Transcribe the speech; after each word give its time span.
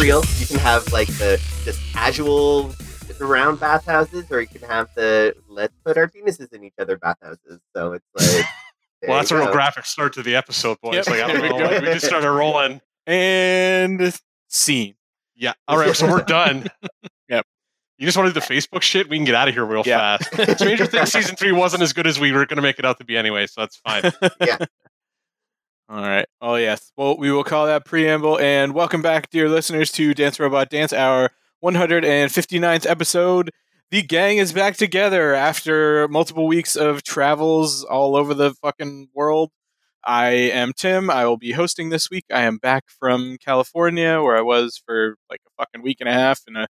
real. 0.00 0.22
You 0.38 0.46
can 0.46 0.58
have 0.58 0.92
like 0.92 1.08
the 1.18 1.40
just 1.64 1.80
casual 1.92 2.74
around 3.20 3.58
bathhouses, 3.60 4.30
or 4.30 4.40
you 4.40 4.46
can 4.46 4.62
have 4.62 4.88
the 4.94 5.34
let's 5.48 5.74
put 5.84 5.96
our 5.98 6.08
penises 6.08 6.52
in 6.52 6.62
each 6.64 6.74
other 6.78 6.96
bathhouses. 6.96 7.60
So 7.74 7.92
it's 7.94 8.04
like. 8.14 8.44
Well, 9.06 9.18
that's 9.18 9.30
a 9.30 9.36
real 9.36 9.46
go. 9.46 9.52
graphic 9.52 9.84
start 9.84 10.12
to 10.14 10.24
the 10.24 10.34
episode, 10.34 10.76
boys. 10.80 10.96
Yep, 10.96 11.06
Like, 11.06 11.20
I 11.20 11.32
don't 11.32 11.40
we 11.42 11.48
know, 11.50 11.56
like, 11.66 11.82
we 11.82 11.86
just 11.92 12.06
started 12.06 12.32
rolling. 12.32 12.80
And 13.06 14.12
scene. 14.48 14.96
Yeah. 15.36 15.52
All 15.68 15.78
right. 15.78 15.94
So 15.94 16.08
we're 16.08 16.22
done. 16.22 16.66
Yep. 17.28 17.46
You 17.98 18.06
just 18.06 18.18
want 18.18 18.26
to 18.26 18.32
do 18.34 18.40
the 18.40 18.44
Facebook 18.54 18.82
shit? 18.82 19.08
We 19.08 19.16
can 19.16 19.24
get 19.24 19.36
out 19.36 19.46
of 19.46 19.54
here 19.54 19.64
real 19.64 19.84
Yeah. 19.86 20.16
fast. 20.16 20.56
Stranger 20.58 20.84
Things 20.84 21.12
season 21.12 21.36
three 21.36 21.52
wasn't 21.52 21.84
as 21.84 21.92
good 21.92 22.08
as 22.08 22.18
we 22.18 22.32
were 22.32 22.44
going 22.44 22.56
to 22.56 22.62
make 22.62 22.80
it 22.80 22.84
out 22.84 22.98
to 22.98 23.04
be 23.04 23.16
anyway, 23.16 23.46
so 23.46 23.60
that's 23.60 23.76
fine. 23.76 24.02
All 25.90 26.02
right. 26.02 26.26
Oh, 26.42 26.56
yes. 26.56 26.92
Well, 26.98 27.16
we 27.16 27.32
will 27.32 27.44
call 27.44 27.64
that 27.64 27.86
preamble. 27.86 28.38
And 28.38 28.74
welcome 28.74 29.00
back, 29.00 29.30
dear 29.30 29.48
listeners, 29.48 29.90
to 29.92 30.12
Dance 30.12 30.38
Robot 30.38 30.68
Dance, 30.68 30.92
our 30.92 31.30
159th 31.64 32.88
episode. 32.88 33.50
The 33.90 34.02
gang 34.02 34.36
is 34.36 34.52
back 34.52 34.76
together 34.76 35.34
after 35.34 36.06
multiple 36.08 36.46
weeks 36.46 36.76
of 36.76 37.02
travels 37.04 37.84
all 37.84 38.16
over 38.16 38.34
the 38.34 38.52
fucking 38.52 39.08
world. 39.14 39.50
I 40.04 40.28
am 40.28 40.74
Tim. 40.76 41.08
I 41.08 41.24
will 41.24 41.38
be 41.38 41.52
hosting 41.52 41.88
this 41.88 42.10
week. 42.10 42.26
I 42.30 42.42
am 42.42 42.58
back 42.58 42.84
from 43.00 43.38
California, 43.42 44.20
where 44.20 44.36
I 44.36 44.42
was 44.42 44.82
for 44.84 45.16
like 45.30 45.40
a 45.46 45.50
fucking 45.56 45.80
week 45.80 45.98
and 46.00 46.08
a 46.08 46.12
half 46.12 46.42
in 46.46 46.56
a 46.56 46.66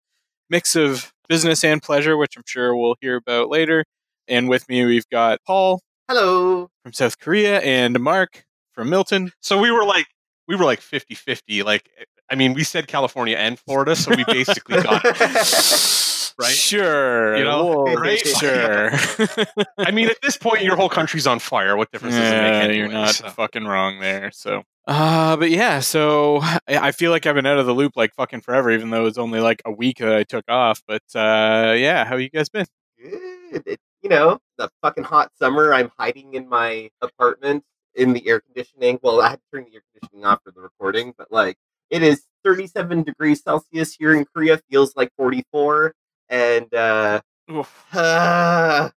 mix 0.51 0.77
of 0.77 1.11
business 1.27 1.65
and 1.65 1.83
pleasure, 1.83 2.19
which 2.19 2.37
I'm 2.37 2.45
sure 2.47 2.77
we'll 2.77 2.97
hear 3.01 3.17
about 3.17 3.49
later. 3.49 3.85
And 4.29 4.51
with 4.51 4.69
me, 4.69 4.85
we've 4.85 5.09
got 5.09 5.39
Paul 5.47 5.81
Hello. 6.07 6.69
from 6.83 6.93
South 6.93 7.19
Korea 7.19 7.61
and 7.61 7.99
Mark 7.99 8.45
from 8.77 8.91
Milton. 8.91 9.33
So 9.41 9.59
we 9.61 9.73
were 9.73 9.85
like, 9.85 10.07
we 10.47 10.55
were 10.55 10.65
like 10.65 10.81
50 10.81 11.17
50. 11.17 11.65
Like, 11.65 11.91
I 12.31 12.37
mean, 12.37 12.55
we 12.55 12.63
said 12.63 12.87
California 12.87 13.37
and 13.37 13.59
Florida, 13.59 13.97
so 13.97 14.13
we 14.15 14.25
basically 14.25 14.81
got 14.81 15.03
it. 15.05 16.03
Right? 16.39 16.53
Sure. 16.53 17.35
You 17.35 17.45
know, 17.45 17.65
Whoa, 17.65 17.95
right? 17.95 18.19
Sure. 18.27 18.91
I 19.79 19.91
mean, 19.91 20.11
at 20.11 20.19
this 20.23 20.37
point, 20.37 20.65
your 20.65 20.77
whole 20.77 20.91
country's 20.91 21.27
on 21.27 21.39
fire. 21.39 21.79
What 21.79 21.91
difference 21.91 22.15
does 22.15 22.31
it 22.31 22.37
make? 22.37 22.53
Anyway, 22.63 22.77
you're 22.77 22.89
not 22.89 23.15
so. 23.15 23.31
fucking 23.31 23.65
wrong 23.65 24.01
there. 24.01 24.31
So, 24.33 24.63
uh, 24.87 25.39
but 25.39 25.51
yeah, 25.51 25.81
so 25.81 26.41
I 26.43 26.59
I 26.69 26.93
feel 26.93 27.11
like 27.11 27.25
I've 27.25 27.37
been 27.37 27.47
out 27.47 27.57
of 27.59 27.65
the 27.65 27.73
loop 27.73 27.93
like 27.97 28.13
fucking 28.15 28.43
forever, 28.43 28.71
even 28.71 28.91
though 28.91 29.07
it's 29.07 29.17
only 29.17 29.41
like 29.41 29.63
a 29.65 29.73
week 29.73 29.97
that 29.97 30.13
I 30.15 30.25
took 30.25 30.45
off. 30.47 30.83
But 30.87 31.05
uh, 31.15 31.73
yeah, 31.73 32.05
how 32.05 32.17
you 32.17 32.29
guys 32.29 32.51
been? 32.51 32.67
Good. 33.03 33.63
It- 33.65 33.81
you 34.03 34.11
know, 34.11 34.39
the 34.59 34.69
fucking 34.83 35.05
hot 35.05 35.33
summer. 35.39 35.73
I'm 35.73 35.91
hiding 35.99 36.35
in 36.35 36.49
my 36.51 36.91
apartment 37.01 37.65
in 37.97 38.13
the 38.13 38.27
air 38.29 38.41
conditioning. 38.41 38.99
Well, 39.03 39.21
I 39.21 39.31
had 39.31 39.41
to 39.41 39.57
turn 39.57 39.67
the 39.69 39.77
air 39.77 39.83
conditioning 39.93 40.25
off 40.25 40.41
for 40.45 40.53
the 40.53 40.61
recording, 40.61 41.15
but 41.17 41.31
like 41.33 41.57
it 41.91 42.03
is 42.03 42.25
37 42.45 43.03
degrees 43.03 43.43
Celsius 43.43 43.95
here 43.95 44.15
in 44.15 44.25
Korea. 44.25 44.59
Feels 44.71 44.95
like 44.97 45.11
44, 45.17 45.95
and 46.29 46.73
uh, 46.75 47.21
Oof, 47.51 47.85
I'm 47.93 48.93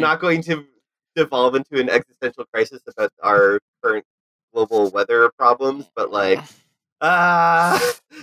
not 0.00 0.20
going 0.20 0.42
to 0.42 0.64
devolve 1.16 1.54
into 1.54 1.80
an 1.80 1.90
existential 1.90 2.44
crisis 2.52 2.82
about 2.86 3.10
our 3.22 3.60
current 3.82 4.04
global 4.54 4.90
weather 4.90 5.30
problems, 5.36 5.90
but 5.94 6.10
like, 6.12 6.38
ah, 7.00 7.80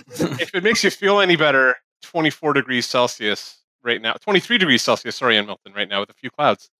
if 0.08 0.54
it 0.54 0.62
makes 0.62 0.82
you 0.82 0.90
feel 0.90 1.20
any 1.20 1.36
better, 1.36 1.76
24 2.02 2.54
degrees 2.54 2.88
Celsius 2.88 3.58
right 3.82 4.00
now, 4.00 4.14
23 4.14 4.58
degrees 4.58 4.82
Celsius, 4.82 5.16
sorry, 5.16 5.36
in 5.36 5.46
Milton 5.46 5.72
right 5.74 5.88
now 5.88 6.00
with 6.00 6.10
a 6.10 6.14
few 6.14 6.30
clouds. 6.30 6.70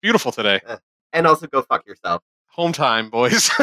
Beautiful 0.00 0.32
today. 0.32 0.60
and 1.12 1.26
also 1.26 1.46
go 1.46 1.62
fuck 1.62 1.86
yourself. 1.86 2.22
Home 2.54 2.72
time, 2.72 3.10
boys. 3.10 3.50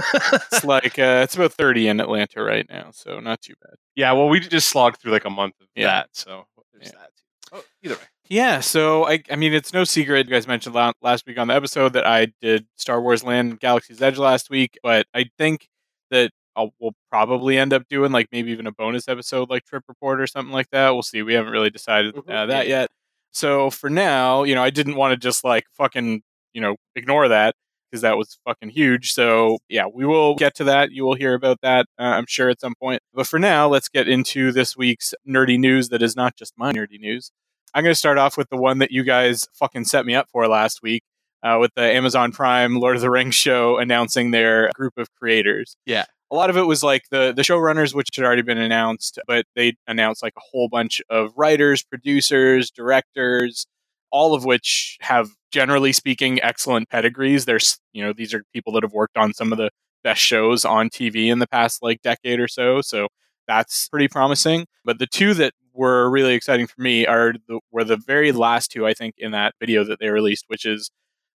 It's 0.52 0.64
like 0.64 0.98
uh, 0.98 1.22
it's 1.24 1.36
about 1.36 1.54
thirty 1.54 1.88
in 1.88 2.00
Atlanta 2.00 2.42
right 2.44 2.66
now, 2.70 2.90
so 2.92 3.20
not 3.20 3.42
too 3.42 3.54
bad. 3.62 3.76
yeah, 3.96 4.12
well, 4.14 4.30
we 4.30 4.40
just 4.40 4.70
slogged 4.70 5.00
through 5.02 5.12
like 5.12 5.26
a 5.26 5.30
month 5.30 5.56
of 5.62 5.68
Yeah. 5.76 5.88
that, 5.88 6.10
so 6.14 6.46
there's 6.74 6.88
Yeah. 6.94 7.00
that. 7.00 7.10
Oh, 7.52 7.64
either 7.84 7.96
way. 7.96 8.02
Yeah, 8.30 8.60
so 8.60 9.08
I, 9.08 9.22
I 9.32 9.36
mean, 9.38 9.54
it's 9.54 9.72
no 9.74 9.84
secret. 9.86 10.28
You 10.28 10.32
guys 10.34 10.48
mentioned 10.48 10.76
last 10.76 11.26
week 11.26 11.38
on 11.38 11.48
the 11.48 11.54
episode 11.54 11.94
that 11.94 12.06
I 12.06 12.28
did 12.42 12.66
Star 12.76 13.02
Wars 13.02 13.24
Land 13.24 13.60
Galaxy's 13.62 14.02
Edge 14.02 14.18
last 14.18 14.50
week, 14.50 14.78
but 14.84 15.06
I 15.14 15.26
think 15.38 15.70
that 16.12 16.32
I'll, 16.56 16.74
we'll 16.80 16.96
probably 17.10 17.58
end 17.58 17.72
up 17.74 17.88
doing 17.90 18.12
like 18.12 18.28
maybe 18.32 18.52
even 18.52 18.68
a 18.68 18.72
bonus 18.74 19.08
episode, 19.08 19.50
like 19.50 19.64
Trip 19.66 19.84
Report 19.88 20.20
or 20.20 20.28
something 20.28 20.52
like 20.54 20.70
that. 20.72 20.90
We'll 20.92 21.04
see. 21.04 21.22
We 21.22 21.36
haven't 21.36 21.52
really 21.54 21.70
decided 21.70 22.16
Mhm. 22.16 22.30
uh, 22.30 22.46
that 22.48 22.68
yet. 22.68 22.90
So 23.32 23.70
for 23.70 23.90
now, 23.90 24.44
you 24.44 24.56
know, 24.56 24.64
I 24.64 24.72
didn't 24.72 24.96
want 24.96 25.12
to 25.14 25.18
just 25.18 25.44
like 25.46 25.66
fucking, 25.76 26.22
you 26.54 26.60
know, 26.62 26.76
ignore 26.96 27.28
that 27.30 27.56
because 27.90 28.02
that 28.02 28.18
was 28.18 28.40
fucking 28.46 28.70
huge. 28.70 29.14
So 29.14 29.58
yeah, 29.70 29.86
we 29.92 30.06
will 30.06 30.36
get 30.36 30.56
to 30.56 30.64
that. 30.66 30.92
You 30.92 31.06
will 31.06 31.16
hear 31.16 31.34
about 31.34 31.62
that, 31.62 31.86
uh, 32.00 32.04
I'm 32.04 32.26
sure, 32.28 32.50
at 32.50 32.62
some 32.62 32.76
point. 32.82 33.02
But 33.14 33.28
for 33.28 33.40
now, 33.40 33.68
let's 33.68 33.90
get 33.90 34.08
into 34.08 34.52
this 34.52 34.76
week's 34.76 35.14
nerdy 35.28 35.60
news 35.60 35.90
that 35.90 36.02
is 36.02 36.16
not 36.16 36.36
just 36.36 36.54
my 36.58 36.72
nerdy 36.72 37.00
news. 37.00 37.32
I'm 37.74 37.84
going 37.84 37.92
to 37.92 38.00
start 38.00 38.18
off 38.18 38.38
with 38.38 38.50
the 38.50 38.58
one 38.58 38.80
that 38.80 38.92
you 38.92 39.04
guys 39.04 39.48
fucking 39.54 39.86
set 39.86 40.06
me 40.06 40.16
up 40.16 40.28
for 40.32 40.48
last 40.48 40.82
week 40.82 41.04
uh, 41.44 41.58
with 41.60 41.72
the 41.76 41.84
Amazon 41.84 42.32
Prime 42.32 42.80
Lord 42.80 42.96
of 42.96 43.02
the 43.02 43.12
Rings 43.12 43.36
show 43.36 43.78
announcing 43.78 44.32
their 44.32 44.70
group 44.74 44.94
of 44.98 45.08
creators. 45.16 45.76
Yeah. 45.86 46.06
A 46.32 46.36
lot 46.36 46.50
of 46.50 46.58
it 46.58 46.64
was 46.64 46.84
like 46.84 47.04
the 47.10 47.32
the 47.34 47.42
showrunners, 47.42 47.94
which 47.94 48.10
had 48.16 48.26
already 48.26 48.42
been 48.42 48.58
announced, 48.58 49.18
but 49.28 49.46
they 49.56 49.76
announced 49.88 50.22
like 50.22 50.34
a 50.36 50.42
whole 50.52 50.68
bunch 50.68 51.02
of 51.10 51.32
writers, 51.38 51.84
producers, 51.84 52.70
directors, 52.70 53.66
all 54.12 54.34
of 54.34 54.46
which 54.46 54.98
have, 55.02 55.30
generally 55.52 55.94
speaking, 55.94 56.42
excellent 56.42 56.90
pedigrees. 56.90 57.46
There's, 57.46 57.80
you 57.94 58.04
know, 58.04 58.14
these 58.14 58.34
are 58.34 58.44
people 58.54 58.74
that 58.74 58.84
have 58.84 58.94
worked 58.94 59.18
on 59.18 59.34
some 59.34 59.52
of 59.52 59.58
the 59.58 59.70
best 60.04 60.22
shows 60.22 60.66
on 60.66 60.90
TV 60.90 61.32
in 61.32 61.40
the 61.40 61.48
past 61.48 61.82
like 61.82 62.02
decade 62.02 62.40
or 62.40 62.48
so. 62.48 62.82
So 62.82 63.08
that's 63.48 63.90
pretty 63.90 64.08
promising. 64.08 64.66
But 64.86 65.00
the 65.00 65.08
two 65.08 65.34
that 65.36 65.54
were 65.74 66.10
really 66.10 66.34
exciting 66.34 66.68
for 66.68 66.82
me 66.82 67.06
are 67.06 67.34
the, 67.48 67.60
were 67.72 67.84
the 67.84 67.98
very 67.98 68.32
last 68.32 68.72
two 68.72 68.86
I 68.86 68.94
think 68.94 69.16
in 69.18 69.32
that 69.32 69.56
video 69.60 69.84
that 69.84 70.00
they 70.00 70.10
released, 70.10 70.46
which 70.48 70.66
is 70.66 70.92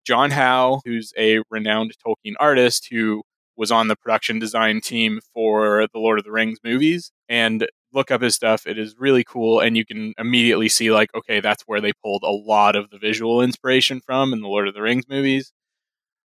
John 0.04 0.30
Howe, 0.30 0.80
who's 0.84 1.12
a 1.18 1.40
renowned 1.50 1.94
Tolkien 2.04 2.34
artist 2.40 2.88
who 2.90 3.22
was 3.56 3.70
on 3.70 3.88
the 3.88 3.96
production 3.96 4.38
design 4.38 4.80
team 4.80 5.20
for 5.34 5.86
the 5.92 5.98
Lord 5.98 6.18
of 6.18 6.24
the 6.24 6.32
Rings 6.32 6.58
movies, 6.64 7.12
and 7.28 7.68
look 7.92 8.10
up 8.10 8.22
his 8.22 8.34
stuff. 8.34 8.66
It 8.66 8.78
is 8.78 8.96
really 8.98 9.24
cool, 9.24 9.60
and 9.60 9.76
you 9.76 9.84
can 9.84 10.14
immediately 10.18 10.68
see 10.68 10.90
like, 10.92 11.14
okay, 11.14 11.40
that's 11.40 11.64
where 11.64 11.80
they 11.80 11.92
pulled 12.02 12.22
a 12.22 12.30
lot 12.30 12.76
of 12.76 12.90
the 12.90 12.98
visual 12.98 13.42
inspiration 13.42 14.00
from 14.00 14.32
in 14.32 14.40
the 14.40 14.48
Lord 14.48 14.68
of 14.68 14.74
the 14.74 14.82
Rings 14.82 15.08
movies 15.08 15.52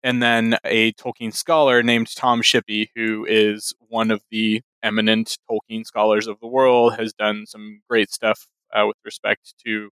and 0.06 0.22
then 0.22 0.56
a 0.64 0.94
Tolkien 0.94 1.34
scholar 1.34 1.82
named 1.82 2.16
Tom 2.16 2.44
Shippey, 2.44 2.90
who 2.96 3.26
is 3.28 3.74
one 3.90 4.12
of 4.12 4.22
the 4.30 4.62
eminent 4.84 5.36
Tolkien 5.50 5.84
scholars 5.84 6.28
of 6.28 6.40
the 6.40 6.48
world, 6.48 6.96
has 7.00 7.12
done 7.12 7.48
some 7.48 7.82
great 7.90 8.12
stuff 8.12 8.46
uh, 8.72 8.86
with 8.86 8.98
respect 9.04 9.56
to 9.66 9.90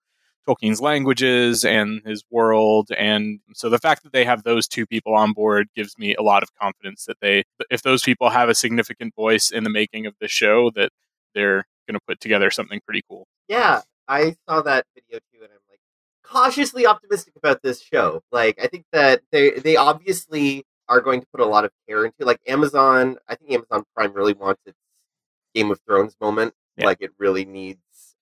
Tolkien's 0.47 0.81
languages 0.81 1.63
and 1.63 2.01
his 2.07 2.23
world. 2.31 2.89
And 2.97 3.39
so 3.53 3.69
the 3.69 3.77
fact 3.77 4.01
that 4.01 4.11
they 4.11 4.25
have 4.25 4.41
those 4.41 4.67
two 4.67 4.87
people 4.87 5.13
on 5.13 5.31
board 5.31 5.67
gives 5.75 5.95
me 5.99 6.15
a 6.15 6.23
lot 6.23 6.41
of 6.41 6.49
confidence 6.59 7.05
that 7.05 7.17
they, 7.21 7.43
if 7.69 7.83
those 7.83 8.01
people 8.01 8.31
have 8.31 8.49
a 8.49 8.55
significant 8.55 9.13
voice 9.13 9.51
in 9.51 9.63
the 9.63 9.69
making 9.69 10.07
of 10.07 10.15
the 10.19 10.27
show, 10.27 10.71
that 10.71 10.89
they're 11.35 11.65
going 11.87 11.95
to 11.95 11.99
put 12.07 12.19
together 12.19 12.51
something 12.51 12.79
pretty 12.85 13.01
cool. 13.09 13.27
Yeah, 13.47 13.81
I 14.07 14.35
saw 14.47 14.61
that 14.61 14.85
video 14.95 15.19
too, 15.33 15.41
and 15.43 15.51
I'm 15.51 15.59
like 15.69 15.79
cautiously 16.23 16.85
optimistic 16.85 17.33
about 17.35 17.61
this 17.63 17.81
show. 17.81 18.21
Like, 18.31 18.59
I 18.61 18.67
think 18.67 18.85
that 18.91 19.21
they 19.31 19.51
they 19.51 19.75
obviously 19.75 20.65
are 20.87 21.01
going 21.01 21.21
to 21.21 21.27
put 21.33 21.41
a 21.41 21.45
lot 21.45 21.65
of 21.65 21.71
care 21.87 22.05
into. 22.05 22.25
Like 22.25 22.39
Amazon, 22.47 23.17
I 23.27 23.35
think 23.35 23.51
Amazon 23.51 23.83
Prime 23.95 24.13
really 24.13 24.33
wants 24.33 24.61
its 24.65 24.77
Game 25.55 25.71
of 25.71 25.79
Thrones 25.87 26.15
moment. 26.21 26.53
Yeah. 26.77 26.85
Like, 26.85 26.97
it 27.01 27.11
really 27.17 27.45
needs 27.45 27.79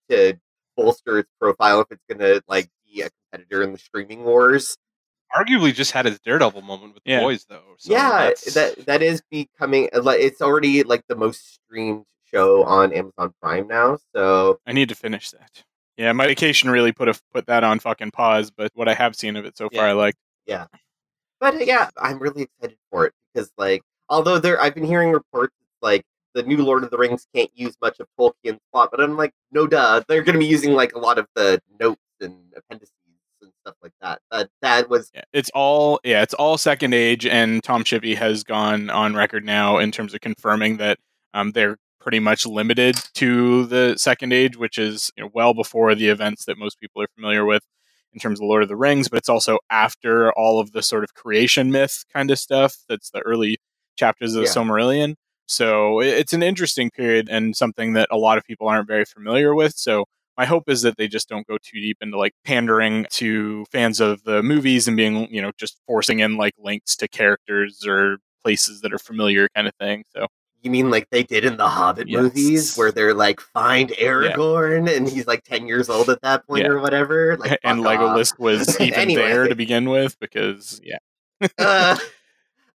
to 0.10 0.38
bolster 0.76 1.20
its 1.20 1.30
profile 1.40 1.82
if 1.82 1.88
it's 1.92 2.04
going 2.10 2.20
to 2.20 2.42
like 2.48 2.70
be 2.86 3.02
a 3.02 3.10
competitor 3.32 3.64
in 3.64 3.72
the 3.74 3.78
streaming 3.78 4.24
wars. 4.24 4.78
Arguably 5.36 5.74
just 5.74 5.92
had 5.92 6.06
his 6.06 6.20
Daredevil 6.22 6.62
moment 6.62 6.94
with 6.94 7.04
Yeah. 7.06 7.20
boys, 7.20 7.46
though. 7.50 7.76
So 7.80 7.92
yeah, 7.92 8.10
that's- 8.12 8.54
that 8.54 8.86
that 8.86 9.02
is 9.02 9.22
becoming 9.30 9.90
like 9.94 10.22
it's 10.22 10.42
already 10.42 10.84
like 10.84 11.02
the 11.10 11.16
most 11.18 11.56
streamed 11.56 12.06
show 12.34 12.64
on 12.64 12.94
Amazon 12.94 13.34
Prime 13.42 13.68
now. 13.68 13.98
So 14.16 14.60
I 14.66 14.74
need 14.74 14.90
to 14.90 14.96
finish 14.96 15.32
that. 15.32 15.64
Yeah, 15.98 16.12
my 16.12 16.28
vacation 16.28 16.70
really 16.70 16.92
put 16.92 17.08
a, 17.08 17.20
put 17.34 17.48
that 17.48 17.64
on 17.64 17.80
fucking 17.80 18.12
pause, 18.12 18.52
but 18.52 18.72
what 18.76 18.88
I 18.88 18.94
have 18.94 19.16
seen 19.16 19.36
of 19.36 19.46
it 19.46 19.58
so 19.58 19.68
far, 19.70 19.88
I 19.88 19.94
like. 19.94 20.16
Yeah, 20.46 20.68
but 21.40 21.56
uh, 21.56 21.60
yeah, 21.60 21.90
I'm 21.98 22.20
really 22.20 22.44
excited 22.44 22.78
for 22.92 23.08
it 23.08 23.14
because, 23.34 23.52
like, 23.58 23.82
although 24.10 24.38
there, 24.40 24.62
I've 24.62 24.76
been 24.76 24.86
hearing 24.86 25.12
reports 25.12 25.56
like 25.82 26.04
the 26.34 26.44
new 26.44 26.58
Lord 26.58 26.84
of 26.84 26.92
the 26.92 26.98
Rings 26.98 27.28
can't 27.34 27.50
use 27.56 27.76
much 27.82 28.00
of 28.00 28.08
Tolkien's 28.20 28.60
plot, 28.72 28.90
but 28.92 29.02
I'm 29.02 29.18
like, 29.18 29.34
no, 29.52 29.66
duh, 29.66 30.04
they're 30.08 30.22
going 30.22 30.34
to 30.34 30.40
be 30.40 30.46
using 30.46 30.74
like 30.74 30.94
a 30.94 31.00
lot 31.00 31.18
of 31.18 31.26
the 31.36 31.60
notes 31.80 32.02
and 32.22 32.38
appendices 32.56 32.94
and 33.42 33.52
stuff 33.62 33.76
like 33.82 33.94
that. 34.02 34.22
That 34.32 34.50
that 34.62 34.90
was 34.90 35.10
Yeah, 35.14 35.24
it's 35.34 35.50
all 35.56 36.00
yeah, 36.04 36.22
it's 36.22 36.34
all 36.36 36.58
second 36.58 36.94
age, 36.94 37.26
and 37.26 37.64
Tom 37.64 37.84
Shippey 37.84 38.16
has 38.16 38.44
gone 38.44 38.90
on 38.90 39.16
record 39.16 39.46
now 39.46 39.80
in 39.80 39.92
terms 39.92 40.14
of 40.14 40.22
confirming 40.22 40.78
that 40.78 41.00
um, 41.34 41.52
they're 41.52 41.78
pretty 42.08 42.20
much 42.22 42.46
limited 42.46 42.96
to 43.14 43.66
the 43.66 43.98
second 43.98 44.32
age, 44.32 44.56
which 44.56 44.78
is 44.78 45.12
you 45.18 45.24
know, 45.26 45.30
well 45.34 45.54
before 45.54 45.94
the 45.94 46.08
events 46.08 46.46
that 46.46 46.58
most 46.58 46.80
people 46.80 47.02
are 47.02 47.08
familiar 47.14 47.44
with 47.44 47.64
in 48.14 48.20
terms 48.22 48.40
of 48.40 48.46
Lord 48.46 48.64
of 48.64 48.70
the 48.70 48.78
Rings, 48.78 49.10
but 49.10 49.18
it's 49.18 49.28
also 49.28 49.60
after 49.70 50.32
all 50.32 50.62
of 50.62 50.72
the 50.72 50.82
sort 50.82 51.04
of 51.04 51.14
creation 51.14 51.70
myth 51.70 52.06
kind 52.14 52.32
of 52.32 52.40
stuff. 52.40 52.78
That's 52.88 53.10
the 53.10 53.20
early 53.20 53.58
chapters 53.98 54.36
of 54.36 54.44
the 54.44 54.48
Silmarillion. 54.48 55.16
So 55.48 56.00
it's 56.00 56.32
an 56.32 56.44
interesting 56.44 56.92
period 56.92 57.28
and 57.30 57.58
something 57.58 57.92
that 57.94 58.08
a 58.10 58.16
lot 58.16 58.38
of 58.38 58.46
people 58.46 58.70
aren't 58.70 58.88
very 58.88 59.04
familiar 59.04 59.54
with. 59.54 59.74
So 59.76 60.06
my 60.38 60.46
hope 60.46 60.70
is 60.70 60.84
that 60.84 60.96
they 60.96 61.10
just 61.10 61.28
don't 61.28 61.46
go 61.46 61.58
too 61.62 61.82
deep 61.82 61.98
into 62.00 62.18
like 62.18 62.32
pandering 62.46 63.06
to 63.12 63.66
fans 63.70 64.00
of 64.00 64.24
the 64.24 64.42
movies 64.42 64.88
and 64.88 64.96
being, 64.96 65.28
you 65.30 65.42
know, 65.42 65.52
just 65.60 65.78
forcing 65.86 66.20
in 66.20 66.38
like 66.38 66.54
links 66.58 66.96
to 66.96 67.10
characters 67.10 67.86
or 67.86 68.20
places 68.42 68.80
that 68.80 68.94
are 68.94 69.00
familiar 69.00 69.50
kind 69.54 69.68
of 69.68 69.76
thing. 69.76 70.06
So 70.16 70.28
You 70.64 70.72
mean 70.72 70.90
like 70.90 71.08
they 71.12 71.24
did 71.24 71.46
in 71.46 71.58
the 71.58 71.68
Hobbit 71.70 72.08
Yes. 72.10 72.22
movies, 72.22 72.76
where 72.78 72.92
they're 72.92 73.14
like 73.14 73.40
find 73.40 73.90
Aragorn 73.92 74.94
and 74.94 75.08
he's 75.08 75.28
like 75.28 75.44
ten 75.44 75.68
years 75.68 75.88
old 75.90 76.10
at 76.10 76.22
that 76.24 76.46
point 76.48 76.64
Yeah. 76.64 76.72
or 76.72 76.80
whatever? 76.80 77.38
Like, 77.38 77.60
and 77.64 77.84
fuck 77.84 78.00
off. 78.00 78.40
Was 78.40 78.78
even 78.82 78.94
Anyway. 79.00 79.22
there 79.22 79.48
to 79.48 79.56
begin 79.56 79.90
with 79.90 80.20
because 80.20 80.82
yeah. 80.84 80.98
Uh, 81.58 81.98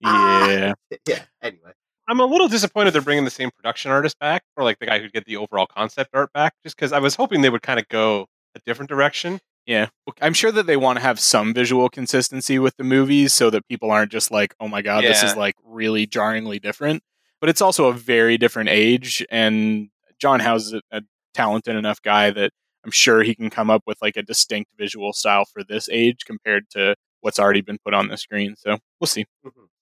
Yeah. 0.01 0.73
yeah. 1.07 1.23
Anyway, 1.41 1.71
I'm 2.07 2.19
a 2.19 2.25
little 2.25 2.47
disappointed 2.47 2.91
they're 2.91 3.01
bringing 3.01 3.25
the 3.25 3.31
same 3.31 3.49
production 3.55 3.91
artist 3.91 4.17
back, 4.19 4.43
or 4.55 4.63
like 4.63 4.79
the 4.79 4.85
guy 4.85 4.99
who'd 4.99 5.13
get 5.13 5.25
the 5.25 5.37
overall 5.37 5.67
concept 5.67 6.11
art 6.13 6.31
back, 6.33 6.53
just 6.63 6.75
because 6.75 6.91
I 6.93 6.99
was 6.99 7.15
hoping 7.15 7.41
they 7.41 7.49
would 7.49 7.61
kind 7.61 7.79
of 7.79 7.87
go 7.89 8.27
a 8.55 8.59
different 8.65 8.89
direction. 8.89 9.39
Yeah. 9.65 9.87
I'm 10.21 10.33
sure 10.33 10.51
that 10.51 10.65
they 10.65 10.77
want 10.77 10.97
to 10.97 11.01
have 11.03 11.19
some 11.19 11.53
visual 11.53 11.89
consistency 11.89 12.57
with 12.57 12.75
the 12.77 12.83
movies 12.83 13.33
so 13.33 13.49
that 13.51 13.67
people 13.67 13.91
aren't 13.91 14.11
just 14.11 14.31
like, 14.31 14.55
oh 14.59 14.67
my 14.67 14.81
God, 14.81 15.03
this 15.03 15.21
is 15.21 15.35
like 15.35 15.53
really 15.63 16.07
jarringly 16.07 16.57
different. 16.59 17.03
But 17.41 17.49
it's 17.49 17.61
also 17.61 17.87
a 17.87 17.93
very 17.93 18.37
different 18.37 18.69
age. 18.69 19.25
And 19.29 19.89
John 20.19 20.39
Howe 20.39 20.55
is 20.55 20.73
a, 20.73 20.81
a 20.91 21.01
talented 21.33 21.75
enough 21.75 22.01
guy 22.01 22.31
that 22.31 22.51
I'm 22.83 22.91
sure 22.91 23.23
he 23.23 23.35
can 23.35 23.49
come 23.49 23.69
up 23.69 23.83
with 23.85 23.97
like 24.01 24.17
a 24.17 24.23
distinct 24.23 24.71
visual 24.77 25.13
style 25.13 25.45
for 25.45 25.63
this 25.63 25.89
age 25.91 26.25
compared 26.25 26.69
to 26.71 26.95
what's 27.21 27.39
already 27.39 27.61
been 27.61 27.77
put 27.83 27.93
on 27.93 28.07
the 28.07 28.17
screen. 28.17 28.55
So 28.57 28.77
we'll 28.99 29.07
see. 29.07 29.25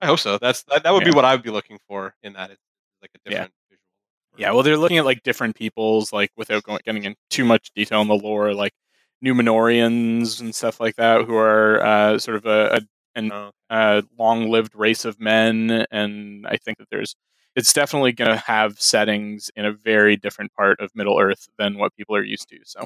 I 0.02 0.08
hope 0.08 0.20
so. 0.20 0.38
That's 0.40 0.64
that, 0.64 0.84
that 0.84 0.94
would 0.94 1.04
be 1.04 1.12
what 1.12 1.26
I 1.26 1.34
would 1.34 1.44
be 1.44 1.52
looking 1.52 1.78
for 1.88 2.16
in 2.24 2.34
that. 2.34 2.52
It's 2.52 2.62
like 3.02 3.12
a 3.16 3.20
Yeah. 3.26 3.30
different 3.30 3.54
visual. 3.70 3.82
Yeah, 4.38 4.52
well, 4.52 4.64
they're 4.64 4.78
looking 4.78 4.98
at 4.98 5.06
like 5.06 5.24
different 5.24 5.56
peoples, 5.56 6.14
like 6.14 6.32
without 6.38 6.64
going 6.64 6.80
getting 6.86 7.04
in 7.06 7.16
too 7.30 7.44
much 7.46 7.72
detail 7.76 8.02
in 8.02 8.08
the 8.08 8.16
lore, 8.16 8.54
like 8.54 8.74
Numenorians 9.26 10.40
and 10.42 10.54
stuff 10.54 10.80
like 10.80 10.96
that, 10.98 11.26
who 11.26 11.36
are 11.36 11.84
uh, 11.84 12.20
sort 12.20 12.38
of 12.38 12.46
a, 12.46 12.76
a 12.78 12.82
an 13.16 13.32
Oh, 13.32 13.52
uh, 13.72 14.04
long-lived 14.20 14.76
race 14.76 15.06
of 15.06 15.20
men, 15.20 15.86
and 15.90 16.46
I 16.46 16.58
think 16.58 16.78
that 16.78 16.88
there's 16.92 17.16
it's 17.58 17.74
definitely 17.74 18.12
going 18.14 18.30
to 18.30 18.38
have 18.38 18.80
settings 18.80 19.50
in 19.56 19.66
a 19.66 19.72
very 19.74 20.16
different 20.16 20.54
part 20.54 20.80
of 20.80 20.92
Middle 20.96 21.20
Earth 21.20 21.50
than 21.58 21.80
what 21.80 21.96
people 21.96 22.16
are 22.16 22.24
used 22.24 22.48
to. 22.50 22.60
So, 22.64 22.86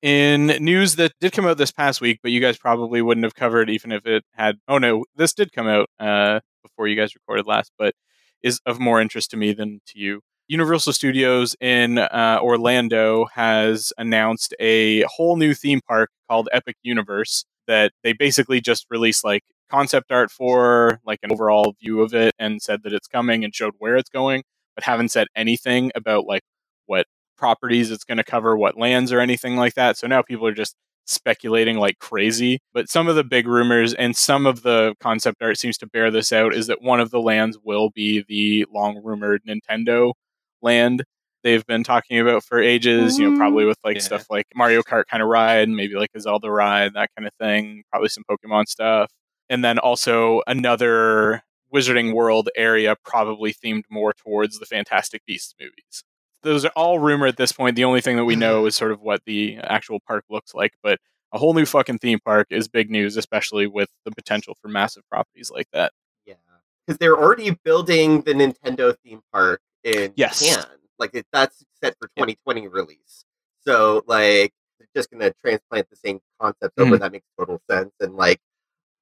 in 0.00 0.46
news 0.60 0.96
that 0.96 1.12
did 1.20 1.32
come 1.32 1.44
out 1.46 1.58
this 1.58 1.72
past 1.72 2.00
week, 2.00 2.20
but 2.22 2.30
you 2.30 2.40
guys 2.40 2.56
probably 2.56 3.02
wouldn't 3.02 3.24
have 3.24 3.34
covered 3.34 3.68
even 3.68 3.90
if 3.90 4.06
it 4.06 4.24
had. 4.34 4.58
Oh 4.68 4.78
no, 4.78 5.04
this 5.16 5.34
did 5.34 5.52
come 5.52 5.66
out 5.66 5.88
uh, 5.98 6.40
before 6.62 6.86
you 6.86 6.94
guys 6.96 7.16
recorded 7.16 7.46
last, 7.46 7.72
but 7.78 7.94
is 8.42 8.60
of 8.64 8.78
more 8.78 9.00
interest 9.00 9.32
to 9.32 9.36
me 9.36 9.52
than 9.52 9.80
to 9.88 9.98
you. 9.98 10.20
Universal 10.48 10.92
Studios 10.92 11.56
in 11.60 11.98
uh, 11.98 12.38
Orlando 12.40 13.26
has 13.34 13.92
announced 13.98 14.54
a 14.60 15.02
whole 15.02 15.36
new 15.36 15.52
theme 15.52 15.80
park 15.88 16.10
called 16.30 16.48
Epic 16.52 16.76
Universe 16.84 17.44
that 17.66 17.90
they 18.04 18.12
basically 18.12 18.60
just 18.60 18.86
released 18.88 19.24
like 19.24 19.42
concept 19.70 20.10
art 20.12 20.30
for, 20.30 21.00
like 21.04 21.20
an 21.22 21.32
overall 21.32 21.74
view 21.80 22.02
of 22.02 22.14
it, 22.14 22.34
and 22.38 22.60
said 22.62 22.82
that 22.84 22.92
it's 22.92 23.08
coming 23.08 23.44
and 23.44 23.54
showed 23.54 23.74
where 23.78 23.96
it's 23.96 24.10
going, 24.10 24.42
but 24.74 24.84
haven't 24.84 25.10
said 25.10 25.28
anything 25.36 25.90
about 25.94 26.26
like 26.26 26.42
what 26.86 27.06
properties 27.38 27.90
it's 27.90 28.04
going 28.04 28.18
to 28.18 28.24
cover, 28.24 28.56
what 28.56 28.78
lands 28.78 29.12
or 29.12 29.20
anything 29.20 29.56
like 29.56 29.74
that. 29.74 29.96
So 29.96 30.06
now 30.06 30.22
people 30.22 30.46
are 30.46 30.54
just 30.54 30.74
speculating 31.06 31.78
like 31.78 31.98
crazy. 31.98 32.58
But 32.74 32.88
some 32.88 33.08
of 33.08 33.16
the 33.16 33.24
big 33.24 33.46
rumors 33.46 33.94
and 33.94 34.16
some 34.16 34.46
of 34.46 34.62
the 34.62 34.94
concept 35.00 35.42
art 35.42 35.58
seems 35.58 35.78
to 35.78 35.86
bear 35.86 36.10
this 36.10 36.32
out 36.32 36.54
is 36.54 36.66
that 36.68 36.82
one 36.82 37.00
of 37.00 37.10
the 37.10 37.20
lands 37.20 37.58
will 37.62 37.90
be 37.90 38.24
the 38.28 38.66
long 38.72 39.00
rumored 39.04 39.42
Nintendo 39.48 40.12
land 40.62 41.04
they've 41.42 41.64
been 41.66 41.84
talking 41.84 42.18
about 42.18 42.42
for 42.44 42.60
ages, 42.60 43.18
you 43.18 43.24
know, 43.24 43.32
probably 43.32 43.64
mm, 43.64 43.68
with 43.68 43.78
like 43.84 44.00
Yeah. 44.00 44.02
stuff 44.02 44.26
like 44.30 44.46
Mario 44.54 44.82
Kart 44.82 45.04
kind 45.08 45.22
of 45.22 45.28
ride, 45.28 45.68
maybe 45.68 45.94
like 45.94 46.10
a 46.14 46.20
Zelda 46.20 46.50
ride, 46.50 46.94
that 46.94 47.10
kind 47.16 47.26
of 47.26 47.32
thing, 47.34 47.84
probably 47.90 48.08
some 48.08 48.24
Pokemon 48.28 48.66
stuff. 48.66 49.10
And 49.48 49.64
then 49.64 49.78
also 49.78 50.42
another 50.46 51.42
Wizarding 51.72 52.14
World 52.14 52.48
area, 52.56 52.96
probably 53.04 53.52
themed 53.52 53.84
more 53.90 54.12
towards 54.12 54.58
the 54.58 54.66
Fantastic 54.66 55.24
Beasts 55.26 55.54
movies. 55.60 56.04
Those 56.42 56.64
are 56.64 56.72
all 56.76 56.98
rumor 56.98 57.26
at 57.26 57.36
this 57.36 57.52
point. 57.52 57.76
The 57.76 57.84
only 57.84 58.00
thing 58.00 58.16
that 58.16 58.24
we 58.24 58.36
know 58.36 58.66
is 58.66 58.76
sort 58.76 58.92
of 58.92 59.00
what 59.00 59.22
the 59.26 59.56
actual 59.58 59.98
park 60.00 60.24
looks 60.30 60.54
like, 60.54 60.74
but 60.82 60.98
a 61.32 61.38
whole 61.38 61.54
new 61.54 61.66
fucking 61.66 61.98
theme 61.98 62.20
park 62.24 62.46
is 62.50 62.68
big 62.68 62.88
news, 62.90 63.16
especially 63.16 63.66
with 63.66 63.88
the 64.04 64.12
potential 64.12 64.54
for 64.60 64.68
massive 64.68 65.02
properties 65.10 65.50
like 65.50 65.66
that. 65.72 65.92
yeah, 66.24 66.34
because 66.86 66.98
they're 66.98 67.16
already 67.16 67.50
building 67.64 68.20
the 68.22 68.32
Nintendo 68.32 68.96
theme 69.04 69.20
park 69.32 69.60
in 69.82 70.12
Yes. 70.16 70.40
Japan. 70.46 70.66
Like 70.98 71.10
it, 71.14 71.26
that's 71.32 71.64
set 71.82 71.96
for 72.00 72.06
2020 72.16 72.68
release. 72.68 73.24
So 73.66 74.02
like 74.06 74.52
they're 74.78 74.88
just 74.94 75.10
gonna 75.10 75.32
transplant 75.44 75.90
the 75.90 75.96
same 75.96 76.20
concepts 76.40 76.74
Mm-hmm. 76.78 76.82
over. 76.92 76.98
That 76.98 77.12
makes 77.12 77.26
total 77.38 77.60
sense. 77.68 77.90
And 78.00 78.14
like, 78.14 78.38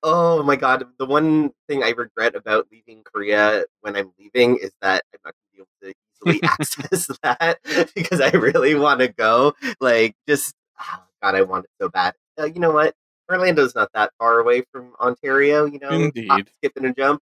oh 0.05 0.43
my 0.43 0.55
god, 0.55 0.85
the 0.99 1.07
one 1.07 1.51
thing 1.67 1.83
I 1.83 1.91
regret 1.91 2.37
about 2.37 2.69
leaving 2.71 3.03
Korea 3.03 3.65
when 3.81 3.97
I'm 3.97 4.13
leaving 4.19 4.59
is 4.59 4.71
that 4.83 5.03
I'm 5.13 5.21
not 5.25 5.35
gonna 5.35 5.51
be 5.53 5.59
able 5.59 5.69
to 5.83 5.95
easily 6.37 6.41
access 6.49 7.11
that 7.23 7.59
because 7.97 8.21
I 8.21 8.31
really 8.31 8.75
want 8.77 9.01
to 9.01 9.09
go. 9.09 9.55
Like, 9.81 10.15
just 10.29 10.55
oh 10.81 11.03
god, 11.23 11.35
I 11.35 11.43
want 11.43 11.65
it 11.65 11.71
so 11.81 11.89
bad. 11.89 12.15
Uh, 12.39 12.45
you 12.45 12.61
know 12.61 12.71
what? 12.71 12.95
Orlando's 13.31 13.75
not 13.75 13.89
that 13.95 14.13
far 14.19 14.39
away 14.39 14.63
from 14.71 14.93
Ontario. 15.01 15.65
You 15.65 15.79
know, 15.81 15.89
Indeed. 15.89 16.29
hop, 16.29 16.47
skip 16.59 16.73
and 16.77 16.87
a 16.87 16.93
jump. 16.95 17.23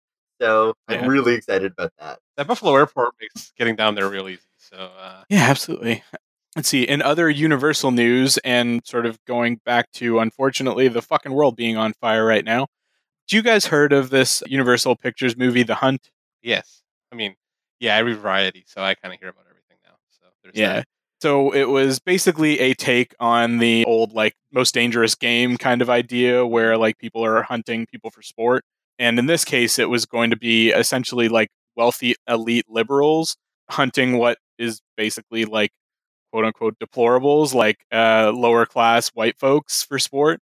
So 0.40 0.74
Yeah. 0.88 1.02
I'm 1.02 1.08
really 1.08 1.34
excited 1.34 1.72
about 1.72 1.92
that. 2.00 2.18
That 2.36 2.46
Buffalo 2.46 2.74
Airport 2.74 3.14
makes 3.20 3.52
getting 3.56 3.76
down 3.76 3.94
there 3.94 4.08
real 4.08 4.28
easy. 4.28 4.40
So 4.56 4.76
uh, 4.76 5.22
Yeah, 5.28 5.42
absolutely. 5.50 6.02
Let's 6.56 6.68
see. 6.68 6.82
In 6.82 7.00
other 7.00 7.30
Universal 7.30 7.92
news, 7.92 8.36
and 8.38 8.82
sort 8.86 9.06
of 9.06 9.18
going 9.26 9.60
back 9.64 9.90
to, 9.94 10.18
unfortunately, 10.18 10.88
the 10.88 11.00
fucking 11.00 11.32
world 11.32 11.56
being 11.56 11.76
on 11.78 11.94
fire 11.94 12.26
right 12.26 12.44
now. 12.44 12.66
Do 13.28 13.36
you 13.36 13.42
guys 13.42 13.66
heard 13.66 13.92
of 13.92 14.10
this 14.10 14.42
Universal 14.46 14.96
Pictures 14.96 15.36
movie, 15.36 15.62
The 15.62 15.76
Hunt? 15.76 16.10
yes, 16.42 16.82
I 17.12 17.16
mean, 17.16 17.36
yeah, 17.80 17.96
I 17.96 18.00
read 18.00 18.18
Variety, 18.18 18.64
so 18.66 18.82
I 18.82 18.94
kind 18.94 19.14
of 19.14 19.20
hear 19.20 19.28
about 19.30 19.46
everything 19.48 19.78
now. 19.84 19.94
So 20.10 20.26
there's 20.42 20.56
Yeah. 20.56 20.74
that. 20.78 20.86
So 21.22 21.52
it 21.54 21.64
was 21.68 22.00
basically 22.00 22.58
a 22.60 22.74
take 22.74 23.14
on 23.20 23.58
the 23.58 23.84
old, 23.86 24.12
like, 24.12 24.34
most 24.52 24.74
dangerous 24.74 25.14
game 25.14 25.56
kind 25.56 25.80
of 25.82 25.88
idea 25.90 26.44
where, 26.46 26.76
like, 26.76 26.98
people 26.98 27.24
are 27.24 27.42
hunting 27.42 27.86
people 27.86 28.10
for 28.10 28.22
sport. 28.22 28.64
And 28.98 29.18
in 29.18 29.26
this 29.26 29.44
case, 29.44 29.78
it 29.78 29.88
was 29.88 30.04
going 30.06 30.30
to 30.30 30.36
be 30.36 30.70
essentially 30.70 31.28
like 31.28 31.48
wealthy 31.76 32.14
elite 32.28 32.66
liberals 32.68 33.36
hunting 33.70 34.18
what 34.18 34.38
is 34.58 34.80
basically 34.96 35.44
like 35.44 35.70
quote 36.32 36.44
unquote 36.44 36.76
deplorables, 36.78 37.54
like 37.54 37.84
uh, 37.92 38.32
lower 38.34 38.66
class 38.66 39.08
white 39.10 39.38
folks 39.38 39.82
for 39.82 39.98
sport. 39.98 40.40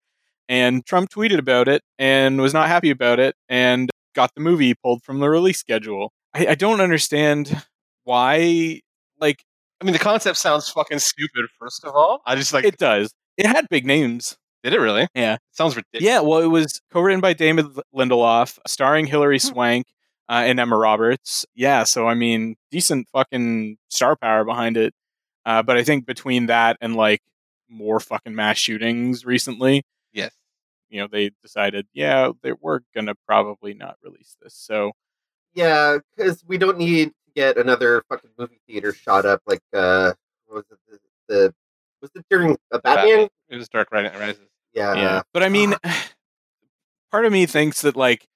And 0.49 0.85
Trump 0.87 1.11
tweeted 1.11 1.39
about 1.39 1.69
it 1.69 1.83
and 1.99 2.41
was 2.41 2.55
not 2.55 2.69
happy 2.69 2.91
about 2.91 3.21
it 3.21 3.37
and 3.49 3.91
got 4.15 4.35
the 4.35 4.41
movie 4.41 4.75
pulled 4.75 5.03
from 5.05 5.21
the 5.21 5.29
release 5.29 5.59
schedule. 5.59 6.13
I, 6.35 6.49
I 6.49 6.55
don't 6.55 6.81
understand 6.81 7.63
why. 8.05 8.81
Like, 9.21 9.45
I 9.81 9.85
mean, 9.85 9.93
the 9.93 9.99
concept 9.99 10.39
sounds 10.39 10.69
fucking 10.69 10.99
stupid. 10.99 11.47
First 11.59 11.85
of 11.85 11.95
all, 11.95 12.21
I 12.27 12.35
just 12.37 12.53
like 12.53 12.65
it 12.65 12.79
does. 12.79 13.13
It 13.37 13.47
had 13.47 13.69
big 13.71 13.87
names. 13.87 14.37
did 14.65 14.73
it 14.75 14.81
really? 14.81 15.07
Yeah. 15.15 15.35
It 15.35 15.41
sounds 15.53 15.77
ridiculous. 15.77 16.05
Yeah, 16.05 16.21
well, 16.21 16.41
it 16.41 16.47
was 16.47 16.81
co-written 16.93 17.21
by 17.21 17.33
David 17.33 17.67
Lindelof, 17.95 18.59
starring 18.67 19.07
Hilary 19.07 19.39
Hmm. 19.39 19.47
Swank 19.49 19.87
uh, 20.29 20.43
and 20.47 20.59
Emma 20.61 20.77
Roberts. 20.77 21.47
Yeah, 21.55 21.85
so 21.85 22.07
I 22.09 22.15
mean, 22.15 22.57
decent 22.71 23.09
fucking 23.13 23.77
star 23.89 24.17
power 24.17 24.45
behind 24.45 24.77
it. 24.77 24.93
Uh, 25.47 25.63
but 25.63 25.77
I 25.77 25.83
think 25.83 26.07
between 26.07 26.47
that 26.47 26.77
and 26.81 26.95
like 26.97 27.23
more 27.69 28.01
fucking 28.01 28.35
mass 28.35 28.59
shootings 28.59 29.25
recently, 29.25 29.83
Yes. 30.13 30.33
you 30.89 31.01
know, 31.01 31.07
they 31.11 31.31
decided, 31.43 31.87
yeah, 31.95 32.31
they, 32.43 32.53
we're 32.53 32.81
gonna 32.95 33.15
probably 33.27 33.75
not 33.75 33.97
release 34.03 34.37
this. 34.43 34.55
So 34.55 34.93
Yeah, 35.55 35.99
because 36.17 36.43
we 36.47 36.59
don't 36.59 36.79
need 36.79 37.09
to 37.09 37.15
get 37.35 37.57
another 37.57 38.03
fucking 38.09 38.31
movie 38.39 38.61
theater 38.67 38.93
shot 38.93 39.25
up 39.25 39.41
like 39.47 39.63
uh, 39.73 40.13
what 40.47 40.57
was 40.57 40.65
it 40.71 40.79
the, 41.29 41.35
the 41.35 41.55
was 42.03 42.11
it 42.15 42.25
during 42.31 42.57
a 42.73 42.79
Batman? 42.81 43.29
It 43.49 43.57
was 43.57 43.69
Dark 43.69 43.93
Knight 43.93 44.13
Rises. 44.19 44.41
Yeah, 44.75 44.95
yeah, 44.95 45.23
but 45.33 45.43
I 45.43 45.49
mean, 45.49 45.75
part 47.11 47.25
of 47.25 47.33
me 47.33 47.47
thinks 47.47 47.83
that 47.83 47.97
like 47.97 48.27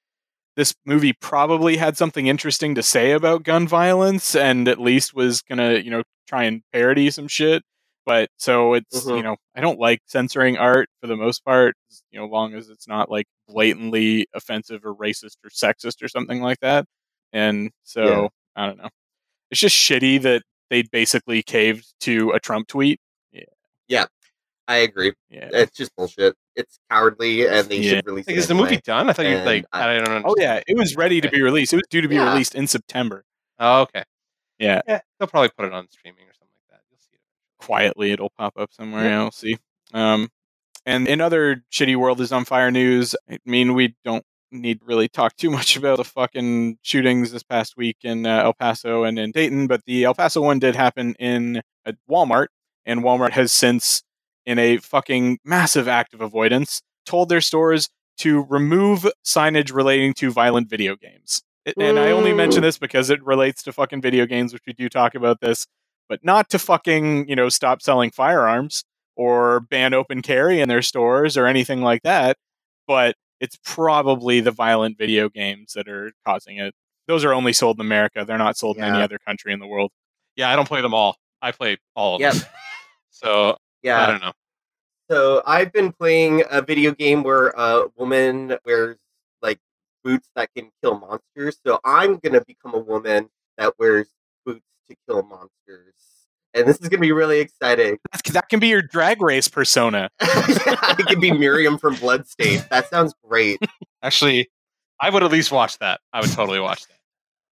this 0.57 0.75
movie 0.87 1.13
probably 1.15 1.77
had 1.77 1.97
something 1.97 2.27
interesting 2.27 2.75
to 2.77 2.83
say 2.83 3.13
about 3.13 3.43
gun 3.43 3.67
violence 3.69 4.35
and 4.37 4.69
at 4.69 4.81
least 4.81 5.15
was 5.15 5.43
gonna 5.43 5.75
you 5.79 5.91
know 5.91 6.03
try 6.29 6.45
and 6.45 6.63
parody 6.73 7.11
some 7.11 7.29
shit. 7.29 7.63
But 8.07 8.29
so 8.39 8.75
it's 8.75 9.05
Mhm. 9.05 9.17
you 9.19 9.23
know 9.23 9.37
i 9.57 9.61
don't 9.61 9.79
like 9.81 10.01
censoring 10.07 10.57
art 10.59 10.89
for 11.01 11.07
the 11.07 11.17
most 11.17 11.45
part 11.45 11.75
you 12.11 12.19
know 12.21 12.27
long 12.27 12.55
as 12.55 12.69
it's 12.69 12.87
not 12.89 13.11
like 13.11 13.27
blatantly 13.49 14.27
offensive 14.35 14.85
or 14.85 14.95
racist 14.95 15.37
or 15.45 15.51
sexist 15.51 16.03
or 16.03 16.09
something 16.09 16.41
like 16.43 16.61
that. 16.61 16.85
And 17.33 17.71
so 17.85 18.05
Yeah. 18.05 18.29
i 18.57 18.67
don't 18.67 18.79
know. 18.79 18.89
It's 19.51 19.61
just 19.61 19.77
shitty 19.77 20.23
that 20.23 20.43
they 20.71 20.83
basically 20.83 21.43
caved 21.43 21.87
to 22.03 22.31
a 22.33 22.41
trump 22.41 22.69
tweet 22.69 23.01
I 24.67 24.77
agree. 24.77 25.13
yeah 25.29 25.49
It's 25.53 25.77
just 25.77 25.95
bullshit. 25.97 26.35
It's 26.57 26.79
cowardly, 26.91 27.47
and 27.47 27.69
they 27.69 27.77
Yeah. 27.79 27.91
should 27.97 28.07
release 28.07 28.27
Like, 28.27 28.37
it. 28.37 28.39
is 28.39 28.49
the 28.49 28.55
movie 28.55 28.79
done? 28.79 29.11
I 29.11 29.13
thought 29.13 29.27
you 29.27 29.37
And 29.37 29.45
like 29.47 29.67
I- 29.73 29.97
I, 29.97 29.99
don't 29.99 30.23
know. 30.23 30.31
oh 30.31 30.35
yeah 30.39 30.61
it 30.67 30.77
was 30.77 30.97
ready 30.97 31.21
to 31.21 31.29
be 31.31 31.43
released 31.43 31.73
it 31.73 31.77
was 31.77 31.87
due 31.91 32.01
to 32.01 32.09
be 32.09 32.15
Yeah. 32.17 32.31
released 32.31 32.55
in 32.55 32.67
september 32.67 33.25
Oh, 33.59 33.83
okay. 33.83 34.03
Yeah. 34.59 34.81
Yeah, 34.89 35.01
they'll 35.19 35.29
probably 35.29 35.51
put 35.57 35.67
it 35.67 35.73
on 35.73 35.89
streaming 35.89 36.25
or 36.25 36.33
something 36.35 36.49
like 36.69 36.71
that. 36.79 36.81
You'll 36.91 36.99
see 37.01 37.15
it. 37.15 37.65
quietly 37.65 38.11
it'll 38.13 38.31
pop 38.31 38.55
up 38.57 38.73
somewhere. 38.73 39.05
Yeah. 39.05 39.21
I'll 39.23 39.31
see. 39.31 39.59
Um, 39.93 40.29
and 40.87 41.07
in 41.07 41.21
other 41.21 41.63
shitty 41.73 41.95
world 41.97 42.21
is 42.21 42.33
on 42.33 42.45
fire 42.45 42.71
news, 42.73 43.15
I 43.31 43.39
mean 43.45 43.75
we 43.75 43.95
don't 44.05 44.25
need 44.51 44.81
really 44.85 45.09
talk 45.09 45.37
too 45.37 45.51
much 45.51 45.77
about 45.77 45.99
the 45.99 46.05
fucking 46.05 46.79
shootings 46.83 47.31
this 47.33 47.43
past 47.45 47.77
week 47.77 47.99
in 48.03 48.27
uh, 48.27 48.43
El 48.43 48.55
Paso 48.55 49.05
and 49.05 49.19
in 49.19 49.31
Dayton, 49.33 49.67
but 49.69 49.85
the 49.87 50.05
El 50.05 50.15
Paso 50.15 50.41
one 50.43 50.59
did 50.59 50.75
happen 50.77 51.15
in 51.19 51.63
a 51.85 51.95
Walmart, 52.11 52.47
and 52.87 53.01
Walmart 53.03 53.33
has 53.33 53.53
since, 53.53 54.03
in 54.47 54.59
a 54.59 54.79
fucking 54.79 55.39
massive 55.45 55.89
act 55.89 56.15
of 56.15 56.21
avoidance, 56.21 56.83
told 57.07 57.29
their 57.29 57.41
stores 57.41 57.89
to 58.19 58.45
remove 58.45 59.07
signage 59.25 59.75
relating 59.75 60.15
to 60.15 60.31
violent 60.31 60.69
video 60.69 60.97
games. 60.97 61.43
And 61.81 61.99
I 61.99 62.11
only 62.11 62.33
mention 62.33 62.63
this 62.63 62.79
because 62.79 63.11
it 63.11 63.25
relates 63.25 63.63
to 63.65 63.73
fucking 63.73 64.03
video 64.03 64.27
games, 64.27 64.53
which 64.53 64.63
we 64.67 64.73
do 64.75 64.89
talk 64.89 65.15
about 65.15 65.41
this 65.41 65.67
but 66.09 66.25
not 66.25 66.51
to 66.51 66.59
fucking, 66.59 67.29
you 67.29 67.37
know, 67.37 67.49
stop 67.49 67.83
selling 67.83 68.11
firearms 68.11 68.85
or 69.17 69.61
ban 69.61 69.95
open 69.95 70.23
carry 70.23 70.61
in 70.61 70.69
their 70.69 70.83
stores 70.83 71.37
or 71.37 71.47
anything 71.47 71.81
like 71.83 72.03
that. 72.03 72.37
But 72.87 73.17
it's 73.41 73.59
probably 73.65 74.41
the 74.41 74.51
violent 74.51 74.99
video 74.99 75.29
games 75.29 75.73
that 75.73 75.89
are 75.89 76.13
causing 76.27 76.59
it. 76.59 76.75
Those 77.07 77.25
are 77.25 77.33
only 77.33 77.53
sold 77.53 77.79
in 77.79 77.87
America. 77.87 78.25
They're 78.27 78.39
not 78.39 78.57
sold 78.57 78.77
in 78.77 78.85
any 78.85 79.03
other 79.03 79.19
country 79.19 79.53
in 79.53 79.61
the 79.61 79.67
world. 79.67 79.91
Yeah, 80.37 80.51
I 80.51 80.57
don't 80.57 80.69
play 80.69 80.81
them 80.83 80.95
all. 80.95 81.17
I 81.43 81.53
play 81.53 81.79
all 81.95 82.17
of 82.17 82.21
Yep. 82.21 82.35
them. 82.35 82.43
So 83.11 83.57
I 83.85 83.89
Yeah. 83.89 84.07
don't 84.07 84.23
know. 84.23 84.33
So 85.11 85.43
I've 85.47 85.73
been 85.73 85.93
playing 85.93 86.45
a 86.51 86.63
video 86.63 86.93
game 86.93 87.23
where 87.23 87.49
a 87.49 87.87
woman 87.97 88.57
wears 88.65 88.97
like 89.43 89.59
boots 90.03 90.31
that 90.35 90.49
can 90.57 90.71
kill 90.83 90.99
monsters. 90.99 91.59
So 91.67 91.79
I'm 91.85 92.17
gonna 92.19 92.41
become 92.47 92.75
a 92.75 92.79
woman 92.79 93.29
that 93.59 93.75
wears 93.79 94.09
boots 94.47 94.65
to 94.89 94.97
kill 95.07 95.23
monsters, 95.23 95.93
and 96.55 96.67
this 96.67 96.79
is 96.81 96.89
gonna 96.89 97.01
be 97.03 97.13
really 97.13 97.41
exciting. 97.41 97.99
That 98.33 98.49
can 98.49 98.61
be 98.61 98.69
your 98.69 98.81
drag 98.83 99.21
race 99.21 99.47
persona. 99.49 100.09
I 100.21 100.95
could 101.07 101.21
be 101.21 101.31
Miriam 101.33 101.77
from 101.79 101.97
Bloodstained. 101.97 102.67
That 102.71 102.89
sounds 102.89 103.15
great. 103.29 103.59
Actually, 104.03 104.51
I 105.01 105.11
would 105.11 105.23
at 105.23 105.31
least 105.31 105.53
watch 105.53 105.79
that. 105.79 106.01
I 106.15 106.21
would 106.23 106.31
totally 106.33 106.61
watch 106.61 106.87
that. 106.87 106.95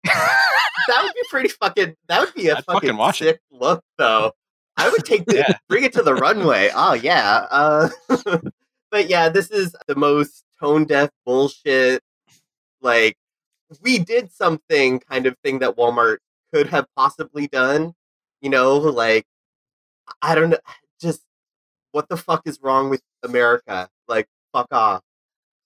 That 0.88 1.02
would 1.04 1.14
be 1.14 1.20
pretty 1.30 1.48
fucking. 1.50 1.94
That 2.08 2.20
would 2.22 2.34
be 2.34 2.48
a 2.48 2.56
I'd 2.56 2.64
fucking, 2.64 2.88
fucking 2.88 2.96
watch 2.96 3.22
it. 3.22 3.24
sick 3.26 3.40
look, 3.52 3.84
though. 3.98 4.32
I 4.76 4.88
would 4.88 5.04
take 5.04 5.26
the, 5.26 5.36
Yeah. 5.48 5.58
bring 5.68 5.84
it 5.84 5.92
to 5.94 6.02
the 6.02 6.14
runway. 6.14 6.70
Oh 6.74 6.94
yeah. 6.94 7.46
Uh, 7.50 7.88
but 8.90 9.08
yeah, 9.08 9.28
this 9.28 9.50
is 9.50 9.74
the 9.86 9.94
most 9.96 10.44
tone 10.60 10.84
deaf 10.84 11.10
bullshit. 11.26 12.02
Like 12.80 13.16
we 13.82 13.98
did 13.98 14.32
something 14.32 15.00
kind 15.00 15.26
of 15.26 15.36
thing 15.44 15.60
that 15.60 15.76
Walmart 15.76 16.18
could 16.52 16.68
have 16.68 16.86
possibly 16.96 17.48
done. 17.48 17.94
You 18.40 18.50
know, 18.50 18.76
like 18.78 19.24
I 20.20 20.34
don't 20.34 20.50
know, 20.50 20.58
just 21.00 21.22
what 21.92 22.08
the 22.08 22.16
fuck 22.16 22.42
is 22.46 22.58
wrong 22.62 22.90
with 22.90 23.02
America? 23.22 23.88
Like 24.08 24.26
fuck 24.52 24.68
off. 24.72 25.02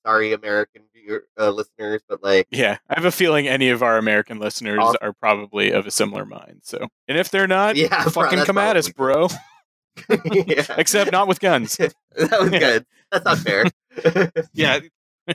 Sorry, 0.07 0.33
American 0.33 0.83
viewer, 0.95 1.25
uh, 1.39 1.51
listeners, 1.51 2.03
but 2.09 2.23
like 2.23 2.47
Yeah, 2.51 2.77
I 2.89 2.95
have 2.95 3.05
a 3.05 3.11
feeling 3.11 3.49
any 3.49 3.71
of 3.71 3.83
our 3.83 3.99
American 3.99 4.39
listeners 4.39 4.79
Awesome. 4.81 4.99
are 5.03 5.13
probably 5.13 5.73
of 5.73 5.87
a 5.87 5.91
similar 5.91 6.25
mind. 6.25 6.61
So, 6.63 6.87
and 7.09 7.19
if 7.19 7.31
they're 7.31 7.49
not, 7.49 7.75
yeah, 7.77 8.05
fucking 8.09 8.37
that's 8.39 8.47
come 8.47 8.59
at 8.59 8.77
us, 8.77 8.89
bro. 8.89 9.29
yeah. 10.33 10.65
Except 10.79 11.11
not 11.11 11.27
with 11.27 11.41
guns. 11.41 11.77
that 11.77 11.93
was 12.17 12.51
good. 12.51 12.87
That's 13.11 13.25
not 13.25 13.39
fair. 13.39 13.65
Yeah, 14.53 14.81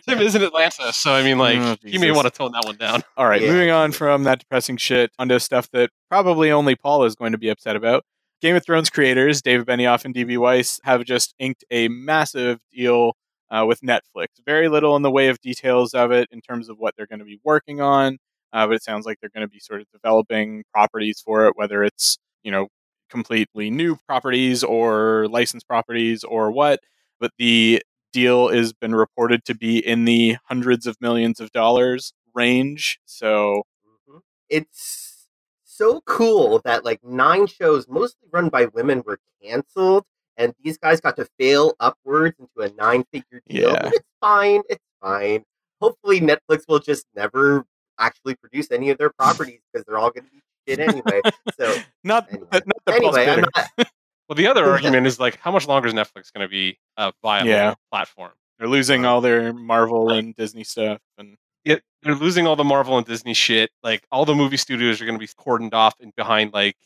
Tim 0.07 0.19
is 0.19 0.35
in 0.35 0.43
Atlanta, 0.43 0.93
so 0.93 1.11
I 1.13 1.23
mean, 1.23 1.37
like, 1.37 1.57
Oh, 1.57 1.75
you 1.83 1.99
may 1.99 2.11
want 2.11 2.25
to 2.25 2.31
tone 2.31 2.51
that 2.53 2.63
one 2.63 2.77
down. 2.77 3.01
All 3.17 3.27
right, 3.27 3.41
Yeah. 3.41 3.51
moving 3.51 3.71
on 3.71 3.91
from 3.91 4.23
that 4.23 4.39
depressing 4.39 4.77
shit 4.77 5.11
onto 5.19 5.37
stuff 5.39 5.69
that 5.71 5.89
probably 6.09 6.49
only 6.51 6.75
Paul 6.75 7.03
is 7.03 7.15
going 7.15 7.33
to 7.33 7.37
be 7.37 7.49
upset 7.49 7.75
about. 7.75 8.05
Game 8.41 8.55
of 8.55 8.63
Thrones 8.63 8.89
creators 8.89 9.41
David 9.41 9.67
Benioff 9.67 10.05
and 10.05 10.15
DB 10.15 10.37
Weiss 10.37 10.79
have 10.83 11.03
just 11.03 11.35
inked 11.39 11.63
a 11.71 11.89
massive 11.89 12.59
deal 12.73 13.13
uh, 13.51 13.65
with 13.67 13.81
Netflix. 13.81 14.27
Very 14.45 14.69
little 14.69 14.95
in 14.97 15.03
the 15.03 15.11
way 15.11 15.29
of 15.29 15.39
details 15.41 15.93
of 15.93 16.11
it 16.11 16.29
in 16.31 16.41
terms 16.41 16.69
of 16.69 16.77
what 16.79 16.95
they're 16.97 17.07
going 17.07 17.19
to 17.19 17.25
be 17.25 17.39
working 17.45 17.81
on, 17.81 18.17
uh, 18.53 18.67
but 18.67 18.75
it 18.77 18.83
sounds 18.83 19.05
like 19.05 19.19
they're 19.21 19.31
going 19.35 19.47
to 19.47 19.51
be 19.51 19.59
sort 19.59 19.81
of 19.81 19.87
developing 19.93 20.63
properties 20.73 21.21
for 21.25 21.47
it, 21.47 21.53
whether 21.57 21.83
it's 21.83 22.17
you 22.43 22.51
know 22.51 22.67
completely 23.09 23.69
new 23.69 23.97
properties 24.07 24.63
or 24.63 25.27
licensed 25.29 25.67
properties 25.67 26.23
or 26.23 26.51
what. 26.51 26.79
But 27.19 27.31
the 27.37 27.81
deal 28.13 28.49
has 28.49 28.73
been 28.73 28.95
reported 28.95 29.45
to 29.45 29.55
be 29.55 29.79
in 29.85 30.05
the 30.05 30.37
hundreds 30.45 30.87
of 30.87 30.97
millions 31.01 31.39
of 31.39 31.51
dollars 31.51 32.13
range. 32.33 32.99
So 33.05 33.63
Mhm. 34.09 34.21
It's 34.49 35.27
so 35.63 36.01
cool 36.01 36.59
that 36.65 36.85
like 36.85 37.03
nine 37.03 37.47
shows, 37.47 37.87
mostly 37.87 38.27
run 38.31 38.49
by 38.49 38.65
women, 38.67 39.03
were 39.05 39.19
canceled, 39.43 40.05
and 40.41 40.53
these 40.63 40.77
guys 40.77 40.99
got 41.01 41.15
to 41.17 41.27
fail 41.39 41.73
upwards 41.79 42.35
into 42.39 42.71
a 42.71 42.75
nine-figure 42.81 43.41
deal. 43.47 43.69
Yeah. 43.71 43.81
But 43.83 43.93
it's 43.93 44.05
fine. 44.19 44.61
It's 44.69 44.83
fine. 45.01 45.43
Hopefully, 45.81 46.19
Netflix 46.21 46.63
will 46.67 46.79
just 46.79 47.05
never 47.15 47.65
actually 47.99 48.35
produce 48.35 48.71
any 48.71 48.89
of 48.89 48.97
their 48.97 49.09
properties 49.19 49.59
because 49.71 49.85
they're 49.85 49.97
all 49.97 50.11
going 50.11 50.25
to 50.25 50.31
be 50.31 50.39
shit 50.67 50.79
anyway. 50.79 51.21
So 51.59 51.75
not 52.03 52.27
Anyway. 52.31 52.47
not 52.51 52.63
the 52.85 52.93
anyway, 52.93 53.27
I'm 53.27 53.41
not, 53.55 53.69
Well, 54.29 54.35
the 54.37 54.47
other 54.47 54.65
argument 54.65 55.07
is 55.07 55.19
like, 55.19 55.37
how 55.39 55.51
much 55.51 55.67
longer 55.67 55.87
is 55.89 55.93
Netflix 55.93 56.31
going 56.33 56.45
to 56.45 56.47
be 56.47 56.77
a 56.97 57.11
viable 57.21 57.49
Yeah. 57.49 57.73
platform? 57.91 58.31
They're 58.59 58.67
losing 58.69 59.05
uh, 59.05 59.09
all 59.09 59.21
their 59.21 59.51
Marvel 59.53 60.11
and 60.11 60.33
Disney 60.35 60.63
stuff, 60.63 60.99
and 61.17 61.35
Yeah, 61.65 61.77
they're 62.03 62.15
losing 62.15 62.47
all 62.47 62.55
the 62.55 62.63
Marvel 62.63 62.97
and 62.97 63.05
Disney 63.05 63.33
shit. 63.33 63.71
Like, 63.83 64.03
all 64.11 64.23
the 64.23 64.35
movie 64.35 64.55
studios 64.57 65.01
are 65.01 65.05
going 65.05 65.19
to 65.19 65.25
be 65.25 65.27
cordoned 65.27 65.73
off 65.73 65.95
and 65.99 66.15
behind. 66.15 66.53
Like, 66.53 66.77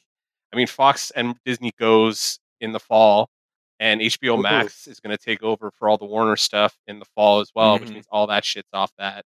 I 0.51 0.55
mean, 0.55 0.67
Fox 0.67 1.11
and 1.11 1.35
Disney 1.45 1.71
goes 1.77 2.39
in 2.61 2.71
the 2.71 2.79
fall, 2.79 3.29
and 3.79 4.01
HBO 4.01 4.37
Mhm. 4.37 4.41
Max 4.43 4.87
is 4.87 4.99
going 4.99 5.15
to 5.15 5.23
take 5.23 5.43
over 5.43 5.71
for 5.71 5.89
all 5.89 5.97
the 5.97 6.05
Warner 6.05 6.35
stuff 6.37 6.77
in 6.87 6.99
the 6.99 7.05
fall 7.15 7.39
as 7.41 7.51
well, 7.55 7.77
which 7.79 7.89
Mhm. 7.89 7.93
means 7.95 8.07
all 8.11 8.27
that 8.27 8.45
shit's 8.45 8.69
off 8.73 8.91
that. 8.97 9.25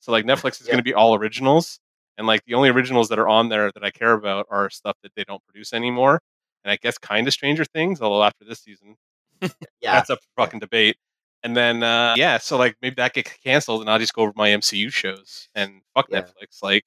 So, 0.00 0.12
like, 0.12 0.24
Netflix 0.24 0.60
is 0.60 0.66
Yeah. 0.66 0.72
going 0.72 0.78
to 0.78 0.84
be 0.84 0.94
all 0.94 1.14
originals, 1.14 1.80
and 2.18 2.26
like 2.26 2.44
the 2.44 2.54
only 2.54 2.68
originals 2.68 3.08
that 3.08 3.18
are 3.18 3.28
on 3.28 3.48
there 3.48 3.70
that 3.72 3.84
I 3.84 3.90
care 3.90 4.12
about 4.12 4.46
are 4.50 4.68
stuff 4.70 4.96
that 5.02 5.12
they 5.16 5.24
don't 5.24 5.44
produce 5.46 5.72
anymore. 5.72 6.20
And 6.64 6.70
I 6.72 6.76
guess 6.76 6.98
kind 6.98 7.26
of 7.26 7.32
Stranger 7.32 7.64
Things, 7.64 8.00
although 8.00 8.22
after 8.24 8.44
this 8.44 8.60
season, 8.60 8.96
yeah. 9.80 9.92
that's 9.92 10.10
up 10.10 10.18
for 10.20 10.28
fucking 10.44 10.60
debate. 10.60 10.96
And 11.42 11.56
then 11.56 11.82
uh, 11.82 12.14
yeah, 12.16 12.38
so 12.38 12.56
like 12.56 12.76
maybe 12.82 12.94
that 12.96 13.14
gets 13.14 13.32
canceled, 13.44 13.80
and 13.82 13.90
I'll 13.90 13.98
just 13.98 14.14
go 14.14 14.22
over 14.22 14.32
my 14.36 14.48
MCU 14.50 14.90
shows 14.92 15.48
and 15.54 15.82
fuck 15.94 16.06
Yeah. 16.10 16.22
Netflix. 16.22 16.62
Like 16.62 16.84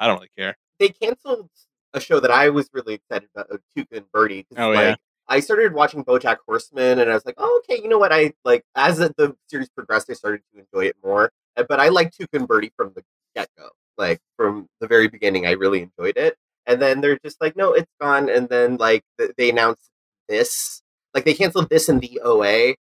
I 0.00 0.06
don't 0.06 0.16
really 0.16 0.30
care. 0.36 0.56
they 0.78 0.88
canceled 0.90 1.48
a 1.94 2.00
show 2.00 2.20
that 2.20 2.30
I 2.30 2.50
was 2.50 2.68
really 2.74 2.94
excited 2.94 3.28
about, 3.34 3.48
Tuca 3.76 3.86
and 3.96 4.12
Birdie. 4.12 4.46
Oh, 4.58 4.70
like, 4.70 4.78
yeah. 4.80 4.96
I 5.28 5.40
started 5.40 5.72
watching 5.74 6.04
BoJack 6.04 6.38
Horseman, 6.46 6.98
and 7.00 7.10
I 7.10 7.14
was 7.14 7.26
like, 7.26 7.34
"Oh, 7.38 7.60
okay, 7.64 7.82
you 7.82 7.88
know 7.88 7.98
what? 7.98 8.12
I 8.12 8.32
like." 8.44 8.64
As 8.74 8.98
the- 8.98 9.36
series 9.48 9.68
progressed, 9.70 10.08
I 10.10 10.14
started 10.14 10.42
to 10.54 10.60
enjoy 10.60 10.86
it 10.88 10.96
more. 11.02 11.30
Uh, 11.56 11.64
But 11.68 11.80
I 11.80 11.88
liked 11.88 12.18
Tuca 12.18 12.38
and 12.38 12.48
Birdie 12.48 12.72
from 12.76 12.92
the 12.94 13.02
get 13.34 13.48
go, 13.58 13.70
like 13.98 14.20
from 14.36 14.68
the 14.80 14.86
very 14.86 15.08
beginning. 15.08 15.46
I 15.46 15.52
really 15.52 15.82
enjoyed 15.82 16.16
it, 16.16 16.36
and 16.66 16.80
then 16.80 17.00
they're 17.00 17.18
just 17.18 17.40
like, 17.40 17.56
"No, 17.56 17.72
it's 17.72 17.90
gone." 18.00 18.28
And 18.30 18.48
then 18.48 18.76
like 18.76 19.04
they 19.36 19.50
announced 19.50 19.90
this, 20.28 20.82
like 21.14 21.24
they 21.24 21.34
canceled 21.34 21.68
this 21.70 21.88
in 21.88 21.98
the 22.00 22.20
OA, 22.24 22.76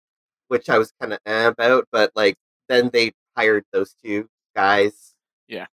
which 0.48 0.69
I 0.69 0.77
was 0.77 0.91
kind 1.00 1.13
of 1.13 1.19
eh 1.25 1.45
about, 1.48 1.88
but 1.91 2.12
like 2.15 2.36
then 2.69 2.89
they 2.93 3.13
hired 3.38 3.65
those 3.74 3.93
two 4.03 4.29
guys, 4.55 5.13
yeah, 5.48 5.67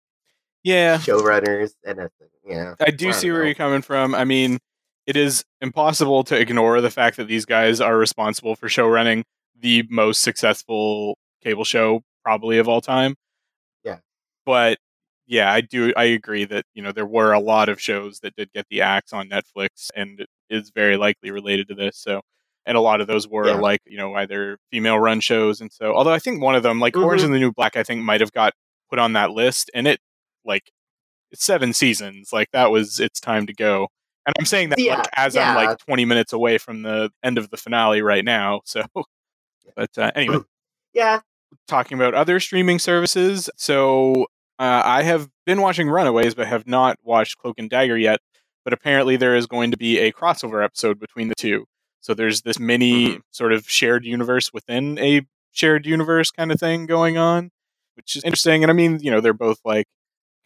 yeah, 0.64 0.98
showrunners, 0.98 1.72
and. 1.84 2.08
Yeah, 2.44 2.76
I 2.80 2.90
do 2.90 3.08
I 3.08 3.12
see 3.12 3.28
don't 3.28 3.36
where 3.36 3.44
you're 3.44 3.54
coming 3.54 3.82
from. 3.82 4.14
I 4.14 4.24
mean, 4.24 4.58
it 5.08 5.16
is 5.16 5.42
impossible 5.62 6.22
to 6.22 6.38
ignore 6.38 6.82
the 6.82 6.90
fact 6.90 7.16
that 7.16 7.26
these 7.28 7.46
guys 7.46 7.80
are 7.80 7.96
responsible 7.96 8.54
for 8.54 8.68
show 8.68 8.86
running 8.86 9.24
the 9.58 9.82
most 9.88 10.20
successful 10.22 11.16
cable 11.42 11.64
show 11.64 12.02
probably 12.22 12.58
of 12.58 12.68
all 12.68 12.82
time. 12.82 13.14
Yeah. 13.82 14.00
But 14.44 14.76
yeah, 15.26 15.50
I 15.50 15.62
do 15.62 15.94
I 15.96 16.04
agree 16.04 16.44
that, 16.44 16.66
you 16.74 16.82
know, 16.82 16.92
there 16.92 17.06
were 17.06 17.32
a 17.32 17.40
lot 17.40 17.70
of 17.70 17.80
shows 17.80 18.20
that 18.20 18.36
did 18.36 18.52
get 18.52 18.66
the 18.68 18.82
axe 18.82 19.14
on 19.14 19.30
Netflix 19.30 19.88
and 19.96 20.20
it 20.20 20.28
is 20.50 20.70
very 20.74 20.98
likely 20.98 21.30
related 21.30 21.68
to 21.68 21.74
this. 21.74 21.96
So 21.96 22.20
and 22.66 22.76
a 22.76 22.80
lot 22.82 23.00
of 23.00 23.06
those 23.06 23.26
were 23.26 23.48
Yeah. 23.48 23.54
like, 23.54 23.80
you 23.86 23.96
know, 23.96 24.14
either 24.14 24.58
female 24.70 24.98
run 24.98 25.20
shows 25.20 25.62
and 25.62 25.72
so 25.72 25.94
although 25.94 26.12
I 26.12 26.18
think 26.18 26.42
one 26.42 26.54
of 26.54 26.62
them, 26.62 26.80
like 26.80 26.94
Orange 26.98 27.22
Mhm. 27.22 27.26
and 27.26 27.34
the 27.34 27.38
New 27.40 27.52
Black, 27.52 27.76
I 27.78 27.82
think 27.82 28.02
might 28.02 28.20
have 28.20 28.32
got 28.32 28.52
put 28.90 28.98
on 28.98 29.14
that 29.14 29.30
list 29.30 29.70
and 29.72 29.88
it 29.88 30.00
like 30.44 30.70
it's 31.30 31.46
seven 31.46 31.72
seasons. 31.72 32.28
Like 32.30 32.50
that 32.52 32.70
was 32.70 33.00
its 33.00 33.20
time 33.20 33.46
to 33.46 33.54
go. 33.54 33.88
And 34.28 34.34
I'm 34.38 34.44
saying 34.44 34.68
that 34.68 34.78
Yeah, 34.78 34.96
like 34.98 35.06
as 35.14 35.34
I'm 35.36 35.54
like 35.54 35.78
20 35.78 36.04
minutes 36.04 36.34
away 36.34 36.58
from 36.58 36.82
the 36.82 37.10
end 37.22 37.38
of 37.38 37.48
the 37.48 37.56
finale 37.56 38.02
right 38.02 38.24
now. 38.24 38.60
So, 38.66 38.84
but 39.76 39.96
uh, 39.96 40.10
anyway, 40.14 40.40
yeah. 40.92 41.20
talking 41.66 41.96
about 41.98 42.12
other 42.12 42.38
streaming 42.38 42.78
services. 42.78 43.48
So 43.56 44.26
uh, 44.58 44.82
I 44.84 45.02
have 45.02 45.30
been 45.46 45.62
watching 45.62 45.88
Runaways, 45.88 46.34
but 46.34 46.46
have 46.46 46.66
not 46.66 46.98
watched 47.02 47.38
Cloak 47.38 47.58
and 47.58 47.70
Dagger 47.70 47.96
yet. 47.96 48.20
But 48.64 48.74
apparently, 48.74 49.16
there 49.16 49.34
is 49.34 49.46
going 49.46 49.70
to 49.70 49.78
be 49.78 49.98
a 49.98 50.12
crossover 50.12 50.62
episode 50.62 51.00
between 51.00 51.28
the 51.28 51.34
two. 51.34 51.64
So 52.02 52.12
there's 52.12 52.42
this 52.42 52.58
mini 52.58 53.08
Mhm. 53.16 53.20
sort 53.30 53.54
of 53.54 53.68
shared 53.70 54.04
universe 54.04 54.52
within 54.52 54.98
a 54.98 55.22
shared 55.52 55.86
universe 55.86 56.30
kind 56.30 56.52
of 56.52 56.60
thing 56.60 56.84
going 56.84 57.16
on, 57.16 57.50
which 57.96 58.14
is 58.14 58.24
interesting. 58.24 58.62
And 58.62 58.70
I 58.70 58.74
mean, 58.74 59.00
you 59.00 59.10
know, 59.10 59.22
they're 59.22 59.32
both 59.32 59.60
like 59.64 59.86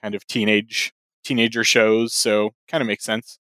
kind 0.02 0.14
of 0.14 0.24
teenage 0.28 0.92
teenager 1.24 1.64
shows, 1.64 2.14
so 2.14 2.50
kind 2.68 2.80
of 2.80 2.86
makes 2.86 3.02
sense. 3.02 3.38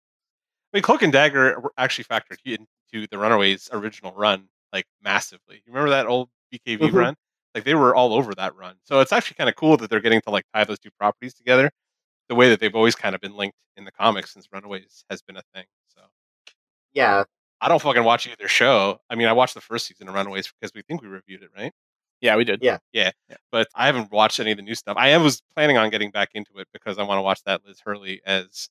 I 0.72 0.76
mean, 0.76 0.82
Cloak 0.82 1.02
and 1.02 1.12
Dagger 1.12 1.60
actually 1.76 2.04
factored 2.04 2.38
into 2.44 3.06
the 3.10 3.18
Runaways 3.18 3.68
original 3.72 4.12
run 4.14 4.48
like 4.72 4.86
massively. 5.02 5.56
You 5.66 5.72
remember 5.72 5.90
that 5.90 6.06
old 6.06 6.28
BKV 6.52 6.78
Mhm. 6.90 6.94
run? 6.94 7.16
Like 7.54 7.64
they 7.64 7.74
were 7.74 7.94
all 7.94 8.14
over 8.14 8.34
that 8.36 8.54
run. 8.54 8.76
So 8.84 9.00
it's 9.00 9.12
actually 9.12 9.34
kind 9.34 9.50
of 9.50 9.56
cool 9.56 9.76
that 9.78 9.90
they're 9.90 10.00
getting 10.00 10.20
to 10.22 10.30
like 10.30 10.44
tie 10.54 10.64
those 10.64 10.78
two 10.78 10.90
properties 10.98 11.34
together. 11.34 11.70
The 12.28 12.36
way 12.36 12.48
that 12.50 12.60
they've 12.60 12.74
always 12.74 12.94
kind 12.94 13.14
of 13.16 13.20
been 13.20 13.34
linked 13.36 13.56
in 13.76 13.84
the 13.84 13.92
comics 13.92 14.32
since 14.32 14.46
Runaways 14.52 15.04
has 15.10 15.22
been 15.22 15.36
a 15.36 15.42
thing. 15.54 15.64
So 15.88 16.02
Yeah, 16.92 17.24
I 17.60 17.68
don't 17.68 17.82
fucking 17.82 18.04
watch 18.04 18.28
either 18.28 18.46
show. 18.48 19.00
I 19.10 19.16
mean, 19.16 19.26
I 19.26 19.32
watched 19.32 19.54
the 19.54 19.60
first 19.60 19.86
season 19.86 20.08
of 20.08 20.14
Runaways 20.14 20.52
because 20.52 20.72
we 20.74 20.82
think 20.82 21.02
we 21.02 21.08
reviewed 21.08 21.42
it, 21.42 21.50
right? 21.56 21.72
Yeah, 22.20 22.36
we 22.36 22.44
did. 22.44 22.62
Yeah, 22.62 22.78
Yeah. 22.92 23.10
But 23.50 23.68
I 23.74 23.86
haven't 23.86 24.12
watched 24.12 24.38
any 24.40 24.50
of 24.52 24.56
the 24.58 24.62
new 24.62 24.74
stuff. 24.76 24.96
I 24.96 25.16
was 25.16 25.42
planning 25.54 25.78
on 25.78 25.90
getting 25.90 26.10
back 26.10 26.30
into 26.34 26.58
it 26.58 26.68
because 26.72 26.98
I 26.98 27.02
want 27.02 27.18
to 27.18 27.22
watch 27.22 27.42
that 27.44 27.64
Liz 27.64 27.80
Hurley 27.84 28.20
as 28.24 28.68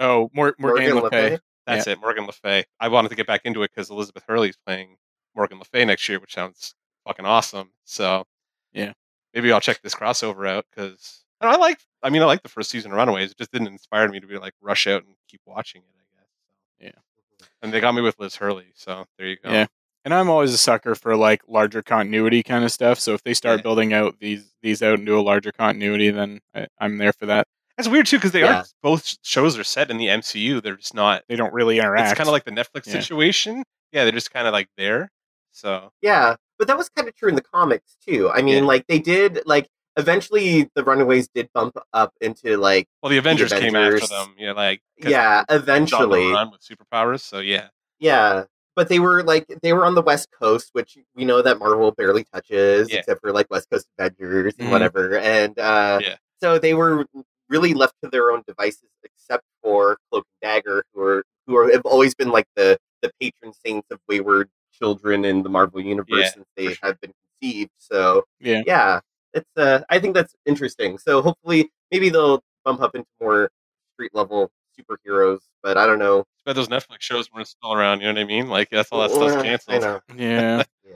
Oh, 0.00 0.30
Mor- 0.34 0.54
Morgan, 0.58 0.94
Le 0.96 1.10
Fay. 1.10 1.22
Le 1.22 1.30
Fay. 1.30 1.38
That's 1.66 1.86
it, 1.86 2.00
Morgan 2.00 2.26
Le 2.26 2.32
Fay. 2.32 2.64
I 2.80 2.88
wanted 2.88 3.10
to 3.10 3.14
get 3.14 3.26
back 3.26 3.42
into 3.44 3.62
it 3.62 3.70
because 3.74 3.88
Elizabeth 3.90 4.24
Hurley's 4.26 4.56
playing 4.66 4.96
Morgan 5.36 5.58
Le 5.58 5.64
Fay 5.64 5.84
next 5.84 6.08
year, 6.08 6.18
which 6.18 6.34
sounds 6.34 6.74
fucking 7.06 7.24
awesome. 7.24 7.70
So 7.84 8.24
Yeah. 8.72 8.92
maybe 9.34 9.52
I'll 9.52 9.60
check 9.60 9.80
this 9.82 9.94
crossover 9.94 10.48
out 10.48 10.66
because 10.70 11.24
I 11.40 11.56
like. 11.56 11.78
I 12.02 12.10
mean, 12.10 12.22
I 12.22 12.24
like 12.26 12.42
the 12.42 12.48
first 12.48 12.70
season 12.70 12.90
of 12.92 12.96
Runaways. 12.98 13.30
It 13.32 13.36
just 13.38 13.52
didn't 13.52 13.68
inspire 13.68 14.08
me 14.08 14.18
to 14.20 14.26
be 14.26 14.38
like 14.38 14.54
rush 14.60 14.86
out 14.86 15.04
and 15.04 15.14
keep 15.28 15.40
watching 15.46 15.82
it. 15.82 15.86
I 15.94 16.84
guess. 16.86 16.94
Yeah. 16.94 17.46
And 17.62 17.72
they 17.72 17.80
got 17.80 17.94
me 17.94 18.02
with 18.02 18.18
Liz 18.18 18.36
Hurley, 18.36 18.72
so 18.74 19.06
there 19.18 19.28
you 19.28 19.36
go. 19.42 19.50
Yeah. 19.50 19.66
And 20.04 20.12
I'm 20.12 20.28
always 20.28 20.52
a 20.52 20.58
sucker 20.58 20.96
for 20.96 21.16
like 21.16 21.42
larger 21.46 21.80
continuity 21.80 22.42
kind 22.42 22.64
of 22.64 22.72
stuff. 22.72 22.98
So 22.98 23.14
if 23.14 23.22
they 23.22 23.34
start 23.34 23.60
Yeah. 23.60 23.62
building 23.62 23.92
out 23.92 24.18
these 24.18 24.52
these 24.62 24.82
out 24.82 24.98
into 24.98 25.16
a 25.16 25.22
larger 25.22 25.52
continuity, 25.52 26.10
then 26.10 26.40
I, 26.54 26.66
I'm 26.78 26.98
there 26.98 27.12
for 27.12 27.26
that. 27.26 27.46
That's 27.82 27.90
weird 27.92 28.06
too 28.06 28.16
because 28.18 28.30
they 28.32 28.40
Yeah. 28.42 28.60
are 28.60 28.64
both 28.82 29.16
shows 29.22 29.58
are 29.58 29.64
set 29.64 29.90
in 29.90 29.96
the 29.98 30.06
MCU. 30.08 30.60
They're 30.62 30.76
just 30.76 30.94
not. 30.94 31.24
They 31.28 31.34
don't 31.36 31.52
really 31.52 31.78
interact. 31.78 32.10
It's 32.10 32.16
kind 32.18 32.28
of 32.28 32.32
like 32.32 32.44
the 32.44 32.52
Netflix 32.52 32.86
Yeah. 32.86 33.00
situation. 33.00 33.64
Yeah, 33.90 34.04
they're 34.04 34.12
just 34.12 34.30
kind 34.32 34.46
of 34.46 34.52
like 34.52 34.68
there. 34.76 35.10
So 35.50 35.90
Yeah, 36.00 36.36
but 36.58 36.68
that 36.68 36.78
was 36.78 36.88
kind 36.88 37.08
of 37.08 37.16
true 37.16 37.28
in 37.28 37.34
the 37.34 37.42
comics 37.42 37.96
too. 38.06 38.30
I 38.30 38.40
mean, 38.42 38.62
Yeah. 38.62 38.68
like 38.68 38.86
they 38.86 38.98
did 39.00 39.40
like 39.46 39.68
eventually 39.96 40.70
the 40.76 40.84
Runaways 40.84 41.28
did 41.34 41.48
bump 41.52 41.76
up 41.92 42.12
into 42.20 42.56
like 42.56 42.86
well, 43.02 43.10
the 43.10 43.18
Avengers, 43.18 43.52
came 43.52 43.74
after 43.74 43.96
Avengers. 43.96 44.08
them. 44.10 44.34
Yeah, 44.38 44.52
like 44.52 44.80
yeah, 44.98 45.42
they're 45.48 45.58
on 45.58 45.64
the 45.66 45.72
eventually. 45.72 46.30
run 46.32 46.50
with 46.52 46.60
superpowers. 46.62 47.20
So 47.20 47.40
yeah. 47.40 47.68
Yeah, 47.98 48.44
but 48.76 48.88
they 48.88 49.00
were 49.00 49.22
like 49.24 49.46
they 49.62 49.72
were 49.72 49.84
on 49.84 49.94
the 49.96 50.02
West 50.02 50.28
Coast, 50.40 50.70
which 50.72 50.96
we 51.16 51.24
know 51.24 51.42
that 51.42 51.58
Marvel 51.58 51.90
barely 51.90 52.24
touches, 52.32 52.90
Yeah. 52.90 53.00
except 53.00 53.20
for 53.20 53.32
like 53.32 53.48
West 53.50 53.68
Coast 53.70 53.86
Avengers 53.98 54.54
and 54.58 54.68
Mhm. 54.68 54.70
whatever. 54.70 55.18
And 55.18 55.58
uh, 55.58 55.98
Yeah. 56.00 56.16
so 56.40 56.58
they 56.58 56.72
were 56.74 57.04
really 57.52 57.74
left 57.74 57.94
to 58.02 58.10
their 58.10 58.30
own 58.32 58.42
devices, 58.48 58.88
except 59.04 59.44
for 59.62 59.98
Cloak 60.10 60.26
and 60.42 60.48
Dagger, 60.50 60.84
who 60.94 61.02
are 61.02 61.24
who 61.46 61.56
are 61.56 61.70
have 61.72 61.84
always 61.84 62.14
been 62.14 62.30
like 62.30 62.46
the 62.56 62.78
the 63.02 63.10
patron 63.20 63.52
saints 63.64 63.88
of 63.90 63.98
wayward 64.08 64.48
children 64.72 65.24
in 65.24 65.42
the 65.42 65.48
Marvel 65.50 65.80
universe 65.80 66.08
Yeah, 66.10 66.30
since 66.30 66.46
they 66.56 66.66
sure. 66.68 66.76
have 66.82 67.00
been 67.00 67.12
conceived. 67.40 67.70
So 67.78 68.24
Yeah. 68.40 68.62
yeah, 68.66 69.00
it's 69.34 69.50
uh, 69.56 69.80
I 69.90 69.98
think 70.00 70.14
that's 70.14 70.34
interesting. 70.46 70.98
So 70.98 71.20
hopefully, 71.22 71.70
maybe 71.90 72.08
they'll 72.08 72.42
bump 72.64 72.80
up 72.80 72.94
into 72.94 73.08
more 73.20 73.50
street 73.94 74.12
level 74.14 74.50
superheroes, 74.78 75.40
but 75.62 75.76
I 75.76 75.86
don't 75.86 75.98
know. 75.98 76.24
But 76.46 76.56
those 76.56 76.68
Netflix 76.68 77.00
shows 77.02 77.30
weren't 77.32 77.46
still 77.48 77.72
around. 77.74 78.00
You 78.00 78.06
know 78.06 78.14
what 78.14 78.20
I 78.20 78.24
mean? 78.24 78.48
Like 78.48 78.70
that's 78.70 78.90
all 78.90 79.00
that 79.02 79.10
Well, 79.10 79.28
stuff's 79.28 79.42
I 79.44 79.48
canceled. 79.48 79.82
know. 79.82 80.00
yeah. 80.16 80.62
Yeah. 80.84 80.94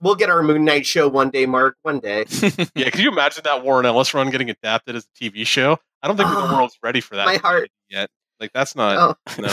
We'll 0.00 0.14
get 0.14 0.30
our 0.30 0.42
Moon 0.42 0.64
Knight 0.64 0.86
show 0.86 1.08
one 1.08 1.30
day, 1.30 1.46
Mark. 1.46 1.76
One 1.82 1.98
day. 2.00 2.24
Yeah, 2.74 2.90
could 2.90 3.00
you 3.00 3.10
imagine 3.10 3.42
that 3.44 3.64
Warren 3.64 3.84
Ellis 3.86 4.14
run 4.14 4.30
getting 4.30 4.50
adapted 4.50 4.94
as 4.96 5.04
a 5.06 5.24
TV 5.24 5.46
show? 5.46 5.78
I 6.02 6.06
don't 6.08 6.16
think 6.16 6.28
the 6.28 6.36
Oh, 6.38 6.54
world's 6.54 6.78
ready 6.82 7.00
for 7.00 7.16
that 7.16 7.26
my 7.26 7.36
heart. 7.36 7.70
yet. 7.88 8.08
Like 8.40 8.52
that's 8.52 8.76
not 8.76 9.16
Oh, 9.28 9.32
no. 9.42 9.48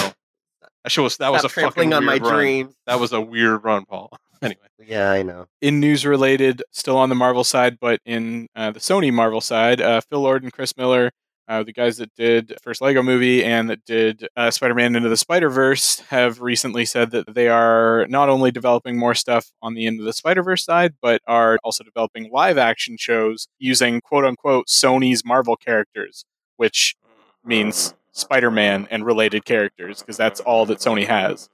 That 0.83 0.91
show 0.91 1.01
was 1.03 1.17
that 1.17 1.31
was 1.31 1.43
a 1.43 1.49
fucking 1.49 1.61
trampling 1.63 1.93
on 1.93 2.05
my 2.05 2.13
weird 2.13 2.23
run. 2.23 2.33
dreams. 2.35 2.75
That 2.85 2.99
was 2.99 3.11
a 3.13 3.19
weird 3.21 3.63
run, 3.63 3.85
Paul. 3.85 4.15
Anyway, 4.41 4.67
Yeah, 4.85 5.09
I 5.11 5.23
know. 5.23 5.47
in 5.61 5.79
news 5.79 6.05
related, 6.05 6.61
still 6.71 6.97
on 6.97 7.07
the 7.09 7.15
Marvel 7.15 7.43
side, 7.45 7.79
but 7.79 7.99
in 8.05 8.47
uh, 8.55 8.69
the 8.69 8.79
Sony 8.81 9.11
Marvel 9.11 9.39
side, 9.41 9.79
uh, 9.81 10.01
Phil 10.01 10.19
Lord 10.19 10.43
and 10.43 10.51
Chris 10.53 10.75
Miller, 10.77 11.11
uh, 11.47 11.63
the 11.63 11.73
guys 11.73 11.97
that 11.97 12.13
did 12.15 12.55
first 12.61 12.81
Lego 12.81 13.03
movie 13.03 13.43
and 13.43 13.69
that 13.69 13.85
did 13.85 14.27
uh, 14.35 14.49
Spider 14.49 14.73
Man 14.73 14.95
Into 14.95 15.09
the 15.09 15.17
Spider 15.17 15.49
Verse, 15.49 15.99
have 16.09 16.41
recently 16.41 16.85
said 16.85 17.11
that 17.11 17.33
they 17.33 17.47
are 17.47 18.07
not 18.09 18.29
only 18.29 18.51
developing 18.51 18.97
more 18.97 19.13
stuff 19.13 19.51
on 19.61 19.73
the 19.73 19.85
Into 19.85 20.03
the 20.03 20.13
Spider 20.13 20.43
Verse 20.43 20.65
side, 20.65 20.95
but 21.01 21.21
are 21.27 21.59
also 21.63 21.83
developing 21.83 22.29
live 22.31 22.57
action 22.57 22.97
shows 22.97 23.47
using 23.59 24.01
quote 24.01 24.25
unquote 24.25 24.67
Sony's 24.67 25.23
Marvel 25.23 25.55
characters, 25.55 26.25
which 26.57 26.95
means 27.43 27.93
Spider 28.11 28.49
Man 28.49 28.87
and 28.89 29.05
related 29.05 29.45
characters, 29.45 29.99
because 29.99 30.17
that's 30.17 30.39
all 30.39 30.65
that 30.65 30.79
Sony 30.79 31.05
has. 31.05 31.49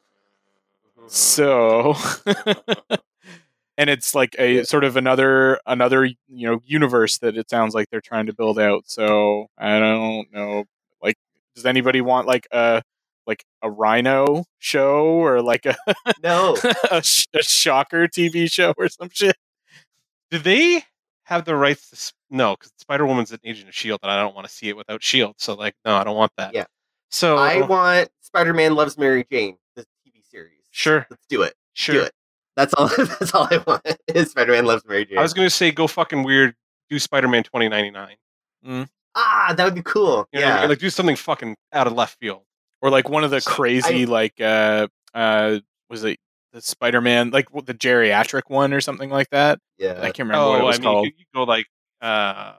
So, 1.07 1.95
and 3.77 3.89
it's 3.89 4.13
like 4.15 4.35
a 4.39 4.63
sort 4.63 4.83
of 4.83 4.95
another 4.97 5.59
another 5.65 6.05
you 6.05 6.17
know 6.27 6.59
universe 6.65 7.17
that 7.19 7.37
it 7.37 7.49
sounds 7.49 7.73
like 7.73 7.89
they're 7.89 8.01
trying 8.01 8.25
to 8.27 8.33
build 8.33 8.59
out. 8.59 8.83
So 8.87 9.47
I 9.57 9.79
don't 9.79 10.31
know. 10.33 10.65
Like, 11.01 11.15
does 11.55 11.65
anybody 11.65 12.01
want 12.01 12.27
like 12.27 12.47
a 12.51 12.81
like 13.27 13.43
a 13.61 13.69
Rhino 13.69 14.45
show 14.59 15.05
or 15.05 15.41
like 15.41 15.65
a 15.65 15.75
No. 16.23 16.57
a, 16.91 17.01
sh- 17.03 17.27
a 17.33 17.43
Shocker 17.43 18.07
TV 18.07 18.51
show 18.51 18.73
or 18.77 18.89
some 18.89 19.09
shit? 19.11 19.35
Do 20.31 20.39
they 20.39 20.83
have 21.25 21.45
the 21.45 21.55
rights 21.55 21.89
to? 21.91 21.95
s- 21.95 22.13
No, 22.29 22.55
because 22.55 22.71
Spider 22.77 23.05
Woman's 23.05 23.31
an 23.31 23.39
agent 23.43 23.69
of 23.69 23.75
Shield, 23.75 23.99
and 24.03 24.11
I 24.11 24.21
don't 24.21 24.33
want 24.35 24.47
to 24.47 24.53
see 24.53 24.69
it 24.69 24.77
without 24.77 25.03
Shield. 25.03 25.35
So 25.37 25.53
like, 25.53 25.75
no, 25.85 25.95
I 25.95 26.03
don't 26.03 26.15
want 26.17 26.31
that. 26.37 26.53
Yeah. 26.53 26.65
So 27.09 27.37
I 27.37 27.61
want 27.61 28.09
Spider 28.21 28.53
Man 28.53 28.73
Loves 28.75 28.97
Mary 28.97 29.25
Jane, 29.31 29.57
the 29.75 29.81
TV 29.83 30.23
series. 30.29 30.59
Sure. 30.71 31.05
Let's 31.09 31.25
do 31.29 31.41
it. 31.43 31.53
sure. 31.73 31.95
Do 31.95 32.01
it. 32.03 32.11
That's 32.55 32.73
all 32.73 32.87
that's 32.97 33.33
all 33.33 33.47
I 33.49 33.63
want 33.65 33.85
is 34.07 34.31
Spider 34.31 34.51
Man 34.53 34.65
Loves 34.65 34.83
Mary 34.85 35.05
Jane. 35.05 35.17
I 35.17 35.21
was 35.21 35.33
going 35.33 35.45
to 35.45 35.49
say 35.53 35.71
go 35.71 35.87
fucking 35.87 36.23
weird. 36.23 36.55
Do 36.89 36.99
Spider 36.99 37.27
Man 37.27 37.43
twenty 37.43 37.69
ninety 37.69 37.91
nine. 37.91 38.15
ah, 39.15 39.53
that 39.55 39.63
would 39.63 39.75
be 39.75 39.81
cool. 39.83 40.27
You 40.33 40.39
know 40.41 40.45
what 40.47 40.51
I 40.53 40.55
yeah. 40.55 40.59
mean? 40.61 40.69
Like 40.69 40.79
do 40.79 40.89
something 40.89 41.15
fucking 41.15 41.55
out 41.73 41.87
of 41.87 41.93
left 41.93 42.17
field. 42.19 42.41
Or 42.81 42.89
like 42.89 43.07
one 43.09 43.23
of 43.23 43.31
the 43.31 43.39
So, 43.41 43.51
crazy 43.51 44.05
like 44.05 44.39
uh 44.41 44.87
uh 45.13 45.59
was 45.89 46.03
it 46.03 46.17
the 46.53 46.61
Spider 46.61 46.99
Man 47.01 47.29
like 47.29 47.47
the 47.51 47.73
geriatric 47.73 48.43
one 48.47 48.73
or 48.73 48.81
something 48.81 49.09
like 49.09 49.29
that? 49.29 49.59
Yeah, 49.77 49.99
I 50.01 50.11
can't 50.11 50.19
remember 50.29 50.49
what 50.49 50.61
it 50.61 50.63
was 50.63 50.75
Oh, 50.77 50.79
I 50.79 50.81
mean, 50.81 50.83
called. 50.83 51.05
you, 51.05 51.11
you 51.17 51.25
go 51.33 51.43
like, 51.43 51.67
uh, 52.01 52.53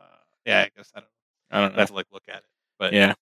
yeah, 0.46 0.60
I 0.62 0.70
guess 0.76 0.90
I 0.94 1.00
don't. 1.00 1.08
I 1.50 1.60
don't 1.60 1.76
I 1.76 1.80
have 1.80 1.88
to 1.88 1.94
like 1.94 2.06
look 2.12 2.22
at 2.28 2.36
it, 2.36 2.44
but 2.78 2.92
Yeah. 2.94 3.12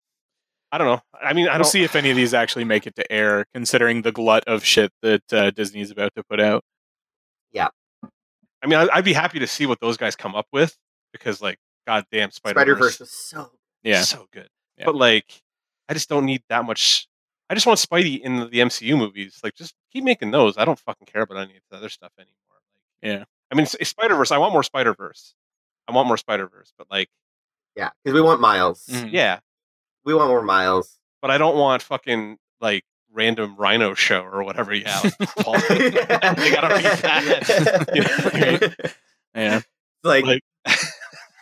I 0.73 0.79
don't 0.79 0.87
know. 0.87 1.01
I 1.21 1.33
mean, 1.33 1.49
I 1.49 1.53
We'll 1.53 1.65
don't 1.65 1.71
see 1.71 1.83
if 1.83 1.97
any 1.97 2.11
of 2.11 2.17
these 2.17 2.33
actually 2.33 2.65
make 2.65 2.87
it 2.87 2.95
to 2.97 3.13
air, 3.13 3.45
considering 3.53 4.03
the 4.03 4.13
glut 4.13 4.45
of 4.47 4.65
shit 4.65 4.93
that 5.03 5.33
uh, 5.33 5.51
Disney's 5.51 5.91
about 5.91 6.15
to 6.15 6.23
put 6.23 6.41
out. 6.41 6.65
Yeah. 7.53 7.69
I 8.63 8.67
mean, 8.67 8.79
I'd 8.93 9.05
be 9.05 9.13
happy 9.13 9.39
to 9.41 9.47
see 9.47 9.67
what 9.67 9.81
those 9.81 9.97
guys 9.97 10.15
come 10.15 10.35
up 10.35 10.47
with 10.53 10.77
because, 11.13 11.41
like, 11.41 11.59
goddamn, 11.87 12.31
Spider 12.31 12.59
Spider 12.59 12.75
Verse 12.77 13.01
was 13.01 13.11
so 13.11 13.51
Yeah, 13.83 14.03
so 14.03 14.27
good. 14.33 14.49
Yeah. 14.77 14.85
But 14.85 14.95
like, 14.97 15.43
I 15.89 15.95
just 15.95 16.09
don't 16.09 16.25
need 16.27 16.43
that 16.49 16.65
much. 16.65 17.09
I 17.49 17.55
just 17.55 17.67
want 17.67 17.81
Spidey 17.81 18.21
in 18.21 18.37
the, 18.37 18.61
MCU 18.61 18.97
movies. 18.97 19.41
Like, 19.43 19.55
just 19.55 19.75
keep 19.93 20.05
making 20.05 20.31
those. 20.31 20.57
I 20.57 20.65
don't 20.65 20.79
fucking 20.79 21.07
care 21.07 21.23
about 21.23 21.39
any 21.39 21.57
of 21.57 21.63
the 21.71 21.79
other 21.79 21.89
stuff 21.89 22.13
anymore. 22.19 22.35
Like, 23.03 23.11
yeah. 23.19 23.25
I 23.51 23.57
mean, 23.57 23.67
Spider 23.67 24.15
Verse. 24.15 24.31
I 24.31 24.39
want 24.39 24.53
more 24.53 24.63
Spider 24.63 24.95
Verse. 24.95 25.35
I 25.89 25.93
want 25.93 26.07
more 26.07 26.17
Spider 26.17 26.47
Verse. 26.47 26.73
But 26.79 26.87
like, 26.91 27.09
yeah, 27.77 27.91
because 28.05 28.15
we 28.15 28.21
want 28.21 28.41
Miles. 28.41 28.87
Mhm. 28.89 29.11
yeah. 29.13 29.41
We 30.05 30.15
want 30.15 30.29
more 30.29 30.43
Miles. 30.43 30.99
But 31.23 31.31
I 31.31 31.39
don't 31.39 31.57
want 31.57 31.83
fucking 31.83 32.39
like 32.61 32.85
random 33.13 33.57
Rhino 33.57 33.95
show 33.95 34.23
or 34.23 34.43
whatever. 34.45 34.75
Yeah. 34.75 35.01
Like, 35.03 35.19
Paul. 35.39 35.55
Like, 35.71 35.71
I 35.71 36.69
don't 36.69 36.83
need 36.83 36.93
that. 37.03 37.91
You 37.95 38.03
know 38.03 38.59
what 38.71 38.97
Yeah, 39.35 39.61
like, 40.05 40.25
Like- 40.25 40.43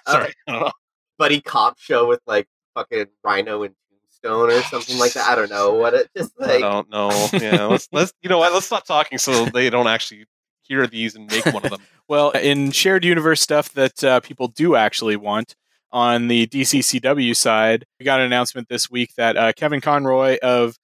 Sorry. 0.09 0.33
I 0.47 0.53
don't 0.53 0.61
know. 0.62 0.73
buddy 1.18 1.40
cop 1.40 1.79
show 1.79 2.07
with 2.07 2.21
like 2.27 2.47
fucking 2.75 3.07
Rhino 3.23 3.62
and 3.62 3.75
Tombstone 4.23 4.51
or 4.51 4.62
something 4.62 4.99
like 4.99 5.12
that. 5.12 5.29
I 5.29 5.35
don't 5.35 5.51
know 5.51 5.75
what 5.75 5.94
it 5.94 6.09
just 6.16 6.33
like. 6.40 6.57
I 6.64 6.71
don't 6.71 6.88
know. 6.90 7.11
Yeah, 7.35 7.64
let's 7.66 7.88
let's 7.92 8.12
you 8.23 8.29
know 8.31 8.38
what? 8.38 8.53
Let's 8.53 8.66
stop 8.66 8.87
talking 8.87 9.18
so 9.18 9.44
they 9.47 9.68
don't 9.71 9.87
actually 9.87 10.25
hear 10.62 10.87
these 10.87 11.14
and 11.14 11.31
make 11.31 11.44
one 11.47 11.64
of 11.64 11.71
them. 11.71 11.81
Well, 12.09 12.31
in 12.31 12.71
shared 12.71 13.05
universe 13.05 13.42
stuff 13.42 13.71
that 13.75 14.03
uh, 14.03 14.21
people 14.21 14.49
do 14.49 14.75
actually 14.77 15.16
want 15.16 15.55
on 15.92 16.29
the 16.29 16.46
DCCW 16.46 17.35
side, 17.35 17.85
we 17.98 18.05
got 18.05 18.20
an 18.20 18.27
announcement 18.27 18.68
this 18.68 18.90
week 18.90 19.14
that 19.16 19.37
uh, 19.37 19.53
Kevin 19.53 19.81
Conroy 19.81 20.37
of 20.42 20.77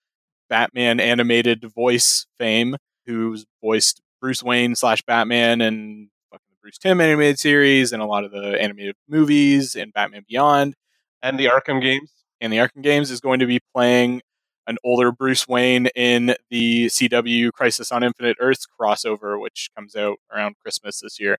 Batman 0.49 1.01
animated 1.01 1.65
voice 1.75 2.27
fame, 2.39 2.77
who's 3.07 3.45
voiced 3.63 4.01
Bruce 4.21 4.43
Wayne 4.43 4.75
slash 4.75 5.03
Batman 5.03 5.61
and 5.61 6.09
fucking 6.31 6.47
the 6.51 6.57
Bruce 6.63 6.79
Timm 6.79 7.01
animated 7.01 7.39
series 7.39 7.93
and 7.93 8.03
a 8.03 8.07
lot 8.07 8.25
of 8.25 8.31
the 8.31 8.61
animated 8.61 8.97
movies 9.09 9.75
and 9.75 9.93
Batman 9.93 10.25
Beyond 10.29 10.75
And 11.23 11.39
the 11.39 11.47
Arkham 11.47 11.83
games. 11.83 12.11
and 12.41 12.53
the 12.53 12.57
Arkham 12.59 12.83
games, 12.83 13.11
is 13.11 13.21
going 13.21 13.41
to 13.41 13.47
be 13.47 13.61
playing 13.75 14.23
an 14.67 14.79
older 14.83 15.13
Bruce 15.13 15.47
Wayne 15.47 15.89
in 15.95 16.35
the 16.49 16.87
CW 16.87 17.53
Crisis 17.53 17.93
on 17.93 18.03
Infinite 18.03 18.39
Earths 18.41 18.67
crossover, 18.81 19.39
which 19.39 19.69
comes 19.77 19.95
out 19.95 20.17
around 20.35 20.55
Christmas 20.63 21.01
this 21.01 21.21
year. 21.21 21.37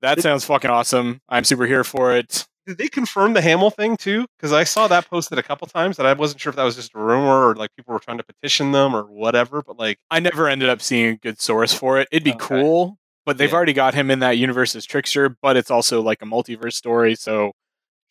That 0.00 0.20
sounds 0.20 0.44
fucking 0.44 0.70
awesome. 0.70 1.20
I'm 1.28 1.42
super 1.42 1.66
here 1.66 1.82
for 1.82 2.14
it. 2.14 2.46
Did 2.68 2.78
they 2.78 2.86
confirm 2.88 3.32
the 3.32 3.40
Hamill 3.40 3.70
thing 3.70 3.96
too? 3.96 4.26
Because 4.36 4.52
I 4.52 4.62
saw 4.62 4.86
that 4.88 5.08
posted 5.08 5.38
a 5.38 5.42
couple 5.42 5.66
times, 5.66 5.98
and 5.98 6.06
I 6.06 6.12
wasn't 6.12 6.40
sure 6.40 6.50
if 6.50 6.56
that 6.56 6.62
was 6.64 6.76
just 6.76 6.94
a 6.94 6.98
rumor 6.98 7.48
or 7.48 7.54
like 7.56 7.74
people 7.74 7.94
were 7.94 7.98
trying 7.98 8.18
to 8.18 8.24
petition 8.24 8.72
them 8.72 8.94
or 8.94 9.04
whatever. 9.04 9.62
But 9.66 9.78
like, 9.78 9.98
I 10.10 10.20
never 10.20 10.46
ended 10.48 10.68
up 10.68 10.82
seeing 10.82 11.14
a 11.14 11.16
good 11.16 11.40
source 11.40 11.72
for 11.72 11.98
it. 11.98 12.06
It'd 12.12 12.22
be 12.24 12.32
Okay. 12.32 12.60
cool, 12.60 12.98
but 13.26 13.38
they've 13.38 13.50
Yeah. 13.50 13.56
already 13.56 13.72
got 13.72 13.94
him 13.94 14.10
in 14.10 14.18
that 14.20 14.36
universe 14.38 14.76
as 14.76 14.84
Trickster, 14.84 15.30
but 15.40 15.56
it's 15.56 15.70
also 15.70 16.02
like 16.02 16.20
a 16.22 16.26
multiverse 16.26 16.74
story. 16.74 17.14
So 17.14 17.52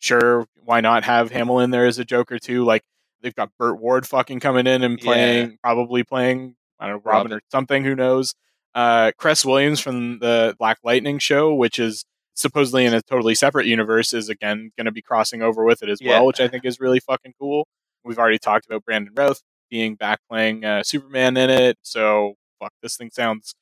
sure, 0.00 0.46
why 0.56 0.80
not 0.80 1.04
have 1.04 1.30
Hamill 1.30 1.60
in 1.60 1.70
there 1.70 1.86
as 1.86 1.98
a 1.98 2.04
Joker 2.04 2.38
too? 2.38 2.64
Like 2.64 2.82
they've 3.22 3.34
got 3.34 3.50
Burt 3.58 3.80
Ward 3.80 4.06
fucking 4.06 4.40
coming 4.40 4.66
in 4.66 4.82
and 4.82 4.98
Yeah. 4.98 5.04
playing, 5.04 5.58
probably 5.62 6.02
playing, 6.02 6.56
I 6.80 6.86
don't 6.88 6.96
know, 6.96 7.02
Robin, 7.04 7.30
Robin. 7.30 7.32
or 7.32 7.40
something, 7.50 7.84
who 7.84 7.94
knows. 7.94 8.34
Uh, 8.74 9.12
Cress 9.18 9.44
Williams 9.44 9.80
from 9.80 10.18
the 10.18 10.54
Black 10.58 10.78
Lightning 10.84 11.18
show, 11.18 11.54
which 11.54 11.78
is 11.78 12.04
supposedly 12.38 12.84
in 12.84 12.94
a 12.94 13.02
totally 13.02 13.34
separate 13.34 13.66
universe, 13.66 14.12
is 14.14 14.28
again 14.28 14.70
going 14.76 14.86
to 14.86 14.92
be 14.92 15.02
crossing 15.02 15.42
over 15.42 15.64
with 15.64 15.82
it 15.82 15.88
as 15.88 16.00
Yeah. 16.00 16.12
well, 16.18 16.26
which 16.26 16.40
I 16.40 16.48
think 16.48 16.64
is 16.64 16.80
really 16.80 17.00
fucking 17.00 17.34
cool. 17.40 17.66
We've 18.04 18.18
already 18.18 18.38
talked 18.38 18.66
about 18.66 18.84
Brandon 18.84 19.12
Routh 19.16 19.42
being 19.70 19.94
back 19.96 20.20
playing 20.30 20.64
uh, 20.64 20.82
Superman 20.82 21.36
in 21.36 21.50
it. 21.50 21.76
So 21.82 22.34
fuck, 22.60 22.72
this 22.82 22.96
thing 22.96 23.10
sounds 23.12 23.54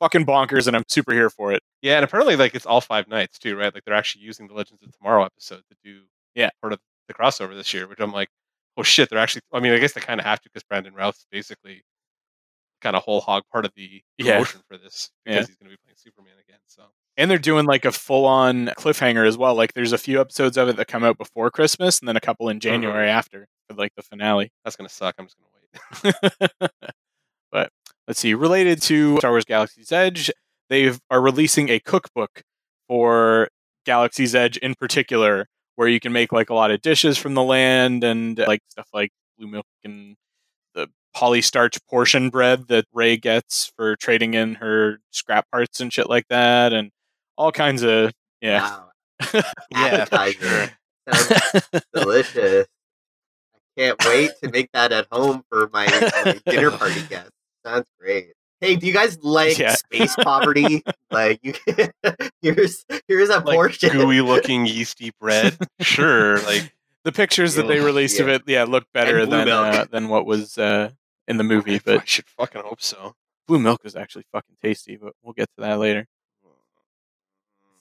fucking 0.00 0.26
bonkers, 0.26 0.66
and 0.66 0.76
I'm 0.76 0.84
super 0.88 1.12
here 1.12 1.30
for 1.30 1.52
it. 1.52 1.62
yeah, 1.82 1.96
and 1.96 2.04
apparently 2.04 2.36
like 2.36 2.54
it's 2.54 2.66
all 2.66 2.80
five 2.80 3.06
nights 3.08 3.38
too, 3.38 3.56
right? 3.56 3.72
Like 3.72 3.84
they're 3.84 3.94
actually 3.94 4.22
using 4.24 4.46
the 4.48 4.54
Legends 4.54 4.82
of 4.82 4.90
Tomorrow 4.96 5.24
episode 5.24 5.62
to 5.70 5.76
do 5.84 6.02
Yeah. 6.34 6.50
part 6.60 6.72
of 6.72 6.80
the 7.08 7.14
crossover 7.14 7.54
this 7.54 7.72
year, 7.74 7.86
which 7.86 8.00
I'm 8.00 8.12
like, 8.12 8.28
oh 8.76 8.82
shit, 8.82 9.08
they're 9.10 9.18
actually. 9.18 9.42
I 9.52 9.60
mean, 9.60 9.72
I 9.72 9.78
guess 9.78 9.92
they 9.92 10.00
kind 10.00 10.20
of 10.20 10.26
have 10.26 10.40
to 10.42 10.48
because 10.50 10.62
Brandon 10.64 10.94
Routh's 10.94 11.26
basically 11.30 11.82
kind 12.82 12.96
of 12.96 13.02
whole 13.02 13.20
hog 13.20 13.42
part 13.52 13.64
of 13.66 13.72
the 13.76 14.02
Yeah. 14.18 14.42
for 14.44 14.78
this 14.78 15.10
because 15.24 15.34
Yeah. 15.36 15.46
he's 15.46 15.56
going 15.56 15.70
to 15.70 15.76
be 15.76 15.76
playing 15.84 15.96
Superman 15.96 16.32
again. 16.48 16.60
So 16.66 16.84
And 17.20 17.30
they're 17.30 17.38
doing 17.38 17.66
like 17.66 17.84
a 17.84 17.92
full 17.92 18.24
on 18.24 18.68
cliffhanger 18.78 19.26
as 19.26 19.36
well. 19.36 19.54
Like 19.54 19.74
there's 19.74 19.92
a 19.92 19.98
few 19.98 20.22
episodes 20.22 20.56
of 20.56 20.68
it 20.68 20.76
that 20.76 20.88
come 20.88 21.04
out 21.04 21.18
before 21.18 21.50
Christmas, 21.50 22.00
and 22.00 22.08
then 22.08 22.16
a 22.16 22.20
couple 22.20 22.48
in 22.48 22.56
mm-hmm. 22.56 22.60
January 22.60 23.10
after 23.10 23.46
for 23.68 23.76
like 23.76 23.94
the 23.94 24.02
finale. 24.02 24.50
that's 24.64 24.74
going 24.74 24.88
to 24.88 24.94
suck. 24.94 25.16
I'm 25.18 25.26
just 25.26 25.36
going 25.36 26.14
to 26.14 26.14
wait. 26.62 26.70
but 27.52 27.70
let's 28.08 28.20
see. 28.20 28.32
Related 28.32 28.80
to 28.82 29.18
Star 29.18 29.32
Wars 29.32 29.44
Galaxy's 29.44 29.92
Edge, 29.92 30.30
they 30.70 30.92
are 31.10 31.20
releasing 31.20 31.68
a 31.68 31.78
cookbook 31.78 32.42
for 32.88 33.48
Galaxy's 33.84 34.34
Edge 34.34 34.56
in 34.56 34.74
particular, 34.74 35.46
where 35.76 35.88
you 35.88 36.00
can 36.00 36.12
make 36.12 36.32
like 36.32 36.48
a 36.48 36.54
lot 36.54 36.70
of 36.70 36.80
dishes 36.80 37.18
from 37.18 37.34
the 37.34 37.42
land 37.42 38.02
and 38.02 38.38
like 38.38 38.62
stuff 38.70 38.88
like 38.94 39.10
blue 39.38 39.48
milk 39.48 39.66
and 39.84 40.16
the 40.74 40.88
polystarch 41.14 41.78
portion 41.88 42.30
bread 42.30 42.68
that 42.68 42.86
Rey 42.94 43.16
gets 43.16 43.70
for 43.76 43.96
trading 43.96 44.34
in 44.34 44.54
her 44.54 45.00
scrap 45.10 45.50
parts 45.50 45.80
and 45.80 45.92
shit 45.92 46.08
like 46.08 46.26
that, 46.28 46.72
and 46.72 46.90
all 47.40 47.52
kinds 47.52 47.82
of 47.82 48.12
yeah. 48.40 48.62
Wow. 48.62 48.86
Yeah, 49.72 50.06
Appetizer. 50.10 50.70
Sounds 51.10 51.84
delicious. 51.94 52.66
I 53.54 53.80
can't 53.80 54.04
wait 54.06 54.30
to 54.42 54.50
make 54.50 54.70
that 54.72 54.92
at 54.92 55.06
home 55.10 55.42
for 55.48 55.68
my, 55.72 55.86
my 56.24 56.40
dinner 56.46 56.70
party 56.70 57.02
guests. 57.08 57.30
Sounds 57.64 57.86
great. 57.98 58.32
Hey, 58.60 58.76
do 58.76 58.86
you 58.86 58.92
guys 58.92 59.18
like 59.22 59.58
Yeah. 59.58 59.74
space 59.74 60.14
poverty? 60.16 60.82
like, 61.10 61.40
you 61.42 61.54
here's 62.42 62.84
here's 63.08 63.30
a 63.30 63.38
Like 63.40 63.44
portion. 63.56 63.90
gooey 63.92 64.20
looking 64.20 64.66
yeasty 64.66 65.12
bread. 65.20 65.56
Sure, 65.80 66.40
like 66.42 66.72
the 67.04 67.12
pictures 67.12 67.54
that 67.54 67.68
they 67.68 67.80
released 67.80 68.20
of 68.20 68.28
it, 68.28 68.42
yeah, 68.46 68.64
look 68.64 68.84
better 68.92 69.24
than 69.24 69.48
uh, 69.48 69.86
than 69.90 70.08
what 70.08 70.26
was 70.26 70.58
uh, 70.58 70.90
in 71.28 71.38
the 71.38 71.44
movie. 71.44 71.76
I, 71.76 71.80
But 71.84 72.00
I 72.00 72.04
should 72.04 72.28
fucking 72.28 72.62
hope 72.62 72.82
so. 72.82 73.14
blue 73.48 73.58
milk 73.58 73.80
is 73.84 73.96
actually 73.96 74.24
fucking 74.32 74.56
tasty. 74.62 74.96
But 74.96 75.14
we'll 75.22 75.32
get 75.34 75.48
to 75.56 75.62
that 75.62 75.78
later. 75.78 76.06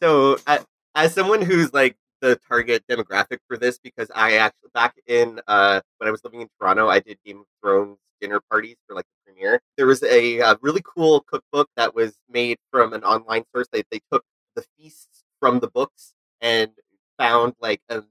So, 0.01 0.37
uh, 0.47 0.59
as 0.95 1.13
someone 1.13 1.41
who's 1.41 1.73
like 1.73 1.95
the 2.21 2.39
target 2.47 2.83
demographic 2.89 3.39
for 3.47 3.57
this, 3.57 3.79
because 3.79 4.09
I 4.15 4.33
actually 4.37 4.69
back 4.73 4.95
in 5.07 5.39
uh, 5.47 5.81
when 5.97 6.07
I 6.07 6.11
was 6.11 6.23
living 6.23 6.41
in 6.41 6.49
Toronto, 6.59 6.87
I 6.89 6.99
did 6.99 7.17
Game 7.25 7.39
of 7.39 7.45
Thrones 7.61 7.97
dinner 8.21 8.41
parties 8.49 8.75
for 8.87 8.95
like 8.95 9.05
the 9.05 9.31
premiere. 9.33 9.61
There 9.77 9.87
was 9.87 10.03
a, 10.03 10.41
uh 10.41 10.55
really 10.61 10.81
cool 10.83 11.21
cookbook 11.21 11.69
that 11.77 11.95
was 11.95 12.15
made 12.29 12.57
from 12.71 12.93
an 12.93 13.03
online 13.03 13.43
source. 13.53 13.67
They 13.71 13.83
they 13.91 14.01
took 14.11 14.23
the 14.55 14.63
feasts 14.77 15.23
from 15.39 15.59
the 15.59 15.69
books 15.69 16.13
and 16.41 16.71
found 17.17 17.53
like 17.61 17.81
a 17.89 18.03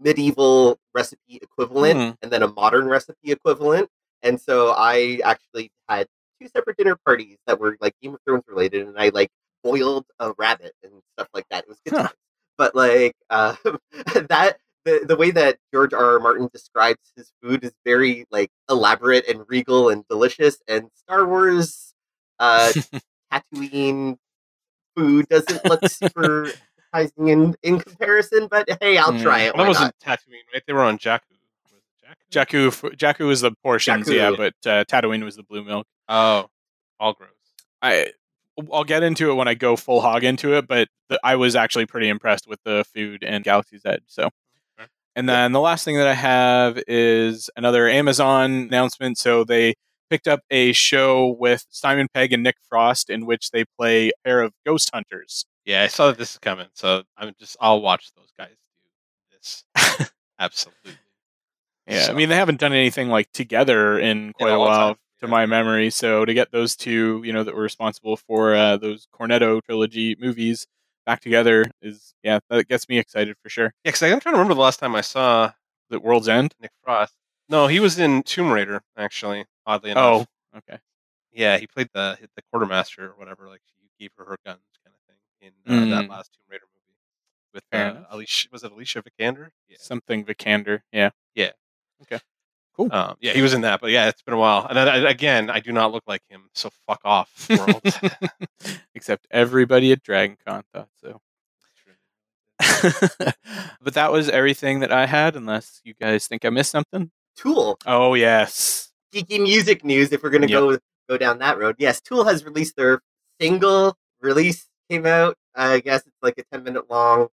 medieval 0.00 0.78
recipe 0.94 1.38
equivalent 1.42 1.98
Hmm. 1.98 2.10
and 2.22 2.32
then 2.32 2.42
a 2.42 2.48
modern 2.48 2.86
recipe 2.88 3.30
equivalent. 3.32 3.88
And 4.22 4.40
so 4.40 4.74
I 4.76 5.20
actually 5.24 5.70
had 5.88 6.08
two 6.40 6.48
separate 6.48 6.76
dinner 6.76 6.96
parties 7.04 7.38
that 7.46 7.60
were 7.60 7.76
like 7.80 7.94
Game 8.02 8.14
of 8.14 8.20
Thrones 8.26 8.44
related, 8.48 8.86
and 8.88 8.98
I 8.98 9.10
like 9.10 9.30
boiled 9.64 10.04
a 10.20 10.32
rabbit 10.38 10.74
and 10.84 10.92
stuff 11.16 11.28
like 11.34 11.46
that. 11.50 11.64
It 11.64 11.68
was 11.68 11.78
good 11.84 11.94
Huh. 11.96 12.08
But 12.58 12.74
like 12.76 13.14
uh, 13.30 13.56
that, 14.28 14.58
the 14.84 15.04
the 15.08 15.16
way 15.16 15.30
that 15.32 15.56
George 15.72 15.92
R. 15.94 16.04
R. 16.12 16.20
Martin 16.20 16.48
describes 16.52 17.00
his 17.16 17.32
food 17.42 17.64
is 17.64 17.72
very 17.84 18.26
like 18.30 18.50
elaborate 18.70 19.26
and 19.28 19.44
regal 19.48 19.88
and 19.88 20.04
delicious. 20.08 20.58
And 20.68 20.88
Star 20.94 21.26
Wars, 21.26 21.94
uh, 22.38 22.72
Tatooine 23.32 24.18
food 24.96 25.26
doesn't 25.28 25.64
look 25.64 25.80
super 25.88 26.54
appetizing 26.94 27.28
in 27.28 27.56
in 27.64 27.80
comparison. 27.80 28.46
But 28.48 28.68
hey, 28.80 28.98
I'll 28.98 29.12
Mm. 29.12 29.22
try 29.22 29.40
it. 29.42 29.54
Well, 29.56 29.64
that 29.64 29.68
wasn't 29.68 29.94
Tatooine, 29.98 30.44
right? 30.52 30.62
They 30.66 30.72
were 30.72 30.82
on 30.84 30.98
Jakku. 30.98 31.22
Was 31.64 31.72
it 31.72 31.82
Jakku? 32.30 32.70
Jakku, 32.70 32.96
Jakku 32.96 33.26
was 33.26 33.40
the 33.40 33.52
portions, 33.64 34.06
Jakku. 34.06 34.14
yeah, 34.14 34.30
but 34.36 34.54
uh, 34.70 34.84
Tatooine 34.84 35.24
was 35.24 35.34
the 35.36 35.42
blue 35.42 35.64
milk. 35.64 35.86
Oh, 36.08 36.46
all 37.00 37.14
gross. 37.14 37.30
I 37.82 38.12
I'll 38.72 38.84
get 38.84 39.02
into 39.02 39.30
it 39.30 39.34
when 39.34 39.48
I 39.48 39.54
go 39.54 39.76
full 39.76 40.00
hog 40.00 40.24
into 40.24 40.54
it, 40.56 40.66
but 40.68 40.88
the, 41.08 41.18
I 41.24 41.36
was 41.36 41.56
actually 41.56 41.86
pretty 41.86 42.08
impressed 42.08 42.46
with 42.46 42.60
the 42.64 42.84
food 42.94 43.24
and 43.24 43.42
Galaxy's 43.44 43.82
Edge. 43.84 44.02
So, 44.06 44.30
Okay. 44.78 44.88
and 45.16 45.28
then 45.28 45.52
the 45.52 45.60
last 45.60 45.84
thing 45.84 45.96
that 45.96 46.06
I 46.06 46.14
have 46.14 46.80
is 46.86 47.50
another 47.56 47.88
Amazon 47.88 48.50
announcement. 48.52 49.18
So 49.18 49.44
they 49.44 49.74
picked 50.10 50.28
up 50.28 50.40
a 50.50 50.72
show 50.72 51.36
with 51.38 51.64
Simon 51.70 52.06
Pegg 52.14 52.32
and 52.32 52.42
Nick 52.42 52.56
Frost 52.68 53.10
in 53.10 53.26
which 53.26 53.50
they 53.50 53.64
play 53.78 54.08
a 54.08 54.12
pair 54.24 54.40
of 54.42 54.52
ghost 54.66 54.90
hunters. 54.92 55.44
Yeah, 55.64 55.82
I 55.82 55.86
saw 55.86 56.08
that 56.08 56.18
this 56.18 56.32
is 56.32 56.38
coming, 56.38 56.66
so 56.74 57.02
I'm 57.16 57.32
just 57.38 57.56
I'll 57.60 57.80
watch 57.80 58.12
those 58.16 58.30
guys 58.38 58.50
do 58.50 59.36
this. 59.36 59.64
Absolutely. 60.38 60.92
Yeah, 61.86 62.06
I 62.10 62.12
mean 62.14 62.28
they 62.28 62.36
haven't 62.36 62.60
done 62.60 62.72
anything 62.72 63.08
like 63.08 63.30
together 63.32 63.98
in 63.98 64.32
quite 64.34 64.50
a 64.50 64.54
a 64.54 64.58
while, 64.58 64.88
time, 64.94 64.96
to 65.24 65.28
my 65.30 65.46
memory. 65.46 65.90
So 65.90 66.24
to 66.24 66.32
get 66.34 66.52
those 66.52 66.76
two, 66.76 67.22
you 67.24 67.32
know, 67.32 67.42
that 67.44 67.54
were 67.54 67.62
responsible 67.62 68.16
for 68.16 68.54
uh, 68.54 68.76
those 68.76 69.06
Cornetto 69.12 69.62
trilogy 69.64 70.16
movies 70.18 70.66
back 71.06 71.20
together 71.20 71.66
is 71.82 72.14
yeah, 72.22 72.38
that 72.48 72.68
gets 72.68 72.88
me 72.88 72.98
excited 72.98 73.36
for 73.42 73.48
sure. 73.48 73.72
Yeah, 73.84 73.90
because 73.90 74.02
I'm 74.02 74.20
trying 74.20 74.34
to 74.34 74.38
remember 74.38 74.54
the 74.54 74.60
last 74.60 74.78
time 74.80 74.94
I 74.94 75.00
saw 75.02 75.52
The 75.90 75.98
World's 76.00 76.28
End. 76.28 76.54
Nick 76.60 76.70
Frost. 76.82 77.14
No, 77.48 77.66
he 77.66 77.80
was 77.80 77.98
in 77.98 78.22
Tomb 78.22 78.50
Raider, 78.50 78.80
actually. 78.96 79.44
Oddly 79.66 79.90
enough. 79.90 80.26
Oh, 80.54 80.58
okay. 80.58 80.78
yeah, 81.32 81.58
he 81.58 81.66
played 81.66 81.88
the 81.92 82.18
the 82.36 82.42
quartermaster 82.50 83.06
or 83.06 83.14
whatever. 83.18 83.48
Like 83.48 83.60
he 83.80 83.88
gave 83.98 84.10
her 84.16 84.24
her 84.24 84.36
guns, 84.46 84.60
kind 84.84 84.94
of 84.94 85.00
thing, 85.08 85.52
in 85.66 85.92
uh, 85.92 85.96
that 85.96 86.06
Mm. 86.06 86.10
last 86.10 86.32
Tomb 86.32 86.44
Raider 86.50 86.64
movie 86.74 86.96
with 87.52 87.64
uh. 87.72 88.04
Alicia. 88.10 88.48
Was 88.52 88.64
it 88.64 88.72
Alicia 88.72 89.02
Vikander? 89.02 89.48
Yeah. 89.68 89.76
Something 89.80 90.24
Vikander. 90.24 90.80
Yeah. 90.92 91.10
Um, 92.78 93.16
yeah, 93.20 93.32
he 93.32 93.40
was 93.42 93.54
in 93.54 93.60
that, 93.60 93.80
but 93.80 93.90
yeah, 93.90 94.08
it's 94.08 94.22
been 94.22 94.34
a 94.34 94.38
while. 94.38 94.66
And 94.68 94.78
I, 94.78 94.96
I- 94.96 95.10
again, 95.10 95.48
I 95.50 95.60
do 95.60 95.70
not 95.72 95.92
look 95.92 96.02
like 96.08 96.22
him, 96.28 96.48
so 96.54 96.70
fuck 96.88 97.00
off, 97.04 97.48
world. 97.48 97.80
Except 98.94 99.26
everybody 99.30 99.92
at 99.92 100.02
Dragon 100.02 100.36
Con 100.46 100.62
thought 100.72 100.88
so. 101.00 101.20
but 103.82 103.94
that 103.94 104.12
was 104.12 104.28
everything 104.28 104.80
that 104.80 104.92
I 104.92 105.06
had, 105.06 105.36
unless 105.36 105.80
you 105.84 105.94
guys 106.00 106.26
think 106.26 106.44
I 106.44 106.50
missed 106.50 106.70
something. 106.70 107.10
Tool. 107.36 107.78
Oh 107.86 108.14
yes. 108.14 108.90
geeky 109.12 109.40
music 109.42 109.84
news 109.84 110.12
if 110.12 110.22
we're 110.22 110.30
gonna 110.30 110.46
Yep. 110.46 110.60
go 110.60 110.78
go 111.08 111.18
down 111.18 111.38
that 111.38 111.58
road. 111.58 111.76
Yes, 111.78 112.00
Tool 112.00 112.24
has 112.24 112.44
released 112.44 112.76
their 112.76 113.00
single 113.40 113.96
release 114.20 114.66
came 114.90 115.04
out. 115.06 115.36
I 115.54 115.80
guess 115.80 116.00
it's 116.06 116.16
like 116.22 116.38
a 116.38 116.44
ten 116.52 116.62
minute 116.64 116.88
long 116.90 117.28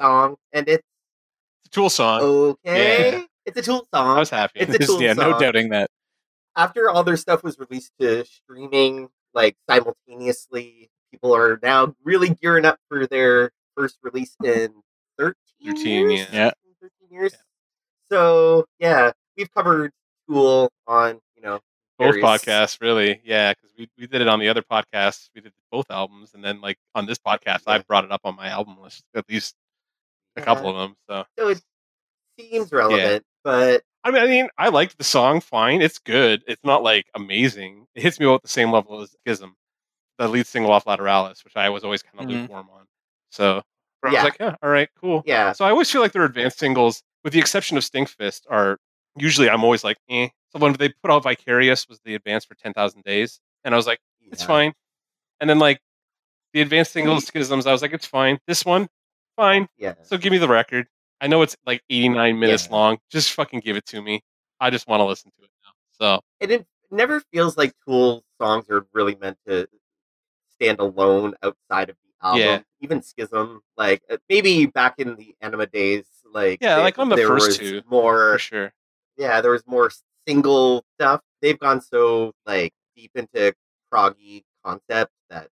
song, 0.00 0.36
and 0.52 0.68
it's 0.68 0.82
It's 1.64 1.70
Tool 1.74 1.88
song. 1.90 2.20
okay. 2.22 3.12
Yeah. 3.12 3.22
It's 3.46 3.56
a 3.56 3.62
Tool 3.62 3.86
song. 3.94 4.16
I 4.16 4.18
was 4.18 4.30
happy. 4.30 4.60
It's 4.60 4.74
a 4.74 4.78
Tool 4.78 5.00
yeah, 5.00 5.12
no 5.14 5.38
doubting 5.38 5.70
that. 5.70 5.88
After 6.56 6.90
all 6.90 7.04
their 7.04 7.16
stuff 7.16 7.42
was 7.44 7.58
released 7.58 7.92
to 8.00 8.24
streaming 8.24 9.08
like 9.34 9.56
simultaneously, 9.68 10.90
people 11.10 11.34
are 11.34 11.58
now 11.62 11.94
really 12.02 12.30
gearing 12.30 12.64
up 12.64 12.78
for 12.88 13.06
their 13.06 13.50
first 13.76 13.98
release 14.02 14.34
in 14.42 14.74
thirteen 15.18 15.36
13, 15.64 16.10
years. 16.10 16.26
yeah. 16.32 16.50
Thirteen 16.80 17.08
years. 17.10 17.34
So 18.10 18.64
yeah, 18.78 19.12
we've 19.36 19.52
covered 19.52 19.92
Tool 20.28 20.70
on 20.86 21.20
you 21.36 21.42
know 21.42 21.60
both 21.98 22.14
podcasts, 22.16 22.80
really. 22.80 23.20
Yeah, 23.24 23.52
because 23.52 23.70
we, 23.78 23.88
we 23.98 24.06
did 24.06 24.20
it 24.22 24.28
on 24.28 24.38
the 24.40 24.48
other 24.48 24.62
podcast 24.62 25.28
We 25.34 25.42
did 25.42 25.52
both 25.70 25.90
albums, 25.90 26.32
and 26.34 26.42
then 26.44 26.60
like 26.60 26.78
on 26.94 27.06
this 27.06 27.18
podcast, 27.18 27.62
I 27.66 27.76
Yeah. 27.76 27.82
brought 27.86 28.04
it 28.04 28.12
up 28.12 28.22
on 28.24 28.34
my 28.36 28.48
album 28.48 28.76
list 28.82 29.02
at 29.14 29.24
least 29.28 29.54
a 30.36 30.40
Yeah. 30.40 30.44
couple 30.46 30.70
of 30.70 30.76
them. 30.76 30.96
So 31.08 31.24
so 31.38 31.48
it 31.48 31.60
seems 32.38 32.72
relevant, 32.72 33.24
but 33.46 33.82
I 34.04 34.10
mean, 34.10 34.22
I 34.22 34.26
mean, 34.26 34.48
I 34.58 34.68
liked 34.68 34.98
the 34.98 35.04
song. 35.04 35.40
Fine, 35.40 35.80
it's 35.82 35.98
good. 35.98 36.42
It's 36.48 36.62
not 36.64 36.82
like 36.82 37.06
amazing. 37.14 37.86
It 37.94 38.02
hits 38.02 38.18
me 38.20 38.26
about 38.26 38.42
the 38.42 38.48
same 38.48 38.72
level 38.72 39.00
as 39.00 39.14
Schism, 39.24 39.54
the 40.18 40.28
lead 40.28 40.46
single 40.46 40.72
off 40.72 40.84
Lateralus, 40.84 41.44
which 41.44 41.56
I 41.56 41.68
was 41.70 41.84
always 41.84 42.02
kind 42.02 42.20
of 42.20 42.26
Mhm. 42.26 42.42
lukewarm 42.42 42.68
on. 42.70 42.86
So 43.30 43.62
I 44.02 44.10
Yeah. 44.10 44.22
was 44.22 44.24
like, 44.24 44.36
yeah, 44.40 44.56
all 44.62 44.68
right, 44.70 44.88
cool. 45.00 45.22
Yeah, 45.26 45.52
So 45.52 45.64
I 45.64 45.70
always 45.70 45.90
feel 45.90 46.00
like 46.00 46.12
their 46.12 46.24
advanced 46.24 46.58
singles, 46.58 47.02
with 47.24 47.32
the 47.32 47.38
exception 47.38 47.76
of 47.76 47.84
Stinkfist, 47.84 48.42
are 48.50 48.78
usually 49.16 49.48
I'm 49.48 49.64
always 49.64 49.84
like, 49.84 49.98
eh. 50.10 50.28
So 50.50 50.58
when 50.58 50.72
they 50.74 50.88
put 50.90 51.10
out 51.10 51.22
Vicarious 51.22 51.88
was 51.88 52.00
the 52.04 52.14
advance 52.16 52.44
for 52.44 52.54
ten 52.56 52.72
thousand 52.72 53.04
days, 53.04 53.40
and 53.64 53.74
I 53.74 53.76
was 53.76 53.86
like, 53.86 54.00
it's 54.32 54.42
yeah. 54.42 54.46
fine. 54.48 54.72
And 55.40 55.48
then 55.50 55.58
like 55.58 55.80
the 56.52 56.62
advanced 56.62 56.92
singles 56.92 57.26
schisms, 57.26 57.66
I 57.66 57.72
was 57.72 57.82
like, 57.82 57.92
it's 57.92 58.06
fine. 58.06 58.38
This 58.46 58.64
one, 58.64 58.88
fine. 59.36 59.68
Yeah, 59.78 59.94
So 60.02 60.16
give 60.18 60.30
me 60.32 60.38
the 60.38 60.48
record. 60.48 60.86
I 61.20 61.26
know 61.28 61.42
it's 61.42 61.56
like 61.66 61.82
89 61.90 62.38
minutes 62.38 62.66
Yeah. 62.66 62.72
long. 62.76 62.98
Just 63.10 63.32
fucking 63.32 63.60
give 63.60 63.76
it 63.76 63.86
to 63.86 64.02
me. 64.02 64.22
I 64.60 64.70
just 64.70 64.86
want 64.86 65.00
to 65.00 65.04
listen 65.04 65.30
to 65.38 65.44
it 65.44 65.50
now. 65.64 65.70
So 66.16 66.20
and 66.40 66.50
it 66.50 66.66
never 66.90 67.20
feels 67.32 67.56
like 67.56 67.72
Tool 67.86 68.22
songs 68.40 68.68
are 68.70 68.86
really 68.92 69.16
meant 69.16 69.38
to 69.46 69.66
stand 70.54 70.78
alone 70.78 71.34
outside 71.42 71.90
of 71.90 71.96
the 71.96 72.26
album. 72.26 72.40
Yeah. 72.40 72.60
Even 72.80 73.02
Schism, 73.02 73.60
like 73.76 74.02
uh, 74.10 74.16
maybe 74.28 74.66
back 74.66 74.94
in 74.98 75.16
the 75.16 75.34
Ænima 75.42 75.70
days, 75.70 76.04
like 76.32 76.58
Yeah, 76.62 76.76
they- 76.76 76.82
like 76.82 76.98
on 76.98 77.08
the 77.08 77.16
there 77.16 77.28
first 77.28 77.48
was 77.48 77.58
two, 77.58 77.82
more 77.90 78.32
for 78.34 78.38
sure. 78.38 78.72
yeah, 79.16 79.40
there 79.40 79.50
was 79.52 79.66
more 79.66 79.90
single 80.26 80.84
stuff. 80.98 81.20
They've 81.40 81.58
gone 81.58 81.80
so 81.80 82.32
like 82.44 82.72
deep 82.96 83.12
into 83.14 83.54
proggy 83.92 84.44
concept 84.64 85.12
that 85.30 85.48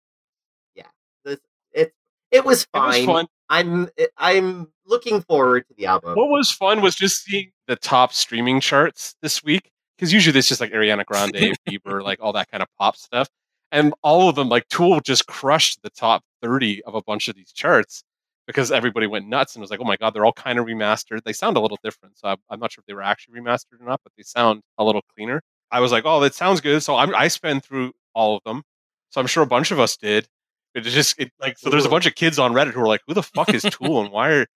yeah, 0.74 0.86
this 1.24 1.38
it 1.72 1.92
it 2.30 2.44
was 2.44 2.62
It 2.74 2.78
was 2.78 2.96
fine. 2.96 3.06
fun. 3.06 3.26
I'm 3.48 3.88
eh, 3.98 4.06
I'm 4.16 4.68
looking 4.86 5.20
forward 5.22 5.66
to 5.68 5.74
the 5.76 5.86
album. 5.86 6.16
What 6.16 6.28
was 6.30 6.50
fun 6.50 6.80
was 6.80 6.94
just 6.94 7.24
seeing 7.24 7.50
the 7.66 7.76
top 7.76 8.12
streaming 8.12 8.60
charts 8.60 9.14
this 9.22 9.42
week 9.42 9.70
because 9.96 10.12
usually 10.12 10.38
it's 10.38 10.48
just 10.48 10.60
like 10.60 10.72
Ariana 10.72 11.04
Grande, 11.04 11.56
Bieber, 11.68 12.02
like 12.02 12.18
all 12.20 12.32
that 12.32 12.50
kind 12.50 12.62
of 12.62 12.68
pop 12.78 12.96
stuff, 12.96 13.28
and 13.72 13.94
all 14.02 14.28
of 14.28 14.36
them 14.36 14.48
like 14.48 14.68
Tool 14.68 15.00
just 15.00 15.26
crushed 15.26 15.80
the 15.82 15.90
top 15.90 16.22
thirty 16.42 16.82
of 16.84 16.94
a 16.94 17.02
bunch 17.02 17.28
of 17.28 17.36
these 17.36 17.52
charts 17.52 18.04
because 18.46 18.70
everybody 18.70 19.06
went 19.06 19.28
nuts 19.28 19.54
and 19.54 19.60
was 19.60 19.70
like, 19.70 19.80
oh 19.80 19.84
my 19.84 19.96
god, 19.96 20.14
they're 20.14 20.24
all 20.24 20.32
kind 20.32 20.58
of 20.58 20.66
remastered. 20.66 21.22
They 21.24 21.32
sound 21.32 21.56
a 21.56 21.60
little 21.60 21.78
different, 21.82 22.18
so 22.18 22.28
I'm, 22.28 22.36
I'm 22.50 22.60
not 22.60 22.72
sure 22.72 22.82
if 22.82 22.86
they 22.86 22.94
were 22.94 23.02
actually 23.02 23.40
remastered 23.40 23.80
or 23.80 23.86
not, 23.86 24.00
but 24.02 24.12
they 24.16 24.22
sound 24.22 24.62
a 24.78 24.84
little 24.84 25.02
cleaner. 25.14 25.40
I 25.70 25.80
was 25.80 25.92
like, 25.92 26.04
oh, 26.06 26.20
that 26.20 26.34
sounds 26.34 26.60
good. 26.60 26.82
So 26.82 26.96
I'm, 26.96 27.14
I 27.14 27.28
spent 27.28 27.64
through 27.64 27.92
all 28.14 28.36
of 28.36 28.42
them, 28.44 28.62
so 29.10 29.20
I'm 29.20 29.26
sure 29.26 29.42
a 29.42 29.46
bunch 29.46 29.70
of 29.70 29.80
us 29.80 29.96
did. 29.96 30.28
It 30.74 30.80
just 30.82 31.18
it, 31.20 31.30
like 31.40 31.58
so. 31.58 31.70
There's 31.70 31.84
a 31.86 31.88
bunch 31.90 32.06
of 32.06 32.14
kids 32.14 32.38
on 32.38 32.52
Reddit 32.52 32.72
who 32.72 32.80
are 32.80 32.88
like, 32.88 33.02
"Who 33.06 33.14
the 33.14 33.22
fuck 33.22 33.52
is 33.54 33.62
Tool 33.62 34.00
and 34.00 34.10
why 34.10 34.30
are 34.30 34.46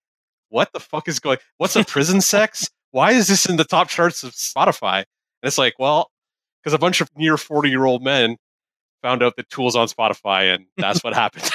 what 0.48 0.72
the 0.72 0.80
fuck 0.80 1.08
is 1.08 1.20
going? 1.20 1.38
What's 1.58 1.76
a 1.76 1.84
prison 1.84 2.20
sex? 2.20 2.68
Why 2.90 3.12
is 3.12 3.28
this 3.28 3.46
in 3.46 3.56
the 3.56 3.64
top 3.64 3.88
charts 3.88 4.24
of 4.24 4.32
Spotify?" 4.32 4.98
And 4.98 5.48
it's 5.48 5.58
like, 5.58 5.74
well, 5.78 6.10
because 6.62 6.74
a 6.74 6.78
bunch 6.78 7.00
of 7.00 7.08
near 7.16 7.36
40 7.36 7.68
year 7.70 7.84
old 7.84 8.02
men 8.02 8.36
found 9.02 9.22
out 9.22 9.36
that 9.36 9.48
Tool's 9.50 9.76
on 9.76 9.86
Spotify, 9.88 10.54
and 10.54 10.66
that's 10.76 11.04
what 11.04 11.14
happened. 11.14 11.50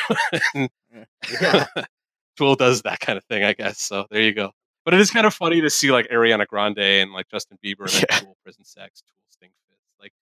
And 0.54 0.70
Yeah. 1.42 1.66
Tool 2.38 2.56
does 2.56 2.82
that 2.84 3.00
kind 3.00 3.18
of 3.18 3.24
thing, 3.26 3.44
I 3.44 3.54
guess. 3.54 3.80
So 3.80 4.06
there 4.10 4.22
you 4.22 4.34
go. 4.34 4.52
But 4.86 4.94
it 4.96 5.00
is 5.00 5.12
kind 5.12 5.26
of 5.26 5.34
funny 5.34 5.62
to 5.62 5.70
see 5.70 5.92
like 5.92 6.08
Ariana 6.10 6.48
Grande 6.48 6.80
and 6.80 7.12
like 7.14 7.28
Justin 7.30 7.58
Bieber 7.64 7.82
and 7.84 8.06
Yeah. 8.10 8.18
Tool, 8.18 8.38
Prison 8.44 8.64
Sex, 8.66 9.02
Tool, 9.02 9.50
Stinkfist, 9.50 10.02
like 10.02 10.14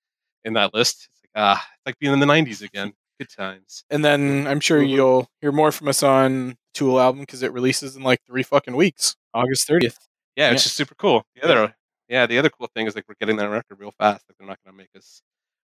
in 0.43 0.53
that 0.53 0.73
list. 0.73 1.09
It's 1.11 1.21
like 1.23 1.31
ah, 1.35 1.65
it's 1.75 1.85
like 1.85 1.99
being 1.99 2.13
in 2.13 2.19
the 2.19 2.25
90s 2.25 2.61
again. 2.61 2.93
Good 3.21 3.29
times. 3.29 3.83
And 3.91 4.03
then 4.03 4.47
I'm 4.47 4.59
sure 4.59 4.81
you'll 4.81 5.27
hear 5.41 5.51
more 5.51 5.71
from 5.71 5.87
us 5.87 6.01
on 6.01 6.57
Tool 6.73 6.99
album 6.99 7.19
because 7.21 7.43
it 7.43 7.53
releases 7.53 7.95
in 7.95 8.01
like 8.01 8.19
three 8.25 8.41
fucking 8.41 8.75
weeks, 8.75 9.15
August 9.33 9.67
30th. 9.69 9.95
Yeah, 10.35 10.47
Yeah. 10.47 10.51
it's 10.53 10.63
just 10.63 10.75
super 10.75 10.95
cool. 10.95 11.23
The 11.35 11.43
other, 11.43 11.75
yeah. 12.09 12.25
the 12.25 12.39
other 12.39 12.49
cool 12.49 12.67
thing 12.73 12.87
is 12.87 12.95
like 12.95 13.05
we're 13.07 13.13
getting 13.19 13.35
that 13.37 13.49
record 13.49 13.79
real 13.79 13.91
fast. 13.99 14.23
Like 14.27 14.37
they're 14.39 14.47
not 14.47 14.57
going 14.65 14.73
to 14.75 14.77
make 14.77 14.89
us 14.97 15.21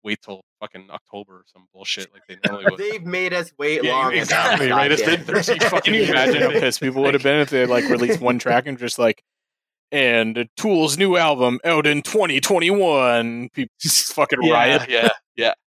wait 0.02 0.18
till 0.24 0.40
fucking 0.60 0.88
October 0.90 1.34
or 1.40 1.44
some 1.52 1.66
bullshit 1.74 2.10
like 2.14 2.22
they 2.26 2.38
normally 2.48 2.64
would. 2.70 2.78
They've 2.80 3.04
made 3.04 3.34
us 3.34 3.52
wait 3.58 3.84
Yeah, 3.84 3.92
long 3.92 4.14
exactly, 4.14 4.70
right? 4.70 4.90
It's 4.90 5.02
been 5.02 5.20
13 5.24 5.58
fucking 5.60 5.80
Can 5.82 5.92
you 5.94 6.00
years. 6.00 6.10
imagine 6.10 6.40
how 6.42 6.50
pissed 6.52 6.80
people 6.80 7.02
would 7.02 7.12
have 7.12 7.22
been 7.24 7.40
if 7.40 7.50
they 7.50 7.60
had 7.60 7.68
like 7.68 7.84
released 7.90 8.20
one 8.20 8.38
track 8.38 8.66
and 8.66 8.78
just 8.78 8.98
like, 8.98 9.22
and 9.90 10.48
Tool's 10.56 10.96
new 10.96 11.16
album 11.18 11.60
out 11.64 11.86
in 11.86 12.00
2021? 12.00 13.50
People 13.52 13.74
just 13.78 14.12
fucking 14.14 14.38
yeah, 14.42 14.52
riot. 14.54 14.88
yeah, 14.88 15.02
yeah. 15.02 15.08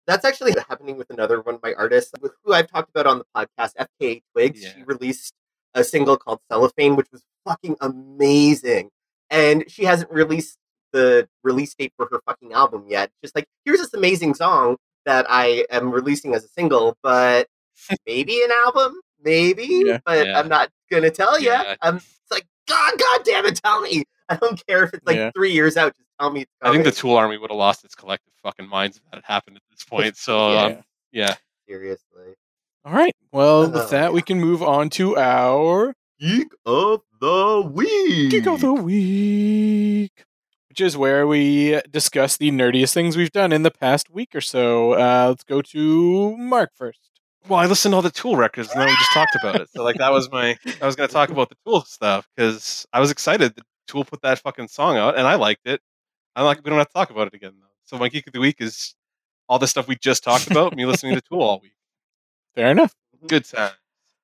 That's 0.07 0.25
actually 0.25 0.55
happening 0.69 0.97
with 0.97 1.11
another 1.11 1.41
one 1.41 1.57
of 1.57 1.63
my 1.63 1.73
artists 1.75 2.13
who 2.45 2.53
I've 2.53 2.69
talked 2.71 2.91
about 2.91 3.07
on 3.07 3.19
the 3.19 3.25
podcast, 3.35 3.73
FKA 3.77 4.23
Twigs. 4.33 4.63
Yeah. 4.63 4.75
She 4.75 4.83
released 4.85 5.33
a 5.75 5.83
single 5.83 6.17
called 6.17 6.41
Cellophane, 6.51 6.97
which 6.97 7.09
was 7.11 7.23
fucking 7.47 7.77
amazing. 7.81 8.91
And 9.31 9.65
she 9.69 9.85
hasn't 9.85 10.11
released 10.11 10.57
the 10.93 11.29
release 11.43 11.75
date 11.75 11.93
for 11.97 12.07
her 12.11 12.21
fucking 12.27 12.53
album 12.53 12.85
yet. 12.89 13.11
Just 13.23 13.35
like, 13.35 13.47
here's 13.65 13.81
this 13.81 13.95
amazing 13.95 14.35
song 14.35 14.77
that 15.07 15.27
I 15.29 15.67
am 15.71 15.91
releasing 15.91 16.35
as 16.35 16.45
a 16.45 16.49
single, 16.49 16.97
but 17.03 17.49
maybe 18.07 18.43
an 18.43 18.51
album, 18.65 19.01
maybe, 19.23 19.83
Yeah. 19.87 19.99
but 20.05 20.27
Yeah. 20.27 20.39
I'm 20.39 20.49
not 20.49 20.71
gonna 20.91 21.11
tell 21.11 21.39
you. 21.41 21.49
Yeah. 21.51 21.75
I'm 21.83 21.97
it's 21.97 22.31
like, 22.31 22.47
God, 22.69 22.99
God 22.99 23.21
damn 23.25 23.47
it, 23.47 23.57
tell 23.63 23.81
me. 23.81 24.05
I 24.29 24.37
don't 24.37 24.63
care 24.67 24.85
if 24.85 24.95
it's 24.95 25.07
like 25.07 25.35
three 25.35 25.53
years 25.53 25.77
out. 25.77 25.95
Just 26.15 26.21
tell 26.21 26.31
me. 26.33 26.47
I 26.63 26.73
think 26.73 26.85
the. 26.85 26.91
Tool 26.93 27.17
Army 27.17 27.39
would 27.39 27.51
have 27.51 27.57
lost 27.59 27.85
its 27.85 27.95
collective 27.95 28.33
fucking 28.43 28.69
minds 28.69 28.97
if 28.97 29.03
that 29.11 29.17
had 29.17 29.25
happened 29.25 29.57
at 29.57 29.63
this 29.71 29.85
point. 29.89 30.17
So 30.17 30.53
Yeah. 30.53 30.63
um, 30.63 30.77
yeah, 31.13 31.35
seriously. 31.69 32.35
All 32.85 32.93
right. 32.93 33.15
Well, 33.33 33.63
with 33.71 33.77
Oh, 33.77 33.87
that, 33.89 34.13
we 34.13 34.21
can 34.23 34.41
move 34.41 34.63
on 34.63 34.91
to 34.91 35.17
our 35.17 35.95
Geek 36.21 36.49
of 36.67 37.01
the 37.21 37.63
week. 37.73 38.31
Geek 38.31 38.47
of 38.47 38.61
the 38.61 38.73
Week, 38.75 40.25
which 40.69 40.81
is 40.81 40.97
where 40.97 41.27
we 41.27 41.81
discuss 41.91 42.37
the 42.37 42.51
nerdiest 42.51 42.93
things 42.95 43.17
we've 43.17 43.33
done 43.33 43.53
in 43.53 43.63
the 43.63 43.71
past 43.71 44.11
week 44.11 44.35
or 44.35 44.41
so. 44.41 44.93
Uh, 44.95 45.27
let's 45.29 45.45
go 45.45 45.63
to 45.63 46.37
Mark 46.37 46.71
first. 46.75 47.01
well, 47.49 47.59
I 47.59 47.67
listened 47.67 47.93
to 47.93 47.97
all 47.97 48.03
the 48.03 48.11
Tool 48.11 48.37
records, 48.37 48.71
and 48.71 48.81
then 48.81 48.89
we 48.89 48.95
just 48.97 49.13
talked 49.13 49.35
about 49.37 49.57
it. 49.57 49.69
So 49.75 49.83
like 49.83 49.97
that 49.97 50.13
was 50.13 50.31
my, 50.31 50.57
I 50.81 50.87
was 50.87 50.95
going 50.97 51.09
to 51.09 51.13
talk 51.13 51.31
about 51.31 51.49
the 51.49 51.57
Tool 51.67 51.83
stuff 51.83 52.29
because 52.37 52.87
I 52.93 53.01
was 53.01 53.11
excited 53.11 53.55
that 53.57 53.65
Tool 53.89 54.05
put 54.05 54.23
that 54.23 54.39
fucking 54.41 54.69
song 54.69 54.97
out, 54.97 55.17
and 55.17 55.27
I 55.27 55.35
liked 55.37 55.67
it. 55.67 55.81
I 56.37 56.43
like 56.43 56.65
we 56.65 56.71
don't 56.71 56.79
have 56.79 56.89
to 56.89 56.93
talk 56.93 57.11
about 57.11 57.29
it 57.29 57.35
again 57.35 57.53
though. 57.61 57.67
So 57.85 57.99
my 57.99 58.09
Geek 58.09 58.27
of 58.27 58.33
the 58.33 58.41
Week 58.41 58.57
is 58.61 58.95
all 59.49 59.59
the 59.59 59.67
stuff 59.67 59.89
we 59.89 59.97
just 59.97 60.25
talked 60.25 60.51
about. 60.51 60.75
me 60.77 60.87
listening 60.87 61.15
to 61.15 61.21
Tool 61.21 61.43
all 61.43 61.61
week. 61.61 61.73
Fair 62.55 62.71
enough. 62.71 62.95
Good 63.27 63.45
time. 63.45 63.73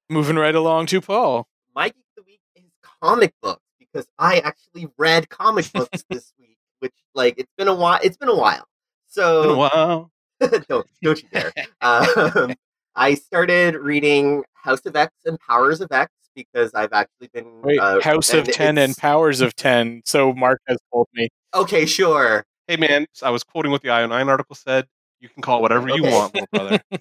Moving 0.09 0.37
right 0.37 0.55
along 0.55 0.87
to 0.87 1.01
Paul. 1.01 1.47
My 1.75 1.89
geek 1.89 1.97
of 2.17 2.25
the 2.25 2.31
week 2.31 2.41
is 2.57 2.65
comic 3.03 3.33
books 3.43 3.63
because 3.79 4.07
I 4.19 4.39
actually 4.39 4.89
read 4.99 5.29
comic 5.29 5.73
books 5.75 6.05
this 6.09 6.33
week, 6.39 6.59
which 6.81 6.93
like 7.15 7.35
it's 7.39 7.53
been 7.57 7.69
a 7.69 7.75
while. 7.75 8.01
It's 8.03 8.17
been 8.17 8.29
a 8.29 8.37
while. 8.37 8.67
So 9.09 9.43
Been 9.43 9.51
a 9.51 9.57
while. 9.57 10.11
don't 10.69 10.87
don't 11.03 11.23
you 11.23 11.29
dare. 11.33 11.53
Um, 11.81 12.55
I 12.95 13.15
started 13.15 13.77
reading 13.77 14.43
House 14.55 14.85
of 14.87 14.97
X 14.97 15.15
and 15.25 15.39
Powers 15.41 15.81
of 15.81 15.93
X 15.93 16.13
because 16.35 16.73
I've 16.75 16.93
actually 16.93 17.29
been 17.33 17.63
Wait, 17.63 17.79
uh, 17.79 18.01
House 18.01 18.33
of 18.33 18.47
Ten 18.47 18.79
and 18.79 18.97
Powers 18.97 19.41
of 19.41 19.55
Ten. 19.55 20.03
So 20.05 20.33
Mark 20.33 20.61
has 20.67 20.79
told 20.93 21.09
me. 21.15 21.29
Okay, 21.55 21.87
sure. 21.87 22.45
Hey 22.69 22.77
man, 22.77 23.07
I 23.23 23.31
was 23.31 23.43
quoting 23.43 23.73
what 23.73 23.83
the 23.83 23.89
IO9 23.89 24.29
article 24.29 24.55
said. 24.55 24.87
You 25.21 25.29
can 25.29 25.43
call 25.43 25.59
it 25.59 25.63
whatever 25.63 25.89
you 25.89 26.03
Okay. 26.05 26.11
want, 26.13 26.35
little 26.35 26.49
brother. 26.53 26.81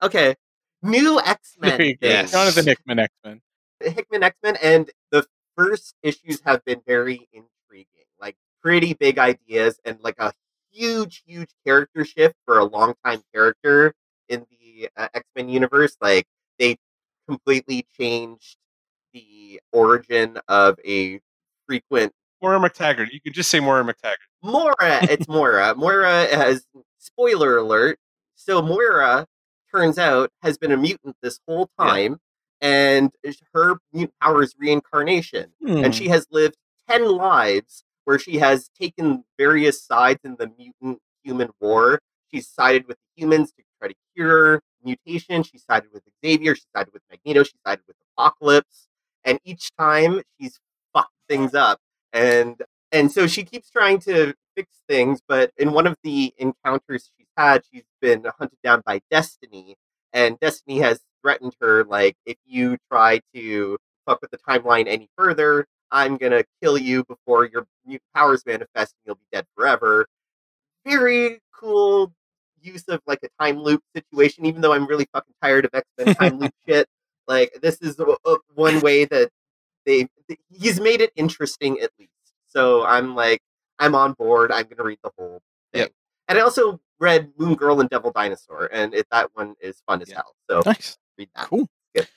Okay, 0.00 0.36
new 0.80 1.18
X 1.20 1.56
Men. 1.58 1.76
go. 1.76 1.92
Yes. 2.00 2.30
Jonathan 2.30 2.64
Hickman 2.66 3.00
X 3.00 3.12
Men. 3.24 3.40
Hickman 3.80 4.22
X 4.22 4.36
Men, 4.44 4.56
and 4.62 4.88
the 5.10 5.26
first 5.56 5.96
issues 6.04 6.40
have 6.44 6.64
been 6.64 6.80
very 6.86 7.28
intriguing. 7.32 8.04
Like 8.20 8.36
pretty 8.62 8.94
big 8.94 9.18
ideas 9.18 9.80
and 9.84 9.98
like 10.00 10.14
a 10.20 10.32
huge, 10.70 11.24
huge 11.26 11.50
character 11.66 12.04
shift 12.04 12.36
for 12.46 12.58
a 12.58 12.64
long 12.64 12.94
time 13.04 13.22
character 13.34 13.92
in 14.28 14.46
the 14.52 14.88
uh, 14.96 15.08
X 15.14 15.24
Men 15.34 15.48
universe. 15.48 15.96
Like 16.00 16.26
they 16.60 16.76
completely 17.28 17.84
changed 17.98 18.56
the 19.12 19.60
origin 19.72 20.38
of 20.46 20.78
a 20.86 21.20
frequent 21.66 22.12
Moira 22.42 22.58
MacTaggert. 22.60 23.12
You 23.12 23.20
could 23.20 23.34
just 23.34 23.50
say 23.50 23.60
Moira 23.60 23.84
MacTaggert. 23.84 24.14
Moira. 24.42 24.74
It's 25.10 25.26
Moira. 25.28 25.74
Moira 25.74 26.26
has 26.34 26.64
spoiler 26.98 27.58
alert. 27.58 27.98
So 28.36 28.62
Moira 28.62 29.26
turns 29.70 29.98
out 29.98 30.30
has 30.42 30.56
been 30.58 30.72
a 30.72 30.76
mutant 30.76 31.16
this 31.22 31.40
whole 31.46 31.68
Yeah. 31.78 31.84
time, 31.86 32.20
and 32.60 33.12
her 33.54 33.76
mutant 33.92 34.14
power 34.20 34.42
is 34.42 34.54
reincarnation, 34.58 35.52
Hmm. 35.60 35.84
and 35.84 35.94
she 35.94 36.08
has 36.08 36.26
lived 36.30 36.56
ten 36.88 37.04
lives 37.06 37.84
where 38.04 38.18
she 38.18 38.38
has 38.38 38.68
taken 38.70 39.24
various 39.36 39.82
sides 39.84 40.20
in 40.24 40.36
the 40.36 40.50
mutant 40.56 41.02
human 41.22 41.50
war. 41.60 42.00
She's 42.32 42.48
sided 42.48 42.86
with 42.86 42.96
the 42.96 43.20
humans 43.22 43.52
to 43.52 43.62
try 43.78 43.88
to 43.88 43.94
cure 44.14 44.62
mutation. 44.82 45.42
She 45.42 45.58
sided 45.58 45.90
with 45.92 46.02
Xavier. 46.24 46.54
She 46.54 46.64
sided 46.74 46.92
with 46.94 47.02
Magneto. 47.10 47.42
She 47.42 47.54
sided 47.66 47.82
with 47.86 47.96
Apocalypse, 48.16 48.88
and 49.24 49.38
each 49.44 49.70
time 49.76 50.22
she's 50.40 50.58
fucked 50.94 51.12
things 51.28 51.54
up 51.54 51.80
and 52.12 52.62
and 52.92 53.12
so 53.12 53.26
she 53.26 53.44
keeps 53.44 53.70
trying 53.70 53.98
to 53.98 54.34
fix 54.56 54.68
things 54.88 55.20
but 55.28 55.52
in 55.56 55.72
one 55.72 55.86
of 55.86 55.96
the 56.02 56.32
encounters 56.38 57.10
she's 57.16 57.26
had 57.36 57.62
she's 57.72 57.84
been 58.00 58.24
hunted 58.38 58.58
down 58.62 58.82
by 58.84 59.00
destiny 59.10 59.76
and 60.12 60.38
destiny 60.40 60.78
has 60.78 61.00
threatened 61.22 61.54
her 61.60 61.84
like 61.84 62.16
if 62.26 62.36
you 62.46 62.76
try 62.90 63.20
to 63.34 63.76
fuck 64.06 64.20
with 64.20 64.30
the 64.30 64.38
timeline 64.38 64.86
any 64.88 65.08
further 65.16 65.66
i'm 65.90 66.16
gonna 66.16 66.44
kill 66.62 66.78
you 66.78 67.04
before 67.04 67.44
your 67.46 67.66
mutant 67.86 68.02
powers 68.14 68.42
manifest 68.46 68.94
and 68.94 69.02
you'll 69.06 69.16
be 69.16 69.22
dead 69.32 69.46
forever. 69.56 70.06
Very 70.84 71.40
cool 71.52 72.12
use 72.60 72.84
of 72.88 73.00
like 73.06 73.20
a 73.22 73.28
time 73.42 73.58
loop 73.60 73.80
situation 73.94 74.44
even 74.44 74.60
though 74.60 74.72
i'm 74.72 74.86
really 74.86 75.06
fucking 75.12 75.34
tired 75.40 75.64
of 75.64 75.70
x-men 75.74 76.14
time 76.16 76.38
loop 76.38 76.52
shit. 76.68 76.86
Like 77.26 77.58
this 77.62 77.80
is 77.82 77.98
uh, 78.00 78.14
uh, 78.24 78.36
one 78.54 78.80
way 78.80 79.04
that 79.06 79.30
they 79.86 80.08
he's 80.50 80.80
made 80.80 81.00
it 81.00 81.12
interesting 81.16 81.80
at 81.80 81.90
least. 81.98 82.10
So 82.46 82.84
I'm 82.84 83.14
like 83.14 83.40
I'm 83.78 83.94
on 83.94 84.12
board. 84.14 84.50
I'm 84.52 84.66
gonna 84.66 84.84
read 84.84 84.98
the 85.02 85.10
whole 85.18 85.40
thing. 85.72 85.82
Yep. 85.82 85.92
And 86.28 86.38
I 86.38 86.40
also 86.42 86.80
read 87.00 87.30
Moon 87.38 87.54
Girl 87.54 87.80
and 87.80 87.88
Devil 87.88 88.10
Dinosaur, 88.12 88.68
and 88.72 88.92
it, 88.94 89.06
that 89.10 89.30
one 89.34 89.54
is 89.60 89.80
fun 89.86 90.02
as 90.02 90.08
Yeah. 90.08 90.16
hell. 90.16 90.34
So 90.50 90.62
Nice. 90.66 90.98
read 91.16 91.28
that. 91.36 91.46
Cool. 91.46 91.68
Good. 91.94 92.08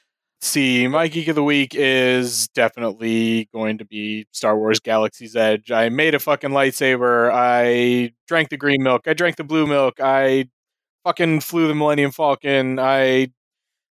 See, 0.42 0.88
my 0.88 1.08
geek 1.08 1.28
of 1.28 1.36
the 1.36 1.44
week 1.44 1.76
is 1.76 2.48
definitely 2.50 3.48
going 3.54 3.78
to 3.78 3.86
be 3.86 4.26
Star 4.32 4.58
Wars 4.58 4.80
Galaxy's 4.80 5.36
Edge. 5.36 5.72
I 5.72 5.90
made 5.90 6.16
a 6.16 6.20
fucking 6.20 6.50
lightsaber. 6.50 7.30
I 7.32 8.14
drank 8.28 8.50
the 8.50 8.58
green 8.58 8.82
milk. 8.82 9.08
I 9.08 9.14
drank 9.14 9.36
the 9.36 9.44
blue 9.44 9.68
milk. 9.68 10.00
I 10.02 10.50
fucking 11.06 11.42
flew 11.42 11.68
the 11.68 11.76
Millennium 11.76 12.12
Falcon. 12.12 12.80
I 12.80 13.32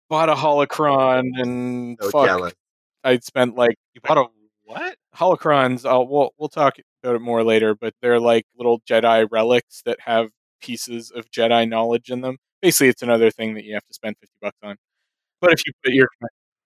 bought 0.10 0.28
a 0.30 0.36
holocron 0.36 1.30
and 1.41 1.97
So 2.02 2.10
fuck, 2.12 2.26
jealous. 2.28 2.54
I 3.03 3.19
spent 3.19 3.55
like 3.55 3.75
You 3.93 4.01
bought 4.01 4.17
a 4.17 4.25
what? 4.65 4.95
holocrons. 5.15 5.85
Uh, 5.85 6.03
we'll 6.03 6.31
we'll 6.37 6.49
talk 6.49 6.75
about 7.03 7.15
it 7.15 7.19
more 7.21 7.43
later, 7.43 7.75
but 7.75 7.93
they're 8.01 8.19
like 8.19 8.45
little 8.57 8.79
Jedi 8.89 9.27
relics 9.31 9.81
that 9.85 9.99
have 10.01 10.29
pieces 10.61 11.11
of 11.11 11.29
Jedi 11.31 11.67
knowledge 11.67 12.09
in 12.09 12.21
them. 12.21 12.37
Basically, 12.61 12.87
it's 12.87 13.01
another 13.03 13.29
thing 13.29 13.55
that 13.55 13.65
you 13.65 13.73
have 13.73 13.85
to 13.85 13.93
spend 13.93 14.15
fifty 14.19 14.35
bucks 14.41 14.57
on. 14.63 14.77
But 15.41 15.51
if 15.53 15.65
you 15.65 15.73
put 15.83 15.93
your 15.93 16.07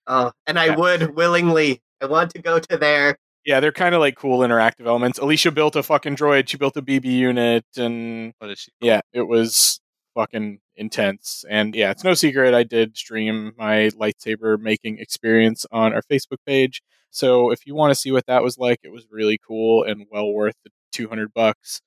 Oh, 0.07 0.31
and 0.45 0.57
I 0.59 0.67
Yeah. 0.67 0.75
would 0.75 1.15
willingly. 1.15 1.81
I 2.01 2.05
want 2.05 2.29
to 2.31 2.39
go 2.41 2.59
to 2.59 2.77
there. 2.77 3.17
yeah, 3.45 3.59
they're 3.59 3.71
kind 3.71 3.95
of 3.95 3.99
like 4.01 4.15
cool 4.15 4.39
interactive 4.39 4.85
elements. 4.85 5.17
Alicia 5.19 5.51
built 5.51 5.75
a 5.75 5.81
fucking 5.83 6.15
droid. 6.15 6.47
She 6.47 6.57
built 6.57 6.77
a 6.77 6.81
BB 6.81 7.05
unit, 7.05 7.65
and 7.75 8.33
What 8.37 8.51
is 8.51 8.59
she? 8.59 8.71
yeah, 8.81 9.01
it 9.13 9.23
was 9.27 9.79
fucking 10.15 10.59
intense. 10.77 11.43
And 11.49 11.75
yeah, 11.75 11.91
it's 11.91 12.03
no 12.03 12.13
secret 12.13 12.53
I 12.53 12.63
did 12.63 12.97
stream 12.97 13.53
my 13.57 13.89
lightsaber 13.99 14.59
making 14.59 14.99
experience 14.99 15.65
on 15.71 15.93
our 15.93 16.01
Facebook 16.01 16.37
page. 16.45 16.81
So 17.09 17.51
if 17.51 17.65
you 17.65 17.75
want 17.75 17.91
to 17.91 17.95
see 17.95 18.11
what 18.11 18.25
that 18.27 18.43
was 18.43 18.57
like, 18.57 18.79
it 18.83 18.91
was 18.91 19.05
really 19.11 19.39
cool 19.45 19.83
and 19.83 20.05
well 20.11 20.31
worth 20.31 20.55
the 20.63 20.71
200 20.91 21.33
bucks. 21.33 21.81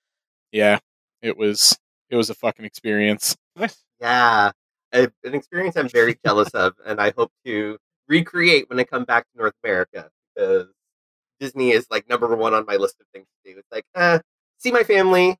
Yeah, 0.53 0.79
it 1.22 1.37
was 1.37 1.76
it 2.11 2.16
was 2.16 2.31
a 2.31 2.35
fucking 2.35 2.64
experience. 2.64 3.37
Yeah, 4.00 4.53
an 4.92 5.11
experience 5.24 5.76
I'm 5.76 5.88
very 5.88 6.18
jealous 6.24 6.48
of, 6.50 6.72
and 6.87 7.00
I 7.00 7.12
hope 7.16 7.31
to 7.44 7.76
recreate 8.09 8.68
when 8.68 8.81
I 8.81 8.85
come 8.85 9.05
back 9.05 9.24
to 9.24 9.38
North 9.38 9.55
America 9.62 10.11
because 10.35 10.68
Disney 11.38 11.70
is 11.70 11.87
like 11.90 12.09
number 12.09 12.35
one 12.35 12.55
on 12.55 12.64
my 12.66 12.76
list 12.76 12.96
of 13.00 13.07
things 13.12 13.26
to 13.44 13.53
do. 13.53 13.59
It's 13.59 13.70
like, 13.70 13.85
uh, 13.94 14.20
see 14.59 14.72
my 14.72 14.83
family, 14.83 15.37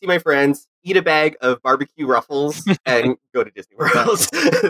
see 0.00 0.06
my 0.06 0.18
friends, 0.18 0.68
eat 0.82 0.96
a 0.96 1.02
bag 1.02 1.36
of 1.40 1.62
barbecue 1.62 2.06
ruffles, 2.06 2.62
and 2.84 3.16
go 3.34 3.44
to 3.44 3.50
Disney 3.50 3.76
World. 3.76 3.92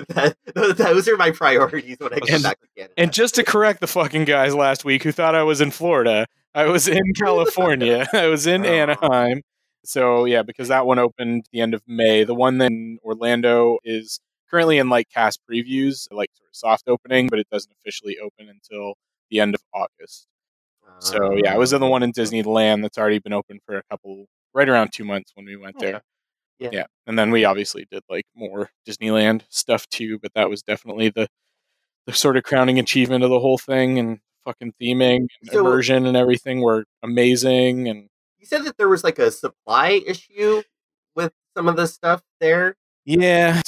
that, 0.08 0.36
those, 0.54 1.08
are 1.08 1.16
my 1.16 1.30
priorities 1.30 1.96
when 1.98 2.12
I 2.12 2.18
come 2.18 2.34
And- 2.34 2.42
back 2.42 2.60
to 2.60 2.66
Canada. 2.76 2.94
And 2.96 3.12
just 3.12 3.34
to 3.36 3.44
correct 3.44 3.80
the 3.80 3.86
fucking 3.86 4.24
guys 4.24 4.54
last 4.54 4.84
week 4.84 5.02
who 5.02 5.12
thought 5.12 5.34
I 5.34 5.42
was 5.42 5.60
in 5.60 5.70
Florida, 5.70 6.26
I 6.54 6.66
was 6.66 6.88
in 6.88 7.02
California. 7.22 8.06
I 8.12 8.26
was 8.26 8.46
in 8.46 8.64
Oh. 8.64 8.68
Anaheim. 8.68 9.42
So 9.84 10.24
yeah, 10.26 10.42
because 10.42 10.68
that 10.68 10.86
one 10.86 10.98
opened 10.98 11.46
the 11.52 11.60
end 11.60 11.74
of 11.74 11.82
May. 11.86 12.24
The 12.24 12.34
one 12.34 12.60
in 12.60 12.98
Orlando 13.02 13.78
is 13.84 14.20
currently 14.50 14.78
in 14.78 14.90
like 14.90 15.08
cast 15.08 15.40
previews, 15.50 16.06
like 16.10 16.28
sort 16.34 16.48
of 16.50 16.56
soft 16.56 16.84
opening, 16.86 17.28
but 17.28 17.38
it 17.38 17.46
doesn't 17.50 17.72
officially 17.80 18.18
open 18.18 18.48
until 18.48 18.94
the 19.30 19.40
end 19.40 19.54
of 19.54 19.62
August. 19.72 20.26
So 20.98 21.36
yeah, 21.36 21.54
I 21.54 21.56
was 21.56 21.72
in 21.72 21.80
the 21.80 21.86
ah. 21.86 21.90
one 21.90 22.02
in 22.02 22.12
Disneyland 22.12 22.82
that's 22.82 22.98
already 22.98 23.20
been 23.20 23.32
open 23.32 23.60
for 23.64 23.78
a 23.78 23.82
couple, 23.90 24.26
right 24.54 24.68
around 24.68 24.90
two 24.92 25.04
months 25.04 25.32
when 25.34 25.46
we 25.46 25.56
went 25.56 25.78
there. 25.78 26.02
Yeah. 26.58 26.68
yeah, 26.72 26.84
and 27.06 27.18
then 27.18 27.30
we 27.30 27.44
obviously 27.46 27.86
did 27.90 28.02
like 28.10 28.26
more 28.34 28.70
Disneyland 28.86 29.42
stuff 29.48 29.88
too, 29.88 30.18
but 30.18 30.32
that 30.34 30.50
was 30.50 30.62
definitely 30.62 31.08
the 31.08 31.26
the 32.06 32.12
sort 32.12 32.36
of 32.36 32.42
crowning 32.44 32.78
achievement 32.78 33.24
of 33.24 33.30
the 33.30 33.40
whole 33.40 33.58
thing 33.58 33.98
and 33.98 34.18
fucking 34.44 34.72
theming 34.80 35.26
and 35.40 35.50
So- 35.50 35.60
immersion 35.60 36.06
and 36.06 36.16
everything 36.16 36.60
were 36.60 36.84
amazing 37.02 37.88
and 37.88 38.08
You 38.38 38.46
said 38.46 38.64
that 38.64 38.76
there 38.78 38.88
was 38.88 39.04
like 39.04 39.18
a 39.18 39.30
supply 39.30 40.00
issue 40.06 40.62
with 41.14 41.32
some 41.56 41.68
of 41.68 41.76
the 41.76 41.86
stuff 41.86 42.22
there. 42.40 42.74
Yeah, 43.04 43.60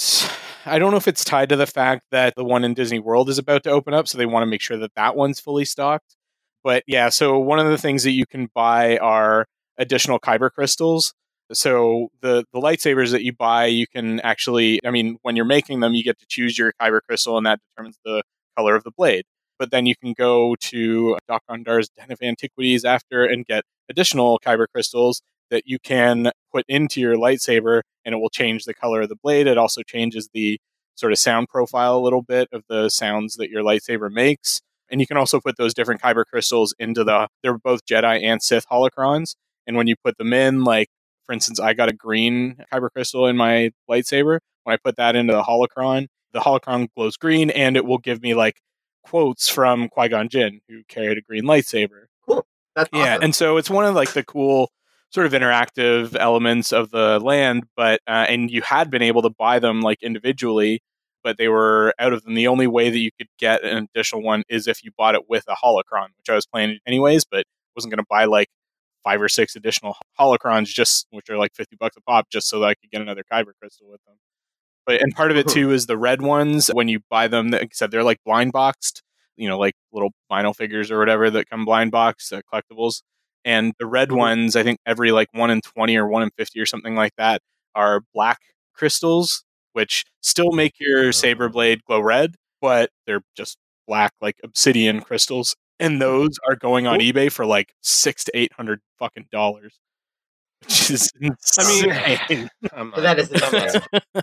I 0.67 0.79
don't 0.79 0.91
know 0.91 0.97
if 0.97 1.09
it's 1.09 1.25
tied 1.25 1.49
to 1.51 1.57
the 1.57 1.67
fact 1.67 2.05
that 2.11 2.35
the 2.37 2.45
one 2.45 2.65
in 2.65 2.75
Disney 2.75 2.99
World 2.99 3.29
is 3.29 3.39
about 3.39 3.65
to 3.65 3.71
open 3.71 3.95
up, 3.95 4.07
so 4.09 4.17
they 4.19 4.27
want 4.27 4.43
to 4.43 4.47
make 4.47 4.61
sure 4.61 4.77
that 4.79 4.95
that 4.97 5.17
one's 5.17 5.41
fully 5.41 5.65
stocked. 5.65 6.17
But 6.63 6.85
yeah, 6.87 7.09
so 7.09 7.39
one 7.39 7.59
of 7.59 7.67
the 7.67 7.79
things 7.79 8.03
that 8.05 8.13
you 8.13 8.25
can 8.27 8.49
buy 8.55 8.97
are 8.99 9.47
additional 9.79 10.19
kyber 10.19 10.51
crystals. 10.51 11.15
So 11.53 12.09
the 12.23 12.45
the 12.53 12.61
lightsabers 12.61 13.11
that 13.11 13.23
you 13.23 13.33
buy, 13.33 13.67
you 13.67 13.87
can 13.87 14.21
actually, 14.21 14.81
I 14.85 14.91
mean, 14.91 15.19
when 15.23 15.37
you're 15.37 15.45
making 15.45 15.81
them, 15.81 15.95
you 15.95 16.03
get 16.03 16.19
to 16.21 16.27
choose 16.27 16.57
your 16.57 16.73
kyber 16.81 17.01
crystal, 17.07 17.37
and 17.37 17.47
that 17.47 17.61
determines 17.71 17.99
the 18.05 18.23
color 18.57 18.75
of 18.75 18.85
the 18.85 18.91
blade. 18.91 19.25
But 19.59 19.71
then 19.71 19.87
you 19.87 19.95
can 19.95 20.15
go 20.15 20.57
to 20.61 21.19
Doc 21.29 21.43
Den 21.49 21.65
of 22.11 22.19
Antiquities 22.23 22.85
after 22.85 23.25
and 23.25 23.47
get 23.47 23.65
additional 23.89 24.41
kyber 24.45 24.67
crystals 24.73 25.23
that 25.51 25.65
you 25.67 25.79
can 25.79 26.33
put 26.53 26.65
into 26.67 27.01
your 27.01 27.15
lightsaber 27.15 27.83
and 28.05 28.15
it 28.15 28.19
will 28.19 28.31
change 28.31 28.65
the 28.65 28.75
color 28.75 29.03
of 29.03 29.09
the 29.09 29.17
blade. 29.23 29.47
It 29.47 29.59
also 29.59 29.83
changes 29.83 30.31
the 30.33 30.59
sort 30.95 31.13
of 31.13 31.19
sound 31.19 31.49
profile 31.49 31.97
a 31.97 32.01
little 32.01 32.23
bit 32.23 32.49
of 32.53 32.65
the 32.69 32.89
sounds 32.89 33.37
that 33.37 33.51
your 33.51 33.63
lightsaber 33.63 34.11
makes. 34.11 34.61
And 34.91 35.01
you 35.01 35.07
can 35.07 35.17
also 35.17 35.41
put 35.41 35.57
those 35.57 35.75
different 35.75 36.03
kyber 36.03 36.25
crystals 36.25 36.75
into 36.79 37.05
the, 37.05 37.29
they're 37.43 37.59
both 37.59 37.85
Jedi 37.87 38.23
and 38.23 38.43
Sith 38.43 38.67
holocrons. 38.69 39.37
And 39.67 39.77
when 39.77 39.87
you 39.87 39.95
put 40.05 40.19
them 40.19 40.33
in, 40.33 40.65
like, 40.65 40.89
for 41.25 41.33
instance, 41.33 41.61
I 41.61 41.73
got 41.75 41.89
a 41.89 41.93
green 41.93 42.57
kyber 42.73 42.91
crystal 42.91 43.27
in 43.27 43.37
my 43.37 43.71
lightsaber. 43.91 44.39
When 44.65 44.75
I 44.75 44.77
put 44.83 44.97
that 44.97 45.17
into 45.17 45.33
the 45.33 45.43
holocron, 45.43 46.07
the 46.33 46.41
holocron 46.41 46.89
glows 46.97 47.17
green 47.17 47.51
and 47.51 47.77
it 47.77 47.85
will 47.85 47.99
give 47.99 48.23
me 48.23 48.35
like 48.35 48.61
quotes 49.05 49.49
from 49.49 49.89
Qui 49.89 50.09
Gon 50.09 50.29
Jinn, 50.29 50.61
who 50.69 50.83
carried 50.89 51.19
a 51.19 51.23
green 51.23 51.45
lightsaber. 51.45 52.05
Cool. 52.27 52.47
That's 52.75 52.89
Yeah, 52.93 53.15
awesome. 53.15 53.23
and 53.25 53.35
so 53.35 53.57
it's 53.57 53.71
one 53.71 53.85
of 53.85 53.95
like 53.95 54.13
the 54.13 54.25
cool 54.25 54.71
sort 55.11 55.27
of 55.27 55.33
interactive 55.33 56.17
elements 56.17 56.73
of 56.73 56.91
the 56.91 57.19
land, 57.21 57.65
but 57.77 58.01
uh, 58.07 58.27
and 58.29 58.51
you 58.51 58.63
had 58.63 58.91
been 58.91 59.03
able 59.03 59.23
to 59.23 59.31
buy 59.31 59.59
them 59.59 59.81
like 59.83 60.03
individually, 60.03 60.81
but 61.23 61.37
they 61.39 61.49
were 61.49 61.93
out 61.99 62.13
of 62.13 62.23
them. 62.25 62.35
The 62.35 62.49
only 62.49 62.67
way 62.67 62.89
that 62.91 62.99
you 62.99 63.11
could 63.19 63.29
get 63.39 63.63
an 63.63 63.89
additional 63.95 64.23
one 64.23 64.43
is 64.49 64.67
if 64.67 64.83
you 64.83 64.91
bought 64.97 65.15
it 65.15 65.29
with 65.29 65.45
a 65.49 65.55
holocron, 65.55 66.09
which 66.17 66.31
I 66.31 66.35
was 66.35 66.47
planning 66.47 66.79
anyways, 66.87 67.25
but 67.25 67.45
wasn't 67.77 67.93
going 67.93 68.03
to 68.03 68.07
buy 68.09 68.25
like 68.25 68.49
five 69.05 69.21
or 69.23 69.29
six 69.29 69.57
additional 69.57 69.97
holocrons 70.19 70.67
just 70.67 71.07
which 71.11 71.29
are 71.31 71.37
like 71.39 71.55
50 71.55 71.77
bucks 71.77 71.97
a 71.97 72.01
pop 72.03 72.29
just 72.31 72.49
so 72.49 72.61
that 72.61 72.67
I 72.67 72.75
could 72.75 72.91
get 72.91 73.01
another 73.03 73.23
kyber 73.31 73.53
crystal 73.61 73.89
with 73.91 74.01
them. 74.07 74.17
But 74.87 75.01
and 75.03 75.15
part 75.15 75.31
of 75.31 75.37
it 75.37 75.49
too 75.49 75.71
is 75.73 75.87
the 75.87 75.99
red 75.99 76.23
ones 76.23 76.69
when 76.69 76.89
you 76.89 77.01
buy 77.11 77.29
them 77.29 77.51
like 77.51 77.63
I 77.63 77.69
said 77.73 77.91
they're 77.91 78.03
like 78.05 78.19
blind 78.25 78.53
boxed 78.53 79.03
you 79.37 79.49
know, 79.49 79.59
like 79.59 79.75
little 79.93 80.11
vinyl 80.31 80.55
figures 80.55 80.91
or 80.91 80.99
whatever 80.99 81.31
that 81.31 81.49
come 81.49 81.65
blind 81.65 81.91
box 81.91 82.33
uh, 82.33 82.41
collectibles. 82.53 83.03
And 83.45 83.73
the 83.79 83.87
red 83.87 84.11
Mhm. 84.11 84.17
ones, 84.19 84.57
I 84.57 84.63
think 84.63 84.79
every 84.87 85.11
like 85.11 85.29
one 85.33 85.51
in 85.51 85.61
20 85.63 85.97
or 85.97 86.07
one 86.07 86.23
in 86.23 86.31
50 86.37 86.61
or 86.61 86.67
something 86.67 86.95
like 86.95 87.13
that 87.17 87.41
are 87.75 88.03
black 88.15 88.39
crystals, 88.75 89.43
which 89.73 90.05
still 90.21 90.53
make 90.53 90.75
your 90.79 91.13
saber 91.13 91.49
blade 91.49 91.83
glow 91.85 92.01
red, 92.01 92.35
but 92.61 92.91
they're 93.07 93.23
just 93.37 93.57
black, 93.89 94.13
like 94.21 94.37
obsidian 94.45 95.01
crystals. 95.01 95.57
And 95.81 96.01
those 96.01 96.39
are 96.49 96.57
going 96.57 96.87
on 96.87 97.01
eBay 97.01 97.31
for 97.31 97.45
like 97.45 97.75
six 97.81 98.25
to 98.25 98.37
800 98.37 98.81
fucking 98.99 99.27
dollars. 99.33 99.79
Which 100.63 100.91
is 100.91 101.11
insane. 101.21 102.49
I'm 102.73 102.93
So 102.95 103.01
that 103.01 103.19
is 103.19 103.31
I'm. 104.15 104.23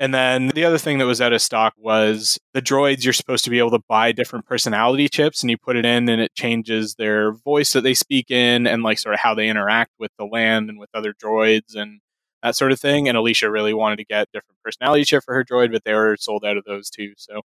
And 0.00 0.12
then 0.12 0.48
the 0.48 0.64
other 0.64 0.78
thing 0.78 0.98
that 0.98 1.06
was 1.06 1.20
out 1.20 1.32
of 1.32 1.40
stock 1.40 1.72
was 1.78 2.38
the 2.52 2.60
droids. 2.60 3.04
You're 3.04 3.12
supposed 3.12 3.44
to 3.44 3.50
be 3.50 3.58
able 3.58 3.70
to 3.70 3.82
buy 3.88 4.10
different 4.12 4.44
personality 4.44 5.08
chips, 5.08 5.42
and 5.42 5.50
you 5.50 5.56
put 5.56 5.76
it 5.76 5.86
in, 5.86 6.08
and 6.08 6.20
it 6.20 6.34
changes 6.34 6.96
their 6.96 7.32
voice 7.32 7.72
that 7.72 7.82
they 7.82 7.94
speak 7.94 8.30
in, 8.30 8.66
and 8.66 8.82
like 8.82 8.98
sort 8.98 9.14
of 9.14 9.20
how 9.20 9.34
they 9.34 9.48
interact 9.48 9.92
with 9.98 10.10
the 10.18 10.24
land 10.24 10.68
and 10.68 10.80
with 10.80 10.90
other 10.94 11.14
droids 11.14 11.76
and 11.76 12.00
that 12.42 12.56
sort 12.56 12.72
of 12.72 12.80
thing. 12.80 13.08
And 13.08 13.16
Alicia 13.16 13.50
really 13.50 13.72
wanted 13.72 13.96
to 13.96 14.04
get 14.04 14.28
different 14.32 14.58
personality 14.64 15.04
chip 15.04 15.22
for 15.24 15.32
her 15.32 15.44
droid, 15.44 15.70
but 15.70 15.84
they 15.84 15.94
were 15.94 16.16
sold 16.18 16.44
out 16.44 16.56
of 16.56 16.64
those 16.64 16.90
too. 16.90 17.12
So, 17.16 17.42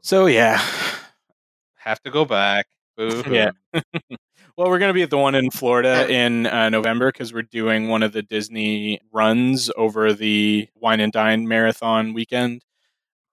so 0.00 0.26
yeah, 0.26 0.64
have 1.84 2.00
to 2.02 2.10
go 2.10 2.24
back. 2.24 2.66
Boo. 2.96 3.22
Yeah. 3.30 3.50
Well, 4.54 4.68
we're 4.68 4.78
going 4.78 4.90
to 4.90 4.94
be 4.94 5.02
at 5.02 5.08
the 5.08 5.16
one 5.16 5.34
in 5.34 5.50
Florida 5.50 6.06
in 6.12 6.46
uh, 6.46 6.68
November 6.68 7.10
because 7.10 7.32
we're 7.32 7.40
doing 7.40 7.88
one 7.88 8.02
of 8.02 8.12
the 8.12 8.20
Disney 8.20 9.00
runs 9.10 9.70
over 9.78 10.12
the 10.12 10.68
Wine 10.74 11.00
and 11.00 11.10
Dine 11.10 11.48
marathon 11.48 12.12
weekend. 12.12 12.62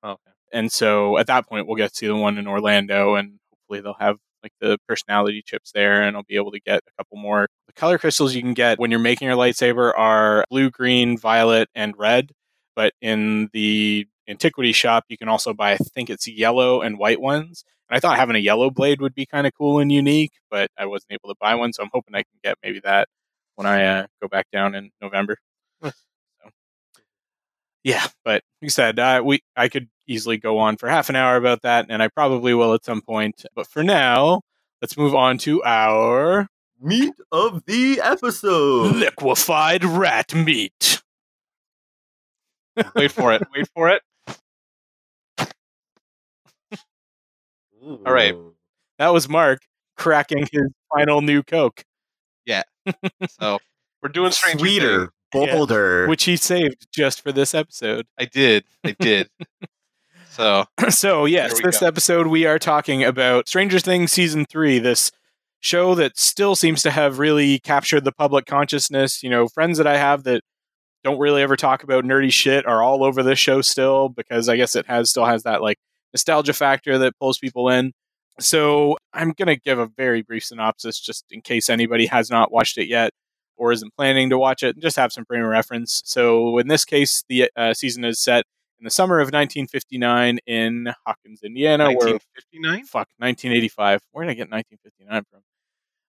Okay. 0.01 0.31
And 0.53 0.71
so 0.71 1.17
at 1.17 1.27
that 1.27 1.45
point, 1.47 1.67
we'll 1.67 1.75
get 1.75 1.89
to 1.89 1.95
see 1.95 2.07
the 2.07 2.15
one 2.15 2.37
in 2.37 2.47
Orlando, 2.47 3.15
and 3.15 3.37
hopefully 3.51 3.81
they'll 3.81 3.97
have 3.99 4.15
like 4.43 4.53
the 4.61 4.77
personality 4.87 5.43
chips 5.45 5.73
there, 5.73 6.03
and 6.03 6.15
I'll 6.15 6.23
be 6.23 6.37
able 6.37 6.51
to 6.51 6.61
get 6.61 6.83
a 6.87 6.91
couple 6.97 7.17
more. 7.17 7.47
The 7.67 7.73
color 7.73 7.97
crystals 7.97 8.33
you 8.33 8.41
can 8.41 8.53
get 8.53 8.79
when 8.79 8.89
you're 8.89 8.99
making 9.01 9.27
your 9.27 9.35
lightsaber 9.35 9.91
are 9.97 10.45
blue, 10.49 10.69
green, 10.69 11.17
violet, 11.17 11.67
and 11.75 11.93
red. 11.97 12.31
But 12.77 12.93
in 13.01 13.49
the 13.51 14.07
antiquity 14.29 14.71
shop, 14.71 15.03
you 15.09 15.17
can 15.17 15.27
also 15.27 15.53
buy, 15.53 15.73
I 15.73 15.77
think 15.77 16.09
it's 16.09 16.29
yellow 16.29 16.79
and 16.81 16.97
white 16.97 17.19
ones. 17.19 17.65
And 17.89 17.97
I 17.97 17.99
thought 17.99 18.17
having 18.17 18.35
a 18.35 18.39
yellow 18.39 18.69
blade 18.69 19.01
would 19.01 19.15
be 19.15 19.25
kind 19.25 19.47
of 19.47 19.53
cool 19.53 19.79
and 19.79 19.91
unique, 19.91 20.33
but 20.49 20.69
I 20.77 20.85
wasn't 20.85 21.13
able 21.13 21.29
to 21.33 21.37
buy 21.39 21.55
one, 21.55 21.73
so 21.73 21.83
I'm 21.83 21.89
hoping 21.91 22.15
I 22.15 22.23
can 22.23 22.39
get 22.43 22.57
maybe 22.63 22.79
that 22.83 23.07
when 23.55 23.65
I 23.65 23.85
uh, 23.85 24.07
go 24.21 24.27
back 24.27 24.45
down 24.51 24.75
in 24.75 24.91
November. 25.01 25.37
So, 25.83 25.91
yeah, 27.83 28.05
but 28.23 28.43
like 28.61 28.67
I 28.67 28.67
said, 28.67 28.99
uh, 28.99 29.21
we 29.23 29.39
I 29.55 29.69
could 29.69 29.89
easily 30.07 30.37
go 30.37 30.57
on 30.57 30.77
for 30.77 30.89
half 30.89 31.09
an 31.09 31.15
hour 31.15 31.35
about 31.35 31.61
that, 31.63 31.87
and 31.89 32.03
I 32.03 32.07
probably 32.09 32.53
will 32.53 32.73
at 32.73 32.85
some 32.85 33.01
point. 33.01 33.45
But 33.55 33.67
for 33.67 33.83
now, 33.83 34.41
let's 34.81 34.97
move 34.97 35.15
on 35.15 35.37
to 35.39 35.63
our 35.63 36.47
Meat 36.81 37.13
of 37.31 37.65
the 37.65 37.99
episode. 38.01 38.95
liquefied 38.95 39.83
rat 39.83 40.33
meat. 40.33 41.01
Wait 42.95 43.11
for 43.11 43.33
it. 43.33 43.43
Wait 43.53 43.67
for 43.73 43.89
it. 43.89 44.01
All 47.81 48.13
right. 48.13 48.35
That 48.97 49.09
was 49.09 49.29
Mark 49.29 49.61
cracking 49.97 50.47
his 50.51 50.71
final 50.93 51.21
new 51.21 51.43
Coke, 51.43 51.83
Yeah. 52.45 52.63
So 53.29 53.59
we're 54.01 54.09
doing 54.09 54.31
Stranger 54.31 54.59
Sweeter, 54.59 55.13
Things. 55.31 55.51
bolder. 55.51 56.07
which 56.07 56.23
he 56.23 56.35
saved 56.37 56.87
just 56.93 57.21
for 57.21 57.31
this 57.31 57.53
episode. 57.53 58.05
I 58.17 58.25
did. 58.25 58.63
I 58.83 58.95
did. 58.99 59.29
so 60.29 60.65
so 60.89 61.25
yes, 61.25 61.59
this 61.61 61.79
go. 61.79 61.87
episode 61.87 62.27
we 62.27 62.45
are 62.45 62.59
talking 62.59 63.03
about 63.03 63.47
Stranger 63.47 63.79
Things 63.79 64.11
season 64.11 64.45
three. 64.45 64.79
This 64.79 65.11
show 65.61 65.93
that 65.95 66.17
still 66.17 66.55
seems 66.55 66.81
to 66.83 66.91
have 66.91 67.19
really 67.19 67.59
captured 67.59 68.05
the 68.05 68.11
public 68.13 68.45
consciousness. 68.45 69.21
You 69.23 69.29
know, 69.29 69.47
friends 69.47 69.77
that 69.77 69.87
I 69.87 69.97
have 69.97 70.23
that 70.23 70.41
don't 71.03 71.19
really 71.19 71.41
ever 71.41 71.55
talk 71.55 71.83
about 71.83 72.03
nerdy 72.05 72.31
shit 72.31 72.65
are 72.65 72.81
all 72.81 73.03
over 73.03 73.23
this 73.23 73.39
show 73.39 73.61
still 73.61 74.09
because 74.09 74.49
I 74.49 74.55
guess 74.57 74.75
it 74.75 74.85
has 74.87 75.09
still 75.09 75.25
has 75.25 75.43
that 75.43 75.61
like 75.61 75.77
nostalgia 76.13 76.53
factor 76.53 76.97
that 76.97 77.17
pulls 77.19 77.37
people 77.37 77.69
in. 77.69 77.93
So 78.39 78.97
I'm 79.13 79.31
gonna 79.31 79.57
give 79.57 79.79
a 79.79 79.87
very 79.87 80.21
brief 80.21 80.45
synopsis 80.45 80.99
just 80.99 81.25
in 81.31 81.41
case 81.41 81.69
anybody 81.69 82.05
has 82.07 82.29
not 82.29 82.51
watched 82.51 82.77
it 82.77 82.87
yet 82.87 83.11
or 83.57 83.71
isn't 83.73 83.93
planning 83.95 84.29
to 84.29 84.37
watch 84.37 84.63
it, 84.63 84.75
and 84.75 84.81
just 84.81 84.95
have 84.95 85.11
some 85.11 85.25
frame 85.25 85.43
of 85.43 85.49
reference. 85.49 86.01
So 86.05 86.57
in 86.59 86.69
this 86.69 86.85
case, 86.85 87.23
the 87.27 87.51
uh, 87.57 87.73
season 87.73 88.05
is 88.05 88.19
set 88.19 88.45
in 88.79 88.85
the 88.85 88.89
summer 88.89 89.19
of 89.19 89.25
1959 89.27 90.39
in 90.47 90.93
Hawkins, 91.05 91.43
Indiana. 91.43 91.85
Where 91.87 92.13
1959. 92.13 92.85
fuck 92.85 93.09
1985. 93.17 94.01
Where 94.11 94.25
did 94.25 94.31
I 94.31 94.33
get 94.35 94.49
1959 94.49 95.23
from? 95.29 95.41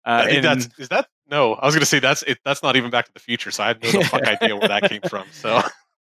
Uh, 0.04 0.22
I 0.22 0.24
think 0.26 0.36
in- 0.36 0.42
that's 0.42 0.68
is 0.78 0.88
that 0.88 1.08
no. 1.28 1.54
I 1.54 1.66
was 1.66 1.74
gonna 1.74 1.86
say 1.86 1.98
that's 1.98 2.22
it. 2.22 2.38
That's 2.44 2.62
not 2.62 2.76
even 2.76 2.90
Back 2.90 3.06
to 3.06 3.12
the 3.12 3.20
Future. 3.20 3.50
So 3.50 3.64
I 3.64 3.68
have 3.68 3.82
no 3.82 4.02
fuck 4.04 4.22
idea 4.22 4.56
where 4.56 4.68
that 4.68 4.88
came 4.88 5.02
from. 5.02 5.26
So 5.32 5.60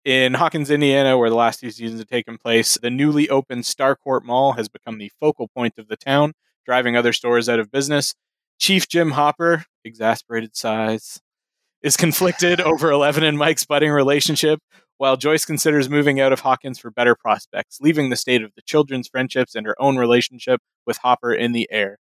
in 0.05 0.33
Hawkins, 0.33 0.69
Indiana, 0.69 1.17
where 1.17 1.29
the 1.29 1.35
last 1.35 1.59
two 1.59 1.71
seasons 1.71 2.01
have 2.01 2.09
taken 2.09 2.37
place, 2.37 2.77
the 2.81 2.89
newly 2.89 3.29
opened 3.29 3.63
Starcourt 3.63 4.23
Mall 4.23 4.53
has 4.53 4.67
become 4.67 4.97
the 4.97 5.11
focal 5.19 5.47
point 5.47 5.77
of 5.77 5.87
the 5.87 5.95
town, 5.95 6.33
driving 6.65 6.95
other 6.95 7.13
stores 7.13 7.47
out 7.47 7.59
of 7.59 7.71
business. 7.71 8.13
Chief 8.59 8.87
Jim 8.87 9.11
Hopper, 9.11 9.65
exasperated 9.85 10.55
sighs, 10.55 11.21
is 11.81 11.95
conflicted 11.95 12.59
over 12.61 12.91
Eleven 12.91 13.23
and 13.23 13.37
Mike's 13.37 13.65
budding 13.65 13.91
relationship, 13.91 14.59
while 14.97 15.17
Joyce 15.17 15.45
considers 15.45 15.89
moving 15.89 16.19
out 16.19 16.33
of 16.33 16.41
Hawkins 16.41 16.79
for 16.79 16.91
better 16.91 17.15
prospects, 17.15 17.79
leaving 17.81 18.09
the 18.09 18.15
state 18.15 18.43
of 18.43 18.51
the 18.55 18.61
children's 18.61 19.07
friendships 19.07 19.55
and 19.55 19.65
her 19.65 19.75
own 19.81 19.97
relationship 19.97 20.59
with 20.85 20.97
Hopper 20.97 21.33
in 21.33 21.53
the 21.53 21.67
air. 21.71 21.97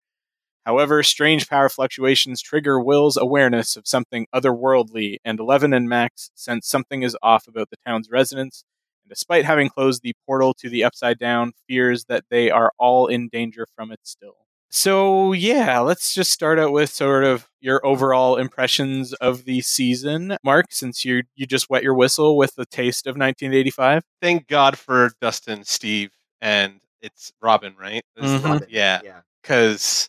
However, 0.65 1.01
strange 1.03 1.47
power 1.49 1.69
fluctuations 1.69 2.41
trigger 2.41 2.79
Will's 2.79 3.17
awareness 3.17 3.75
of 3.77 3.87
something 3.87 4.27
otherworldly, 4.33 5.17
and 5.25 5.39
Eleven 5.39 5.73
and 5.73 5.89
Max 5.89 6.29
sense 6.35 6.67
something 6.67 7.01
is 7.03 7.17
off 7.23 7.47
about 7.47 7.69
the 7.71 7.77
town's 7.85 8.09
residents, 8.09 8.63
and 9.03 9.09
despite 9.09 9.45
having 9.45 9.69
closed 9.69 10.03
the 10.03 10.13
portal 10.25 10.53
to 10.55 10.69
the 10.69 10.83
Upside 10.83 11.17
Down, 11.19 11.53
fears 11.67 12.05
that 12.05 12.25
they 12.29 12.51
are 12.51 12.71
all 12.77 13.07
in 13.07 13.27
danger 13.29 13.65
from 13.75 13.91
it 13.91 13.99
still. 14.03 14.35
So, 14.73 15.33
yeah, 15.33 15.79
let's 15.79 16.13
just 16.13 16.31
start 16.31 16.57
out 16.57 16.71
with 16.71 16.89
sort 16.91 17.25
of 17.25 17.49
your 17.59 17.85
overall 17.85 18.37
impressions 18.37 19.11
of 19.15 19.43
the 19.43 19.59
season. 19.61 20.37
Mark, 20.45 20.67
since 20.69 21.03
you 21.03 21.23
you 21.35 21.45
just 21.45 21.69
wet 21.69 21.83
your 21.83 21.93
whistle 21.93 22.37
with 22.37 22.55
the 22.55 22.65
taste 22.65 23.05
of 23.05 23.17
1985. 23.17 24.03
thank 24.21 24.47
God 24.47 24.77
for 24.77 25.11
Dustin, 25.19 25.65
Steve, 25.65 26.11
and 26.39 26.79
it's 27.01 27.33
Robin, 27.41 27.75
right? 27.77 28.03
This 28.15 28.31
is 28.31 28.41
Mhm. 28.41 28.45
Robin. 28.45 28.67
Yeah, 28.69 29.01
yeah. 29.03 29.21
because 29.41 30.07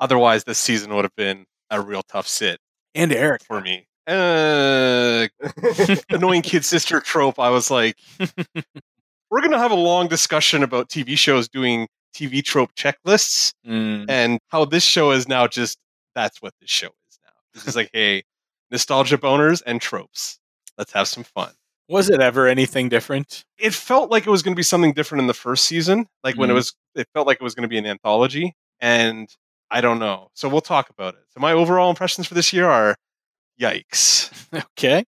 otherwise 0.00 0.44
this 0.44 0.58
season 0.58 0.94
would 0.94 1.04
have 1.04 1.14
been 1.16 1.44
a 1.70 1.80
real 1.80 2.02
tough 2.02 2.26
sit 2.26 2.58
And 2.94 3.12
Eric. 3.12 3.42
for 3.44 3.60
me. 3.60 3.86
Uh, 4.06 5.28
annoying 6.10 6.42
kid 6.42 6.64
sister 6.64 7.00
trope. 7.00 7.38
I 7.38 7.50
was 7.50 7.70
like, 7.70 7.96
we're 9.30 9.40
gonna 9.42 9.58
have 9.58 9.70
a 9.70 9.74
long 9.76 10.08
discussion 10.08 10.62
about 10.62 10.88
TV 10.88 11.16
shows 11.16 11.48
doing 11.48 11.86
TV 12.14 12.42
trope 12.44 12.74
checklists 12.74 13.52
Mm. 13.66 14.06
and 14.08 14.38
how 14.48 14.64
this 14.64 14.82
show 14.82 15.12
is 15.12 15.28
now 15.28 15.46
just 15.46 15.78
that's 16.14 16.42
what 16.42 16.52
this 16.60 16.70
show 16.70 16.88
is 16.88 17.18
now. 17.24 17.30
It's 17.54 17.64
just 17.64 17.76
like, 17.76 17.90
hey, 17.92 18.24
nostalgia 18.70 19.18
boners 19.18 19.62
and 19.64 19.80
tropes. 19.80 20.38
Let's 20.76 20.92
have 20.92 21.06
some 21.06 21.22
fun. 21.24 21.52
Was 21.88 22.08
it 22.10 22.20
ever 22.20 22.46
anything 22.48 22.88
different? 22.88 23.44
It 23.58 23.74
felt 23.74 24.10
like 24.10 24.26
it 24.26 24.30
was 24.30 24.42
going 24.42 24.54
to 24.54 24.56
be 24.56 24.62
something 24.64 24.92
different 24.92 25.20
in 25.22 25.26
the 25.28 25.34
first 25.34 25.66
season. 25.66 26.06
Like 26.24 26.36
when 26.36 26.48
it 26.50 26.52
Mhm. 26.52 26.56
was, 26.56 26.74
it 26.96 27.06
felt 27.14 27.26
like 27.26 27.36
it 27.40 27.42
was 27.44 27.54
going 27.54 27.62
to 27.62 27.68
be 27.68 27.78
an 27.78 27.86
anthology, 27.86 28.54
and 28.80 29.28
I 29.70 29.80
don't 29.80 29.98
know. 29.98 30.30
So 30.34 30.48
we'll 30.48 30.60
talk 30.60 30.90
about 30.90 31.14
it. 31.14 31.20
So 31.28 31.40
my 31.40 31.52
overall 31.52 31.90
impressions 31.90 32.26
for 32.26 32.34
this 32.34 32.52
year 32.52 32.68
are, 32.68 32.96
yikes. 33.60 34.28
Okay. 34.76 35.04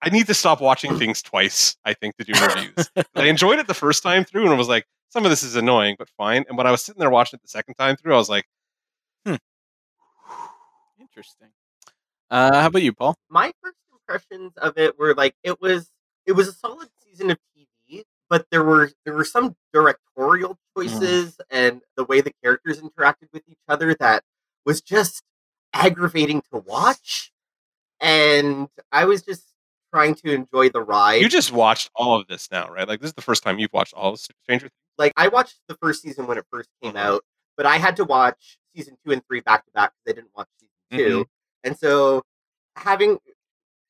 I 0.00 0.08
need 0.10 0.26
to 0.28 0.34
stop 0.34 0.60
watching 0.62 0.96
things 0.96 1.20
twice. 1.20 1.76
I 1.84 1.92
think 1.92 2.16
to 2.16 2.24
do 2.24 2.32
reviews. 2.40 2.90
I 3.14 3.24
enjoyed 3.26 3.58
it 3.58 3.66
the 3.66 3.74
first 3.74 4.02
time 4.02 4.24
through, 4.24 4.44
and 4.44 4.52
I 4.52 4.56
was 4.56 4.68
like, 4.68 4.86
some 5.10 5.24
of 5.24 5.30
this 5.30 5.42
is 5.42 5.56
annoying, 5.56 5.96
but 5.98 6.08
fine. 6.16 6.44
And 6.48 6.56
when 6.56 6.66
I 6.66 6.70
was 6.70 6.82
sitting 6.82 7.00
there 7.00 7.10
watching 7.10 7.36
it 7.38 7.42
the 7.42 7.48
second 7.48 7.74
time 7.74 7.96
through, 7.96 8.14
I 8.14 8.16
was 8.16 8.28
like, 8.30 8.46
Interesting. 11.00 11.48
Uh, 12.30 12.60
how 12.60 12.66
about 12.68 12.82
you, 12.82 12.92
Paul? 12.92 13.16
my 13.28 13.52
first 13.62 13.76
impressions 13.92 14.52
of 14.58 14.78
it 14.78 14.98
were 14.98 15.14
like 15.14 15.34
it 15.42 15.60
was 15.60 15.90
it 16.26 16.32
was 16.32 16.48
a 16.48 16.52
solid 16.52 16.88
season 17.02 17.30
of 17.30 17.36
TV, 17.38 17.40
but 18.30 18.46
there 18.50 18.62
were 18.64 18.90
there 19.04 19.14
were 19.14 19.24
some 19.24 19.56
directorial 19.72 20.58
choices 20.76 21.38
and 21.50 21.80
the 21.96 22.04
way 22.04 22.20
the 22.20 22.32
characters 22.42 22.80
interacted 22.80 23.28
with 23.32 23.42
each 23.48 23.58
other 23.68 23.94
that 23.94 24.22
was 24.66 24.80
just 24.80 25.22
aggravating 25.72 26.42
to 26.52 26.58
watch. 26.58 27.32
And 28.00 28.68
I 28.92 29.04
was 29.06 29.22
just 29.22 29.44
trying 29.92 30.14
to 30.16 30.32
enjoy 30.32 30.68
the 30.68 30.80
ride. 30.82 31.20
you 31.22 31.28
just 31.28 31.50
watched 31.52 31.90
all 31.94 32.20
of 32.20 32.26
this 32.28 32.48
now, 32.50 32.68
right? 32.68 32.86
Like 32.86 33.00
this 33.00 33.08
is 33.08 33.14
the 33.14 33.22
first 33.22 33.42
time 33.42 33.58
you've 33.58 33.72
watched 33.72 33.94
all 33.94 34.12
of 34.12 34.20
Stranger 34.20 34.66
Things. 34.66 34.72
like 34.98 35.12
I 35.16 35.28
watched 35.28 35.58
the 35.68 35.74
first 35.76 36.02
season 36.02 36.26
when 36.26 36.38
it 36.38 36.44
first 36.52 36.68
came 36.82 36.92
Mhm. 36.92 36.98
out, 36.98 37.24
but 37.56 37.66
I 37.66 37.78
had 37.78 37.96
to 37.96 38.04
watch 38.04 38.58
season 38.76 38.96
two 39.04 39.12
and 39.12 39.24
three 39.26 39.40
back 39.40 39.64
to 39.64 39.70
back 39.72 39.92
because 40.04 40.12
I 40.12 40.20
didn't 40.20 40.30
watch 40.36 40.48
season 40.60 40.70
2 40.98 41.26
And 41.64 41.76
so 41.78 42.22
having 42.76 43.18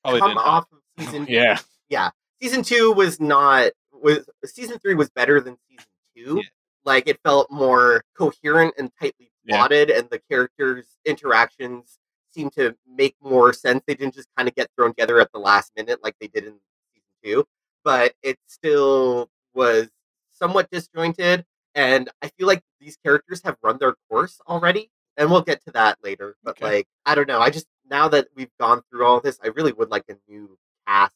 Probably 0.03 0.21
come 0.21 0.39
off 0.39 0.67
of 0.73 0.79
season 0.99 1.27
Yeah. 1.29 1.59
yeah, 1.89 2.11
season 2.41 2.63
two 2.63 2.93
was 2.93 3.21
not 3.21 3.73
was 4.03 4.29
season 4.45 4.79
three 4.79 4.95
was 4.95 5.11
better 5.11 5.41
than 5.41 5.57
season 5.69 5.87
two. 6.17 6.37
Yeah. 6.39 6.49
Like 6.85 7.07
it 7.09 7.21
felt 7.25 7.51
more 7.51 8.03
coherent 8.17 8.75
and 8.79 8.91
tightly 9.01 9.31
Yeah. 9.45 9.57
plotted, 9.59 9.91
and 9.91 10.09
the 10.11 10.21
characters' 10.31 10.97
interactions 11.05 11.99
seemed 12.31 12.53
to 12.55 12.77
make 12.87 13.17
more 13.21 13.53
sense. 13.53 13.83
They 13.87 13.95
didn't 13.95 14.15
just 14.15 14.29
kind 14.37 14.49
of 14.49 14.55
get 14.55 14.71
thrown 14.77 14.91
together 14.91 15.21
at 15.21 15.33
the 15.33 15.39
last 15.39 15.73
minute 15.77 16.03
like 16.03 16.15
they 16.21 16.29
did 16.29 16.45
in 16.45 16.61
season 16.95 17.09
two, 17.25 17.45
but 17.85 18.15
it 18.23 18.39
still 18.47 19.31
was 19.55 19.89
somewhat 20.31 20.71
disjointed. 20.71 21.45
And 21.75 22.11
I 22.23 22.29
feel 22.39 22.47
like 22.47 22.63
these 22.81 22.97
characters 23.05 23.43
have 23.45 23.57
run 23.63 23.79
their 23.79 23.95
course 24.11 24.41
already, 24.49 24.91
and 25.17 25.31
we'll 25.31 25.43
get 25.43 25.63
to 25.65 25.71
that 25.73 25.99
later. 26.03 26.37
But 26.43 26.53
Okay. 26.53 26.65
like, 26.65 26.89
I 27.07 27.15
don't 27.15 27.29
know. 27.29 27.41
I 27.41 27.51
just 27.51 27.67
now 27.91 28.09
that 28.09 28.29
we've 28.35 28.51
gone 28.61 28.83
through 28.91 29.05
all 29.07 29.21
this, 29.21 29.39
I 29.43 29.49
really 29.49 29.73
would 29.73 29.91
like 29.91 30.05
a 30.09 30.17
new 30.29 30.59
cast. 30.87 31.15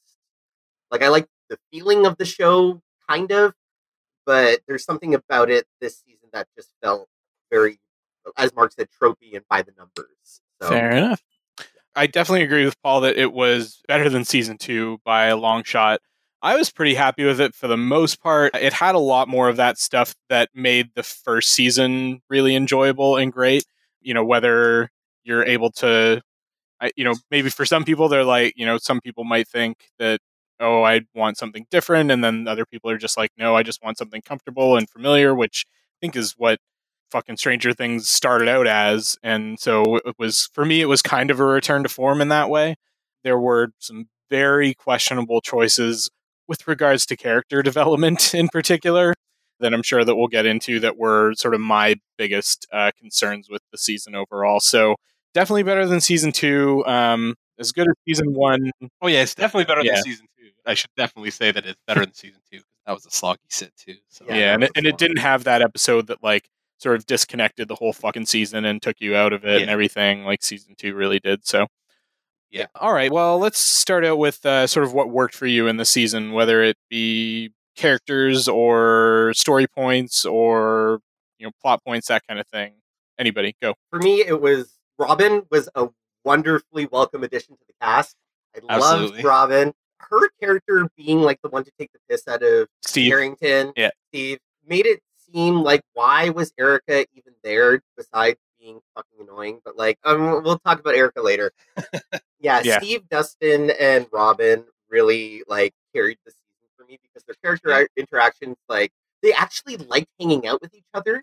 Like, 0.90 1.02
I 1.02 1.08
like 1.08 1.26
the 1.52 1.58
feeling 1.70 2.06
of 2.06 2.16
the 2.16 2.24
show, 2.24 2.80
kind 3.08 3.30
of, 3.30 3.52
but 4.24 4.60
there's 4.66 4.84
something 4.84 5.14
about 5.14 5.50
it 5.50 5.66
this 5.82 6.02
season 6.06 6.30
that 6.32 6.48
just 6.56 6.70
felt 6.82 7.08
very, 7.50 7.78
as 8.38 8.54
Mark 8.54 8.72
said, 8.72 8.88
tropey 9.00 9.34
and 9.34 9.44
by 9.50 9.60
the 9.60 9.72
numbers. 9.76 10.40
So, 10.62 10.68
Fair 10.70 10.90
enough. 10.92 11.22
I 11.94 12.06
definitely 12.06 12.42
agree 12.42 12.64
with 12.64 12.80
Paul 12.82 13.02
that 13.02 13.18
it 13.18 13.34
was 13.34 13.82
better 13.86 14.08
than 14.08 14.24
season 14.24 14.56
two 14.56 14.98
by 15.04 15.26
a 15.26 15.36
long 15.36 15.62
shot. 15.62 16.00
I 16.40 16.56
was 16.56 16.70
pretty 16.70 16.94
happy 16.94 17.24
with 17.26 17.38
it 17.38 17.54
for 17.54 17.68
the 17.68 17.76
most 17.76 18.22
part. 18.22 18.56
It 18.56 18.72
had 18.72 18.94
a 18.94 18.98
lot 18.98 19.28
more 19.28 19.50
of 19.50 19.58
that 19.58 19.76
stuff 19.76 20.14
that 20.30 20.48
made 20.54 20.94
the 20.94 21.02
first 21.02 21.50
season 21.50 22.22
really 22.30 22.56
enjoyable 22.56 23.18
and 23.18 23.30
great. 23.30 23.64
You 24.00 24.14
know, 24.14 24.24
whether 24.24 24.90
you're 25.22 25.44
able 25.44 25.70
to, 25.72 26.22
I, 26.80 26.92
you 26.96 27.04
know, 27.04 27.14
maybe 27.30 27.50
for 27.50 27.66
some 27.66 27.84
people, 27.84 28.08
they're 28.08 28.24
like, 28.24 28.54
you 28.56 28.64
know, 28.64 28.78
some 28.78 29.00
people 29.00 29.24
might 29.24 29.46
think 29.46 29.90
that, 29.98 30.20
oh, 30.62 30.82
I 30.84 31.02
want 31.14 31.36
something 31.36 31.66
different. 31.70 32.10
And 32.10 32.22
then 32.24 32.48
other 32.48 32.64
people 32.64 32.90
are 32.90 32.98
just 32.98 33.16
like, 33.18 33.30
no, 33.36 33.54
I 33.56 33.62
just 33.62 33.82
want 33.82 33.98
something 33.98 34.22
comfortable 34.22 34.76
and 34.76 34.88
familiar, 34.88 35.34
which 35.34 35.64
I 35.68 35.96
think 36.00 36.16
is 36.16 36.32
what 36.38 36.58
fucking 37.10 37.36
Stranger 37.36 37.72
Things 37.74 38.08
started 38.08 38.48
out 38.48 38.66
as. 38.66 39.16
And 39.22 39.58
so 39.60 39.96
it 40.06 40.14
was, 40.18 40.48
for 40.54 40.64
me, 40.64 40.80
it 40.80 40.86
was 40.86 41.02
kind 41.02 41.30
of 41.30 41.40
a 41.40 41.44
return 41.44 41.82
to 41.82 41.88
form 41.88 42.20
in 42.20 42.28
that 42.28 42.48
way. 42.48 42.76
There 43.24 43.38
were 43.38 43.68
some 43.78 44.06
very 44.30 44.72
questionable 44.74 45.40
choices 45.42 46.10
with 46.48 46.66
regards 46.66 47.04
to 47.06 47.16
character 47.16 47.62
development 47.62 48.34
in 48.34 48.48
particular 48.48 49.14
that 49.60 49.72
I'm 49.74 49.82
sure 49.82 50.04
that 50.04 50.16
we'll 50.16 50.26
get 50.28 50.46
into 50.46 50.80
that 50.80 50.96
were 50.96 51.34
sort 51.34 51.54
of 51.54 51.60
my 51.60 51.96
biggest 52.18 52.66
uh, 52.72 52.90
concerns 52.98 53.48
with 53.48 53.62
the 53.70 53.78
season 53.78 54.14
overall. 54.14 54.58
So 54.58 54.96
definitely 55.34 55.62
better 55.62 55.86
than 55.86 56.00
season 56.00 56.32
two. 56.32 56.84
Um, 56.86 57.34
as 57.60 57.70
good 57.70 57.86
as 57.86 57.94
season 58.08 58.32
one. 58.34 58.72
Oh 59.00 59.06
yeah, 59.06 59.22
it's 59.22 59.34
definitely 59.34 59.66
better 59.66 59.82
Yeah. 59.84 59.94
than 59.94 60.02
season 60.02 60.26
two. 60.38 60.41
I 60.66 60.74
should 60.74 60.90
definitely 60.96 61.30
say 61.30 61.52
that 61.52 61.66
it's 61.66 61.80
better 61.86 62.00
than 62.00 62.14
season 62.14 62.40
two. 62.50 62.58
because 62.58 62.66
that 62.86 62.92
was 62.92 63.06
a 63.06 63.10
sloggy 63.10 63.38
sit 63.48 63.72
too. 63.76 63.96
So 64.08 64.24
Yeah, 64.28 64.36
Yeah, 64.36 64.54
and 64.54 64.64
it, 64.64 64.70
and 64.76 64.86
it 64.86 64.98
didn't 64.98 65.18
have 65.18 65.44
that 65.44 65.62
episode 65.62 66.06
that 66.08 66.22
like 66.22 66.48
sort 66.78 66.96
of 66.96 67.06
disconnected 67.06 67.68
the 67.68 67.74
whole 67.74 67.92
fucking 67.92 68.26
season 68.26 68.64
and 68.64 68.82
took 68.82 69.00
you 69.00 69.14
out 69.14 69.32
of 69.32 69.44
it 69.44 69.62
and 69.62 69.70
everything 69.70 70.24
like 70.24 70.42
season 70.42 70.74
two 70.76 70.94
really 70.94 71.20
did. 71.20 71.46
So 71.46 71.66
Yeah. 72.50 72.66
All 72.74 72.92
right. 72.92 73.10
Well, 73.10 73.38
let's 73.38 73.58
start 73.58 74.04
out 74.04 74.18
with 74.18 74.44
uh, 74.44 74.66
sort 74.66 74.84
of 74.84 74.92
what 74.92 75.08
worked 75.08 75.34
for 75.34 75.46
you 75.46 75.68
in 75.68 75.76
the 75.76 75.84
season, 75.84 76.32
whether 76.32 76.62
it 76.62 76.76
be 76.90 77.52
characters 77.76 78.48
or 78.48 79.32
story 79.34 79.66
points 79.66 80.24
or 80.24 81.00
you 81.38 81.46
know 81.46 81.52
plot 81.60 81.82
points, 81.84 82.08
that 82.08 82.26
kind 82.26 82.38
of 82.40 82.46
thing. 82.48 82.74
Anybody 83.18 83.54
go? 83.60 83.74
For 83.90 83.98
me, 83.98 84.24
it 84.26 84.40
was 84.40 84.78
Robin 84.98 85.42
was 85.50 85.68
a 85.74 85.88
wonderfully 86.24 86.86
welcome 86.86 87.22
addition 87.22 87.56
to 87.56 87.62
the 87.66 87.74
cast. 87.80 88.16
I 88.54 88.60
Absolutely. 88.68 89.22
loved 89.22 89.24
Robin. 89.24 89.72
Her 90.10 90.28
character 90.40 90.88
being 90.96 91.20
like 91.22 91.40
the 91.42 91.48
one 91.48 91.64
to 91.64 91.70
take 91.78 91.90
the 91.92 91.98
piss 92.08 92.26
out 92.28 92.42
of 92.42 92.68
Steve. 92.82 93.10
Harrington, 93.12 93.72
Yeah. 93.76 93.90
Steve, 94.08 94.38
made 94.66 94.86
it 94.86 95.00
seem 95.32 95.56
like 95.62 95.82
why 95.94 96.30
was 96.30 96.52
Erica 96.58 97.06
even 97.14 97.34
there 97.42 97.80
besides 97.96 98.38
being 98.60 98.80
fucking 98.94 99.20
annoying? 99.26 99.60
But 99.64 99.76
like, 99.76 99.98
um, 100.04 100.42
we'll 100.42 100.58
talk 100.58 100.80
about 100.80 100.94
Erica 100.94 101.22
later. 101.22 101.52
yeah, 102.40 102.60
Yeah. 102.64 102.78
Steve, 102.78 103.08
Dustin, 103.08 103.70
and 103.80 104.06
Robin 104.12 104.64
really 104.90 105.42
like 105.48 105.72
carried 105.94 106.18
the 106.24 106.30
season 106.32 106.68
for 106.76 106.84
me 106.84 106.98
because 107.02 107.24
their 107.24 107.36
character 107.42 107.88
interactions, 107.96 108.56
like, 108.68 108.90
they 109.22 109.32
actually 109.32 109.76
liked 109.76 110.08
hanging 110.20 110.46
out 110.46 110.60
with 110.60 110.74
each 110.74 110.84
other, 110.94 111.22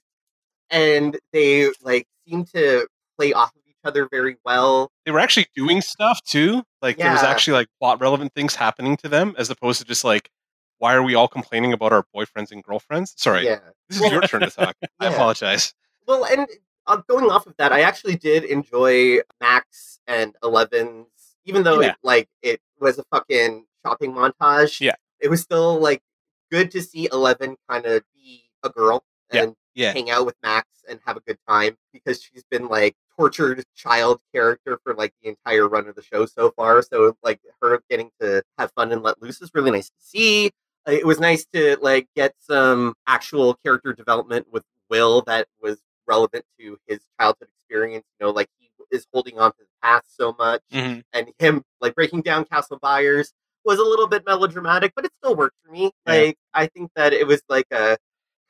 and 0.69 1.17
they 1.33 1.69
like 1.81 2.07
seemed 2.27 2.47
to 2.53 2.87
play 3.17 3.33
off 3.33 3.51
other 3.83 4.07
very 4.09 4.37
well. 4.45 4.91
they 5.05 5.11
were 5.11 5.19
actually 5.19 5.47
doing 5.55 5.81
stuff 5.81 6.21
too. 6.23 6.63
Like 6.81 6.97
there 6.97 7.11
was 7.11 7.23
actually 7.23 7.53
like 7.53 7.67
plot 7.79 7.99
relevant 8.01 8.33
things 8.33 8.55
happening 8.55 8.97
to 8.97 9.09
them, 9.09 9.35
as 9.37 9.49
opposed 9.49 9.79
to 9.81 9.85
just 9.85 10.03
like, 10.03 10.29
why 10.79 10.93
are 10.93 11.03
we 11.03 11.15
all 11.15 11.27
complaining 11.27 11.73
about 11.73 11.91
our 11.93 12.05
boyfriends 12.15 12.51
and 12.51 12.63
girlfriends? 12.63 13.13
Sorry, 13.17 13.45
Yeah. 13.45 13.59
this 13.89 14.01
is 14.01 14.11
your 14.11 14.21
turn 14.21 14.41
to 14.41 14.49
talk. 14.49 14.75
I 14.99 15.07
apologize. 15.07 15.73
Well, 16.07 16.25
and 16.25 16.47
uh, 16.87 16.97
going 17.07 17.29
off 17.29 17.45
of 17.47 17.55
that, 17.57 17.71
I 17.73 17.81
actually 17.81 18.15
did 18.15 18.43
enjoy 18.45 19.19
Max 19.41 19.99
and 20.07 20.35
Eleven's, 20.43 21.07
even 21.45 21.63
though 21.63 21.81
Yeah. 21.81 21.89
it, 21.91 21.95
like 22.03 22.29
it 22.41 22.61
was 22.79 22.97
a 22.97 23.03
fucking 23.11 23.65
shopping 23.85 24.13
montage. 24.13 24.79
Yeah. 24.81 24.95
it 25.19 25.29
was 25.29 25.41
still 25.41 25.79
like 25.79 26.01
good 26.51 26.71
to 26.71 26.81
see 26.81 27.07
Eleven 27.11 27.57
kind 27.69 27.85
of 27.85 28.03
be 28.15 28.49
a 28.63 28.69
girl 28.69 29.03
Yeah. 29.33 29.43
and 29.43 29.55
Yeah, 29.75 29.91
hang 29.93 30.09
out 30.09 30.25
with 30.25 30.35
Max 30.41 30.67
and 30.89 30.99
have 31.05 31.15
a 31.17 31.19
good 31.21 31.37
time 31.47 31.77
because 31.93 32.21
she's 32.23 32.43
been 32.49 32.67
like 32.69 32.95
tortured 33.19 33.63
child 33.75 34.19
character 34.33 34.79
for 34.83 34.93
like 34.93 35.13
the 35.21 35.29
entire 35.29 35.67
run 35.67 35.87
of 35.89 35.95
the 35.95 36.01
show 36.01 36.25
so 36.25 36.51
far. 36.51 36.81
So 36.81 37.17
like 37.21 37.39
her 37.61 37.81
getting 37.89 38.11
to 38.21 38.41
have 38.57 38.71
fun 38.71 38.93
and 38.93 39.03
let 39.03 39.21
loose 39.21 39.41
is 39.41 39.51
really 39.53 39.71
nice 39.71 39.89
to 39.89 39.95
see. 39.99 40.51
Uh, 40.87 40.91
It 40.93 41.05
was 41.05 41.19
nice 41.19 41.45
to 41.53 41.77
like 41.81 42.07
get 42.15 42.33
some 42.39 42.93
actual 43.07 43.55
character 43.55 43.91
development 43.93 44.47
with 44.51 44.63
Will 44.89 45.21
that 45.23 45.47
was 45.61 45.79
relevant 46.07 46.45
to 46.59 46.77
his 46.87 46.99
childhood 47.19 47.49
experience. 47.59 48.05
You 48.19 48.27
know, 48.27 48.31
like 48.31 48.47
he 48.57 48.69
is 48.91 49.05
holding 49.13 49.37
on 49.37 49.51
to 49.51 49.57
the 49.59 49.65
past 49.83 50.15
so 50.15 50.33
much, 50.39 50.61
Mhm. 50.71 51.03
and 51.13 51.27
him 51.37 51.63
like 51.81 51.93
breaking 51.95 52.21
down 52.21 52.45
Castle 52.45 52.79
Byers 52.81 53.33
was 53.65 53.77
a 53.79 53.83
little 53.83 54.07
bit 54.07 54.25
melodramatic, 54.25 54.93
but 54.95 55.03
it 55.05 55.11
still 55.21 55.35
worked 55.35 55.57
for 55.63 55.71
me. 55.71 55.91
Yeah. 56.07 56.13
Like 56.13 56.37
I 56.53 56.67
think 56.67 56.91
that 56.95 57.11
it 57.13 57.27
was 57.27 57.43
like 57.49 57.67
a 57.71 57.97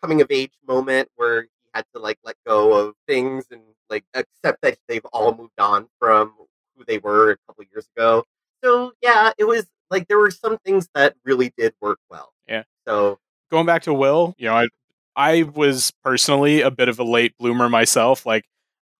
coming 0.01 0.21
of 0.21 0.27
age 0.29 0.53
moment 0.65 1.09
where 1.15 1.41
he 1.41 1.49
had 1.73 1.85
to 1.95 2.01
like 2.01 2.17
let 2.23 2.35
go 2.45 2.73
of 2.73 2.95
things 3.07 3.45
and 3.51 3.61
like 3.89 4.03
accept 4.13 4.61
that 4.61 4.77
they've 4.87 5.05
all 5.13 5.35
moved 5.35 5.59
on 5.59 5.87
from 5.99 6.33
who 6.75 6.83
they 6.85 6.97
were 6.97 7.31
a 7.31 7.37
couple 7.47 7.63
years 7.71 7.87
ago. 7.95 8.23
So 8.63 8.93
yeah, 9.01 9.31
it 9.37 9.45
was 9.45 9.65
like 9.89 10.07
there 10.07 10.19
were 10.19 10.31
some 10.31 10.57
things 10.59 10.87
that 10.95 11.15
really 11.25 11.53
did 11.57 11.73
work 11.81 11.99
well. 12.09 12.31
Yeah. 12.47 12.63
So 12.87 13.19
Going 13.51 13.65
back 13.65 13.83
to 13.83 13.93
Will, 13.93 14.35
you 14.37 14.47
know, 14.47 14.55
I 14.55 14.67
I 15.15 15.43
was 15.43 15.91
personally 16.03 16.61
a 16.61 16.71
bit 16.71 16.87
of 16.89 16.99
a 16.99 17.03
late 17.03 17.33
bloomer 17.39 17.67
myself, 17.69 18.25
like 18.25 18.45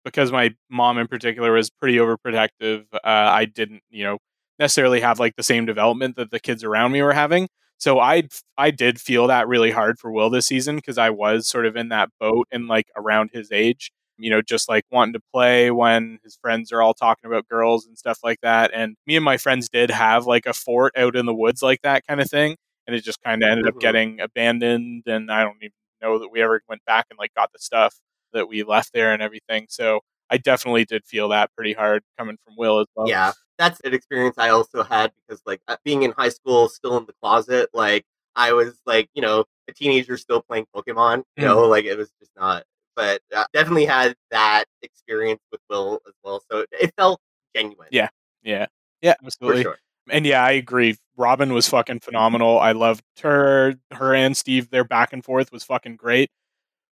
because 0.04 0.32
my 0.32 0.56
mom 0.70 0.98
in 0.98 1.08
particular 1.08 1.52
was 1.54 1.70
pretty 1.70 1.98
overprotective. 1.98 2.86
Uh, 2.94 3.00
I 3.04 3.46
didn't, 3.46 3.84
you 3.90 4.04
know, 4.04 4.18
necessarily 4.58 5.02
have 5.02 5.20
like 5.20 5.36
the 5.36 5.44
same 5.44 5.66
development 5.66 6.16
that 6.18 6.32
the 6.32 6.40
kids 6.40 6.64
around 6.64 6.92
me 6.92 7.02
were 7.02 7.14
having. 7.14 7.48
So 7.80 8.00
I 8.00 8.24
I 8.58 8.72
did 8.72 9.00
feel 9.02 9.28
that 9.28 9.48
really 9.48 9.72
hard 9.72 10.00
for 10.00 10.12
Will 10.12 10.30
this 10.30 10.48
season 10.48 10.76
because 10.78 10.98
I 10.98 11.10
was 11.12 11.48
sort 11.48 11.66
of 11.66 11.76
in 11.76 11.90
that 11.90 12.10
boat 12.20 12.48
and 12.52 12.68
like 12.68 12.88
around 12.98 13.32
his 13.34 13.52
age, 13.52 13.92
you 14.18 14.30
know, 14.30 14.42
just 14.42 14.68
like 14.70 14.86
wanting 14.92 15.14
to 15.14 15.22
play 15.34 15.72
when 15.72 16.20
his 16.24 16.38
friends 16.42 16.72
are 16.74 16.82
all 16.82 16.94
talking 16.94 17.28
about 17.30 17.48
girls 17.48 17.86
and 17.88 17.98
stuff 17.98 18.20
like 18.24 18.40
that. 18.42 18.72
And 18.74 18.96
me 19.08 19.16
and 19.16 19.24
my 19.26 19.38
friends 19.38 19.70
did 19.70 19.92
have 19.92 20.26
like 20.28 20.46
a 20.46 20.54
fort 20.54 20.94
out 20.98 21.16
in 21.16 21.26
the 21.26 21.34
woods 21.36 21.62
like 21.64 21.82
that 21.84 22.06
kind 22.08 22.20
of 22.22 22.30
thing, 22.30 22.58
and 22.88 22.96
it 22.96 23.04
just 23.04 23.22
kind 23.24 23.44
of 23.44 23.50
ended 23.50 23.68
up 23.68 23.76
Mhm. 23.76 23.80
getting 23.80 24.20
abandoned. 24.20 25.04
And 25.08 25.32
I 25.32 25.44
don't 25.44 25.58
even 25.62 25.72
know 26.02 26.20
that 26.20 26.30
we 26.30 26.42
ever 26.42 26.62
went 26.70 26.84
back 26.86 27.08
and 27.10 27.18
like 27.20 27.34
got 27.34 27.52
the 27.54 27.60
stuff 27.60 27.96
that 28.34 28.48
we 28.50 28.64
left 28.64 28.94
there 28.94 29.14
and 29.14 29.22
everything. 29.22 29.68
So 29.70 30.02
I 30.30 30.38
definitely 30.38 30.86
did 30.86 31.06
feel 31.06 31.30
that 31.30 31.52
pretty 31.56 31.74
hard 31.74 32.04
coming 32.18 32.38
from 32.46 32.56
Will 32.58 32.80
as 32.80 32.88
well. 32.96 33.14
yeah, 33.14 33.34
that's 33.60 33.80
an 33.82 33.94
experience 33.94 34.38
I 34.40 34.50
also 34.50 34.82
had 34.82 35.12
because 35.28 35.44
like 35.46 35.62
uh, 35.68 35.78
being 35.84 36.02
in 36.04 36.12
high 36.14 36.30
school, 36.30 36.70
still 36.70 36.98
in 36.98 37.06
the 37.06 37.14
closet, 37.22 37.70
like 37.74 38.06
I 38.36 38.54
was 38.54 38.80
like 38.88 39.10
you 39.14 39.22
know 39.22 39.46
a 39.68 39.74
teenager 39.74 40.18
still 40.18 40.42
playing 40.42 40.66
Pokemon. 40.76 41.24
You 41.38 41.46
know, 41.46 41.68
like 41.68 41.86
it 41.86 41.98
was 41.98 42.10
just 42.20 42.32
not. 42.36 42.64
But 42.96 43.22
uh, 43.34 43.46
definitely 43.54 43.86
had 43.86 44.16
that 44.32 44.66
experience 44.82 45.42
with 45.52 45.62
Will 45.70 46.00
as 46.08 46.14
well, 46.24 46.42
so 46.50 46.66
it 46.72 46.92
felt 46.98 47.22
genuine. 47.56 47.88
Yeah. 47.92 48.10
Yeah. 48.44 48.66
Yeah, 49.02 49.16
for 49.20 49.28
absolutely. 49.28 49.64
sure. 49.64 49.78
And 50.10 50.26
yeah, 50.26 50.44
I 50.44 50.52
agree. 50.52 50.98
Robin 51.18 51.54
was 51.54 51.70
fucking 51.70 52.00
phenomenal. 52.00 52.60
I 52.60 52.72
loved 52.72 53.04
her. 53.22 53.76
Her 53.92 54.16
and 54.16 54.36
Steve, 54.36 54.70
their 54.70 54.84
back 54.84 55.14
and 55.14 55.24
forth 55.24 55.52
was 55.52 55.64
fucking 55.64 55.98
great. 55.98 56.30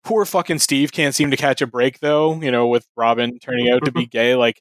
Poor 0.05 0.25
fucking 0.25 0.59
Steve 0.59 0.93
can't 0.93 1.15
seem 1.15 1.31
to 1.31 1.37
catch 1.37 1.61
a 1.61 1.67
break 1.67 2.01
though. 2.01 2.41
You 2.41 2.51
know, 2.51 2.67
with 2.67 2.87
Robin 2.97 3.39
turning 3.39 3.71
out 3.71 3.85
to 3.85 3.93
be 3.93 4.07
gay. 4.07 4.35
Like 4.35 4.61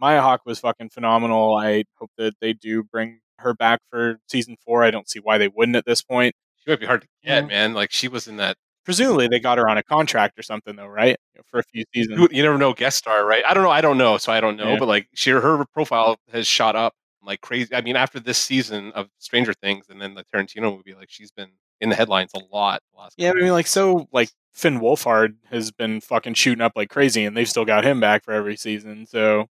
Maya 0.00 0.20
Hawke 0.22 0.42
was 0.44 0.58
fucking 0.58 0.90
phenomenal. 0.90 1.56
I 1.56 1.84
hope 1.98 2.10
that 2.18 2.34
they 2.40 2.52
do 2.52 2.82
bring 2.82 3.20
her 3.38 3.54
back 3.54 3.80
for 3.90 4.18
season 4.28 4.56
four. 4.64 4.84
I 4.84 4.90
don't 4.90 5.08
see 5.08 5.20
why 5.20 5.38
they 5.38 5.48
wouldn't 5.48 5.76
at 5.76 5.84
this 5.84 6.02
point. 6.02 6.34
she 6.56 6.70
might 6.70 6.80
be 6.80 6.86
hard 6.86 7.02
to 7.02 7.08
get, 7.24 7.46
man. 7.46 7.74
Like 7.74 7.92
she 7.92 8.08
was 8.08 8.26
in 8.26 8.36
that. 8.38 8.56
Presumably, 8.84 9.26
they 9.26 9.40
got 9.40 9.58
her 9.58 9.68
on 9.68 9.78
a 9.78 9.82
contract 9.82 10.38
or 10.38 10.42
something 10.42 10.76
though, 10.76 10.86
right? 10.86 11.16
You 11.34 11.38
know, 11.38 11.42
for 11.50 11.58
a 11.58 11.64
few 11.64 11.84
seasons. 11.92 12.20
You, 12.20 12.28
you 12.30 12.42
never 12.42 12.56
know, 12.56 12.72
guest 12.72 12.98
star, 12.98 13.26
right? 13.26 13.42
I 13.44 13.52
don't 13.52 13.64
know. 13.64 13.70
I 13.70 13.80
don't 13.80 13.98
know, 13.98 14.16
so 14.16 14.32
I 14.32 14.40
don't 14.40 14.56
know. 14.56 14.72
Yeah. 14.72 14.78
But 14.78 14.86
like, 14.88 15.08
she 15.14 15.30
her 15.30 15.64
profile 15.72 16.16
has 16.32 16.46
shot 16.46 16.76
up 16.76 16.94
like 17.26 17.40
crazy. 17.40 17.74
I 17.74 17.80
mean, 17.80 17.96
after 17.96 18.20
this 18.20 18.38
season 18.38 18.92
of 18.92 19.08
Stranger 19.18 19.52
Things 19.52 19.86
and 19.90 20.00
then 20.00 20.14
the 20.14 20.24
Tarantino 20.32 20.74
movie, 20.74 20.94
like 20.94 21.08
she's 21.10 21.32
been 21.32 21.50
in 21.80 21.88
the 21.90 21.96
headlines 21.96 22.30
a 22.34 22.40
lot. 22.54 22.80
The 22.94 23.00
last 23.00 23.14
Yeah, 23.18 23.30
I 23.30 23.34
mean, 23.34 23.50
like 23.50 23.66
so, 23.66 24.08
like 24.12 24.30
Finn 24.54 24.80
Wolfhard 24.80 25.34
has 25.50 25.72
been 25.72 26.00
fucking 26.00 26.34
shooting 26.34 26.62
up 26.62 26.72
like 26.76 26.88
crazy, 26.88 27.24
and 27.24 27.36
they've 27.36 27.48
still 27.48 27.64
got 27.64 27.84
him 27.84 28.00
back 28.00 28.24
for 28.24 28.32
every 28.32 28.56
season. 28.56 29.06
So 29.06 29.46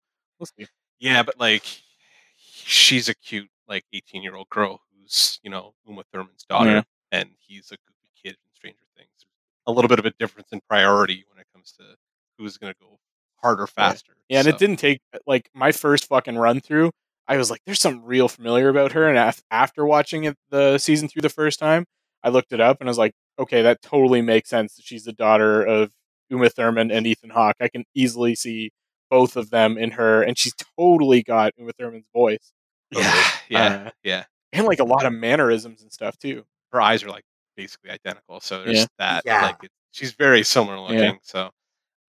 we'll 0.43 0.67
see. 0.67 0.71
Yeah, 1.01 1.23
but 1.23 1.39
like 1.39 1.65
she's 2.47 3.09
a 3.09 3.15
cute 3.15 3.49
like 3.69 3.85
18 3.93 4.23
year 4.23 4.35
old 4.35 4.49
girl 4.51 4.81
who's 5.01 5.39
you 5.43 5.51
know 5.51 5.75
Uma 5.87 6.03
Thurman's 6.13 6.45
daughter, 6.49 6.71
Yeah. 6.71 6.83
and 7.13 7.31
he's 7.39 7.67
a 7.71 7.77
goofy 7.77 8.11
kid 8.23 8.31
in 8.33 8.55
Stranger 8.55 8.79
Things. 8.97 9.09
A 9.67 9.73
little 9.73 9.89
bit 9.89 9.99
of 9.99 10.07
a 10.07 10.13
difference 10.19 10.49
in 10.53 10.61
priority 10.69 11.25
when 11.31 11.39
it 11.41 11.47
comes 11.55 11.73
to 11.79 11.85
who's 12.39 12.57
going 12.59 12.73
to 12.73 12.79
go 12.81 12.99
harder, 13.41 13.67
faster. 13.67 14.15
Yeah, 14.29 14.39
and 14.39 14.47
So, 14.47 14.51
it 14.51 14.59
didn't 14.59 14.77
take 14.79 15.01
uh, 15.15 15.19
like 15.27 15.49
my 15.55 15.73
first 15.73 16.07
fucking 16.07 16.37
run 16.37 16.61
through. 16.61 16.91
I 17.29 17.37
was 17.37 17.51
like, 17.51 17.61
"There's 17.67 17.81
something 17.81 18.05
real 18.05 18.29
familiar 18.29 18.69
about 18.69 18.93
her," 18.93 19.09
and 19.09 19.17
af- 19.19 19.43
after 19.51 19.85
watching 19.87 20.25
it 20.25 20.37
the 20.51 20.79
season 20.79 21.09
through 21.09 21.23
the 21.23 21.29
first 21.29 21.59
time, 21.59 21.85
I 22.23 22.29
looked 22.31 22.53
it 22.53 22.61
up 22.61 22.79
and 22.81 22.89
I 22.89 22.91
was 22.91 22.99
like, 22.99 23.13
"Okay, 23.39 23.63
that 23.63 23.81
totally 23.83 24.23
makes 24.23 24.49
sense. 24.51 24.79
She's 24.83 25.05
the 25.05 25.13
daughter 25.13 25.63
of 25.63 25.93
Uma 26.31 26.49
Thurman 26.51 26.91
and 26.91 27.07
Ethan 27.07 27.31
Hawke. 27.31 27.57
I 27.61 27.69
can 27.69 27.85
easily 27.95 28.35
see 28.35 28.71
both 29.13 29.37
of 29.37 29.51
them 29.51 29.77
in 29.77 29.91
her, 29.91 30.23
and 30.23 30.39
she's 30.39 30.55
totally 30.79 31.23
got 31.23 31.53
Uma 31.59 31.73
Thurman's 31.79 32.07
voice 32.15 32.53
Yeah, 32.91 33.25
yeah, 33.51 33.67
Uh, 33.87 33.91
yeah. 34.03 34.25
and 34.53 34.67
like 34.67 34.81
a 34.81 34.85
lot 34.85 35.05
of 35.05 35.13
mannerisms 35.13 35.83
and 35.83 35.93
stuff 35.93 36.17
too." 36.19 36.45
Her 36.73 36.81
eyes 36.81 37.05
are 37.05 37.11
like 37.11 37.25
basically 37.57 37.91
identical. 37.91 38.41
So 38.41 38.65
there's 38.65 38.79
Yeah. 38.79 38.87
that. 38.99 39.23
Yeah. 39.27 39.43
Like 39.43 39.63
it, 39.65 39.71
she's 39.91 40.13
very 40.13 40.43
similar 40.43 40.79
looking. 40.81 40.99
Yeah. 40.99 41.13
So, 41.23 41.51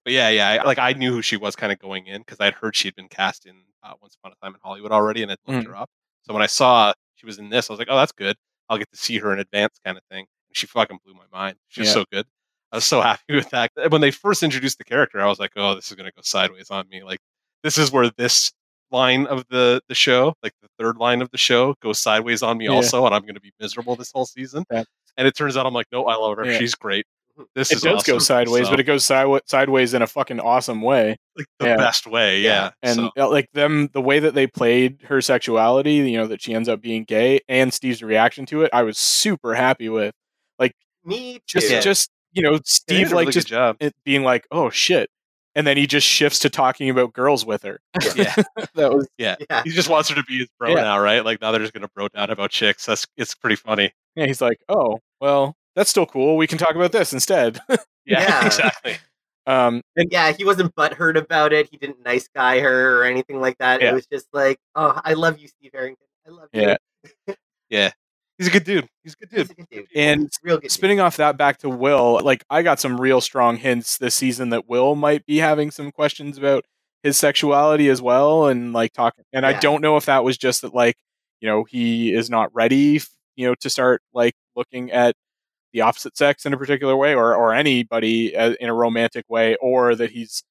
but 0.06 0.14
yeah, 0.14 0.30
yeah. 0.30 0.62
I, 0.62 0.64
like 0.66 0.80
I 0.80 0.94
knew 0.94 1.12
who 1.12 1.22
she 1.22 1.36
was 1.38 1.56
kind 1.58 1.74
of 1.74 1.80
going 1.80 2.08
in 2.08 2.22
because 2.22 2.40
I'd 2.40 2.54
heard 2.54 2.74
she 2.76 2.88
had 2.88 2.96
been 2.96 3.10
cast 3.10 3.46
in 3.46 3.56
uh, 3.84 3.94
Once 4.02 4.16
Upon 4.16 4.32
a 4.32 4.36
Time 4.46 4.54
in 4.56 4.62
Hollywood 4.64 4.92
already, 4.94 5.22
and 5.24 5.32
I'd 5.34 5.38
looked 5.46 5.66
Mhm. 5.66 5.72
her 5.72 5.76
up. 5.76 5.90
So 6.24 6.34
when 6.34 6.42
I 6.42 6.46
saw 6.48 6.94
she 7.16 7.26
was 7.26 7.38
in 7.40 7.50
this, 7.50 7.70
I 7.70 7.74
was 7.74 7.80
like, 7.80 7.90
oh, 7.92 7.98
that's 7.98 8.14
good. 8.14 8.38
I'll 8.70 8.78
get 8.78 8.90
to 8.92 8.98
see 8.98 9.18
her 9.20 9.34
in 9.34 9.40
advance, 9.40 9.78
kind 9.86 9.98
of 9.98 10.04
thing. 10.10 10.26
And 10.50 10.56
she 10.58 10.66
fucking 10.68 11.00
blew 11.04 11.14
my 11.16 11.28
mind. 11.38 11.58
She's 11.68 11.88
Yeah. 11.88 11.94
so 11.94 12.06
good. 12.12 12.26
I 12.74 12.78
was 12.78 12.86
so 12.86 13.00
happy 13.10 13.36
with 13.36 13.50
that. 13.52 13.72
When 13.90 14.02
they 14.02 14.12
first 14.12 14.44
introduced 14.44 14.78
the 14.80 14.84
character, 14.84 15.22
I 15.22 15.28
was 15.28 15.40
like, 15.40 15.52
oh, 15.56 15.76
this 15.76 15.90
is 15.90 15.96
gonna 15.96 16.12
go 16.12 16.22
sideways 16.24 16.70
on 16.72 16.90
me. 16.90 17.04
Like 17.04 17.20
this 17.64 17.78
is 17.78 17.90
where 17.92 18.10
this 18.18 18.52
line 18.92 19.26
of 19.28 19.46
the 19.50 19.82
the 19.88 19.96
show, 19.96 20.34
like 20.44 20.54
the 20.62 20.68
third 20.78 20.98
line 20.98 21.22
of 21.22 21.30
the 21.32 21.38
show, 21.38 21.76
goes 21.82 22.00
sideways 22.00 22.44
on 22.44 22.58
me 22.58 22.66
Yeah. 22.66 22.72
also, 22.72 23.06
and 23.06 23.16
I'm 23.16 23.26
gonna 23.26 23.40
be 23.40 23.54
miserable 23.60 23.96
this 23.96 24.12
whole 24.12 24.26
season. 24.26 24.66
Yeah. 24.72 24.84
And 25.16 25.28
it 25.28 25.38
turns 25.38 25.56
out 25.56 25.66
I'm 25.66 25.74
like, 25.74 25.88
no, 25.94 26.06
I 26.08 26.16
love 26.16 26.36
her. 26.38 26.46
Yeah. 26.46 26.58
She's 26.58 26.76
great. 26.76 27.06
This 27.56 27.72
It 27.72 27.78
is 27.78 27.82
does 27.82 28.04
go 28.04 28.20
sideways, 28.20 28.66
So, 28.66 28.72
but 28.72 28.80
it 28.80 28.84
goes 28.84 29.04
sidewa- 29.04 29.42
sideways 29.48 29.96
in 29.96 30.04
a 30.04 30.08
fucking 30.08 30.40
awesome 30.40 30.82
way. 30.84 31.18
like 31.36 31.48
the 31.60 31.66
yeah. 31.68 31.78
best 31.78 32.06
way. 32.06 32.42
Yeah. 32.42 32.72
and 32.84 32.96
So, 32.96 33.12
uh, 33.18 33.28
like 33.30 33.48
them 33.54 33.90
the 33.94 34.02
way 34.02 34.20
that 34.20 34.36
they 34.36 34.46
played 34.46 35.02
her 35.08 35.20
sexuality 35.22 35.94
you 35.96 36.18
know 36.18 36.28
that 36.28 36.42
she 36.44 36.54
ends 36.54 36.70
up 36.70 36.80
being 36.82 37.04
gay 37.06 37.40
and 37.48 37.74
steve's 37.74 38.04
reaction 38.04 38.46
to 38.48 38.62
it 38.62 38.70
i 38.72 38.84
was 38.84 39.00
super 39.00 39.56
happy 39.56 39.90
with 39.90 40.14
Like, 40.60 40.74
Me 41.04 41.34
too. 41.48 41.60
Just 41.60 41.72
Yeah. 41.72 41.80
just 41.80 42.10
you 42.34 42.42
know, 42.44 42.60
Steve 42.66 43.12
a 43.12 43.16
like 43.16 43.24
really 43.24 43.32
just 43.34 43.48
job. 43.48 43.78
being 44.06 44.24
like, 44.24 44.46
"Oh 44.52 44.70
shit," 44.70 45.10
and 45.56 45.66
then 45.68 45.78
he 45.78 45.88
just 45.88 46.08
shifts 46.08 46.40
to 46.40 46.50
talking 46.50 46.90
about 46.90 47.14
girls 47.14 47.46
with 47.46 47.64
her. 47.64 47.80
Yeah, 48.16 48.34
that 48.76 48.94
was 48.94 49.08
yeah. 49.18 49.36
he 49.64 49.70
just 49.72 49.90
wants 49.90 50.10
her 50.10 50.16
to 50.16 50.24
be 50.24 50.40
his 50.40 50.50
bro 50.60 50.70
Yeah. 50.70 50.82
now, 50.82 51.00
right? 51.00 51.24
Like 51.24 51.42
now 51.42 51.52
they're 51.52 51.62
just 51.62 51.74
gonna 51.74 51.90
bro 51.96 52.08
down 52.10 52.30
about 52.30 52.52
chicks. 52.52 52.86
That's 52.86 53.06
it's 53.18 53.36
pretty 53.36 53.56
funny. 53.56 53.92
yeah. 54.16 54.26
He's 54.26 54.42
like, 54.42 54.58
"Oh 54.70 55.00
well, 55.22 55.56
that's 55.76 55.90
still 55.90 56.06
cool. 56.06 56.38
We 56.38 56.48
can 56.48 56.58
talk 56.58 56.76
about 56.76 56.92
this 56.92 57.14
instead." 57.14 57.60
Yeah, 58.06 58.20
Yeah. 58.20 58.46
exactly. 58.48 58.98
um, 59.48 59.82
and 59.96 60.10
Yeah, 60.12 60.34
he 60.34 60.44
wasn't 60.44 60.76
butthurt 60.76 61.16
about 61.18 61.54
it. 61.54 61.70
He 61.72 61.78
didn't 61.78 62.04
nice 62.04 62.28
guy 62.36 62.60
her 62.60 63.00
or 63.00 63.06
anything 63.06 63.40
like 63.40 63.58
that. 63.60 63.82
Yeah. 63.82 63.92
It 63.92 63.94
was 63.94 64.06
just 64.08 64.28
like, 64.34 64.58
oh, 64.76 65.00
I 65.06 65.14
love 65.14 65.40
you, 65.40 65.48
Steve 65.48 65.72
Harrington. 65.74 66.06
I 66.28 66.32
love 66.32 66.50
you. 66.52 66.76
Yeah. 67.28 67.36
Yeah, 67.70 67.92
he's 68.44 68.50
a 68.50 68.52
good 68.52 68.64
dude. 68.64 68.88
He's 69.04 69.14
a 69.14 69.26
good 69.26 69.30
dude. 69.30 69.52
a 69.52 69.54
good 69.54 69.70
dude. 69.70 69.88
And 69.96 70.30
real 70.44 70.58
good. 70.58 70.72
spinning 70.72 71.00
off 71.00 71.18
that 71.18 71.38
back 71.38 71.60
to 71.60 71.70
Will, 71.70 72.20
like 72.24 72.44
I 72.50 72.62
got 72.62 72.80
some 72.80 73.00
real 73.00 73.22
strong 73.22 73.58
hints 73.58 73.98
this 73.98 74.16
season 74.16 74.50
that 74.50 74.68
Will 74.68 74.96
might 74.96 75.26
be 75.26 75.38
having 75.38 75.72
some 75.72 75.92
questions 75.92 76.38
about 76.38 76.66
his 77.04 77.18
sexuality 77.18 77.90
as 77.90 78.02
well, 78.02 78.48
and 78.48 78.74
like 78.74 78.94
talking. 78.94 79.26
And 79.34 79.46
I 79.46 79.60
don't 79.60 79.82
know 79.82 79.98
if 79.98 80.06
that 80.06 80.24
was 80.24 80.38
just 80.38 80.62
that, 80.62 80.74
like 80.74 80.96
you 81.42 81.48
know, 81.50 81.64
he 81.64 82.14
is 82.14 82.30
not 82.30 82.54
ready, 82.54 83.02
you 83.36 83.48
know, 83.48 83.56
to 83.62 83.70
start 83.70 84.02
like 84.14 84.34
looking 84.56 84.92
at 84.92 85.16
the 85.74 85.82
opposite 85.82 86.16
sex 86.18 86.46
in 86.46 86.54
a 86.54 86.58
particular 86.58 86.96
way, 86.96 87.16
or 87.16 87.36
or 87.36 87.54
anybody 87.54 88.36
uh, 88.36 88.54
in 88.60 88.70
a 88.70 88.74
romantic 88.74 89.26
way, 89.30 89.56
or 89.62 89.96
that 89.96 90.12
he's 90.12 90.44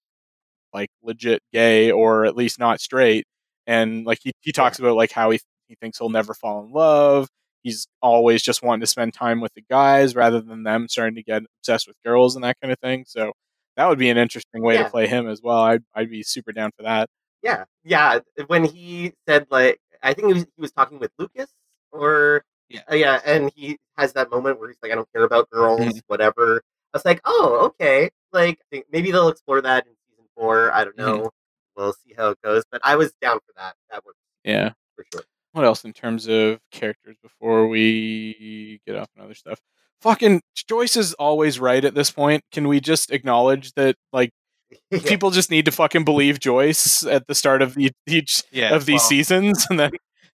like 0.72 0.90
legit 1.02 1.42
gay 1.52 1.90
or 1.90 2.24
at 2.24 2.36
least 2.36 2.58
not 2.58 2.80
straight. 2.80 3.26
And 3.66 4.04
like 4.06 4.18
he, 4.22 4.32
he 4.40 4.52
talks 4.52 4.78
about 4.78 4.96
like 4.96 5.12
how 5.12 5.30
he 5.30 5.40
he 5.68 5.76
thinks 5.80 5.98
he'll 5.98 6.10
never 6.10 6.34
fall 6.34 6.64
in 6.64 6.72
love. 6.72 7.28
He's 7.62 7.86
always 8.00 8.42
just 8.42 8.62
wanting 8.62 8.80
to 8.80 8.86
spend 8.86 9.14
time 9.14 9.40
with 9.40 9.52
the 9.54 9.62
guys 9.70 10.14
rather 10.16 10.40
than 10.40 10.62
them 10.64 10.88
starting 10.88 11.14
to 11.16 11.22
get 11.22 11.42
obsessed 11.60 11.86
with 11.86 11.96
girls 12.04 12.34
and 12.34 12.44
that 12.44 12.56
kind 12.60 12.72
of 12.72 12.78
thing. 12.80 13.04
So 13.06 13.32
that 13.76 13.86
would 13.88 13.98
be 13.98 14.10
an 14.10 14.18
interesting 14.18 14.62
way 14.62 14.76
to 14.76 14.88
play 14.90 15.06
him 15.06 15.28
as 15.28 15.40
well. 15.42 15.58
I'd 15.62 15.82
I'd 15.94 16.10
be 16.10 16.22
super 16.22 16.52
down 16.52 16.70
for 16.76 16.82
that. 16.82 17.08
Yeah, 17.42 17.64
yeah. 17.84 18.18
When 18.48 18.64
he 18.64 19.12
said 19.28 19.46
like, 19.50 19.78
I 20.02 20.12
think 20.14 20.28
he 20.28 20.34
was, 20.34 20.42
he 20.44 20.60
was 20.60 20.72
talking 20.72 20.98
with 20.98 21.10
Lucas 21.18 21.50
or 21.92 22.44
Yeah. 22.68 22.80
uh, 22.90 22.94
yeah, 22.94 23.20
and 23.24 23.50
he 23.54 23.78
has 23.96 24.12
that 24.14 24.30
moment 24.30 24.58
where 24.60 24.68
he's 24.68 24.78
like, 24.82 24.92
I 24.92 24.94
don't 24.94 25.08
care 25.12 25.24
about 25.24 25.48
girls, 25.50 25.80
Mhm. 25.80 26.00
whatever. 26.08 26.62
I 26.92 26.96
was 26.98 27.04
like, 27.04 27.20
oh, 27.24 27.58
okay. 27.80 28.10
Like 28.32 28.58
think 28.70 28.86
maybe 28.92 29.10
they'll 29.12 29.28
explore 29.28 29.60
that 29.62 29.86
in 29.86 29.92
season 30.08 30.24
four. 30.36 30.72
I 30.72 30.84
don't 30.84 30.96
know. 30.98 31.30
We'll 31.76 31.92
see 31.94 32.12
how 32.16 32.30
it 32.30 32.38
goes. 32.42 32.64
But 32.70 32.80
I 32.84 32.96
was 32.96 33.12
down 33.22 33.38
for 33.46 33.52
that. 33.56 33.74
That 33.90 34.04
works 34.04 34.18
Yeah. 34.44 34.72
for 34.96 35.04
sure. 35.12 35.22
What 35.52 35.64
else 35.64 35.84
in 35.84 35.92
terms 35.92 36.28
of 36.28 36.58
characters 36.70 37.16
before 37.22 37.68
we 37.68 38.80
get 38.86 38.96
off 38.96 39.08
on 39.18 39.24
other 39.24 39.34
stuff? 39.34 39.60
Fucking 40.00 40.40
Joyce 40.68 40.96
is 40.96 41.14
always 41.14 41.60
right 41.60 41.84
at 41.84 41.94
this 41.94 42.10
point. 42.10 42.42
Can 42.52 42.66
we 42.68 42.80
just 42.80 43.10
acknowledge 43.10 43.72
that 43.74 43.96
like 44.12 44.30
Yeah. 44.90 45.00
people 45.04 45.30
just 45.30 45.50
need 45.50 45.66
to 45.66 45.70
fucking 45.70 46.04
believe 46.04 46.40
Joyce 46.40 47.04
at 47.04 47.26
the 47.26 47.34
start 47.34 47.60
of 47.62 47.76
each, 47.76 47.92
each 48.06 48.42
Yeah, 48.50 48.74
of 48.74 48.86
these 48.86 49.00
well- 49.00 49.08
seasons, 49.08 49.66
and 49.70 49.78
then 49.78 49.92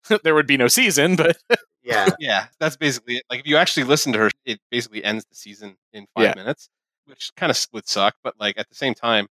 there 0.23 0.35
would 0.35 0.47
be 0.47 0.57
no 0.57 0.67
season. 0.67 1.15
But 1.15 1.37
yeah. 1.83 2.09
yeah, 2.19 2.45
that's 2.59 2.77
basically 2.77 3.17
it. 3.17 3.23
Like 3.29 3.39
if 3.41 3.47
you 3.47 3.57
actually 3.57 3.85
listen 3.85 4.13
to 4.13 4.19
her, 4.19 4.29
it 4.45 4.59
basically 4.69 5.03
ends 5.03 5.25
the 5.29 5.35
season 5.35 5.75
in 5.93 6.05
five 6.15 6.25
Yeah. 6.25 6.33
minutes, 6.35 6.69
which 7.05 7.31
kind 7.35 7.49
of 7.49 7.57
would 7.73 7.87
suck. 7.87 8.13
But 8.23 8.35
like 8.39 8.57
at 8.59 8.69
the 8.69 8.75
same 8.75 8.93
time, 8.93 9.27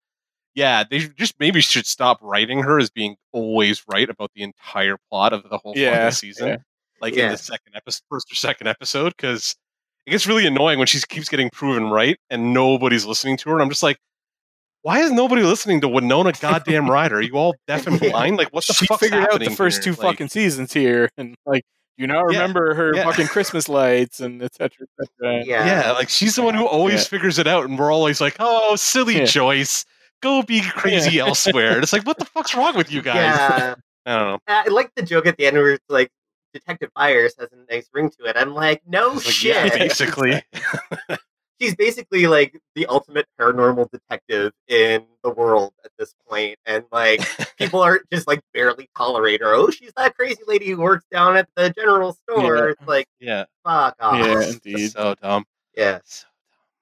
yeah, 0.56 0.84
they 0.90 1.00
just 1.00 1.34
maybe 1.40 1.62
should 1.62 1.86
stop 1.86 2.20
writing 2.22 2.62
her 2.64 2.80
as 2.80 2.90
being 2.90 3.16
always 3.32 3.84
right 3.88 4.10
about 4.10 4.32
the 4.36 4.44
entire 4.44 4.98
plot 5.10 5.34
of 5.34 5.50
the 5.50 5.58
whole 5.58 5.74
Yeah, 5.76 6.10
season. 6.10 6.48
yeah. 6.48 6.58
Like 7.02 7.16
Yeah. 7.16 7.26
in 7.26 7.32
the 7.32 7.38
second 7.38 7.76
episode, 7.76 8.02
first 8.10 8.32
or 8.32 8.36
second 8.36 8.68
episode, 8.68 9.14
because 9.18 9.56
it 10.06 10.12
gets 10.12 10.28
really 10.28 10.46
annoying 10.46 10.78
when 10.78 10.88
she 10.88 11.00
keeps 11.10 11.30
getting 11.30 11.50
proven 11.50 11.90
right 11.90 12.18
and 12.30 12.54
nobody's 12.54 13.06
listening 13.06 13.38
to 13.38 13.50
her. 13.50 13.56
And 13.56 13.64
I'm 13.64 13.70
just 13.70 13.84
like. 13.84 13.98
Why 14.86 15.00
is 15.00 15.14
nobody 15.14 15.44
listening 15.44 15.80
to 15.80 15.88
Winona 15.88 16.34
goddamn 16.34 16.90
Ryder? 16.92 17.16
Are 17.20 17.22
you 17.22 17.36
all 17.38 17.56
deaf 17.68 17.88
and 17.88 17.98
blind? 18.02 18.36
Like, 18.36 18.50
what 18.50 18.68
the 18.68 18.74
she 18.74 18.86
fuck's 18.86 19.00
figured 19.00 19.26
out 19.32 19.40
the 19.40 19.50
first 19.50 19.82
here? 19.82 19.94
two 19.94 20.02
Like, 20.02 20.12
fucking 20.16 20.28
seasons 20.28 20.74
here, 20.74 21.08
and 21.18 21.36
like 21.46 21.64
you 21.96 22.06
now 22.06 22.18
Yeah, 22.28 22.40
remember 22.40 22.74
her 22.74 22.94
yeah. 22.94 23.06
fucking 23.06 23.28
Christmas 23.28 23.70
lights 23.70 24.20
and 24.20 24.44
etc. 24.44 24.86
Et. 25.02 25.08
Yeah. 25.48 25.66
Yeah, 25.66 25.92
like 25.94 26.10
she's 26.10 26.36
the 26.36 26.42
one 26.42 26.54
who 26.54 26.68
always 26.68 26.96
Yeah. 26.96 27.08
figures 27.08 27.40
it 27.40 27.48
out, 27.48 27.64
and 27.64 27.80
we're 27.80 27.94
always 27.94 28.20
like, 28.20 28.36
"Oh, 28.42 28.76
silly 28.76 29.20
Yeah. 29.20 29.24
Joyce, 29.24 29.86
go 30.24 30.42
be 30.42 30.62
crazy 30.62 31.20
elsewhere." 31.20 31.74
And 31.74 31.84
it's 31.84 31.94
like, 31.94 32.06
what 32.08 32.18
the 32.18 32.26
fuck's 32.26 32.56
wrong 32.56 32.76
with 32.76 32.92
you 32.92 33.02
guys? 33.02 33.16
Yeah. 33.16 33.76
I 34.06 34.18
don't 34.18 34.28
know. 34.28 34.40
I 34.48 34.68
like 34.68 34.92
the 34.96 35.04
joke 35.04 35.28
at 35.28 35.38
the 35.38 35.46
end 35.46 35.56
where 35.56 35.72
it's 35.74 35.90
like 35.90 36.10
Detective 36.54 36.90
Byers 36.96 37.34
has 37.40 37.50
a 37.52 37.74
nice 37.74 37.90
ring 37.94 38.10
to 38.20 38.26
it. 38.26 38.36
I'm 38.38 38.54
like, 38.54 38.82
no 38.86 39.10
like, 39.10 39.22
shit. 39.24 39.56
yeah, 39.56 39.70
basically. 39.78 40.42
She's 41.62 41.76
basically 41.78 42.28
like 42.28 42.60
the 42.76 42.86
ultimate 42.88 43.28
paranormal 43.40 43.90
detective 43.92 44.52
in 44.68 45.06
the 45.24 45.32
world 45.32 45.74
at 45.86 45.92
this 45.98 46.14
point, 46.30 46.58
and 46.66 46.84
like 46.92 47.22
people 47.58 47.82
are 47.82 48.02
just 48.12 48.28
like 48.28 48.42
barely 48.54 48.90
tolerate 48.98 49.42
her. 49.42 49.54
Oh, 49.54 49.70
she's 49.70 49.94
that 49.98 50.16
crazy 50.16 50.42
lady 50.48 50.70
who 50.70 50.82
works 50.82 51.06
down 51.12 51.38
at 51.38 51.48
the 51.56 51.70
general 51.72 52.14
store. 52.30 52.58
Yeah. 52.58 52.72
It's 52.72 52.88
like 52.88 53.08
yeah, 53.20 53.46
fuck 53.64 53.96
off. 54.00 54.20
Yeah, 54.20 54.50
indeed. 54.50 54.92
so 54.92 55.16
dumb. 55.22 55.46
Yeah. 55.76 56.00
So- 56.04 56.26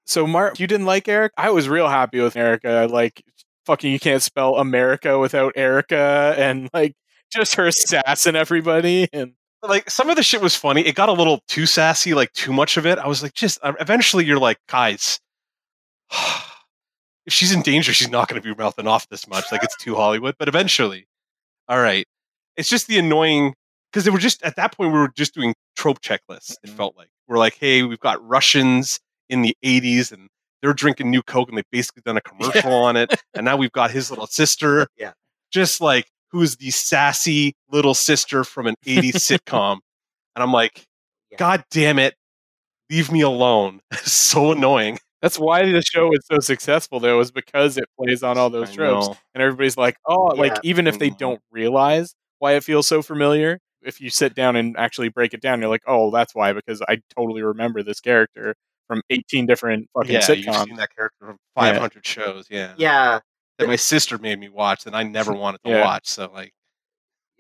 So, 0.06 0.28
Mark, 0.28 0.60
you 0.60 0.68
didn't 0.68 0.86
like 0.86 1.08
Eric? 1.08 1.32
I 1.38 1.52
was 1.52 1.70
real 1.70 1.88
happy 1.88 2.20
with 2.20 2.36
Erica. 2.36 2.88
Like, 2.92 3.24
fucking, 3.66 3.92
you 3.92 4.00
can't 4.00 4.22
spell 4.22 4.58
America 4.58 5.18
without 5.20 5.54
Erica, 5.56 6.36
and 6.38 6.70
like 6.74 6.96
just 7.32 7.56
her 7.56 7.72
sassing 7.72 8.36
everybody. 8.36 9.08
And 9.14 9.34
Like 9.64 9.90
some 9.90 10.10
of 10.10 10.16
the 10.16 10.24
shit 10.24 10.42
was 10.42 10.56
funny. 10.56 10.82
It 10.86 10.96
got 10.96 11.10
a 11.10 11.14
little 11.14 11.42
too 11.48 11.66
sassy, 11.66 12.14
like 12.14 12.34
too 12.34 12.52
much 12.52 12.78
of 12.78 12.86
it. 12.86 12.98
I 13.00 13.08
was 13.08 13.22
like, 13.24 13.34
just 13.34 13.60
uh, 13.64 13.74
eventually, 13.80 14.26
you're 14.26 14.40
like, 14.40 14.58
guys, 14.68 15.20
if 17.26 17.34
she's 17.34 17.52
in 17.54 17.62
danger, 17.62 17.94
she's 17.94 18.10
not 18.10 18.28
going 18.28 18.42
to 18.42 18.48
be 18.48 18.56
mouthing 18.60 18.88
off 18.88 19.08
this 19.10 19.28
much. 19.28 19.46
Like 19.52 19.64
it's 19.64 19.78
too 19.78 19.96
Hollywood. 19.96 20.36
But 20.40 20.48
eventually, 20.48 21.08
all 21.70 21.80
right. 21.80 22.06
It's 22.58 22.70
just 22.70 22.88
the 22.88 22.98
annoying 23.00 23.54
because 23.92 24.04
they 24.04 24.12
were 24.12 24.18
just 24.20 24.42
at 24.44 24.56
that 24.58 24.76
point 24.76 24.92
we 24.92 25.00
were 25.00 25.12
just 25.16 25.34
doing 25.34 25.54
trope 25.76 26.02
checklists. 26.02 26.56
It 26.64 26.72
Mhm. 26.72 26.76
felt 26.78 26.98
like 26.98 27.10
we're 27.28 27.38
like, 27.38 27.56
hey, 27.58 27.84
we've 27.84 28.00
got 28.00 28.26
Russians 28.28 29.00
in 29.32 29.42
the 29.42 29.56
'80s 29.66 30.12
and 30.12 30.28
they're 30.62 30.74
drinking 30.74 31.10
new 31.10 31.24
Coke 31.24 31.50
and 31.50 31.58
they've 31.58 31.66
basically 31.72 32.04
done 32.06 32.18
a 32.18 32.22
commercial 32.30 32.72
on 32.74 32.96
it. 32.98 33.12
And 33.34 33.46
now 33.46 33.58
we've 33.58 33.72
got 33.72 33.90
his 33.92 34.10
little 34.12 34.28
sister. 34.28 34.86
Yeah. 34.98 35.14
Just 35.52 35.82
like 35.82 36.06
who's 36.32 36.56
the 36.58 36.70
sassy 36.70 37.56
little 37.72 37.94
sister 37.96 38.44
from 38.44 38.68
an 38.68 38.76
80s 38.86 39.16
sitcom. 39.16 39.80
And 40.36 40.44
I'm 40.44 40.52
like, 40.54 40.86
Yeah. 41.32 41.38
God 41.38 41.64
damn 41.72 41.98
it. 42.00 42.14
Leave 42.90 43.12
me 43.12 43.22
alone. 43.22 43.80
so 44.04 44.52
annoying. 44.52 45.00
that's 45.22 45.40
why 45.40 45.66
the 45.72 45.82
show 45.82 46.12
is 46.14 46.20
so 46.32 46.40
successful, 46.40 47.00
though, 47.00 47.20
is 47.22 47.32
because 47.32 47.78
it 47.78 47.86
plays 47.98 48.22
on 48.24 48.38
all 48.38 48.50
those 48.50 48.72
tropes. 48.74 49.08
And 49.34 49.42
everybody's 49.42 49.78
like, 49.78 49.96
oh, 50.08 50.26
like 50.36 50.58
even 50.64 50.88
if 50.88 51.00
they 51.00 51.10
Mhm. 51.10 51.18
don't 51.18 51.42
realize 51.52 52.14
why 52.40 52.54
it 52.54 52.64
feels 52.64 52.88
so 52.88 53.02
familiar, 53.02 53.60
if 53.82 54.00
you 54.02 54.10
sit 54.10 54.36
down 54.36 54.56
and 54.56 54.76
actually 54.78 55.10
break 55.10 55.34
it 55.34 55.42
down, 55.42 55.60
you're 55.62 55.70
like, 55.70 55.84
oh, 55.88 56.12
that's 56.12 56.34
why, 56.36 56.54
because 56.54 56.82
I 56.88 57.02
totally 57.16 57.42
remember 57.44 57.82
this 57.84 58.00
character 58.00 58.56
from 58.92 59.02
18 59.10 59.46
different 59.46 59.88
fucking 59.96 60.12
Yeah, 60.12 60.32
you've 60.34 60.54
seen 60.68 60.76
that 60.76 60.94
character 60.94 61.26
from 61.26 61.38
500 61.56 62.06
shows. 62.06 62.48
Yeah. 62.50 62.74
Yeah. 62.78 63.20
That 63.58 63.68
my 63.70 63.78
sister 63.78 64.18
made 64.18 64.38
me 64.38 64.50
watch 64.50 64.84
that 64.84 64.94
I 64.94 65.04
never 65.04 65.32
wanted 65.32 65.62
to 65.64 65.70
Yeah. 65.72 65.82
watch. 65.86 66.10
So, 66.10 66.30
like, 66.34 66.52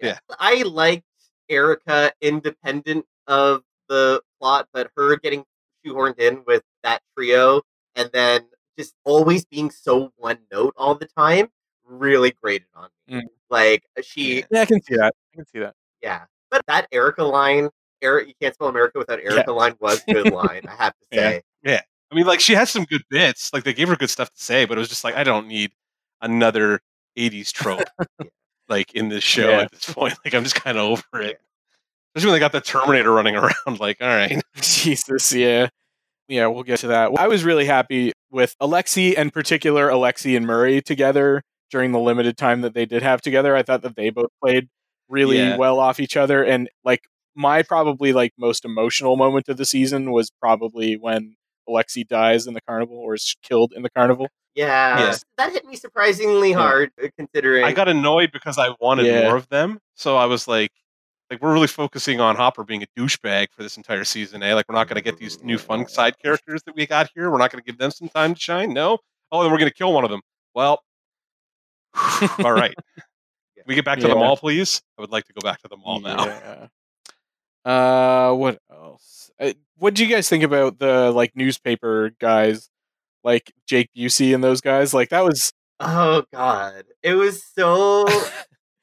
Yeah. 0.02 0.20
I 0.39 0.62
liked 0.62 1.04
Erica 1.49 2.14
independent 2.22 3.06
of 3.28 3.64
the 3.89 4.22
plot, 4.39 4.70
but 4.72 4.91
her 4.95 5.18
getting 5.18 5.43
shoehorned 5.86 6.20
in 6.20 6.45
with 6.47 6.64
that 6.84 7.02
trio 7.18 7.64
and 7.95 8.10
then 8.14 8.47
just 8.80 8.93
always 9.04 9.43
being 9.43 9.72
so 9.72 10.14
one 10.16 10.38
note 10.54 10.74
all 10.78 10.95
the 10.95 11.08
time 11.18 11.49
really 11.84 12.32
grated 12.32 12.70
on 12.76 12.89
me. 13.08 13.16
Mm. 13.16 13.28
Like 13.49 13.84
she 14.02 14.38
Yeah. 14.39 14.45
Yeah, 14.52 14.62
I 14.62 14.66
can 14.68 14.82
see 14.84 14.95
that. 14.95 15.14
I 15.34 15.36
can 15.36 15.45
see 15.47 15.60
that. 15.60 15.76
yeah. 16.02 16.24
But 16.49 16.66
that 16.68 16.88
Erica 16.93 17.26
line, 17.26 17.70
Eric 18.02 18.28
you 18.28 18.34
can't 18.41 18.54
spell 18.54 18.68
America 18.68 18.97
without 18.99 19.20
Erica 19.20 19.43
the 19.47 19.54
line 19.54 19.76
was 19.80 20.02
good 20.08 20.32
line, 20.32 20.62
I 20.68 20.84
have 20.84 20.93
to 20.93 21.06
say. 21.18 21.41
Yeah. 21.64 21.78
say. 21.78 21.82
I 22.12 22.16
mean, 22.16 22.26
like, 22.26 22.39
she 22.41 22.54
had 22.54 22.68
some 22.68 22.84
good 22.84 23.04
bits. 23.10 23.52
Like, 23.54 23.64
they 23.64 23.74
gave 23.74 23.88
her 23.88 23.95
good 23.95 24.10
stuff 24.10 24.30
to 24.34 24.43
say, 24.43 24.66
but 24.66 24.78
it 24.78 24.80
was 24.80 24.89
just 24.89 25.04
like, 25.06 25.16
I 25.16 25.24
don't 25.24 25.47
need 25.47 25.72
another 26.22 26.82
80s 27.18 27.52
trope, 27.54 27.88
like, 28.70 28.93
in 28.93 29.08
this 29.10 29.24
show 29.24 29.49
Yeah. 29.49 29.62
at 29.62 29.72
this 29.72 29.86
point. 29.93 30.16
Like, 30.26 30.34
I'm 30.34 30.43
just 30.43 30.56
kind 30.56 30.78
of 30.78 30.84
over 30.84 31.22
it. 31.22 31.39
Especially 32.14 32.32
when 32.32 32.36
they 32.36 32.39
got 32.39 32.52
the 32.52 32.60
Terminator 32.60 33.14
running 33.14 33.38
around. 33.38 33.80
Like, 33.80 33.97
all 34.02 34.08
right. 34.10 34.41
Jesus, 34.60 35.32
yeah. 35.32 35.70
Yeah, 36.28 36.47
we'll 36.47 36.64
get 36.64 36.80
to 36.80 36.88
that. 36.88 37.12
I 37.18 37.28
was 37.30 37.43
really 37.45 37.66
happy 37.66 38.12
with 38.30 38.56
Alexei, 38.60 39.16
in 39.16 39.32
particular, 39.32 39.88
Alexei 39.89 40.36
and 40.36 40.45
Murray 40.45 40.82
together 40.82 41.43
during 41.70 41.93
the 41.93 41.99
limited 41.99 42.38
time 42.38 42.62
that 42.62 42.74
they 42.74 42.86
did 42.86 43.04
have 43.04 43.22
together. 43.22 43.56
I 43.56 43.64
thought 43.64 43.82
that 43.84 43.95
they 43.95 44.10
both 44.10 44.30
played 44.43 44.68
really 45.08 45.38
Yeah. 45.38 45.56
well 45.58 45.80
off 45.80 45.99
each 46.02 46.18
other. 46.18 46.43
And 46.43 46.70
like 46.84 47.02
my 47.36 47.63
probably 47.63 48.13
like 48.13 48.34
most 48.38 48.65
emotional 48.65 49.15
moment 49.17 49.47
of 49.49 49.57
the 49.57 49.65
season 49.65 50.11
was 50.11 50.32
probably 50.41 50.95
when 50.95 51.36
Alexei 51.67 52.03
dies 52.03 52.47
in 52.47 52.53
the 52.53 52.61
carnival 52.61 52.97
or 52.97 53.13
is 53.15 53.36
killed 53.43 53.73
in 53.75 53.84
the 53.84 53.89
carnival. 53.89 54.27
Yeah. 54.55 54.99
Yeah. 54.99 55.15
That 55.38 55.51
hit 55.53 55.65
me 55.65 55.75
surprisingly 55.77 56.49
Yeah. 56.49 56.57
hard 56.57 56.91
uh, 57.01 57.07
considering 57.17 57.63
I 57.63 57.71
got 57.71 57.88
annoyed 57.88 58.32
because 58.34 58.57
I 58.57 58.75
wanted 58.82 59.05
Yeah. 59.05 59.23
more 59.23 59.38
of 59.38 59.47
them. 59.49 59.79
So 59.95 60.17
I 60.17 60.25
was 60.25 60.47
like, 60.47 60.71
Like 61.29 61.41
we're 61.41 61.53
really 61.53 61.67
focusing 61.67 62.19
on 62.19 62.36
Hopper 62.36 62.65
being 62.65 62.84
a 62.84 62.88
douchebag 62.99 63.47
for 63.55 63.63
this 63.63 63.77
entire 63.77 64.03
season, 64.03 64.43
eh? 64.43 64.53
Like 64.53 64.67
we're 64.67 64.75
not 64.75 64.89
going 64.89 64.97
to 64.97 65.01
get 65.01 65.17
these 65.17 65.41
new 65.41 65.57
fun 65.57 65.88
side 65.88 66.19
characters 66.19 66.61
that 66.65 66.75
we 66.75 66.86
got 66.86 67.09
here. 67.15 67.32
We're 67.32 67.38
not 67.38 67.49
going 67.51 67.63
to 67.63 67.65
give 67.65 67.77
them 67.77 67.91
some 67.91 68.09
time 68.09 68.34
to 68.34 68.39
shine. 68.39 68.73
No. 68.73 68.97
Oh, 69.32 69.41
then 69.41 69.49
we're 69.51 69.57
going 69.57 69.69
to 69.71 69.73
kill 69.73 69.93
one 69.93 70.03
of 70.03 70.09
them. 70.09 70.19
Well, 70.53 70.84
all 72.43 72.51
right. 72.51 72.75
We 73.67 73.75
get 73.75 73.86
back 73.86 73.99
to 73.99 74.07
the 74.07 74.15
mall, 74.15 74.36
please. 74.38 74.82
I 74.97 75.01
would 75.01 75.11
like 75.11 75.25
to 75.25 75.34
go 75.34 75.39
back 75.41 75.61
to 75.61 75.67
the 75.67 75.77
mall 75.77 75.99
now. 76.01 76.67
Yeah. 77.66 78.30
Uh, 78.30 78.34
what 78.34 78.59
else? 78.72 79.32
Uh, 79.39 79.53
what 79.78 79.93
do 79.93 80.05
you 80.05 80.14
guys 80.14 80.30
think 80.30 80.43
about 80.43 80.80
the 80.80 81.12
like 81.12 81.36
newspaper 81.36 82.12
guys, 82.20 82.70
like 83.24 83.51
Jake 83.68 83.89
Busey 83.95 84.34
and 84.34 84.43
those 84.43 84.62
guys? 84.62 84.93
Like 84.93 85.09
that 85.09 85.24
was 85.24 85.51
Oh 85.84 86.24
god, 86.32 86.86
it 87.01 87.16
was 87.16 87.43
so 87.43 88.07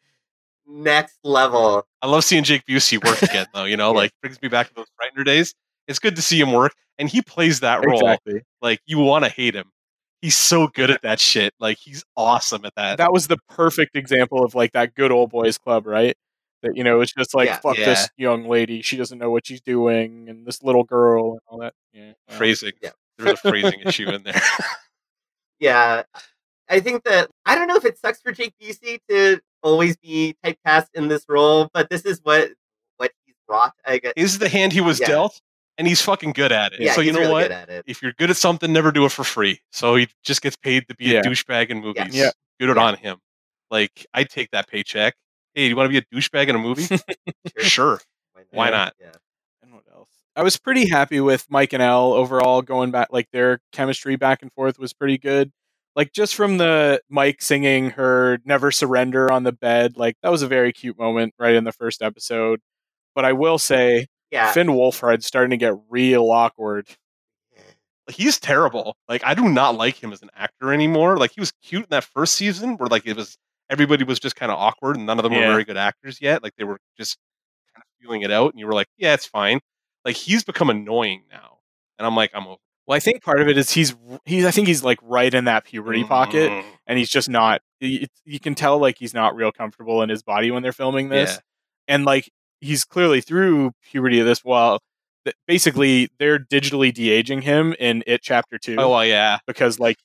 next 0.66 1.16
level. 1.22 1.86
I 2.02 2.08
love 2.08 2.24
seeing 2.24 2.42
Jake 2.42 2.64
Busey 2.68 3.02
work 3.04 3.22
again, 3.22 3.46
though. 3.54 3.64
You 3.64 3.76
know, 3.76 3.92
like 3.92 4.10
brings 4.20 4.42
me 4.42 4.48
back 4.48 4.68
to 4.68 4.74
those 4.74 4.86
Frightener 5.00 5.24
days. 5.24 5.54
It's 5.86 6.00
good 6.00 6.16
to 6.16 6.22
see 6.22 6.40
him 6.40 6.52
work, 6.52 6.72
and 6.98 7.08
he 7.08 7.22
plays 7.22 7.60
that 7.60 7.84
role 7.84 8.00
exactly 8.00 8.42
like 8.60 8.80
you 8.86 8.98
want 8.98 9.24
to 9.24 9.30
hate 9.30 9.54
him. 9.54 9.70
He's 10.20 10.34
so 10.34 10.66
good 10.66 10.90
at 10.90 11.02
that 11.02 11.20
shit. 11.20 11.54
Like 11.60 11.78
he's 11.78 12.04
awesome 12.16 12.64
at 12.64 12.74
that. 12.74 12.98
that 12.98 13.12
was 13.12 13.28
the 13.28 13.38
perfect 13.48 13.94
example 13.94 14.44
of 14.44 14.56
like 14.56 14.72
that 14.72 14.94
good 14.94 15.12
old 15.12 15.30
boys 15.30 15.56
club, 15.56 15.86
right? 15.86 16.16
That 16.62 16.76
you 16.76 16.82
know, 16.82 17.00
it's 17.00 17.12
just 17.12 17.34
like 17.34 17.46
Yeah. 17.46 17.58
fuck 17.60 17.76
this 17.76 18.08
young 18.16 18.44
lady, 18.48 18.82
she 18.82 18.96
doesn't 18.96 19.18
know 19.18 19.30
what 19.30 19.46
she's 19.46 19.60
doing, 19.60 20.28
and 20.28 20.44
this 20.46 20.62
little 20.62 20.82
girl 20.84 21.32
and 21.32 21.40
all 21.46 21.58
that. 21.60 21.72
Yeah, 21.92 22.12
well, 22.28 22.36
phrasing. 22.38 22.72
Yeah. 22.82 22.90
There's 23.16 23.32
a 23.32 23.36
phrasing 23.48 23.80
issue 23.84 24.08
in 24.10 24.22
there. 24.24 24.40
Yeah, 25.60 26.02
I 26.68 26.80
think 26.80 27.04
that 27.04 27.30
I 27.46 27.54
don't 27.54 27.66
know 27.68 27.76
if 27.76 27.84
it 27.84 27.98
sucks 27.98 28.20
for 28.20 28.32
Jake 28.32 28.54
Busey 28.60 28.98
to 29.08 29.40
always 29.62 29.96
be 29.96 30.36
typecast 30.44 30.86
in 30.94 31.08
this 31.08 31.24
role, 31.28 31.68
but 31.72 31.90
this 31.90 32.02
is 32.02 32.20
what 32.22 32.50
what 32.96 33.12
he's 33.24 33.34
brought. 33.46 33.72
I 33.86 33.98
guess. 33.98 34.12
is 34.16 34.38
the 34.38 34.48
hand 34.48 34.72
he 34.72 34.80
was 34.80 35.00
Yeah. 35.00 35.06
dealt, 35.08 35.40
and 35.76 35.86
he's 35.88 36.00
fucking 36.02 36.32
good 36.32 36.52
at 36.52 36.72
it. 36.74 36.80
Yeah, 36.80 36.92
so 36.94 37.00
you 37.00 37.12
know 37.12 37.20
really 37.20 37.32
what? 37.32 37.42
good 37.44 37.52
at 37.52 37.68
it. 37.68 37.84
If 37.86 38.02
you're 38.02 38.12
good 38.12 38.30
at 38.30 38.36
something, 38.36 38.72
never 38.72 38.92
do 38.92 39.04
it 39.04 39.12
for 39.12 39.24
free. 39.24 39.60
So 39.72 39.96
he 39.96 40.08
just 40.24 40.42
gets 40.42 40.56
paid 40.56 40.86
to 40.88 40.94
be 40.94 41.06
Yeah. 41.06 41.20
a 41.20 41.22
douchebag 41.22 41.70
in 41.70 41.80
movies. 41.80 42.14
Yeah. 42.14 42.30
Good 42.60 42.74
Yeah. 42.76 42.82
on 42.82 42.96
him. 42.96 43.18
Like 43.70 44.06
I'd 44.14 44.30
take 44.30 44.50
that 44.52 44.68
paycheck. 44.68 45.14
Hey, 45.58 45.64
do 45.64 45.70
you 45.70 45.76
want 45.76 45.92
to 45.92 46.00
be 46.00 46.06
a 46.06 46.16
douchebag 46.16 46.46
in 46.46 46.54
a 46.54 46.58
movie? 46.60 46.86
sure. 47.58 48.00
Why 48.52 48.66
Yeah. 48.66 48.70
not? 48.70 48.94
Yeah. 49.00 49.10
And 49.60 49.74
what 49.74 49.82
else? 49.92 50.08
I 50.36 50.44
was 50.44 50.56
pretty 50.56 50.86
happy 50.88 51.18
with 51.18 51.46
Mike 51.50 51.72
and 51.72 51.82
Elle 51.82 52.12
overall 52.12 52.62
going 52.62 52.92
back. 52.92 53.08
Like 53.10 53.26
their 53.32 53.58
chemistry 53.72 54.14
back 54.14 54.40
and 54.42 54.52
forth 54.52 54.78
was 54.78 54.92
pretty 54.92 55.18
good. 55.18 55.50
Like 55.96 56.12
just 56.12 56.36
from 56.36 56.58
the 56.58 57.00
Mike 57.10 57.42
singing 57.42 57.90
her 57.90 58.38
"Never 58.44 58.70
Surrender" 58.70 59.32
on 59.32 59.42
the 59.42 59.50
bed, 59.50 59.96
like 59.96 60.16
that 60.22 60.30
was 60.30 60.42
a 60.42 60.46
very 60.46 60.72
cute 60.72 60.96
moment 60.96 61.34
right 61.40 61.56
in 61.56 61.64
the 61.64 61.72
first 61.72 62.02
episode. 62.02 62.60
But 63.16 63.24
I 63.24 63.32
will 63.32 63.58
say, 63.58 64.06
Yeah. 64.30 64.52
Finn 64.52 64.68
Wolfhard's 64.68 65.26
starting 65.26 65.50
to 65.50 65.56
get 65.56 65.74
real 65.90 66.30
awkward. 66.30 66.86
he's 68.08 68.38
terrible. 68.38 68.96
Like 69.08 69.24
I 69.24 69.34
do 69.34 69.48
not 69.48 69.74
like 69.76 70.00
him 70.00 70.12
as 70.12 70.22
an 70.22 70.30
actor 70.36 70.72
anymore. 70.72 71.16
Like 71.18 71.32
he 71.32 71.40
was 71.40 71.52
cute 71.64 71.82
in 71.82 71.90
that 71.90 72.04
first 72.04 72.36
season 72.36 72.76
where 72.76 72.88
like 72.88 73.06
it 73.06 73.16
was 73.16 73.36
everybody 73.70 74.04
was 74.04 74.18
just 74.20 74.36
kind 74.36 74.50
of 74.52 74.58
awkward 74.58 74.96
and 74.96 75.06
none 75.06 75.18
of 75.18 75.22
them 75.24 75.32
Yeah. 75.32 75.40
were 75.48 75.52
very 75.52 75.64
good 75.64 75.76
actors 75.76 76.20
yet. 76.20 76.42
Like 76.42 76.52
they 76.56 76.64
were 76.64 76.78
just 76.96 77.16
kind 77.74 77.82
of 77.82 78.02
feeling 78.02 78.22
it 78.22 78.30
out 78.30 78.52
and 78.52 78.58
you 78.60 78.66
were 78.66 78.72
like, 78.74 78.88
yeah, 78.96 79.14
it's 79.14 79.26
fine. 79.26 79.60
Like 80.04 80.16
he's 80.16 80.44
become 80.44 80.70
annoying 80.70 81.24
now. 81.30 81.58
And 81.98 82.06
I'm 82.06 82.14
like, 82.16 82.30
I'm 82.34 82.46
over. 82.46 82.56
Well, 82.86 82.96
I 82.96 83.00
think 83.00 83.22
part 83.22 83.40
of 83.42 83.48
it 83.48 83.58
is 83.58 83.70
he's 83.70 83.94
he's 84.24 84.46
I 84.46 84.50
think 84.50 84.66
he's 84.66 84.82
like 84.82 84.98
right 85.02 85.32
in 85.34 85.44
that 85.44 85.64
puberty 85.64 86.04
pocket, 86.04 86.50
Mm, 86.50 86.64
and 86.86 86.98
he's 86.98 87.10
just 87.10 87.28
not. 87.28 87.60
You 87.80 88.06
you 88.24 88.40
can 88.40 88.54
tell 88.54 88.78
like 88.78 88.96
he's 88.98 89.12
not 89.12 89.34
real 89.36 89.52
comfortable 89.52 90.00
in 90.02 90.08
his 90.08 90.22
body 90.22 90.50
when 90.50 90.62
they're 90.62 90.72
filming 90.72 91.10
this. 91.10 91.32
Yeah. 91.34 91.94
and 91.94 92.04
like 92.06 92.30
he's 92.62 92.84
clearly 92.84 93.20
through 93.20 93.72
puberty 93.90 94.20
of 94.20 94.26
this 94.26 94.42
while 94.42 94.78
basically 95.46 96.08
they're 96.18 96.38
digitally 96.38 96.92
de-aging 96.92 97.42
him 97.42 97.74
in 97.78 98.02
it 98.06 98.22
chapter 98.22 98.56
2 98.58 98.76
Oh 98.78 98.90
well, 98.90 99.04
yeah. 99.04 99.38
because 99.46 99.78
like 99.78 99.98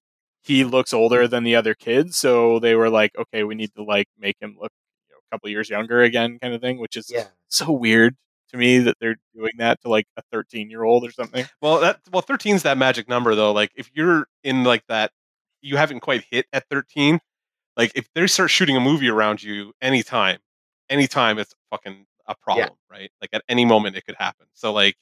he 0.44 0.64
looks 0.64 0.94
older 0.94 1.28
than 1.28 1.44
the 1.44 1.56
other 1.56 1.74
kids 1.74 2.18
so 2.18 2.60
they 2.60 2.76
were 2.76 2.90
like 2.90 3.12
okay 3.18 3.44
we 3.44 3.56
need 3.56 3.74
to 3.76 3.84
like 3.84 4.08
make 4.20 4.36
him 4.42 4.56
look 4.60 4.72
you 5.10 5.16
know, 5.16 5.20
a 5.20 5.36
couple 5.36 5.50
years 5.50 5.70
younger 5.70 6.02
again 6.02 6.38
kind 6.42 6.54
of 6.54 6.62
thing 6.62 6.80
which 6.80 6.96
is 6.98 7.10
Yeah. 7.12 7.28
so 7.48 7.72
weird 7.72 8.16
to 8.52 8.58
me 8.58 8.78
that 8.80 8.98
they're 9.00 9.16
doing 9.36 9.54
that 9.58 9.82
to 9.82 9.90
like 9.90 10.06
a 10.18 10.22
13 10.32 10.70
year 10.70 10.84
old 10.84 11.06
or 11.06 11.12
something 11.12 11.46
Well, 11.62 11.80
that 11.80 12.00
well, 12.12 12.22
13's 12.22 12.64
that 12.64 12.78
magic 12.78 13.08
number 13.10 13.34
though. 13.36 13.52
Like 13.52 13.72
if 13.76 13.90
you're 13.96 14.28
in 14.44 14.64
like 14.64 14.84
that, 14.90 15.12
you 15.62 15.78
haven't 15.78 16.02
quite 16.02 16.24
hit 16.30 16.46
at 16.54 16.66
13. 16.70 17.20
Like 17.78 17.92
if 17.96 18.08
they 18.14 18.28
start 18.28 18.52
shooting 18.52 18.78
a 18.78 18.80
movie 18.80 19.10
around 19.10 19.42
you 19.42 19.74
anytime, 19.82 20.38
anytime 20.90 21.40
it's 21.40 21.56
fucking 21.72 22.06
a 22.28 22.36
problem, 22.36 22.70
right? 22.92 23.10
Like 23.22 23.32
at 23.34 23.42
any 23.50 23.66
moment 23.66 23.96
it 23.96 24.06
could 24.06 24.18
happen. 24.20 24.46
So 24.54 24.72
like, 24.72 24.96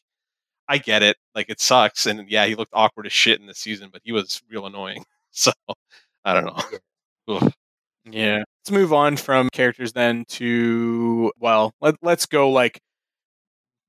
I 0.69 0.77
get 0.77 1.03
it. 1.03 1.17
Like 1.35 1.49
it 1.49 1.59
sucks, 1.59 2.05
and 2.05 2.29
yeah, 2.29 2.45
he 2.45 2.55
looked 2.55 2.71
awkward 2.73 3.05
as 3.05 3.11
shit 3.11 3.41
in 3.41 3.47
the 3.47 3.53
season, 3.55 3.89
but 3.91 4.01
he 4.05 4.13
was 4.13 4.41
real 4.49 4.65
annoying. 4.65 5.03
So 5.33 5.51
I 6.25 6.33
don't 6.33 6.45
know. 6.45 7.49
Yeah. 8.05 8.43
Let's 8.61 8.71
move 8.71 8.93
on 8.93 9.17
from 9.17 9.49
characters 9.51 9.93
then 9.93 10.25
to 10.29 11.31
well, 11.39 11.73
let, 11.81 11.95
let's 12.01 12.25
go 12.25 12.49
like 12.49 12.79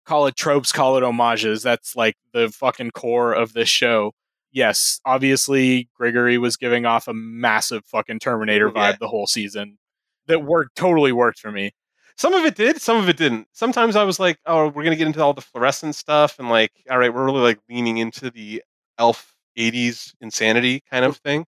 call 0.06 0.26
it 0.26 0.36
tropes, 0.36 0.72
call 0.72 0.96
it 0.96 1.02
homages. 1.02 1.62
That's 1.62 1.96
like 1.96 2.16
the 2.32 2.48
fucking 2.50 2.90
core 2.92 3.32
of 3.32 3.52
this 3.52 3.68
show. 3.68 4.12
Yes, 4.52 5.00
obviously 5.06 5.88
Gregory 5.96 6.38
was 6.38 6.56
giving 6.56 6.84
off 6.86 7.08
a 7.08 7.14
massive 7.14 7.84
fucking 7.86 8.18
Terminator 8.20 8.70
vibe 8.70 8.74
Yeah. 8.92 8.96
the 9.00 9.08
whole 9.08 9.26
season. 9.26 9.78
That 10.26 10.44
worked 10.44 10.76
totally 10.76 11.12
worked 11.12 11.38
for 11.40 11.50
me. 11.50 11.72
Some 12.16 12.34
of 12.34 12.44
it 12.44 12.54
did, 12.54 12.80
some 12.80 12.98
of 12.98 13.08
it 13.08 13.16
didn't. 13.16 13.48
Sometimes 13.52 13.96
I 13.96 14.04
was 14.04 14.20
like, 14.20 14.38
oh, 14.46 14.68
we're 14.68 14.84
gonna 14.84 14.96
get 14.96 15.06
into 15.06 15.22
all 15.22 15.32
the 15.34 15.40
fluorescent 15.40 15.94
stuff, 15.94 16.38
and 16.38 16.48
like, 16.50 16.70
all 16.90 16.98
right, 16.98 17.12
we're 17.12 17.24
really 17.24 17.40
like 17.40 17.58
leaning 17.70 17.98
into 17.98 18.30
the 18.30 18.62
elf 18.98 19.31
80s 19.58 20.12
insanity 20.20 20.82
kind 20.90 21.04
of 21.04 21.16
thing. 21.18 21.44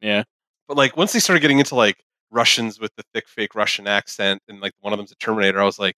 Yeah. 0.00 0.24
But 0.68 0.76
like 0.76 0.96
once 0.96 1.12
they 1.12 1.18
started 1.18 1.40
getting 1.40 1.58
into 1.58 1.74
like 1.74 2.02
Russians 2.30 2.80
with 2.80 2.90
the 2.96 3.04
thick 3.14 3.28
fake 3.28 3.54
Russian 3.54 3.86
accent, 3.86 4.40
and 4.48 4.60
like 4.60 4.72
one 4.80 4.92
of 4.92 4.98
them's 4.98 5.12
a 5.12 5.16
Terminator, 5.16 5.60
I 5.60 5.64
was 5.64 5.78
like, 5.78 5.94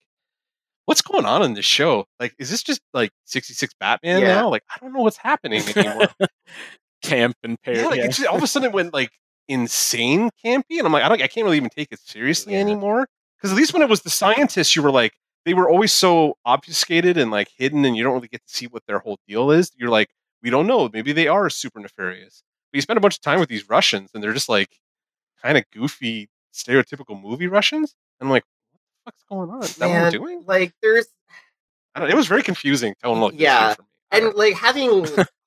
what's 0.85 1.01
going 1.01 1.25
on 1.25 1.41
in 1.43 1.53
this 1.53 1.65
show? 1.65 2.05
Like, 2.19 2.35
is 2.37 2.49
this 2.49 2.61
just 2.61 2.81
like 2.93 3.11
66 3.25 3.73
Batman 3.79 4.21
Yeah. 4.21 4.35
now? 4.35 4.49
Like, 4.49 4.63
I 4.69 4.77
don't 4.79 4.93
know 4.93 5.01
what's 5.01 5.17
happening 5.17 5.63
anymore. 5.75 6.07
Camp 7.01 7.35
and 7.43 7.59
pair. 7.61 7.75
yeah, 7.75 7.85
like 7.87 7.97
yeah. 7.99 8.07
just, 8.07 8.25
all 8.27 8.37
of 8.37 8.43
a 8.43 8.47
sudden 8.47 8.69
it 8.69 8.73
went 8.73 8.93
like 8.93 9.11
insane 9.47 10.29
campy, 10.43 10.77
and 10.77 10.85
I'm 10.87 10.91
like, 10.93 11.03
I 11.03 11.09
don't, 11.09 11.21
I 11.21 11.27
can't 11.27 11.45
really 11.45 11.57
even 11.57 11.69
take 11.69 11.91
it 11.91 11.99
seriously 11.99 12.53
Yeah. 12.53 12.59
anymore. 12.59 13.07
Because 13.37 13.51
at 13.51 13.57
least 13.57 13.73
when 13.73 13.81
it 13.83 13.89
was 13.89 14.01
the 14.01 14.09
scientists, 14.09 14.75
you 14.75 14.81
were 14.81 14.91
like, 14.91 15.13
they 15.45 15.53
were 15.53 15.69
always 15.69 15.93
so 15.93 16.35
obfuscated 16.45 17.17
and 17.17 17.29
like 17.31 17.49
hidden, 17.57 17.85
and 17.85 17.95
you 17.95 18.03
don't 18.03 18.13
really 18.13 18.27
get 18.27 18.41
to 18.47 18.53
see 18.53 18.65
what 18.65 18.83
their 18.87 18.99
whole 18.99 19.19
deal 19.27 19.51
is. 19.51 19.71
You're 19.77 19.89
like, 19.89 20.09
we 20.45 20.51
don't 20.51 20.67
know. 20.67 20.89
Maybe 20.93 21.11
they 21.11 21.27
are 21.27 21.49
super 21.49 21.79
nefarious. 21.79 22.43
But 22.71 22.77
you 22.77 22.81
spend 22.81 22.97
a 22.97 23.01
bunch 23.01 23.15
of 23.15 23.21
time 23.21 23.39
with 23.39 23.49
these 23.49 23.67
Russians, 23.67 24.11
and 24.13 24.23
they're 24.23 24.31
just 24.33 24.47
like 24.47 24.69
kind 25.41 25.57
of 25.57 25.65
goofy, 25.71 26.29
stereotypical 26.53 27.19
movie 27.21 27.47
Russians. 27.47 27.95
And 28.19 28.27
I'm 28.27 28.31
like, 28.31 28.43
what 28.71 28.79
the 29.05 29.11
fuck's 29.11 29.23
going 29.27 29.49
on? 29.49 29.63
Is 29.63 29.75
that 29.77 29.87
what 29.87 29.91
Man, 29.93 30.03
we're 30.03 30.11
doing? 30.11 30.43
like 30.45 30.73
there's 30.81 31.07
I 31.95 31.99
don't. 31.99 32.09
It 32.11 32.15
was 32.15 32.27
very 32.27 32.43
confusing 32.43 32.93
tonal. 33.03 33.31
this 33.31 33.39
Yeah, 33.39 33.67
year 33.67 33.75
for 33.75 33.81
me. 33.81 33.87
I 34.11 34.19
don't- 34.19 34.29
and 34.29 34.37
like 34.37 34.53
having 34.55 35.05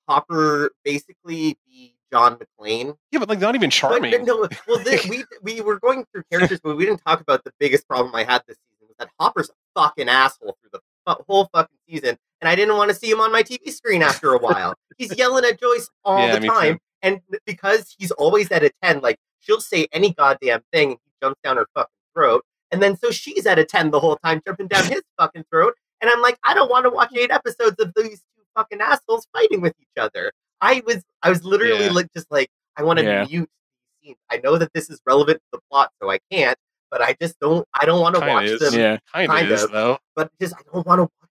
Hopper 0.09 0.73
basically 0.85 1.57
be 1.67 1.95
John 2.13 2.37
McClane. 2.39 2.97
yeah, 3.13 3.19
but 3.21 3.29
like 3.29 3.39
not 3.39 3.55
even 3.55 3.69
But 3.69 3.75
charming. 3.75 4.25
no, 4.25 4.49
well, 4.67 4.79
this, 4.83 5.07
we 5.09 5.25
we 5.43 5.61
were 5.61 5.79
going 5.79 6.05
through 6.13 6.23
characters, 6.33 6.61
but 6.63 6.77
we 6.77 6.85
didn't 6.87 7.03
talk 7.07 7.21
about 7.21 7.45
the 7.45 7.53
biggest 7.61 7.87
problem 7.87 8.15
I 8.15 8.25
had 8.25 8.43
this 8.49 8.57
season 8.57 8.89
was 8.89 8.97
that 8.99 9.11
Hopper's 9.21 9.51
a 9.51 9.81
fucking 9.81 10.09
asshole 10.09 10.57
through 10.61 10.81
the 11.07 11.15
whole 11.29 11.49
fucking 11.55 11.77
season, 11.89 12.19
and 12.41 12.49
I 12.49 12.55
didn't 12.55 12.77
want 12.77 12.91
to 12.91 12.95
see 12.95 13.11
him 13.11 13.21
on 13.21 13.33
my 13.33 13.43
TV 13.43 13.71
screen 13.71 14.03
after 14.03 14.33
a 14.33 14.39
while. 14.39 14.75
He's 14.97 15.17
yelling 15.17 15.45
at 15.45 15.61
Joyce 15.61 15.89
all 16.05 16.27
Yeah, 16.27 16.35
the 16.35 16.41
me 16.41 16.49
too. 16.49 16.55
time, 16.55 16.79
and 17.03 17.21
because 17.47 17.95
he's 17.99 18.11
always 18.13 18.51
at 18.51 18.63
a 18.63 18.71
ten, 18.83 19.01
like 19.01 19.19
she'll 19.41 19.61
say 19.61 19.87
any 19.93 20.13
goddamn 20.15 20.63
thing, 20.73 20.91
and 20.91 20.99
he 21.05 21.11
jumps 21.23 21.41
down 21.43 21.57
her 21.57 21.67
fucking 21.75 21.91
throat, 22.15 22.45
and 22.71 22.83
then 22.83 22.97
so 22.97 23.11
she's 23.11 23.47
at 23.47 23.59
a 23.59 23.65
ten 23.65 23.91
the 23.91 24.01
whole 24.01 24.17
time, 24.25 24.41
jumping 24.47 24.67
down 24.69 24.85
his 24.87 25.03
fucking 25.19 25.45
throat, 25.51 25.75
and 26.01 26.11
I'm 26.11 26.21
like, 26.23 26.39
I 26.45 26.55
don't 26.55 26.71
want 26.71 26.85
to 26.85 26.91
watch 26.91 27.11
eight 27.17 27.31
episodes 27.31 27.77
of 27.81 27.93
these 27.97 28.19
two 28.37 28.43
fucking 28.57 28.81
assholes 28.81 29.27
fighting 29.33 29.61
with 29.61 29.75
each 29.81 30.01
other. 30.03 30.33
I 30.61 30.83
was, 30.87 31.05
I 31.23 31.29
was 31.31 31.45
literally 31.45 31.85
Yeah. 31.87 31.93
like, 31.93 32.13
just 32.13 32.31
like, 32.33 32.49
I 32.77 32.83
want 32.83 32.99
to 32.99 33.05
Yeah. 33.05 33.27
mute 33.31 33.49
these 34.03 34.09
scenes. 34.09 34.19
I 34.31 34.39
know 34.39 34.59
that 34.59 34.73
this 34.73 34.91
is 34.91 35.01
relevant 35.07 35.39
to 35.39 35.45
the 35.53 35.61
plot, 35.71 35.91
so 36.03 36.11
I 36.11 36.19
can't. 36.33 36.59
But 36.91 37.03
I 37.03 37.15
just 37.21 37.39
don't. 37.39 37.69
I 37.79 37.85
don't 37.85 38.01
want 38.01 38.15
to 38.17 38.21
watch 38.23 38.45
is. 38.47 38.61
them. 38.61 38.73
Yeah. 38.73 38.97
kind 39.13 39.29
kind 39.29 39.47
of 39.47 39.53
is 39.53 39.69
though. 39.69 39.99
But 40.17 40.31
just 40.41 40.55
I 40.55 40.61
don't 40.73 40.87
want 40.87 41.01
to 41.01 41.03
watch 41.03 41.28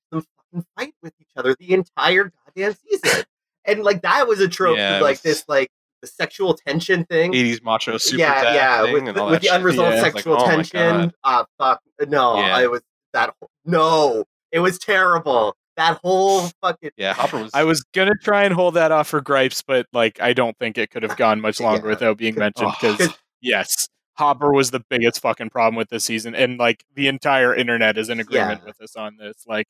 fucking 0.52 0.66
fight 0.78 0.94
with 1.02 1.14
each 1.22 1.28
other 1.36 1.56
the 1.60 1.74
entire 1.74 2.32
goddamn 2.46 2.76
season. 2.90 3.24
and 3.66 3.84
like 3.84 4.02
that 4.04 4.28
was 4.28 4.40
a 4.40 4.48
trope, 4.48 4.78
Yeah, 4.78 4.94
with, 4.96 5.02
like 5.04 5.14
was- 5.16 5.22
this, 5.22 5.44
like 5.48 5.70
the 6.02 6.08
sexual 6.08 6.54
tension 6.56 7.06
thing. 7.06 7.34
80s 7.34 7.64
macho 7.64 7.98
super 7.98 8.20
yeah, 8.20 8.44
dad 8.44 8.56
yeah, 8.56 8.84
thing 8.84 8.94
with, 8.94 9.08
and 9.08 9.18
the, 9.18 9.22
all 9.22 9.30
with 9.32 9.42
that 9.42 9.48
the 9.50 9.56
unresolved 9.56 9.92
Yeah. 9.94 9.96
It's 9.96 10.04
like, 10.04 10.14
sexual 10.14 10.38
oh 10.42 10.46
tension. 10.46 11.00
God. 11.02 11.14
Ah, 11.24 11.46
fuck, 11.58 11.82
no, 12.08 12.38
Yeah. 12.38 12.56
I 12.56 12.68
was 12.68 12.82
that. 13.14 13.34
No, 13.66 14.24
it 14.52 14.60
was 14.60 14.78
terrible. 14.78 15.56
That 15.76 16.00
whole 16.04 16.50
fucking 16.62 16.92
Yeah, 16.98 17.14
Hopper 17.14 17.38
was. 17.44 17.52
I 17.54 17.64
was 17.64 17.84
gonna 17.94 18.14
try 18.24 18.44
and 18.44 18.54
hold 18.54 18.74
that 18.76 18.92
off 18.92 19.08
for 19.08 19.22
gripes, 19.22 19.62
but 19.66 19.86
like 19.94 20.20
I 20.22 20.34
don't 20.34 20.58
think 20.60 20.78
it 20.78 20.90
could 20.92 21.04
have 21.04 21.18
gone 21.18 21.40
much 21.42 21.60
longer 21.62 21.84
Yeah. 21.88 21.90
without 21.92 22.18
being 22.18 22.36
mentioned 22.36 22.72
because 22.80 23.14
yes, 23.42 23.88
Hopper 24.18 24.52
was 24.52 24.72
the 24.72 24.82
biggest 24.90 25.22
fucking 25.22 25.50
problem 25.52 25.76
with 25.76 25.90
this 25.90 26.04
season, 26.04 26.34
and 26.36 26.58
like 26.60 26.84
the 26.96 27.08
entire 27.08 27.54
internet 27.56 27.98
is 27.98 28.10
in 28.10 28.20
agreement 28.20 28.62
Yeah. 28.62 28.68
with 28.68 28.82
us 28.82 28.96
on 28.96 29.18
this. 29.18 29.44
Like 29.48 29.68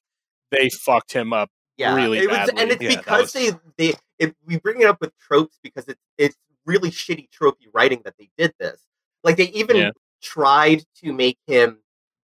they 0.51 0.69
fucked 0.69 1.13
him 1.13 1.33
up. 1.33 1.49
Yeah, 1.77 1.95
really 1.95 2.19
it 2.19 2.27
was, 2.29 2.37
badly. 2.37 2.61
and 2.61 2.71
it's 2.71 2.81
Yeah, 2.83 2.95
because 2.97 3.21
was- 3.21 3.33
they 3.33 3.51
they 3.77 3.93
it, 4.19 4.35
we 4.45 4.57
bring 4.57 4.81
it 4.81 4.87
up 4.87 4.99
with 5.01 5.11
tropes 5.19 5.59
because 5.61 5.85
it's 5.87 6.01
it's 6.17 6.37
really 6.65 6.89
shitty 6.91 7.29
tropey 7.29 7.67
writing 7.73 8.01
that 8.05 8.15
they 8.17 8.29
did 8.37 8.53
this. 8.59 8.81
Like 9.23 9.37
they 9.37 9.49
even 9.49 9.77
Yeah. 9.77 9.91
tried 10.21 10.83
to 11.03 11.13
make 11.13 11.37
him 11.47 11.79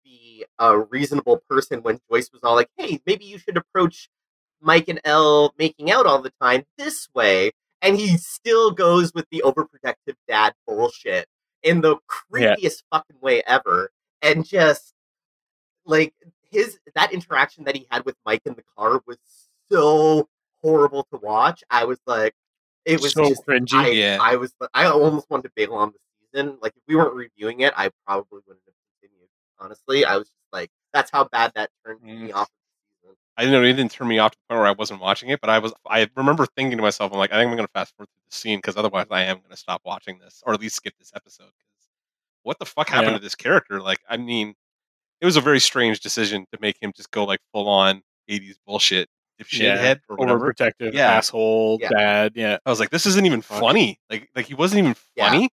be 0.03 0.45
a 0.57 0.77
reasonable 0.79 1.41
person 1.49 1.83
when 1.83 1.99
Joyce 2.09 2.31
was 2.31 2.41
all 2.43 2.55
like, 2.55 2.69
"Hey, 2.77 3.01
maybe 3.05 3.25
you 3.25 3.37
should 3.37 3.57
approach 3.57 4.09
Mike 4.61 4.87
and 4.87 5.01
Elle 5.03 5.53
making 5.57 5.91
out 5.91 6.05
all 6.05 6.21
the 6.21 6.31
time 6.41 6.65
this 6.77 7.09
way," 7.13 7.51
and 7.81 7.97
he 7.97 8.17
still 8.17 8.71
goes 8.71 9.13
with 9.13 9.25
the 9.31 9.43
overprotective 9.45 10.15
dad 10.27 10.53
bullshit 10.65 11.27
in 11.61 11.81
the 11.81 11.97
Yeah. 12.33 12.55
creepiest 12.55 12.83
fucking 12.91 13.19
way 13.19 13.43
ever, 13.45 13.91
and 14.21 14.45
just 14.45 14.93
like 15.85 16.13
his 16.51 16.77
that 16.95 17.13
interaction 17.13 17.63
that 17.65 17.75
he 17.75 17.87
had 17.89 18.05
with 18.05 18.15
Mike 18.25 18.41
in 18.45 18.53
the 18.53 18.63
car 18.77 19.01
was 19.07 19.17
so 19.71 20.27
horrible 20.61 21.07
to 21.11 21.17
watch. 21.17 21.63
I 21.69 21.85
was 21.85 21.99
like, 22.05 22.33
it 22.85 23.01
was 23.01 23.13
so 23.13 23.29
just 23.29 23.45
cringy. 23.45 23.73
I, 23.73 23.87
Yeah. 23.89 24.17
I 24.21 24.35
was 24.35 24.53
I 24.73 24.85
almost 24.85 25.29
wanted 25.29 25.43
to 25.43 25.51
bail 25.55 25.73
on 25.73 25.91
the 25.91 25.99
season. 26.33 26.57
Like 26.61 26.73
if 26.75 26.83
we 26.87 26.95
weren't 26.95 27.15
reviewing 27.15 27.61
it, 27.61 27.73
I 27.75 27.89
probably 28.05 28.39
wouldn't 28.45 28.63
have 28.65 28.75
continued. 29.01 29.29
Honestly, 29.59 30.05
I 30.05 30.17
was 30.17 30.27
just 30.27 30.37
like, 30.51 30.69
that's 30.93 31.09
how 31.11 31.23
bad 31.25 31.51
that 31.55 31.69
turned 31.85 32.01
me 32.03 32.29
Mm. 32.29 32.33
off. 32.33 32.47
Of 32.47 32.47
the 32.49 33.07
season. 33.07 33.15
I 33.37 33.41
didn't 33.43 33.53
know 33.61 33.67
it 33.67 33.73
didn't 33.73 33.91
turn 33.91 34.07
me 34.07 34.19
off 34.19 34.31
to 34.31 34.37
the 34.37 34.53
point 34.53 34.59
where 34.59 34.67
I 34.67 34.73
wasn't 34.73 34.99
watching 35.01 35.29
it, 35.29 35.39
but 35.41 35.49
I 35.49 35.59
was. 35.59 35.73
I 35.89 36.09
remember 36.15 36.45
thinking 36.45 36.77
to 36.77 36.83
myself, 36.83 37.11
I'm 37.13 37.17
like, 37.17 37.31
I 37.31 37.35
think 37.39 37.49
I'm 37.49 37.55
going 37.55 37.65
to 37.67 37.71
fast 37.73 37.95
forward 37.95 38.09
through 38.09 38.23
the 38.29 38.35
scene 38.35 38.59
because 38.59 38.75
otherwise 38.77 39.07
I 39.09 39.23
am 39.23 39.37
going 39.37 39.51
to 39.51 39.57
stop 39.57 39.81
watching 39.85 40.19
this, 40.19 40.43
or 40.45 40.53
at 40.53 40.59
least 40.59 40.75
skip 40.75 40.93
this 40.99 41.11
episode. 41.15 41.51
what 42.43 42.57
the 42.59 42.65
fuck 42.65 42.89
happened 42.89 43.11
Yeah. 43.11 43.17
to 43.17 43.23
this 43.23 43.35
character? 43.35 43.79
Like, 43.79 43.99
I 44.09 44.17
mean, 44.17 44.55
it 45.21 45.25
was 45.25 45.35
a 45.37 45.41
very 45.41 45.59
strange 45.59 45.99
decision 46.01 46.45
to 46.51 46.59
make 46.61 46.77
him 46.81 46.91
just 46.95 47.11
go 47.11 47.23
like 47.23 47.39
full 47.53 47.69
on 47.69 48.01
80s 48.29 48.55
bullshit, 48.65 49.07
dipshit 49.41 49.59
Yeah, 49.61 49.77
head 49.77 50.01
or 50.09 50.17
whatever. 50.17 50.51
Overprotective 50.53 50.93
Yeah. 50.93 51.11
asshole 51.11 51.77
Yeah. 51.81 51.89
dad. 51.89 52.31
Yeah. 52.35 52.57
I 52.65 52.69
was 52.69 52.79
like, 52.79 52.89
this 52.89 53.05
isn't 53.05 53.25
even 53.25 53.41
funny. 53.41 53.97
Like, 54.09 54.29
like 54.35 54.47
he 54.47 54.53
wasn't 54.55 54.79
even 54.79 54.95
Yeah. 55.15 55.29
funny. 55.29 55.49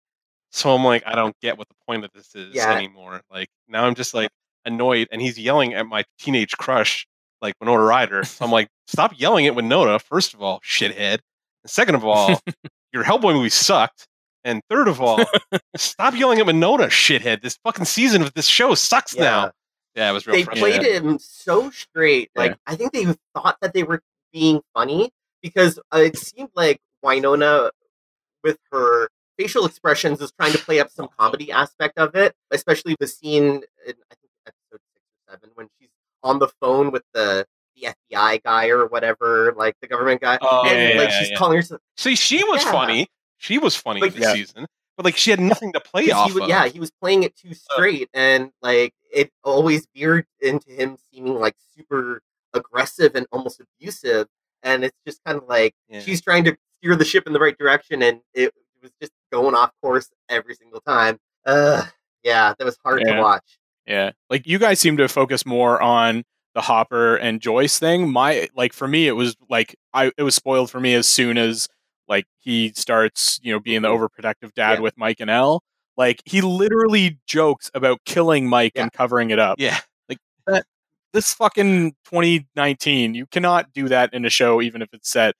So 0.50 0.72
I'm 0.74 0.84
like, 0.84 1.02
I 1.06 1.14
don't 1.16 1.34
get 1.40 1.58
what 1.58 1.68
the 1.68 1.74
point 1.86 2.04
of 2.04 2.12
this 2.12 2.34
is 2.34 2.54
Yeah. 2.54 2.76
anymore. 2.76 3.22
Like 3.30 3.48
now 3.68 3.84
I'm 3.84 3.94
just 3.94 4.14
like 4.14 4.30
annoyed, 4.64 5.08
and 5.10 5.20
he's 5.20 5.38
yelling 5.38 5.74
at 5.74 5.86
my 5.86 6.04
teenage 6.18 6.52
crush, 6.56 7.06
like 7.42 7.54
Winona 7.60 7.82
Ryder. 7.82 8.24
So 8.24 8.44
I'm 8.44 8.50
like, 8.52 8.68
stop 8.86 9.12
yelling 9.18 9.46
at 9.46 9.54
Winona. 9.54 9.98
First 9.98 10.32
of 10.34 10.42
all, 10.42 10.60
shithead. 10.60 11.18
And 11.62 11.70
second 11.70 11.94
of 11.96 12.04
all, 12.04 12.40
your 12.92 13.04
Hellboy 13.04 13.34
movie 13.34 13.48
sucked. 13.50 14.06
And 14.44 14.60
third 14.68 14.88
of 14.88 15.00
all, 15.00 15.24
stop 15.76 16.14
yelling 16.14 16.38
at 16.38 16.46
Winona, 16.46 16.86
shithead. 16.88 17.40
This 17.42 17.58
fucking 17.64 17.86
season 17.86 18.22
of 18.22 18.34
this 18.34 18.46
show 18.46 18.74
sucks 18.74 19.14
Yeah. 19.14 19.22
now. 19.22 19.50
Yeah, 19.94 20.10
it 20.10 20.12
was 20.12 20.26
real 20.26 20.36
They 20.36 20.42
frustrating. 20.44 20.80
played 20.80 20.94
him 21.04 21.18
so 21.18 21.70
straight. 21.70 22.30
Like 22.34 22.50
Yeah. 22.52 22.56
I 22.66 22.76
think 22.76 22.92
they 22.92 23.06
thought 23.34 23.56
that 23.62 23.72
they 23.74 23.84
were 23.84 24.00
being 24.32 24.60
funny 24.74 25.10
because 25.40 25.78
uh, 25.94 25.98
it 25.98 26.18
seemed 26.18 26.50
like 26.54 26.78
Winona, 27.02 27.70
with 28.42 28.58
her 28.72 29.08
facial 29.38 29.64
expressions, 29.66 30.20
is 30.20 30.32
trying 30.32 30.52
to 30.52 30.58
play 30.58 30.80
up 30.80 30.90
some 30.90 31.08
comedy 31.18 31.50
aspect 31.52 31.96
of 31.98 32.14
it. 32.16 32.34
Especially 32.50 32.96
the 33.00 33.06
scene 33.06 33.44
in 33.86 33.94
I 34.10 34.14
think 34.14 34.30
episode 34.46 34.80
six 34.94 35.02
or 35.28 35.30
seven 35.30 35.50
when 35.54 35.68
she's 35.80 35.88
on 36.22 36.38
the 36.40 36.48
phone 36.60 36.90
with 36.90 37.04
the 37.14 37.46
the 37.76 37.94
FBI 38.12 38.42
guy 38.44 38.68
or 38.68 38.86
whatever, 38.86 39.52
like 39.56 39.74
the 39.80 39.88
government 39.88 40.20
guy, 40.20 40.38
Oh, 40.42 40.62
and 40.66 40.94
yeah, 40.94 41.00
like 41.00 41.10
yeah, 41.10 41.18
she's 41.20 41.30
yeah. 41.30 41.36
calling 41.36 41.56
herself. 41.56 41.80
See, 41.96 42.14
she 42.14 42.42
was 42.44 42.64
Yeah. 42.64 42.70
funny. 42.72 43.08
She 43.44 43.58
was 43.58 43.76
funny 43.76 44.00
But- 44.00 44.14
this 44.14 44.22
Yeah. 44.22 44.32
season. 44.32 44.66
But 44.96 45.04
like 45.04 45.16
she 45.16 45.30
had 45.30 45.40
nothing 45.40 45.72
to 45.72 45.80
play 45.80 46.10
off 46.12 46.32
he, 46.32 46.40
of. 46.40 46.48
yeah, 46.48 46.66
he 46.68 46.78
was 46.78 46.92
playing 46.92 47.24
it 47.24 47.34
too 47.36 47.52
straight, 47.52 48.08
and 48.14 48.52
like 48.62 48.94
it 49.12 49.32
always 49.42 49.88
veered 49.94 50.24
into 50.40 50.70
him 50.70 50.96
seeming 51.12 51.34
like 51.34 51.56
super 51.76 52.22
aggressive 52.52 53.16
and 53.16 53.26
almost 53.32 53.60
abusive. 53.60 54.28
And 54.62 54.84
it's 54.84 54.96
just 55.06 55.20
kind 55.24 55.36
of 55.36 55.48
like 55.48 55.74
Yeah. 55.88 56.00
she's 56.00 56.22
trying 56.22 56.44
to 56.44 56.56
steer 56.78 56.94
the 56.96 57.04
ship 57.04 57.26
in 57.26 57.32
the 57.32 57.40
right 57.40 57.58
direction, 57.58 58.02
and 58.02 58.20
it 58.34 58.54
was 58.82 58.92
just 59.00 59.12
going 59.32 59.56
off 59.56 59.72
course 59.82 60.08
every 60.28 60.54
single 60.54 60.80
time. 60.80 61.18
Uh, 61.44 61.84
yeah, 62.22 62.54
that 62.56 62.64
was 62.64 62.78
hard 62.84 63.02
Yeah. 63.04 63.16
to 63.16 63.20
watch. 63.20 63.58
Yeah. 63.86 64.12
Like 64.30 64.46
you 64.46 64.60
guys 64.60 64.78
seem 64.78 64.96
to 64.98 65.08
focus 65.08 65.44
more 65.44 65.82
on 65.82 66.22
the 66.54 66.60
Hopper 66.62 67.16
and 67.16 67.40
Joyce 67.40 67.80
thing. 67.80 68.08
My 68.12 68.48
like 68.54 68.72
for 68.72 68.86
me 68.86 69.08
it 69.08 69.12
was 69.12 69.36
like 69.50 69.74
I 69.92 70.12
it 70.16 70.22
was 70.22 70.36
spoiled 70.36 70.70
for 70.70 70.78
me 70.78 70.94
as 70.94 71.08
soon 71.08 71.36
as 71.36 71.68
like 72.08 72.26
he 72.40 72.72
starts, 72.74 73.38
you 73.42 73.52
know, 73.52 73.60
being 73.60 73.82
the 73.82 73.88
mm-hmm. 73.88 74.04
overprotective 74.04 74.52
dad 74.54 74.74
Yeah. 74.74 74.80
with 74.80 74.94
Mike 74.96 75.20
and 75.20 75.30
Elle. 75.30 75.62
Like 75.96 76.20
he 76.24 76.40
literally 76.40 77.18
jokes 77.26 77.70
about 77.74 78.00
killing 78.04 78.48
Mike 78.48 78.72
Yeah. 78.74 78.82
and 78.82 78.92
covering 78.92 79.30
it 79.30 79.38
up. 79.38 79.56
Yeah. 79.58 79.78
Like 80.08 80.18
this 81.12 81.32
fucking 81.32 81.92
2019, 82.06 83.14
you 83.14 83.26
cannot 83.26 83.72
do 83.72 83.88
that 83.88 84.12
in 84.12 84.24
a 84.24 84.30
show 84.30 84.60
even 84.60 84.82
if 84.82 84.88
it's 84.92 85.10
set 85.10 85.34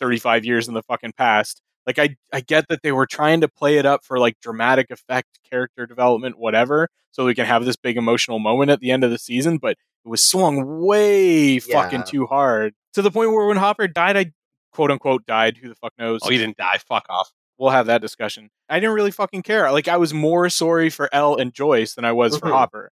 35 0.00 0.44
years 0.44 0.68
in 0.68 0.74
the 0.74 0.82
fucking 0.82 1.12
past. 1.16 1.62
Like 1.86 1.98
I 1.98 2.16
I 2.32 2.40
get 2.40 2.66
that 2.68 2.82
they 2.82 2.92
were 2.92 3.06
trying 3.06 3.40
to 3.40 3.48
play 3.48 3.78
it 3.78 3.86
up 3.86 4.04
for 4.04 4.18
like 4.18 4.38
dramatic 4.42 4.90
effect, 4.90 5.38
character 5.48 5.86
development, 5.86 6.38
whatever, 6.38 6.88
so 7.10 7.24
we 7.24 7.34
can 7.34 7.46
have 7.46 7.64
this 7.64 7.76
big 7.76 7.96
emotional 7.96 8.38
moment 8.38 8.70
at 8.70 8.80
the 8.80 8.90
end 8.90 9.02
of 9.04 9.10
the 9.10 9.18
season, 9.18 9.58
but 9.58 9.72
it 10.04 10.08
was 10.08 10.22
swung 10.22 10.80
way 10.80 11.58
fucking 11.58 12.00
Yeah. 12.00 12.04
too 12.04 12.26
hard 12.26 12.74
to 12.94 13.02
the 13.02 13.10
point 13.10 13.32
where 13.32 13.46
when 13.46 13.56
Hopper 13.56 13.88
died, 13.88 14.16
I 14.16 14.32
quote 14.72 14.90
unquote 14.90 15.26
died. 15.26 15.56
Who 15.58 15.68
the 15.68 15.74
fuck 15.76 15.92
knows? 15.98 16.20
Oh, 16.22 16.30
he 16.30 16.38
didn't 16.38 16.56
die. 16.56 16.78
Fuck 16.88 17.06
off. 17.08 17.30
We'll 17.58 17.70
have 17.70 17.86
that 17.86 18.00
discussion. 18.00 18.50
I 18.68 18.80
didn't 18.80 18.94
really 18.94 19.10
fucking 19.10 19.42
care. 19.42 19.70
Like 19.70 19.88
I 19.88 19.96
was 19.98 20.14
more 20.14 20.48
sorry 20.48 20.88
for 20.90 21.08
Elle 21.12 21.36
and 21.36 21.52
Joyce 21.52 21.94
than 21.94 22.04
I 22.04 22.12
was 22.12 22.36
for 22.38 22.46
Mhm. 22.48 22.52
Hopper. 22.52 22.90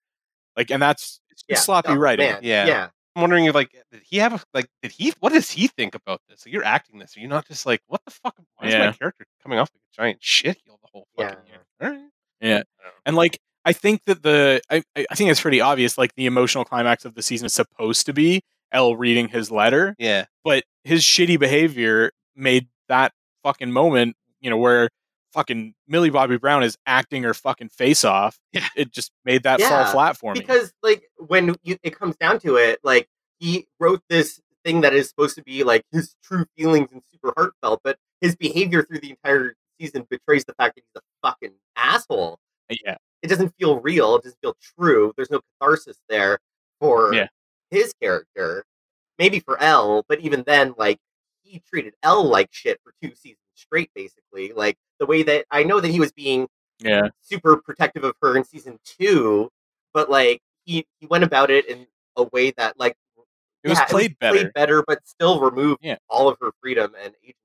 Like, 0.57 0.71
and 0.71 0.81
that's 0.81 1.21
it's 1.31 1.45
Yeah, 1.49 1.57
sloppy 1.59 1.91
oh, 1.91 1.97
writing. 1.97 2.31
man, 2.31 2.41
Yeah. 2.43 2.67
yeah. 2.67 2.89
I'm 3.17 3.21
wondering 3.21 3.45
if 3.45 3.55
like 3.55 3.71
did 3.93 4.03
he 4.05 4.17
have 4.19 4.33
a, 4.35 4.41
like 4.55 4.69
did 4.83 4.93
he 4.93 5.13
what 5.21 5.33
does 5.33 5.51
he 5.51 5.67
think 5.69 5.95
about 5.95 6.21
this? 6.29 6.45
Like, 6.47 6.53
you're 6.53 6.65
acting 6.65 6.99
this. 6.99 7.17
Are 7.17 7.21
you 7.21 7.29
not 7.29 7.47
just 7.47 7.67
like 7.67 7.81
what 7.87 8.01
the 8.05 8.11
fuck? 8.11 8.35
Why 8.57 8.69
is 8.69 8.75
my 8.75 8.93
character 8.93 9.25
coming 9.43 9.59
off 9.59 9.71
like 9.75 9.83
a 9.93 10.03
giant 10.03 10.23
shit 10.23 10.59
heel 10.65 10.79
the 10.83 10.89
whole 10.93 11.07
fucking 11.17 11.37
Yeah. 11.47 11.53
year? 11.53 11.65
All 11.83 11.91
right. 11.91 12.11
Yeah. 12.41 12.63
And 13.07 13.15
like 13.17 13.39
I 13.67 13.73
think 13.73 14.05
that 14.07 14.23
the 14.23 14.61
I, 14.71 14.83
I 14.97 15.07
I 15.11 15.15
think 15.15 15.31
it's 15.31 15.41
pretty 15.41 15.61
obvious. 15.61 15.97
Like 15.99 16.15
the 16.17 16.27
emotional 16.27 16.65
climax 16.65 17.05
of 17.05 17.15
the 17.15 17.23
season 17.23 17.47
is 17.47 17.53
supposed 17.55 18.07
to 18.07 18.13
be 18.13 18.43
Elle 18.73 18.97
reading 18.97 19.29
his 19.29 19.51
letter, 19.51 19.95
Yeah. 19.99 20.27
but 20.45 20.65
his 20.85 21.03
shitty 21.03 21.39
behavior 21.39 22.11
made 22.37 22.69
that 22.89 23.13
fucking 23.43 23.73
moment, 23.73 24.17
you 24.41 24.51
know, 24.51 24.57
where 24.57 24.89
fucking 25.33 25.75
Millie 25.89 26.11
Bobby 26.11 26.39
Brown 26.39 26.63
is 26.63 26.77
acting 26.87 27.23
her 27.25 27.35
fucking 27.35 27.69
face 27.69 28.05
off. 28.05 28.39
Yeah. 28.53 28.67
It 28.77 28.93
just 28.93 29.11
made 29.25 29.43
that 29.45 29.61
fall 29.61 29.85
flat 29.87 30.17
for 30.17 30.33
me. 30.33 30.41
because 30.41 30.73
like 30.83 31.05
when 31.19 31.55
you, 31.65 31.77
it 31.83 31.99
comes 31.99 32.17
down 32.17 32.39
to 32.41 32.57
it 32.57 32.79
like 32.85 33.09
he 33.41 33.67
wrote 33.81 34.01
this 34.09 34.41
thing 34.65 34.81
that 34.83 34.95
is 34.95 35.09
supposed 35.09 35.35
to 35.37 35.43
be 35.43 35.65
like 35.65 35.83
his 35.93 36.15
true 36.23 36.47
feelings 36.57 36.89
and 36.93 37.03
super 37.13 37.33
heartfelt 37.37 37.81
but 37.85 37.99
his 38.21 38.35
behavior 38.37 38.83
through 38.83 39.01
the 39.01 39.11
entire 39.11 39.55
season 39.81 40.07
betrays 40.09 40.45
the 40.45 40.55
fact 40.55 40.77
that 40.77 40.83
he's 40.83 41.03
a 41.03 41.29
fucking 41.29 41.53
asshole 41.77 42.39
uh, 42.71 42.77
yeah. 42.85 42.97
it 43.23 43.27
doesn't 43.29 43.53
feel 43.59 43.81
real 43.81 44.15
it 44.17 44.23
doesn't 44.23 44.39
feel 44.41 44.57
true 44.79 45.13
there's 45.17 45.31
no 45.31 45.41
catharsis 45.61 45.99
there 46.09 46.39
for 46.81 47.13
Yeah. 47.13 47.27
His 47.75 47.93
character 48.01 48.65
maybe 49.19 49.39
for 49.41 49.61
l 49.63 50.05
but 50.09 50.21
even 50.21 50.43
then 50.47 50.75
like 50.79 50.99
he 51.43 51.61
treated 51.69 51.95
l 52.03 52.25
like 52.25 52.49
shit 52.53 52.81
for 52.85 52.93
two 53.03 53.15
seasons 53.15 53.39
straight 53.55 53.91
basically 53.95 54.53
like 54.53 54.77
the 54.99 55.07
way 55.07 55.23
that 55.23 55.45
i 55.51 55.63
know 55.63 55.81
that 55.81 55.91
he 55.91 56.01
was 56.01 56.13
being 56.13 56.49
Yeah. 56.81 57.09
super 57.21 57.57
protective 57.57 58.05
of 58.05 58.15
her 58.23 58.37
in 58.37 58.45
season 58.45 58.79
two, 58.85 59.49
but 59.95 60.11
like 60.11 60.41
he 60.65 60.87
he 60.99 61.07
went 61.07 61.25
about 61.25 61.51
it 61.51 61.65
in 61.69 61.87
a 62.17 62.25
way 62.35 62.51
that 62.59 62.79
like 62.79 62.95
It 63.63 63.69
was 63.71 63.79
yeah, 63.79 63.87
played 63.87 64.19
better. 64.19 64.35
played 64.39 64.53
better, 64.55 64.83
but 64.87 64.99
still 65.07 65.41
removed 65.41 65.81
Yeah. 65.83 65.97
all 66.09 66.29
of 66.29 66.37
her 66.43 66.51
freedom 66.61 66.95
and 67.03 67.15
agency. 67.23 67.39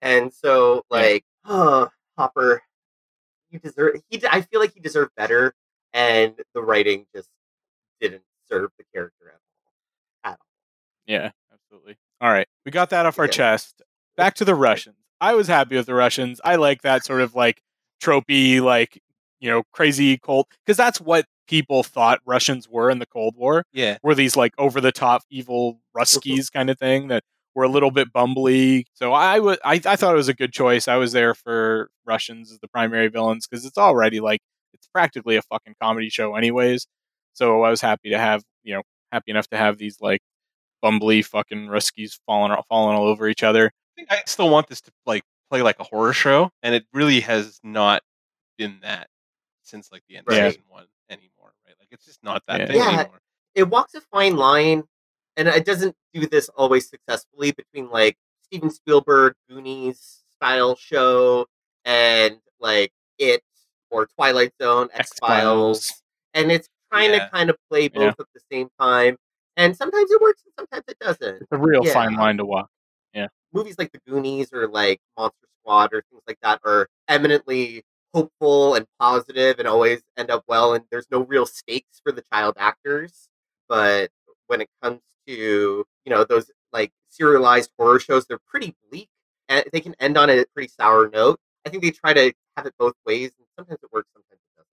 And 0.00 0.32
so 0.32 0.76
Yeah. 0.76 0.80
like, 0.98 1.24
oh, 1.44 1.90
Hopper, 2.18 2.62
you 3.50 3.58
deserve. 3.58 4.00
He 4.08 4.22
I 4.30 4.40
feel 4.42 4.60
like 4.60 4.72
he 4.74 4.80
deserved 4.80 5.12
better, 5.16 5.52
and 5.92 6.32
the 6.54 6.62
writing 6.62 7.06
just 7.14 7.28
didn't 8.00 8.24
serve 8.48 8.70
the 8.78 8.84
character 8.94 9.26
at 9.28 9.34
all. 9.34 9.34
At 9.34 9.34
all. 9.34 9.43
Yeah, 11.06 11.30
absolutely. 11.52 11.96
All 12.20 12.30
right. 12.30 12.46
We 12.64 12.70
got 12.72 12.90
that 12.90 13.06
off 13.06 13.18
our 13.18 13.26
Yeah. 13.26 13.30
chest. 13.30 13.82
Back 14.16 14.34
to 14.36 14.44
the 14.44 14.54
Russians. 14.54 14.96
I 15.20 15.34
was 15.34 15.48
happy 15.48 15.76
with 15.76 15.86
the 15.86 15.94
Russians. 15.94 16.40
I 16.44 16.56
like 16.56 16.82
that 16.82 17.04
sort 17.04 17.20
of 17.20 17.34
like 17.34 17.62
tropey, 18.02 18.60
like, 18.60 19.00
you 19.40 19.50
know, 19.50 19.62
crazy 19.72 20.18
cult, 20.18 20.48
because 20.64 20.76
that's 20.76 21.00
what 21.00 21.26
people 21.46 21.82
thought 21.82 22.20
Russians 22.24 22.68
were 22.68 22.90
in 22.90 22.98
the 22.98 23.06
Cold 23.06 23.36
War, 23.36 23.64
Yeah. 23.72 23.98
were 24.02 24.14
these 24.14 24.36
like 24.36 24.52
over 24.58 24.80
the 24.80 24.92
top 24.92 25.22
evil 25.30 25.74
mm-hmm. 25.74 26.00
Ruskies 26.00 26.50
kind 26.52 26.70
of 26.70 26.78
thing 26.78 27.08
that 27.08 27.22
were 27.54 27.64
a 27.64 27.68
little 27.68 27.90
bit 27.90 28.12
bumbly. 28.12 28.84
So 28.94 29.12
I 29.12 29.38
would, 29.38 29.58
I, 29.64 29.74
I 29.84 29.96
thought 29.96 30.14
it 30.14 30.16
was 30.16 30.28
a 30.28 30.34
good 30.34 30.52
choice. 30.52 30.88
I 30.88 30.96
was 30.96 31.12
there 31.12 31.34
for 31.34 31.90
Russians 32.06 32.50
as 32.50 32.58
the 32.60 32.68
primary 32.68 33.08
villains 33.08 33.46
because 33.46 33.64
it's 33.64 33.78
already 33.78 34.20
like, 34.20 34.40
it's 34.72 34.86
practically 34.88 35.36
a 35.36 35.42
fucking 35.42 35.74
comedy 35.80 36.08
show, 36.10 36.34
anyways. 36.34 36.86
So 37.34 37.62
I 37.62 37.70
was 37.70 37.80
happy 37.80 38.10
to 38.10 38.18
have, 38.18 38.42
you 38.62 38.74
know, 38.74 38.82
happy 39.12 39.30
enough 39.30 39.48
to 39.48 39.56
have 39.56 39.78
these 39.78 40.00
like 40.00 40.20
bumbly 40.82 41.24
fucking 41.24 41.66
Ruskies 41.68 42.18
falling 42.26 42.56
falling 42.68 42.96
all 42.96 43.06
over 43.06 43.28
each 43.28 43.42
other. 43.42 43.66
I 43.66 43.94
think 43.96 44.12
I 44.12 44.22
still 44.26 44.50
want 44.50 44.68
this 44.68 44.80
to 44.82 44.92
like 45.06 45.22
play 45.50 45.62
like 45.62 45.78
a 45.80 45.84
horror 45.84 46.12
show, 46.12 46.50
and 46.62 46.74
it 46.74 46.84
really 46.92 47.20
has 47.20 47.60
not 47.62 48.02
been 48.58 48.78
that 48.82 49.08
since 49.62 49.90
like 49.92 50.02
the 50.08 50.16
end 50.16 50.26
of 50.28 50.36
Right. 50.36 50.52
season 50.52 50.64
one 50.68 50.86
anymore, 51.10 51.52
right? 51.66 51.74
Like 51.80 51.88
it's 51.90 52.04
just 52.04 52.22
not 52.22 52.42
that 52.46 52.60
Yeah. 52.60 52.66
thing 52.66 52.76
Yeah. 52.76 52.88
anymore. 53.00 53.20
it 53.54 53.68
walks 53.68 53.94
a 53.94 54.00
fine 54.00 54.36
line, 54.36 54.82
and 55.36 55.46
it 55.48 55.64
doesn't 55.64 55.94
do 56.12 56.26
this 56.26 56.48
always 56.50 56.88
successfully 56.88 57.52
between 57.52 57.88
like 57.90 58.16
Steven 58.42 58.68
Spielberg 58.70 59.34
Goonies 59.48 60.24
style 60.34 60.74
show 60.76 61.46
and 61.84 62.40
like 62.58 62.92
it 63.18 63.42
or 63.90 64.06
Twilight 64.06 64.52
Zone 64.60 64.88
X 64.92 65.12
Files, 65.20 65.78
X-Files. 65.78 66.02
and 66.34 66.50
it's 66.50 66.68
trying 66.90 67.12
Yeah. 67.12 67.24
to 67.26 67.30
kind 67.30 67.48
of 67.48 67.56
play 67.70 67.86
both 67.88 68.02
Yeah. 68.02 68.08
at 68.18 68.26
the 68.34 68.40
same 68.50 68.68
time. 68.78 69.16
And 69.56 69.76
sometimes 69.76 70.10
it 70.10 70.20
works, 70.20 70.42
and 70.44 70.52
sometimes 70.58 70.84
it 70.88 70.98
doesn't. 70.98 71.42
It's 71.42 71.52
a 71.52 71.58
real 71.58 71.84
Yeah. 71.86 71.92
fine 71.92 72.14
line 72.14 72.36
to 72.38 72.44
walk. 72.44 72.68
Yeah. 73.12 73.28
Movies 73.52 73.76
like 73.78 73.92
The 73.92 74.00
Goonies 74.06 74.52
or 74.52 74.66
like 74.68 75.00
Monster 75.16 75.46
Squad 75.60 75.92
or 75.92 76.02
things 76.10 76.22
like 76.26 76.38
that 76.42 76.60
are 76.64 76.88
eminently 77.08 77.84
hopeful 78.12 78.74
and 78.74 78.86
positive 78.98 79.58
and 79.58 79.68
always 79.68 80.02
end 80.16 80.30
up 80.30 80.44
well, 80.48 80.74
and 80.74 80.84
there's 80.90 81.06
no 81.10 81.20
real 81.20 81.46
stakes 81.46 82.00
for 82.02 82.12
the 82.12 82.22
child 82.32 82.54
actors. 82.58 83.28
But 83.68 84.10
when 84.48 84.60
it 84.60 84.68
comes 84.82 85.00
to 85.26 85.32
you 85.34 85.86
know 86.06 86.24
those 86.24 86.50
like 86.72 86.92
serialized 87.08 87.70
horror 87.78 88.00
shows, 88.00 88.26
they're 88.26 88.38
pretty 88.46 88.74
bleak 88.90 89.08
and 89.48 89.64
they 89.72 89.80
can 89.80 89.94
end 90.00 90.16
on 90.18 90.30
a 90.30 90.44
pretty 90.54 90.68
sour 90.68 91.08
note. 91.08 91.38
I 91.64 91.70
think 91.70 91.82
they 91.82 91.90
try 91.92 92.12
to 92.12 92.32
have 92.56 92.66
it 92.66 92.74
both 92.78 92.94
ways, 93.06 93.30
and 93.38 93.46
sometimes 93.56 93.78
it 93.82 93.92
works, 93.92 94.08
sometimes 94.12 94.40
it 94.42 94.56
doesn't. 94.56 94.68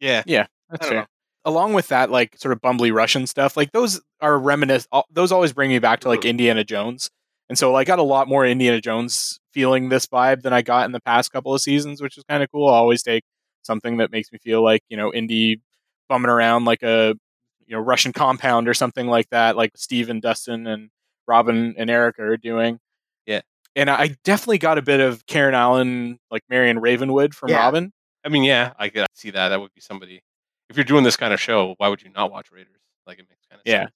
Yeah. 0.00 0.22
Yeah. 0.26 0.46
That's 0.68 0.86
I 0.86 0.88
fair. 0.90 1.00
know. 1.00 1.06
Along 1.44 1.72
with 1.72 1.88
that, 1.88 2.10
like 2.10 2.36
sort 2.36 2.52
of 2.52 2.60
bumbly 2.60 2.92
Russian 2.92 3.26
stuff, 3.26 3.56
like 3.56 3.72
those 3.72 4.00
are 4.20 4.38
reminisce. 4.38 4.86
al- 4.92 5.06
Those 5.10 5.32
always 5.32 5.52
bring 5.54 5.70
me 5.70 5.78
back 5.78 6.00
to 6.00 6.08
like. 6.08 6.24
Indiana 6.26 6.64
Jones, 6.64 7.10
and 7.48 7.56
so 7.58 7.72
like, 7.72 7.88
I 7.88 7.92
got 7.92 7.98
a 7.98 8.02
lot 8.02 8.28
more 8.28 8.44
Indiana 8.46 8.80
Jones 8.80 9.40
feeling 9.54 9.88
this 9.88 10.06
vibe 10.06 10.42
than 10.42 10.52
I 10.52 10.60
got 10.62 10.84
in 10.84 10.92
the 10.92 11.00
past 11.00 11.32
couple 11.32 11.54
of 11.54 11.60
seasons, 11.62 12.02
which 12.02 12.18
is 12.18 12.24
kind 12.28 12.42
of 12.42 12.50
cool. 12.52 12.68
I 12.68 12.74
always 12.74 13.02
take 13.02 13.24
something 13.62 13.96
that 13.98 14.10
makes 14.12 14.30
me 14.32 14.38
feel 14.42 14.62
like 14.62 14.82
you 14.90 14.96
know 14.98 15.12
Indy 15.14 15.60
bumming 16.10 16.28
around 16.30 16.66
like 16.66 16.82
a 16.82 17.14
you 17.66 17.74
know 17.76 17.80
Russian 17.80 18.12
compound 18.12 18.68
or 18.68 18.74
something 18.74 19.06
like 19.06 19.30
that, 19.30 19.56
like 19.56 19.70
Steve 19.76 20.10
and 20.10 20.20
Dustin 20.20 20.66
and 20.66 20.90
Robin 21.26 21.74
and 21.78 21.88
Erica 21.88 22.22
are 22.22 22.36
doing. 22.36 22.78
Yeah. 23.26 23.40
and 23.76 23.88
I 23.88 24.16
definitely 24.24 24.58
got 24.58 24.76
a 24.78 24.82
bit 24.82 25.00
of 25.00 25.24
Karen 25.26 25.54
Allen, 25.54 26.18
like 26.30 26.42
Marion 26.50 26.80
Ravenwood 26.80 27.34
from 27.34 27.48
Yeah. 27.50 27.58
Robin. 27.60 27.92
I 28.24 28.28
mean, 28.28 28.42
yeah, 28.44 28.72
I 28.78 28.88
could 28.90 29.06
see 29.14 29.30
that. 29.30 29.48
That 29.50 29.60
would 29.60 29.72
be 29.74 29.80
somebody. 29.80 30.20
If 30.70 30.76
you're 30.76 30.84
doing 30.84 31.04
this 31.04 31.16
kind 31.16 31.34
of 31.34 31.40
show, 31.40 31.74
why 31.78 31.88
would 31.88 32.00
you 32.02 32.10
not 32.14 32.30
watch 32.32 32.50
Raiders? 32.50 32.80
Like 33.06 33.18
it 33.18 33.26
makes 33.28 33.44
kind 33.50 33.60
of 33.60 33.70
Yeah. 33.70 33.82
sense. 33.82 33.92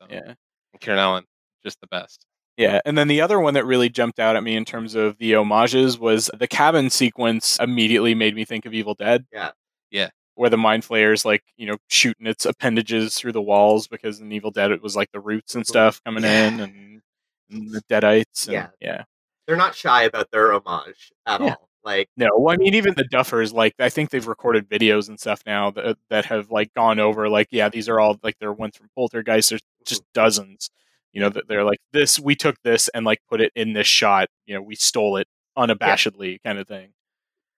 Right? 0.00 0.08
So, 0.10 0.14
Yeah. 0.14 0.34
and 0.72 0.80
Karen 0.80 0.98
Allen, 1.00 1.24
just 1.62 1.80
the 1.80 1.86
best. 1.86 2.26
Yeah, 2.56 2.80
and 2.84 2.98
then 2.98 3.06
the 3.06 3.20
other 3.20 3.38
one 3.38 3.54
that 3.54 3.64
really 3.64 3.88
jumped 3.88 4.18
out 4.18 4.34
at 4.34 4.42
me 4.42 4.56
in 4.56 4.64
terms 4.64 4.96
of 4.96 5.16
the 5.18 5.34
homages 5.34 5.96
was 5.96 6.28
the 6.36 6.48
cabin 6.48 6.90
sequence. 6.90 7.56
Immediately 7.60 8.14
made 8.16 8.34
me 8.34 8.44
think 8.44 8.66
of 8.66 8.74
Evil 8.74 8.94
Dead. 8.94 9.26
Yeah. 9.32 9.52
Yeah. 9.90 10.10
where 10.34 10.50
the 10.50 10.56
mind 10.56 10.84
flayer's 10.84 11.24
like 11.24 11.42
you 11.56 11.66
know 11.66 11.76
shooting 11.88 12.26
its 12.28 12.46
appendages 12.46 13.16
through 13.16 13.32
the 13.32 13.42
walls 13.42 13.88
because 13.88 14.20
in 14.20 14.30
Evil 14.30 14.52
Dead 14.52 14.70
it 14.70 14.80
was 14.82 14.94
like 14.94 15.10
the 15.12 15.18
roots 15.20 15.54
and 15.56 15.66
stuff 15.66 16.00
coming 16.04 16.22
in 16.22 16.60
and, 16.60 17.02
and 17.50 17.70
the 17.72 17.82
deadites. 17.90 18.44
And, 18.46 18.52
Yeah. 18.54 18.68
yeah. 18.80 19.04
They're 19.48 19.56
not 19.56 19.74
shy 19.74 20.02
about 20.04 20.30
their 20.30 20.52
homage 20.52 21.10
at 21.26 21.40
Yeah. 21.40 21.54
all. 21.58 21.67
Like 21.84 22.08
No, 22.16 22.28
well, 22.36 22.54
I 22.54 22.56
mean, 22.56 22.74
even 22.74 22.94
the 22.94 23.04
Duffers, 23.04 23.52
like, 23.52 23.74
I 23.78 23.88
think 23.88 24.10
they've 24.10 24.26
recorded 24.26 24.68
videos 24.68 25.08
and 25.08 25.18
stuff 25.18 25.42
now 25.46 25.70
that 25.72 25.96
that 26.10 26.24
have 26.26 26.50
like 26.50 26.74
gone 26.74 26.98
over, 26.98 27.28
like, 27.28 27.48
yeah, 27.50 27.68
these 27.68 27.88
are 27.88 28.00
all 28.00 28.18
like 28.22 28.36
they're 28.40 28.52
ones 28.52 28.76
from 28.76 28.88
Poltergeist. 28.94 29.50
There's 29.50 29.60
mm-hmm. 29.60 29.84
just 29.86 30.02
dozens, 30.12 30.70
you 31.12 31.20
know, 31.20 31.28
that 31.30 31.48
they're 31.48 31.64
like 31.64 31.80
this. 31.92 32.18
We 32.18 32.34
took 32.34 32.56
this 32.62 32.88
and 32.88 33.06
like 33.06 33.20
put 33.28 33.40
it 33.40 33.52
in 33.54 33.72
this 33.72 33.86
shot. 33.86 34.28
You 34.46 34.54
know, 34.54 34.62
we 34.62 34.74
stole 34.74 35.16
it 35.16 35.28
unabashedly, 35.56 36.38
kind 36.44 36.58
of 36.58 36.68
thing. 36.68 36.92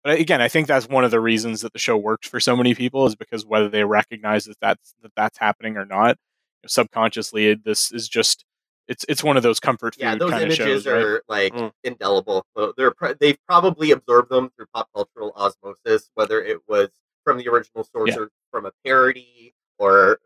But 0.02 0.18
again, 0.18 0.40
I 0.40 0.48
think 0.48 0.66
that's 0.66 0.88
one 0.88 1.04
of 1.04 1.10
the 1.10 1.20
reasons 1.20 1.60
that 1.60 1.72
the 1.72 1.78
show 1.78 1.96
works 1.96 2.28
for 2.28 2.40
so 2.40 2.56
many 2.56 2.74
people 2.74 3.06
is 3.06 3.16
because 3.16 3.44
whether 3.44 3.68
they 3.68 3.84
recognize 3.84 4.46
that 4.46 4.56
that's 4.60 4.94
that 5.02 5.12
that's 5.16 5.38
happening 5.38 5.76
or 5.76 5.84
not, 5.84 6.10
you 6.10 6.64
know, 6.64 6.68
subconsciously, 6.68 7.54
this 7.54 7.92
is 7.92 8.08
just 8.08 8.44
it's 8.90 9.04
it's 9.08 9.24
one 9.24 9.36
of 9.38 9.42
those 9.42 9.58
comfort 9.60 9.94
food 9.94 10.02
yeah, 10.02 10.14
those 10.16 10.30
kind 10.32 10.42
of 10.42 10.48
images 10.48 10.82
shows, 10.82 10.86
right? 10.86 11.02
are 11.02 11.22
like 11.28 11.54
Mm. 11.54 11.72
indelible. 11.84 12.44
So 12.56 12.74
they're 12.76 12.92
they've 13.20 13.38
probably 13.48 13.92
absorbed 13.92 14.30
them 14.30 14.50
through 14.56 14.66
pop 14.74 14.88
cultural 14.94 15.32
osmosis, 15.36 16.10
whether 16.14 16.42
it 16.42 16.58
was 16.68 16.88
from 17.24 17.38
the 17.38 17.48
original 17.48 17.84
source 17.84 18.10
Yeah. 18.10 18.22
or 18.24 18.30
from 18.50 18.66
a 18.66 18.72
parody, 18.84 19.54
or 19.78 20.18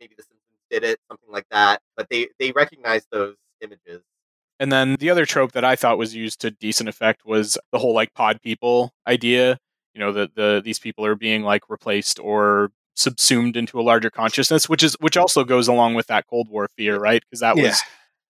maybe 0.00 0.14
The 0.16 0.22
Simpsons 0.22 0.60
did 0.70 0.84
it, 0.84 1.00
something 1.08 1.30
like 1.32 1.46
that. 1.50 1.80
But 1.96 2.08
they 2.10 2.28
they 2.38 2.52
recognize 2.52 3.06
those 3.10 3.36
images. 3.60 4.02
And 4.60 4.70
then 4.70 4.96
the 5.00 5.08
other 5.08 5.24
trope 5.24 5.52
that 5.52 5.64
I 5.64 5.74
thought 5.74 5.96
was 5.96 6.14
used 6.14 6.40
to 6.42 6.50
decent 6.50 6.88
effect 6.88 7.24
was 7.24 7.56
the 7.72 7.78
whole 7.78 7.94
like 7.94 8.12
pod 8.14 8.42
people 8.42 8.92
idea. 9.08 9.58
You 9.94 10.00
know, 10.00 10.12
that 10.12 10.34
the 10.34 10.60
these 10.62 10.78
people 10.78 11.04
are 11.06 11.14
being 11.16 11.42
like 11.42 11.62
replaced 11.70 12.20
or 12.20 12.70
subsumed 12.94 13.56
into 13.56 13.80
a 13.80 13.82
larger 13.82 14.10
consciousness, 14.10 14.68
which 14.68 14.82
is 14.82 14.94
which 15.00 15.16
also 15.16 15.42
goes 15.44 15.66
along 15.68 15.94
with 15.94 16.06
that 16.08 16.26
Cold 16.28 16.48
War 16.50 16.68
fear, 16.76 16.98
right? 16.98 17.22
Because 17.22 17.40
that 17.40 17.56
Yeah. 17.56 17.62
was 17.70 17.80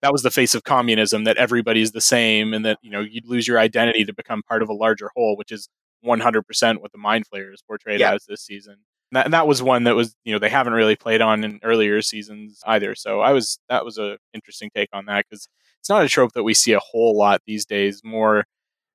that 0.02 0.12
was 0.12 0.22
the 0.22 0.30
face 0.30 0.54
of 0.54 0.64
communism 0.64 1.24
that 1.24 1.36
everybody's 1.36 1.92
the 1.92 2.00
same 2.00 2.54
and 2.54 2.64
that 2.64 2.78
you 2.82 2.90
know 2.90 3.00
you'd 3.00 3.26
lose 3.26 3.46
your 3.46 3.58
identity 3.58 4.04
to 4.04 4.12
become 4.14 4.42
part 4.42 4.62
of 4.62 4.68
a 4.68 4.72
larger 4.74 5.10
whole, 5.14 5.36
which 5.36 5.52
is 5.52 5.68
100% 6.04 6.80
what 6.80 6.92
the 6.92 6.98
Mind 6.98 7.24
Flayer 7.32 7.52
is 7.52 7.62
portrayed 7.62 8.00
Yeah. 8.00 8.14
as 8.14 8.24
this 8.26 8.40
season. 8.42 8.72
And 9.12 9.16
that, 9.16 9.24
and 9.26 9.34
that 9.34 9.46
was 9.46 9.62
one 9.62 9.84
that 9.84 9.96
was 9.96 10.14
you 10.24 10.32
know 10.32 10.38
they 10.38 10.48
haven't 10.48 10.72
really 10.72 10.96
played 10.96 11.20
on 11.20 11.44
in 11.44 11.58
earlier 11.62 12.00
seasons 12.00 12.60
either. 12.66 12.94
So 12.94 13.20
I 13.20 13.32
was 13.32 13.58
that 13.68 13.84
was 13.84 13.98
a 13.98 14.18
interesting 14.32 14.70
take 14.74 14.88
on 14.92 15.06
that 15.06 15.26
because 15.28 15.48
it's 15.80 15.88
not 15.90 16.04
a 16.04 16.08
trope 16.08 16.32
that 16.34 16.44
we 16.44 16.54
see 16.54 16.72
a 16.72 16.78
whole 16.78 17.16
lot 17.16 17.42
these 17.46 17.66
days. 17.66 18.02
More, 18.04 18.44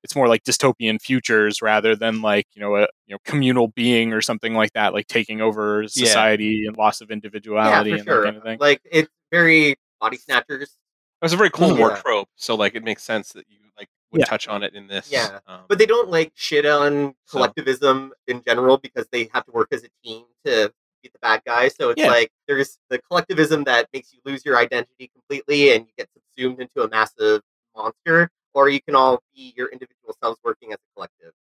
it's 0.04 0.16
more 0.16 0.28
like 0.28 0.44
dystopian 0.44 1.02
futures 1.02 1.62
rather 1.62 1.96
than 1.96 2.22
like 2.22 2.46
you 2.54 2.62
know 2.62 2.76
a 2.78 2.82
you 3.08 3.14
know 3.14 3.18
communal 3.26 3.68
being 3.68 4.14
or 4.14 4.22
something 4.22 4.54
like 4.54 4.72
that, 4.74 4.94
like 4.94 5.08
taking 5.08 5.42
over 5.42 5.86
society 5.88 6.64
and 6.66 6.78
loss 6.78 7.02
of 7.02 7.10
Yeah, 7.10 7.14
individuality 7.16 7.92
for 7.92 7.96
and 7.98 8.04
sure. 8.06 8.22
that 8.22 8.24
kind 8.26 8.38
of 8.38 8.44
thing. 8.44 8.58
Like 8.60 8.82
it's 8.90 9.10
very 9.32 9.76
body 10.00 10.18
snatchers. 10.18 10.78
It 11.22 11.26
was 11.26 11.34
a 11.34 11.38
very 11.38 11.50
Cold 11.50 11.78
War 11.80 11.90
Yeah. 11.92 12.02
trope, 12.02 12.30
so 12.36 12.56
like 12.56 12.76
it 12.76 12.84
makes 12.84 13.04
sense 13.04 13.32
that 13.34 13.46
you 13.50 13.58
like 13.78 13.90
would 14.12 14.20
Yeah. 14.20 14.26
touch 14.26 14.48
on 14.48 14.64
it 14.64 14.74
in 14.76 14.88
this. 14.88 15.10
Yeah. 15.12 15.40
Um, 15.48 15.66
But 15.68 15.78
they 15.80 15.86
don't 15.86 16.10
like 16.10 16.32
shit 16.36 16.66
on 16.66 17.16
So- 17.26 17.38
collectivism 17.38 18.14
in 18.28 18.44
general 18.44 18.78
because 18.78 19.08
they 19.12 19.30
have 19.34 19.46
to 19.46 19.52
work 19.52 19.70
as 19.72 19.84
a 19.84 19.90
team 20.04 20.26
to 20.46 20.74
beat 21.02 21.14
the 21.14 21.20
bad 21.20 21.42
guy. 21.46 21.70
So 21.70 21.90
it's 21.90 22.02
Yeah. 22.02 22.10
like 22.10 22.32
there's 22.48 22.78
the 22.90 23.00
collectivism 23.00 23.64
that 23.64 23.88
makes 23.94 24.14
you 24.14 24.20
lose 24.26 24.46
your 24.46 24.58
identity 24.58 25.08
completely 25.08 25.72
and 25.74 25.88
you 25.88 25.94
get 25.98 26.10
subsumed 26.14 26.60
into 26.62 26.84
a 26.84 26.88
massive 26.90 27.42
monster, 27.76 28.30
or 28.54 28.70
you 28.70 28.82
can 28.82 28.96
all 28.96 29.22
be 29.34 29.54
your 29.58 29.68
individual 29.70 30.16
selves 30.22 30.40
working 30.44 30.72
as 30.74 30.78
a 30.80 30.94
collective. 30.96 31.34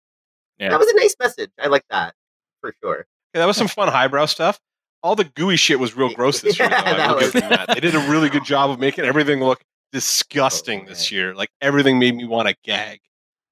Yeah. 0.58 0.68
That 0.70 0.78
was 0.78 0.88
a 0.88 0.96
nice 0.96 1.14
message. 1.18 1.50
I 1.58 1.66
like 1.68 1.84
that 1.90 2.14
for 2.60 2.74
sure. 2.82 3.06
yeah, 3.34 3.40
that 3.40 3.46
was 3.46 3.56
some 3.56 3.68
fun 3.78 3.88
highbrow 3.88 4.26
stuff. 4.26 4.60
All 5.02 5.16
the 5.16 5.24
gooey 5.24 5.56
shit 5.56 5.80
was 5.80 5.96
real 5.96 6.12
gross 6.14 6.40
this 6.40 6.58
year. 6.58 6.68
Though. 6.70 6.76
Yeah, 6.76 6.96
that 6.96 7.16
was-. 7.16 7.74
They 7.74 7.80
did 7.80 7.94
a 7.94 8.10
really 8.10 8.28
good 8.28 8.44
job 8.44 8.70
of 8.70 8.78
making 8.78 9.04
everything 9.04 9.40
look 9.40 9.62
disgusting 9.92 10.82
Oh, 10.82 10.88
this 10.88 11.12
year. 11.12 11.34
Like 11.34 11.50
everything 11.60 11.98
made 11.98 12.16
me 12.16 12.24
want 12.24 12.48
to 12.48 12.54
gag. 12.64 13.00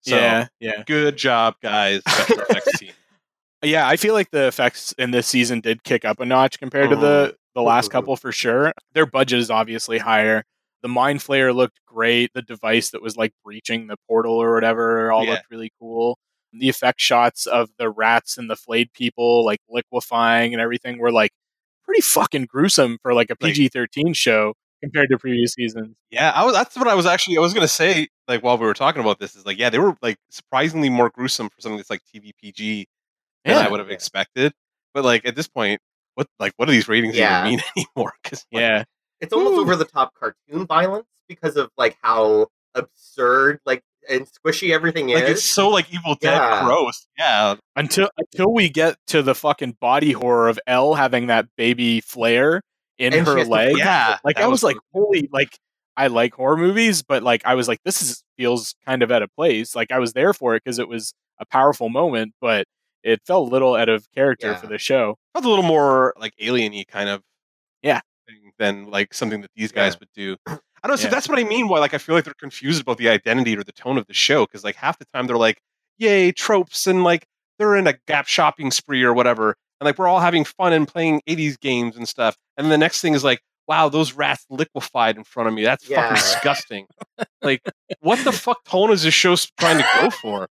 So 0.03 0.17
yeah, 0.17 0.47
yeah, 0.59 0.83
good 0.87 1.17
job, 1.17 1.55
guys. 1.63 2.01
Special 2.09 2.41
effects 2.41 2.79
team. 2.79 2.93
yeah. 3.63 3.87
I 3.87 3.97
feel 3.97 4.15
like 4.15 4.31
the 4.31 4.47
effects 4.47 4.95
in 4.97 5.11
this 5.11 5.27
season 5.27 5.61
did 5.61 5.85
kick 5.85 6.07
up 6.07 6.21
a 6.21 6.25
notch 6.25 6.59
compared 6.59 6.89
to 6.91 6.97
the 6.97 7.27
mm-hmm. 7.27 7.35
the 7.55 7.63
last 7.63 7.91
couple 7.91 8.17
for 8.17 8.33
sure. 8.33 8.73
Their 8.95 9.05
budget 9.05 9.39
is 9.39 9.51
obviously 9.51 9.99
higher. 9.99 10.45
The 10.83 10.89
mind 10.89 11.21
flayer 11.21 11.55
looked 11.55 11.79
great. 11.87 12.33
The 12.33 12.41
device 12.41 12.91
that 12.91 13.03
was 13.03 13.19
like 13.19 13.35
breaching 13.45 13.89
the 13.89 13.97
portal 14.09 14.33
or 14.33 14.55
whatever 14.55 15.13
all 15.13 15.25
Yeah. 15.25 15.33
looked 15.33 15.51
really 15.51 15.73
cool. 15.79 16.19
The 16.55 16.71
effect 16.71 17.01
shots 17.01 17.47
of 17.47 17.69
the 17.79 17.91
rats 17.91 18.39
and 18.39 18.49
the 18.49 18.57
flayed 18.57 18.93
people 18.95 19.45
like 19.45 19.61
liquefying 19.69 20.55
and 20.55 20.63
everything 20.63 20.99
were 20.99 21.13
like 21.13 21.33
pretty 21.91 22.03
fucking 22.03 22.47
gruesome 22.47 22.99
for 23.03 23.13
like 23.15 23.31
a 23.31 23.37
PG 23.37 23.69
thirteen 23.69 24.13
show 24.13 24.55
compared 24.81 25.09
to 25.11 25.19
previous 25.19 25.53
seasons. 25.55 25.97
Yeah, 26.11 26.31
I 26.35 26.45
was. 26.45 26.55
That's 26.55 26.77
what 26.77 26.87
I 26.89 26.95
was 26.95 27.05
actually. 27.07 27.37
I 27.37 27.41
was 27.41 27.53
gonna 27.53 27.69
say. 27.69 28.09
Like 28.29 28.45
while 28.45 28.57
we 28.59 28.65
were 28.67 28.75
talking 28.75 29.01
about 29.01 29.19
this, 29.19 29.35
is 29.35 29.45
like 29.45 29.59
yeah, 29.59 29.71
they 29.71 29.79
were 29.81 29.97
like 30.03 30.17
surprisingly 30.31 30.89
more 30.89 31.11
gruesome 31.11 31.49
for 31.49 31.61
something 31.61 31.77
that's 31.79 31.91
like 31.91 32.01
TV 32.15 32.31
PG 32.41 32.87
than 33.45 33.57
I 33.57 33.69
would 33.69 33.81
have 33.81 33.91
expected. 33.91 34.53
But 34.95 35.05
like 35.05 35.25
at 35.27 35.35
this 35.35 35.49
point, 35.49 35.81
what 36.15 36.29
like 36.39 36.53
what 36.57 36.67
do 36.67 36.73
these 36.73 36.89
ratings 36.89 37.17
Yeah. 37.17 37.41
even 37.47 37.51
mean 37.51 37.61
anymore? 37.97 38.13
Because 38.23 38.47
Yeah. 38.53 38.85
It's 39.21 39.33
almost 39.33 39.59
over 39.59 39.75
the 39.77 39.85
top 39.85 40.15
cartoon 40.15 40.67
violence 40.67 41.09
because 41.29 41.57
of 41.57 41.71
like 41.77 41.99
how 42.03 42.47
absurd 42.75 43.59
like 43.67 43.83
and 44.09 44.27
squishy 44.27 44.71
everything 44.73 45.09
like 45.09 45.25
is. 45.25 45.31
it's 45.31 45.45
so 45.45 45.69
like 45.69 45.93
Evil 45.93 46.15
Dead 46.15 46.33
Yeah. 46.35 46.65
gross. 46.65 47.07
Yeah, 47.19 47.57
Until 47.77 48.11
until 48.17 48.53
we 48.53 48.69
get 48.69 48.97
to 49.09 49.23
the 49.23 49.35
fucking 49.35 49.77
body 49.81 50.13
horror 50.13 50.49
of 50.49 50.59
Elle 50.67 50.95
having 50.95 51.27
that 51.27 51.47
baby 51.57 52.01
flare 52.01 52.63
in 52.99 53.13
And 53.15 53.27
her 53.27 53.37
has 53.39 53.47
to 53.47 53.51
leg. 53.53 53.77
yeah. 53.79 54.19
like 54.25 54.39
I 54.39 54.47
was 54.49 54.63
like, 54.63 54.77
holy, 54.93 55.29
like 55.33 55.59
I 55.97 56.07
like 56.07 56.35
horror 56.35 56.57
movies, 56.57 57.03
but 57.03 57.23
like 57.23 57.43
I 57.45 57.55
was 57.55 57.69
like, 57.69 57.79
this 57.85 58.01
is 58.03 58.23
feels 58.39 58.75
kind 58.87 59.03
of 59.03 59.11
out 59.11 59.23
of 59.23 59.31
place. 59.37 59.75
Like 59.77 59.91
I 59.93 59.99
was 59.99 60.13
there 60.15 60.33
for 60.33 60.55
it 60.57 60.63
because 60.65 60.79
it 60.79 60.89
was 60.89 61.13
a 61.39 61.45
powerful 61.47 61.89
moment, 61.91 62.33
but 62.41 62.67
it 63.03 63.21
felt 63.27 63.49
a 63.49 63.51
little 63.53 63.75
out 63.75 63.89
of 63.89 64.07
character 64.15 64.49
Yeah. 64.53 64.57
for 64.57 64.67
the 64.67 64.79
show. 64.79 65.17
felt 65.35 65.45
a 65.45 65.49
little 65.49 65.65
more 65.65 66.13
like 66.19 66.33
alien-y 66.41 66.85
kind 66.89 67.09
of 67.09 67.23
Yeah. 67.83 68.01
thing 68.27 68.53
than 68.59 68.87
like 68.91 69.13
something 69.15 69.41
that 69.43 69.51
these 69.57 69.73
guys 69.73 69.95
Yeah. 69.95 69.99
would 70.01 70.09
do. 70.15 70.61
I 70.83 70.89
don't 70.89 70.97
know. 70.97 71.03
So 71.03 71.09
that's 71.09 71.29
what 71.29 71.39
I 71.39 71.45
mean. 71.45 71.69
Why 71.69 71.79
like 71.79 71.95
I 71.95 71.99
feel 71.99 72.15
like 72.15 72.25
they're 72.25 72.35
confused 72.35 72.81
about 72.83 72.99
the 72.99 73.09
identity 73.09 73.57
or 73.57 73.63
the 73.65 73.73
tone 73.73 73.99
of 73.99 74.07
the 74.07 74.15
show 74.15 74.47
because 74.47 74.65
like 74.65 74.77
half 74.77 74.99
the 74.99 75.05
time 75.07 75.27
they're 75.27 75.37
like, 75.37 75.61
"Yay 75.99 76.33
tropes!" 76.33 76.87
and 76.87 77.05
like 77.05 77.27
they're 77.59 77.77
in 77.77 77.87
a 77.87 77.95
Gap 78.07 78.27
shopping 78.27 78.71
spree 78.71 79.03
or 79.03 79.13
whatever, 79.13 79.57
and 79.81 79.85
like 79.87 79.99
we're 79.99 80.09
all 80.09 80.21
having 80.21 80.45
fun 80.45 80.73
and 80.73 80.89
playing 80.89 81.21
'80s 81.29 81.59
games 81.61 81.97
and 81.97 82.09
stuff. 82.09 82.37
And 82.57 82.65
then 82.65 82.71
the 82.71 82.79
next 82.79 83.01
thing 83.03 83.15
is 83.15 83.23
like, 83.25 83.41
wow, 83.69 83.89
those 83.89 84.15
rats 84.15 84.47
liquefied 84.51 85.17
in 85.17 85.25
front 85.25 85.49
of 85.49 85.55
me. 85.55 85.63
That's 85.65 85.89
Yeah. 85.89 86.03
fucking 86.03 86.17
disgusting. 86.17 86.87
like, 87.43 87.63
what 88.01 88.23
the 88.25 88.33
fuck 88.33 88.65
tone 88.65 88.91
is 88.91 89.03
this 89.03 89.15
show 89.15 89.37
trying 89.59 89.79
to 89.79 89.87
go 90.01 90.11
for? 90.11 90.49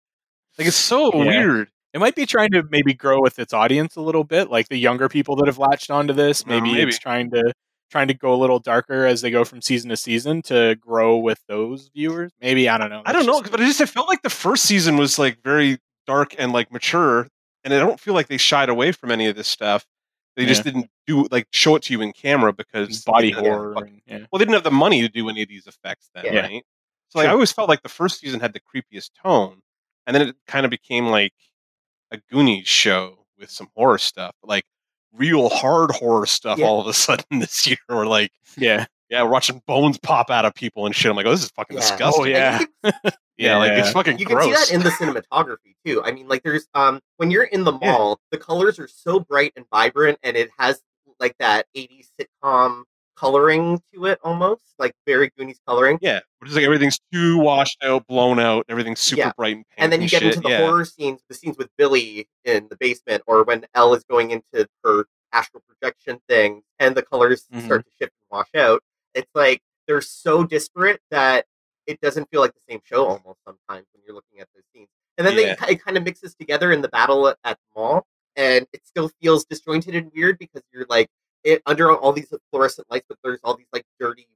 Like, 0.58 0.68
it's 0.68 0.78
so 0.78 1.12
Yeah. 1.14 1.26
weird. 1.26 1.70
It 1.94 2.00
might 2.00 2.16
be 2.16 2.26
trying 2.28 2.52
to 2.52 2.64
maybe 2.70 2.94
grow 2.94 3.20
with 3.20 3.40
its 3.40 3.52
audience 3.52 3.96
a 3.96 4.02
little 4.02 4.24
bit, 4.24 4.50
like 4.52 4.70
the 4.70 4.78
younger 4.78 5.10
people 5.10 5.36
that 5.38 5.48
have 5.48 5.58
latched 5.58 5.90
onto 5.90 6.14
this. 6.14 6.46
Maybe, 6.46 6.72
maybe. 6.74 6.90
it's 6.90 7.00
trying 7.00 7.32
to 7.32 7.52
trying 7.90 8.08
to 8.08 8.14
go 8.14 8.34
a 8.34 8.38
little 8.38 8.60
darker 8.60 9.06
as 9.06 9.22
they 9.22 9.32
go 9.32 9.44
from 9.44 9.62
season 9.62 9.90
to 9.90 9.98
season 9.98 10.42
to 10.44 10.76
grow 10.80 11.18
with 11.18 11.42
those 11.48 11.90
viewers. 11.94 12.32
Maybe 12.42 12.70
I 12.70 12.78
don't 12.78 12.90
know. 12.90 13.02
I 13.06 13.12
don't 13.12 13.26
know, 13.26 13.40
just- 13.42 13.52
but 13.52 13.60
it 13.62 13.66
just 13.66 13.82
it 13.82 13.88
felt 13.90 14.08
like 14.08 14.22
the 14.22 14.30
first 14.30 14.64
season 14.66 14.98
was 14.98 15.18
like 15.20 15.42
very 15.44 15.80
dark 16.08 16.36
and 16.38 16.52
like 16.52 16.72
mature, 16.72 17.28
and 17.64 17.74
I 17.74 17.80
don't 17.80 18.00
feel 18.00 18.14
like 18.14 18.28
they 18.28 18.38
shied 18.38 18.70
away 18.70 18.92
from 18.92 19.12
any 19.12 19.28
of 19.28 19.36
this 19.36 19.48
stuff. 19.48 19.86
They 20.36 20.46
just 20.46 20.64
didn't 20.64 20.90
do 21.06 21.28
like 21.32 21.48
show 21.52 21.76
it 21.76 21.84
to 21.84 21.94
you 21.94 22.02
in 22.02 22.14
camera 22.14 22.54
because 22.54 23.04
body 23.04 23.30
they 23.34 23.34
didn't 23.42 23.46
have 23.46 23.54
horror. 23.54 23.84
and- 23.86 24.02
yeah. 24.06 24.18
Well, 24.32 24.40
they 24.40 24.46
didn't 24.46 24.54
have 24.54 24.64
the 24.64 24.72
money 24.72 25.02
to 25.02 25.10
do 25.10 25.28
any 25.28 25.42
of 25.42 25.50
these 25.50 25.68
effects 25.68 26.10
then, 26.16 26.26
Yeah. 26.26 26.42
right? 26.42 26.64
So 27.10 27.20
like, 27.20 27.28
I 27.28 27.32
always 27.32 27.52
felt 27.52 27.68
like 27.68 27.82
the 27.82 27.90
first 27.90 28.20
season 28.22 28.40
had 28.40 28.54
the 28.54 28.60
creepiest 28.62 29.10
tone, 29.22 29.62
and 30.08 30.16
then 30.16 30.30
it 30.30 30.36
kind 30.48 30.66
of 30.66 30.70
became 30.70 31.08
like 31.08 31.34
a 32.12 32.18
Goonies 32.32 32.68
show 32.68 33.26
with 33.38 33.50
some 33.50 33.68
horror 33.76 33.98
stuff, 33.98 34.34
like 34.44 34.64
real 35.14 35.50
hard 35.50 35.92
horror 35.92 36.26
stuff. 36.26 36.58
Yeah. 36.60 36.66
All 36.68 36.82
of 36.82 36.88
a 36.88 36.94
sudden 36.94 37.26
this 37.40 37.66
year, 37.68 37.78
or 37.90 38.06
like 38.06 38.32
Yeah. 38.58 38.86
yeah, 39.10 39.24
we're 39.24 39.30
watching 39.30 39.62
bones 39.68 39.98
pop 39.98 40.30
out 40.30 40.46
of 40.46 40.54
people 40.54 40.86
and 40.86 40.96
shit. 40.96 41.10
I'm 41.10 41.16
like, 41.18 41.26
oh, 41.26 41.32
this 41.32 41.44
is 41.44 41.52
fucking 41.52 41.76
Yeah. 41.78 41.82
disgusting. 41.82 42.24
Oh, 42.24 42.26
yeah. 42.26 42.60
Can 42.84 42.94
yeah, 43.38 43.58
like 43.58 43.72
it's 43.74 43.92
fucking 43.92 44.18
you 44.20 44.26
can 44.26 44.42
see 44.42 44.52
that 44.52 44.72
in 44.72 44.82
the 44.82 44.90
cinematography 44.90 45.76
too. 45.86 46.04
I 46.04 46.12
mean, 46.12 46.28
like 46.28 46.44
there's 46.44 46.68
um 46.74 47.00
when 47.18 47.32
you're 47.32 47.44
in 47.44 47.64
the 47.64 47.74
Yeah. 47.74 47.92
mall, 47.92 48.20
the 48.32 48.38
colors 48.38 48.80
are 48.80 48.88
so 48.88 49.20
bright 49.20 49.54
and 49.56 49.66
vibrant, 49.72 50.20
and 50.24 50.36
it 50.38 50.50
has 50.58 50.82
like 51.20 51.36
that 51.40 51.66
'80s 51.76 52.08
sitcom 52.20 52.84
coloring 53.20 53.82
to 53.94 54.06
it, 54.06 54.20
almost 54.24 54.62
like 54.78 54.94
very 55.06 55.32
Goonies 55.38 55.60
coloring. 55.68 55.98
Yeah, 56.02 56.20
which 56.40 56.50
is 56.52 56.56
like 56.56 56.66
everything's 56.66 57.00
too 57.12 57.38
washed 57.38 57.84
out, 57.84 58.08
blown 58.08 58.40
out. 58.40 58.66
Everything's 58.70 59.00
super 59.02 59.20
Yeah. 59.22 59.32
bright 59.38 59.56
and 59.58 59.66
pink. 59.70 59.76
And 59.78 59.92
then 59.92 60.02
you 60.02 60.08
get 60.10 60.22
shit. 60.22 60.36
into 60.36 60.42
the 60.48 60.50
yeah. 60.50 60.66
horror 60.66 60.86
scenes, 60.86 61.22
the 61.28 61.36
scenes 61.36 61.58
with 61.58 61.70
Billy 61.78 62.30
in 62.46 62.68
the 62.70 62.78
basement, 62.78 63.24
or 63.28 63.44
when 63.44 63.66
Elle 63.76 63.94
is 63.96 64.04
going 64.06 64.32
into 64.32 64.68
her 64.84 65.06
astral 65.34 65.62
projection 65.68 66.20
thing, 66.30 66.62
and 66.80 66.96
the 66.96 67.02
colors 67.04 67.46
Mhm. 67.54 67.66
start 67.66 67.86
to 67.86 67.92
shift 67.92 68.14
and 68.22 68.38
wash 68.38 68.50
out. 68.56 68.82
It's 69.14 69.30
like 69.36 69.62
they're 69.88 70.02
so 70.02 70.44
disparate 70.44 71.02
that 71.12 71.46
it 71.88 72.00
doesn't 72.02 72.30
feel 72.30 72.42
like 72.42 72.54
the 72.54 72.62
same 72.70 72.80
show 72.86 73.06
almost 73.06 73.40
sometimes 73.46 73.86
when 73.94 74.04
you're 74.06 74.16
looking 74.16 74.40
at 74.40 74.48
those 74.56 74.64
scenes. 74.74 74.90
And 75.18 75.28
then 75.28 75.34
Yeah. 75.38 75.56
they 75.56 75.74
it 75.74 75.84
kind 75.84 75.98
of 75.98 76.04
mixes 76.04 76.36
together 76.36 76.72
in 76.72 76.82
the 76.82 76.88
battle 76.90 77.28
at, 77.28 77.38
at 77.44 77.58
the 77.58 77.80
mall, 77.82 78.08
and 78.36 78.66
it 78.72 78.86
still 78.86 79.10
feels 79.22 79.44
disjointed 79.46 79.96
and 79.96 80.12
weird 80.16 80.38
because 80.40 80.62
you're 80.72 80.86
like 80.90 81.10
it 81.44 81.62
under 81.66 81.96
all 81.96 82.12
these 82.14 82.32
fluorescent 82.52 82.88
lights, 82.90 83.06
but 83.10 83.18
there's 83.24 83.40
all 83.44 83.56
these 83.56 83.68
like 83.74 83.84
dirty 84.00 84.28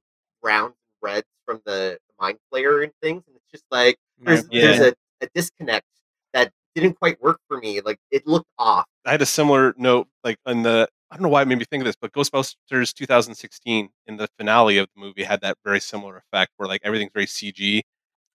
browns 0.42 0.74
and 0.74 1.10
reds 1.10 1.26
from 1.44 1.60
the, 1.66 1.98
the 2.08 2.14
mind 2.20 2.38
flayer 2.52 2.82
and 2.84 2.92
things, 3.02 3.22
and 3.26 3.36
it's 3.36 3.50
just 3.50 3.64
like 3.70 3.96
there's 4.18 4.44
Yeah. 4.50 4.62
there's 4.62 4.80
a, 4.80 4.94
a 5.22 5.28
disconnect 5.34 5.86
that 6.32 6.50
didn't 6.74 6.94
quite 6.98 7.20
work 7.22 7.38
for 7.48 7.58
me. 7.58 7.80
Like 7.80 7.98
it 8.10 8.26
looked 8.26 8.48
off. 8.58 8.86
I 9.04 9.10
had 9.12 9.22
a 9.22 9.26
similar 9.26 9.74
note, 9.76 10.08
like 10.24 10.38
in 10.46 10.62
the 10.62 10.88
I 11.10 11.16
don't 11.16 11.22
know 11.22 11.28
why 11.28 11.42
it 11.42 11.48
made 11.48 11.58
me 11.58 11.64
think 11.64 11.82
of 11.82 11.84
this, 11.84 11.94
but 12.00 12.12
Ghostbusters 12.12 12.92
2016 12.92 13.88
in 14.08 14.16
the 14.16 14.26
finale 14.36 14.78
of 14.78 14.88
the 14.96 15.00
movie 15.00 15.22
had 15.22 15.40
that 15.42 15.56
very 15.64 15.78
similar 15.80 16.16
effect 16.16 16.50
where 16.56 16.68
like 16.68 16.80
everything's 16.82 17.12
very 17.14 17.26
CG. 17.26 17.82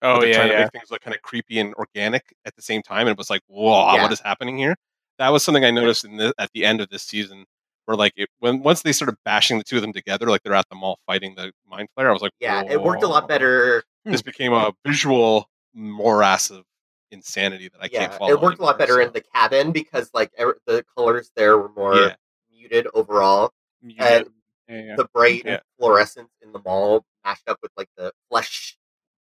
but 0.00 0.08
Oh 0.08 0.20
they're 0.20 0.30
yeah, 0.30 0.36
trying 0.36 0.48
to 0.50 0.58
make 0.60 0.72
things 0.72 0.90
look 0.90 1.02
kind 1.02 1.14
of 1.14 1.20
creepy 1.20 1.58
and 1.58 1.74
organic 1.74 2.22
at 2.46 2.56
the 2.56 2.62
same 2.62 2.80
time, 2.82 3.00
and 3.02 3.10
it 3.10 3.18
was 3.18 3.28
like, 3.28 3.42
whoa, 3.48 3.94
Yeah. 3.94 4.02
what 4.02 4.12
is 4.12 4.20
happening 4.20 4.56
here? 4.56 4.74
That 5.18 5.28
was 5.28 5.42
something 5.44 5.62
I 5.64 5.70
noticed 5.70 6.06
in 6.06 6.16
the, 6.16 6.32
at 6.38 6.50
the 6.54 6.64
end 6.64 6.80
of 6.80 6.88
this 6.88 7.02
season, 7.02 7.44
where 7.90 7.96
like 7.96 8.12
it, 8.16 8.28
when 8.38 8.62
once 8.62 8.82
they 8.82 8.92
started 8.92 9.16
bashing 9.24 9.58
the 9.58 9.64
two 9.64 9.76
of 9.76 9.82
them 9.82 9.92
together, 9.92 10.26
like 10.26 10.42
they're 10.44 10.54
at 10.54 10.68
the 10.70 10.76
mall 10.76 11.00
fighting 11.06 11.34
the 11.34 11.52
mind 11.68 11.88
flayer, 11.98 12.08
I 12.08 12.12
was 12.12 12.22
like, 12.22 12.30
Yeah, 12.38 12.62
it 12.70 12.80
worked 12.80 13.02
a 13.02 13.08
lot 13.08 13.26
better. 13.26 13.82
This 14.04 14.22
became 14.22 14.52
a 14.52 14.72
visual 14.86 15.50
morass 15.74 16.50
of 16.50 16.64
insanity 17.10 17.68
that 17.68 17.78
I 17.82 17.88
can't 17.88 18.12
Yeah, 18.12 18.18
follow. 18.18 18.30
it 18.30 18.40
worked 18.40 18.60
a 18.60 18.62
lot 18.62 18.80
anymore, 18.80 18.86
better 18.98 19.00
in 19.00 19.12
the 19.12 19.20
cabin 19.34 19.72
because 19.72 20.08
like 20.14 20.30
er- 20.38 20.58
the 20.66 20.84
colors 20.96 21.32
there 21.34 21.58
were 21.58 21.68
more 21.70 21.96
Yeah. 21.96 22.14
muted 22.52 22.86
overall. 22.94 23.50
You 23.82 23.96
And 23.98 24.28
yeah. 24.68 24.94
The 24.94 25.08
bright 25.12 25.44
fluorescence 25.80 26.30
in 26.42 26.52
the 26.52 26.60
mall 26.64 27.04
mashed 27.24 27.48
up 27.48 27.58
with 27.60 27.72
like 27.76 27.88
the 27.96 28.12
flesh 28.30 28.78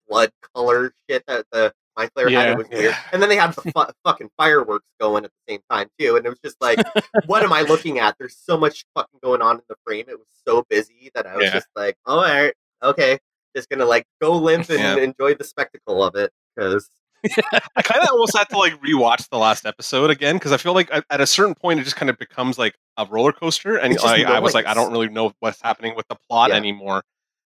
blood 0.09 0.33
color 0.55 0.93
shit 1.09 1.25
that 1.29 1.47
the 1.53 1.73
mind 1.97 2.11
flayer 2.17 2.31
had. 2.31 2.49
It 2.51 2.59
was 2.59 2.69
weird. 2.71 2.95
And 3.13 3.23
then 3.23 3.29
they 3.29 3.37
had 3.37 3.53
the 3.55 3.63
fu- 3.63 3.93
fucking 4.05 4.31
fireworks 4.37 4.87
going 5.01 5.25
at 5.25 5.31
the 5.47 5.53
same 5.55 5.61
time 5.71 5.89
too, 5.99 6.17
and 6.17 6.27
it 6.27 6.29
was 6.29 6.39
just 6.45 6.57
like, 6.61 6.79
what 7.27 7.43
am 7.43 7.53
I 7.53 7.63
looking 7.63 7.99
at? 7.99 8.17
There's 8.19 8.37
so 8.37 8.57
much 8.59 8.85
fucking 8.95 9.21
going 9.23 9.43
on 9.43 9.57
in 9.57 9.63
the 9.69 9.77
frame. 9.85 10.05
It 10.09 10.19
was 10.19 10.27
so 10.47 10.65
busy 10.69 11.11
that 11.15 11.27
I 11.27 11.37
was 11.37 11.45
Yeah. 11.47 11.53
just 11.55 11.69
like, 11.77 11.97
all 12.07 12.23
right, 12.23 12.53
okay, 12.83 13.19
just 13.57 13.69
gonna 13.71 13.85
like 13.87 14.05
go 14.21 14.33
limp 14.37 14.69
and 14.71 14.79
Yeah. 14.81 14.97
enjoy 14.99 15.35
the 15.35 15.45
spectacle 15.45 16.03
of 16.05 16.15
it 16.17 16.31
because 16.55 16.89
I 17.75 17.83
kind 17.83 18.03
of 18.03 18.11
almost 18.13 18.37
had 18.37 18.49
to 18.51 18.59
like 18.59 18.75
rewatch 18.83 19.29
the 19.31 19.39
last 19.39 19.67
episode 19.67 20.11
again 20.11 20.37
because 20.37 20.53
I 20.53 20.59
feel 20.59 20.75
like 20.75 20.91
at, 21.11 21.21
a 21.21 21.27
certain 21.27 21.55
point 21.55 21.81
it 21.81 21.85
just 21.85 21.97
kind 21.97 22.09
of 22.11 22.19
becomes 22.19 22.57
like 22.59 22.75
a 22.99 23.07
roller 23.07 23.33
coaster, 23.33 23.77
and 23.77 23.99
I 23.99 24.39
was 24.39 24.55
like, 24.55 24.67
I 24.67 24.75
don't 24.75 24.93
really 24.93 25.09
know 25.09 25.33
what's 25.41 25.61
happening 25.61 25.97
with 25.97 26.07
the 26.09 26.17
plot 26.29 26.51
Yeah. 26.51 26.57
anymore. 26.57 27.03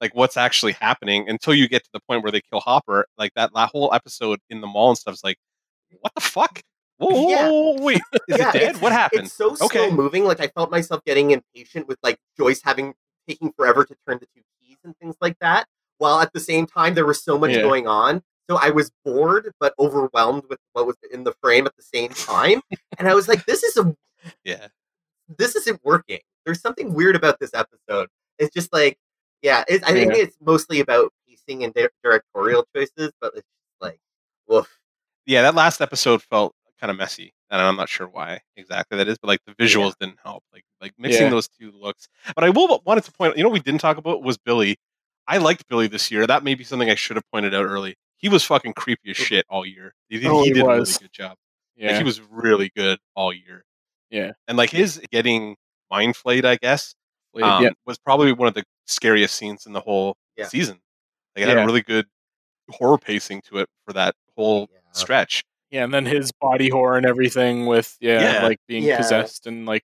Like 0.01 0.15
what's 0.15 0.35
actually 0.35 0.73
happening 0.73 1.29
until 1.29 1.53
you 1.53 1.69
get 1.69 1.83
to 1.83 1.89
the 1.93 1.99
point 2.09 2.23
where 2.23 2.31
they 2.31 2.41
kill 2.41 2.59
Hopper. 2.59 3.05
Like 3.17 3.31
that, 3.35 3.51
that 3.53 3.69
whole 3.69 3.93
episode 3.93 4.39
in 4.49 4.59
the 4.59 4.67
mall 4.67 4.89
and 4.89 4.97
stuff 4.97 5.13
is 5.13 5.23
like, 5.23 5.37
what 5.99 6.13
the 6.15 6.21
fuck? 6.21 6.61
Whoa, 6.97 7.29
Yeah. 7.29 7.83
wait, 7.83 8.01
is 8.27 8.37
Yeah, 8.37 8.49
it 8.49 8.53
dead? 8.53 8.81
What 8.81 8.91
happened? 8.91 9.25
It's 9.27 9.33
so 9.33 9.55
Okay. 9.61 9.87
slow 9.87 9.91
moving. 9.91 10.23
Like 10.25 10.39
I 10.39 10.47
felt 10.47 10.71
myself 10.71 11.03
getting 11.05 11.31
impatient 11.31 11.87
with 11.87 11.97
like 12.03 12.17
Joyce 12.37 12.61
having 12.63 12.93
taking 13.27 13.51
forever 13.53 13.85
to 13.85 13.95
turn 14.07 14.17
the 14.19 14.25
two 14.35 14.41
keys 14.59 14.77
and 14.83 14.97
things 14.97 15.15
like 15.21 15.37
that. 15.39 15.67
While 15.99 16.19
at 16.19 16.33
the 16.33 16.39
same 16.39 16.65
time 16.65 16.95
there 16.95 17.05
was 17.05 17.23
so 17.23 17.37
much 17.37 17.51
Yeah. 17.51 17.61
going 17.61 17.87
on. 17.87 18.23
So 18.49 18.57
I 18.57 18.71
was 18.71 18.91
bored 19.05 19.51
but 19.59 19.73
overwhelmed 19.79 20.43
with 20.49 20.59
what 20.73 20.87
was 20.87 20.97
in 21.11 21.23
the 21.23 21.33
frame 21.41 21.65
at 21.67 21.75
the 21.77 21.83
same 21.83 22.09
time. 22.09 22.61
and 22.97 23.07
I 23.07 23.13
was 23.13 23.27
like, 23.27 23.45
this 23.45 23.61
is 23.63 23.77
a 23.77 23.95
Yeah, 24.43 24.67
this 25.37 25.55
isn't 25.55 25.79
working. 25.83 26.19
There's 26.45 26.59
something 26.61 26.93
weird 26.93 27.15
about 27.15 27.39
this 27.39 27.51
episode. 27.53 28.09
It's 28.39 28.53
just 28.53 28.73
like, 28.73 28.97
yeah, 29.41 29.63
it, 29.67 29.83
I 29.83 29.91
think 29.93 30.13
Yeah. 30.13 30.23
it's 30.23 30.37
mostly 30.41 30.79
about 30.79 31.11
pacing 31.27 31.63
and 31.63 31.73
di- 31.73 31.87
directorial 32.03 32.65
choices, 32.75 33.11
but 33.19 33.33
it's 33.35 33.47
like, 33.79 33.99
woof. 34.47 34.79
yeah. 35.25 35.41
That 35.43 35.55
last 35.55 35.81
episode 35.81 36.21
felt 36.23 36.53
kind 36.79 36.89
of 36.91 36.97
messy, 36.97 37.33
and 37.49 37.61
I'm 37.61 37.75
not 37.75 37.89
sure 37.89 38.07
why 38.07 38.41
exactly 38.55 38.97
that 38.97 39.07
is, 39.07 39.17
but 39.21 39.27
like 39.27 39.39
the 39.45 39.53
visuals 39.53 39.93
didn't 39.99 40.19
help. 40.23 40.43
Like 40.53 40.63
like 40.81 40.93
mixing 40.97 41.23
Yeah. 41.25 41.29
those 41.29 41.47
two 41.47 41.71
looks. 41.71 42.07
But 42.35 42.43
I 42.43 42.49
will 42.49 42.81
wanted 42.85 43.03
to 43.05 43.11
point. 43.11 43.37
You 43.37 43.43
know, 43.43 43.49
what 43.49 43.53
we 43.53 43.59
didn't 43.59 43.81
talk 43.81 43.97
about 43.97 44.23
was 44.23 44.37
Billy. 44.37 44.77
I 45.27 45.37
liked 45.37 45.67
Billy 45.67 45.87
this 45.87 46.09
year. 46.11 46.25
That 46.27 46.43
may 46.43 46.55
be 46.55 46.63
something 46.63 46.89
I 46.89 46.95
should 46.95 47.15
have 47.15 47.29
pointed 47.31 47.53
out 47.53 47.65
early. 47.65 47.95
He 48.17 48.27
was 48.29 48.43
fucking 48.43 48.73
creepy 48.73 49.11
as 49.11 49.17
shit 49.17 49.45
all 49.49 49.65
year. 49.65 49.93
He, 50.09 50.25
Oh, 50.27 50.43
he 50.43 50.51
did 50.51 50.63
a 50.63 50.67
really 50.67 50.85
good 50.99 51.11
job. 51.13 51.37
yeah. 51.75 51.89
Like, 51.89 51.97
he 51.97 52.03
was 52.03 52.19
really 52.21 52.71
good 52.75 52.99
all 53.15 53.31
year. 53.33 53.63
Yeah. 54.09 54.33
and 54.47 54.57
like 54.57 54.69
his 54.71 54.99
getting 55.11 55.55
mind 55.89 56.17
flayed, 56.17 56.43
I 56.45 56.55
guess, 56.57 56.95
Played- 57.33 57.43
um, 57.45 57.63
yeah. 57.63 57.69
was 57.85 57.97
probably 57.97 58.31
one 58.33 58.47
of 58.47 58.53
the 58.53 58.63
scariest 58.85 59.35
scenes 59.35 59.65
in 59.65 59.73
the 59.73 59.79
whole 59.81 60.17
Yeah. 60.37 60.47
season. 60.47 60.81
Like, 61.35 61.43
it 61.43 61.49
had 61.49 61.57
a 61.57 61.65
really 61.65 61.81
good 61.81 62.07
horror 62.69 62.97
pacing 62.97 63.41
to 63.43 63.57
it 63.59 63.69
for 63.85 63.93
that 63.93 64.15
whole 64.35 64.69
stretch. 64.91 65.43
Yeah, 65.69 65.85
and 65.85 65.93
then 65.93 66.05
his 66.05 66.31
body 66.33 66.67
horror 66.69 66.97
and 66.97 67.05
everything 67.05 67.65
with 67.65 67.95
yeah, 68.01 68.41
like 68.43 68.59
being 68.67 68.93
possessed 68.97 69.47
and 69.47 69.65
like 69.65 69.83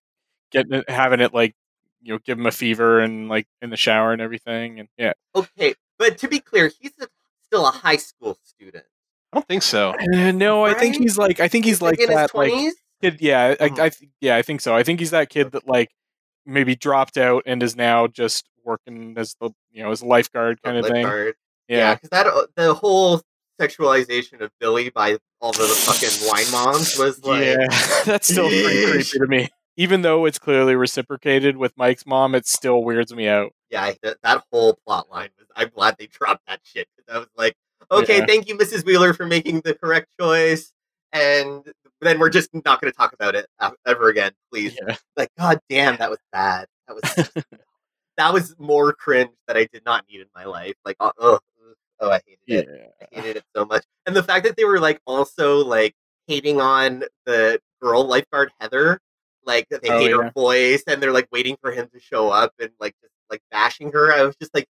getting 0.51 0.73
it, 0.73 0.89
having 0.89 1.21
it 1.21 1.33
like 1.33 1.53
you 2.01 2.13
know 2.13 2.19
give 2.25 2.37
him 2.37 2.45
a 2.45 2.51
fever 2.51 2.99
and 2.99 3.29
like 3.29 3.47
in 3.61 3.69
the 3.69 3.77
shower 3.77 4.11
and 4.11 4.21
everything 4.21 4.79
and 4.81 4.89
yeah. 4.97 5.13
Okay, 5.33 5.75
but 5.97 6.17
to 6.17 6.27
be 6.27 6.39
clear, 6.41 6.69
he's 6.81 6.91
a, 6.99 7.07
still 7.45 7.65
a 7.65 7.71
high 7.71 7.95
school 7.95 8.37
student. 8.43 8.83
I 9.31 9.37
don't 9.37 9.47
think 9.47 9.63
so. 9.63 9.91
Uh, 10.13 10.31
no, 10.31 10.65
I 10.65 10.73
think 10.73 10.97
he's 10.97 11.17
like 11.17 11.39
I 11.39 11.47
think 11.47 11.63
he's 11.63 11.81
like 11.81 11.99
in 12.01 12.09
his 12.09 12.15
that 12.17 12.35
like 12.35 12.51
kid. 13.01 13.17
Yeah, 13.21 13.55
I, 13.57 13.69
Mhm. 13.69 13.79
I 13.79 13.91
yeah 14.19 14.35
I 14.35 14.41
think 14.41 14.59
so. 14.59 14.75
I 14.75 14.83
think 14.83 14.99
he's 14.99 15.11
that 15.11 15.29
kid 15.29 15.51
that 15.53 15.67
like 15.67 15.89
maybe 16.47 16.75
dropped 16.75 17.17
out 17.17 17.43
and 17.45 17.61
is 17.61 17.75
now 17.75 18.07
just 18.07 18.45
working 18.63 19.13
as 19.17 19.35
the 19.39 19.51
you 19.71 19.83
know 19.83 19.91
as 19.91 20.01
a 20.01 20.05
lifeguard 20.05 20.61
kind 20.63 20.77
of 20.77 20.85
thing. 20.87 21.05
Yeah, 21.05 21.31
Yeah, 21.67 21.93
because 21.95 22.09
that 22.09 22.27
uh, 22.27 22.47
the 22.55 22.73
whole 22.73 23.21
sexualization 23.61 24.41
of 24.41 24.51
Billy 24.59 24.89
by 24.89 25.17
all 25.41 25.51
the 25.51 25.63
fucking 25.67 26.27
wine 26.27 26.49
moms 26.51 26.97
was 26.97 27.23
like, 27.23 27.43
yeah, 27.43 27.65
that's 28.05 28.27
still 28.31 28.47
pretty 28.47 28.91
creepy 28.91 29.19
to 29.19 29.27
me. 29.27 29.49
Even 29.75 30.01
though 30.01 30.25
it's 30.25 30.39
clearly 30.39 30.75
reciprocated 30.75 31.57
with 31.57 31.71
Mike's 31.77 32.05
mom, 32.05 32.33
it 32.33 32.47
still 32.47 32.83
weirds 32.83 33.13
me 33.13 33.27
out. 33.27 33.51
yeah, 33.69 33.93
that, 34.01 34.17
that 34.23 34.43
whole 34.51 34.77
plot 34.85 35.07
line 35.11 35.29
was. 35.37 35.47
I'm 35.55 35.69
glad 35.69 35.95
they 35.99 36.07
dropped 36.07 36.47
that 36.47 36.61
shit 36.63 36.87
because 36.95 37.15
I 37.15 37.19
was 37.19 37.27
like, 37.37 37.55
okay, 37.91 38.19
Yeah. 38.19 38.25
thank 38.25 38.47
you, 38.47 38.55
Mrs. 38.57 38.85
Wheeler, 38.85 39.13
for 39.13 39.25
making 39.27 39.61
the 39.61 39.73
correct 39.75 40.07
choice, 40.19 40.71
and 41.13 41.63
then 42.01 42.19
we're 42.19 42.29
just 42.29 42.49
not 42.53 42.79
going 42.81 42.91
to 42.91 42.97
talk 42.97 43.13
about 43.13 43.35
it 43.35 43.47
ever 43.85 44.09
again, 44.09 44.31
please. 44.51 44.77
Yeah. 44.87 44.95
Like, 45.15 45.29
god 45.37 45.59
damn, 45.69 45.97
that 45.97 46.09
was 46.09 46.19
bad. 46.31 46.67
That 46.87 46.95
was 46.95 47.29
that 48.17 48.33
was 48.33 48.55
more 48.59 48.93
cringe 48.93 49.31
that 49.47 49.57
I 49.57 49.67
did 49.71 49.83
not 49.85 50.05
need 50.09 50.21
in 50.21 50.27
my 50.35 50.45
life. 50.45 50.75
Like, 50.85 50.97
oh, 50.99 51.11
oh, 51.19 51.39
oh 51.99 52.11
I 52.11 52.19
hated 52.47 52.69
it. 52.69 52.91
I 53.01 53.15
hated 53.15 53.37
it 53.37 53.43
so 53.55 53.65
much. 53.65 53.83
And 54.05 54.15
the 54.15 54.23
fact 54.23 54.45
that 54.45 54.55
they 54.57 54.65
were 54.65 54.79
like 54.79 54.99
also 55.05 55.63
like 55.63 55.95
hating 56.27 56.59
on 56.61 57.03
the 57.25 57.59
girl 57.81 58.05
lifeguard 58.05 58.51
Heather. 58.59 58.99
Like 59.45 59.67
they 59.69 59.89
Oh, 59.89 59.99
hate 59.99 60.11
yeah. 60.11 60.17
her 60.23 60.31
voice 60.31 60.83
and 60.87 61.01
they're 61.01 61.13
like 61.13 61.27
waiting 61.31 61.55
for 61.61 61.71
him 61.71 61.87
to 61.93 61.99
show 61.99 62.29
up 62.29 62.51
and 62.59 62.69
like 62.79 62.93
just 63.01 63.13
like 63.29 63.41
bashing 63.49 63.91
her. 63.93 64.11
I 64.13 64.23
was 64.23 64.35
just 64.35 64.53
like, 64.53 64.67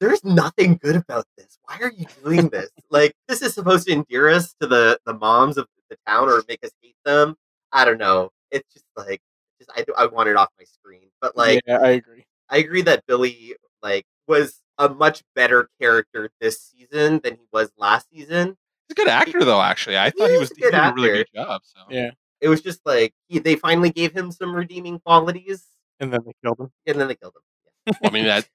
there's 0.00 0.24
nothing 0.24 0.78
good 0.82 0.96
about 0.96 1.26
this. 1.36 1.58
Why 1.64 1.78
are 1.82 1.92
you 1.92 2.06
doing 2.24 2.48
this? 2.48 2.70
like 2.90 3.12
this 3.28 3.42
is 3.42 3.52
supposed 3.54 3.86
to 3.86 3.92
endear 3.92 4.28
us 4.30 4.54
to 4.60 4.66
the 4.66 4.98
the 5.04 5.12
moms 5.14 5.58
of 5.58 5.66
the 5.90 5.96
town 6.06 6.28
or 6.28 6.42
make 6.48 6.64
us 6.64 6.70
hate 6.82 6.96
them. 7.04 7.36
I 7.72 7.84
don't 7.84 7.98
know. 7.98 8.30
It's 8.50 8.72
just 8.72 8.86
like 8.96 9.20
just 9.58 9.70
I 9.76 9.84
I 10.02 10.06
want 10.06 10.28
it 10.28 10.36
off 10.36 10.48
my 10.58 10.64
screen. 10.64 11.08
But 11.20 11.36
like 11.36 11.60
yeah, 11.66 11.78
I 11.78 11.90
agree. 11.90 12.24
I 12.48 12.58
agree 12.58 12.82
that 12.82 13.04
Billy 13.06 13.54
like 13.82 14.04
was 14.26 14.60
a 14.78 14.88
much 14.88 15.22
better 15.34 15.68
character 15.80 16.30
this 16.40 16.60
season 16.60 17.20
than 17.22 17.34
he 17.34 17.46
was 17.52 17.70
last 17.78 18.08
season. 18.10 18.56
He's 18.88 18.92
a 18.92 18.94
good 18.94 19.08
actor, 19.08 19.44
though. 19.44 19.60
Actually, 19.62 19.98
I 19.98 20.10
thought 20.10 20.28
he 20.28 20.34
is 20.34 20.40
was 20.40 20.50
a 20.50 20.54
he 20.56 20.62
good 20.62 20.72
did 20.72 20.78
a 20.78 20.92
really 20.94 21.08
good 21.18 21.26
job. 21.34 21.62
So 21.64 21.80
Yeah. 21.88 22.10
It 22.40 22.48
was 22.48 22.60
just 22.60 22.80
like 22.84 23.14
he, 23.28 23.38
they 23.38 23.56
finally 23.56 23.90
gave 23.90 24.12
him 24.12 24.30
some 24.30 24.54
redeeming 24.54 24.98
qualities, 25.00 25.64
And 26.00 26.12
then 26.12 26.20
they 26.26 26.32
killed 26.42 26.60
him. 26.60 26.70
and 26.86 27.00
then 27.00 27.08
they 27.08 27.14
killed 27.14 27.32
him. 27.36 27.94
Well, 28.02 28.10
I 28.10 28.12
mean, 28.14 28.24
that 28.26 28.46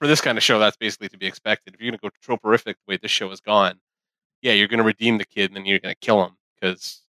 for 0.00 0.06
this 0.06 0.20
kind 0.22 0.38
of 0.38 0.44
show, 0.44 0.58
that's 0.58 0.76
basically 0.76 1.08
to 1.10 1.18
be 1.18 1.26
expected. 1.26 1.74
If 1.74 1.80
you're 1.80 1.90
going 1.90 1.98
to 1.98 2.10
go 2.26 2.36
troporific 2.36 2.64
the 2.64 2.74
way 2.88 2.96
this 3.00 3.10
show 3.10 3.28
has 3.30 3.40
gone, 3.40 3.80
yeah, 4.40 4.52
you're 4.52 4.68
going 4.68 4.78
to 4.78 4.84
redeem 4.84 5.18
the 5.18 5.24
kid, 5.26 5.50
and 5.50 5.56
then 5.56 5.66
you're 5.66 5.78
going 5.78 5.94
to 5.94 5.98
kill 6.06 6.24
him 6.24 6.36
because 6.60 7.02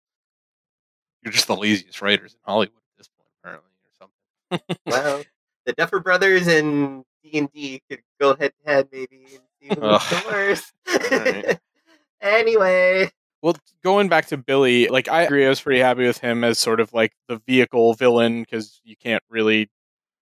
you're 1.23 1.33
just 1.33 1.47
the 1.47 1.57
laziest 1.57 2.01
writers 2.03 2.33
in 2.35 2.39
Hollywood 2.45 2.77
at 2.77 2.99
this 2.99 3.09
point, 3.09 3.29
apparently, 3.43 3.71
or 3.85 4.59
something. 4.59 4.77
well, 4.87 5.23
the 5.65 5.73
Duffer 5.73 6.01
Brothers 6.01 6.47
and 6.47 7.05
D 7.23 7.39
and 7.39 7.51
D 7.53 7.83
could 7.89 8.01
go 8.21 8.35
head 8.37 8.53
to 8.65 8.71
head 8.71 8.89
maybe 8.93 9.27
and 9.33 9.43
see 9.61 9.69
who's 9.69 9.77
the 9.79 10.23
worst. 10.31 10.73
Alright. 11.13 11.59
anyway, 12.21 13.11
Well, 13.43 13.57
going 13.83 14.09
back 14.09 14.27
to 14.27 14.37
Billy, 14.37 14.89
like 14.89 15.09
I 15.09 15.23
agree, 15.23 15.47
I 15.47 15.49
was 15.49 15.61
pretty 15.61 15.81
happy 15.81 16.07
with 16.07 16.19
him 16.19 16.45
as 16.45 16.59
sort 16.59 16.81
of 16.81 16.93
like 16.93 17.13
the 17.29 17.41
vehicle 17.47 17.95
villain 17.95 18.43
because 18.43 18.81
you 18.85 18.97
can't 18.97 19.23
really 19.31 19.71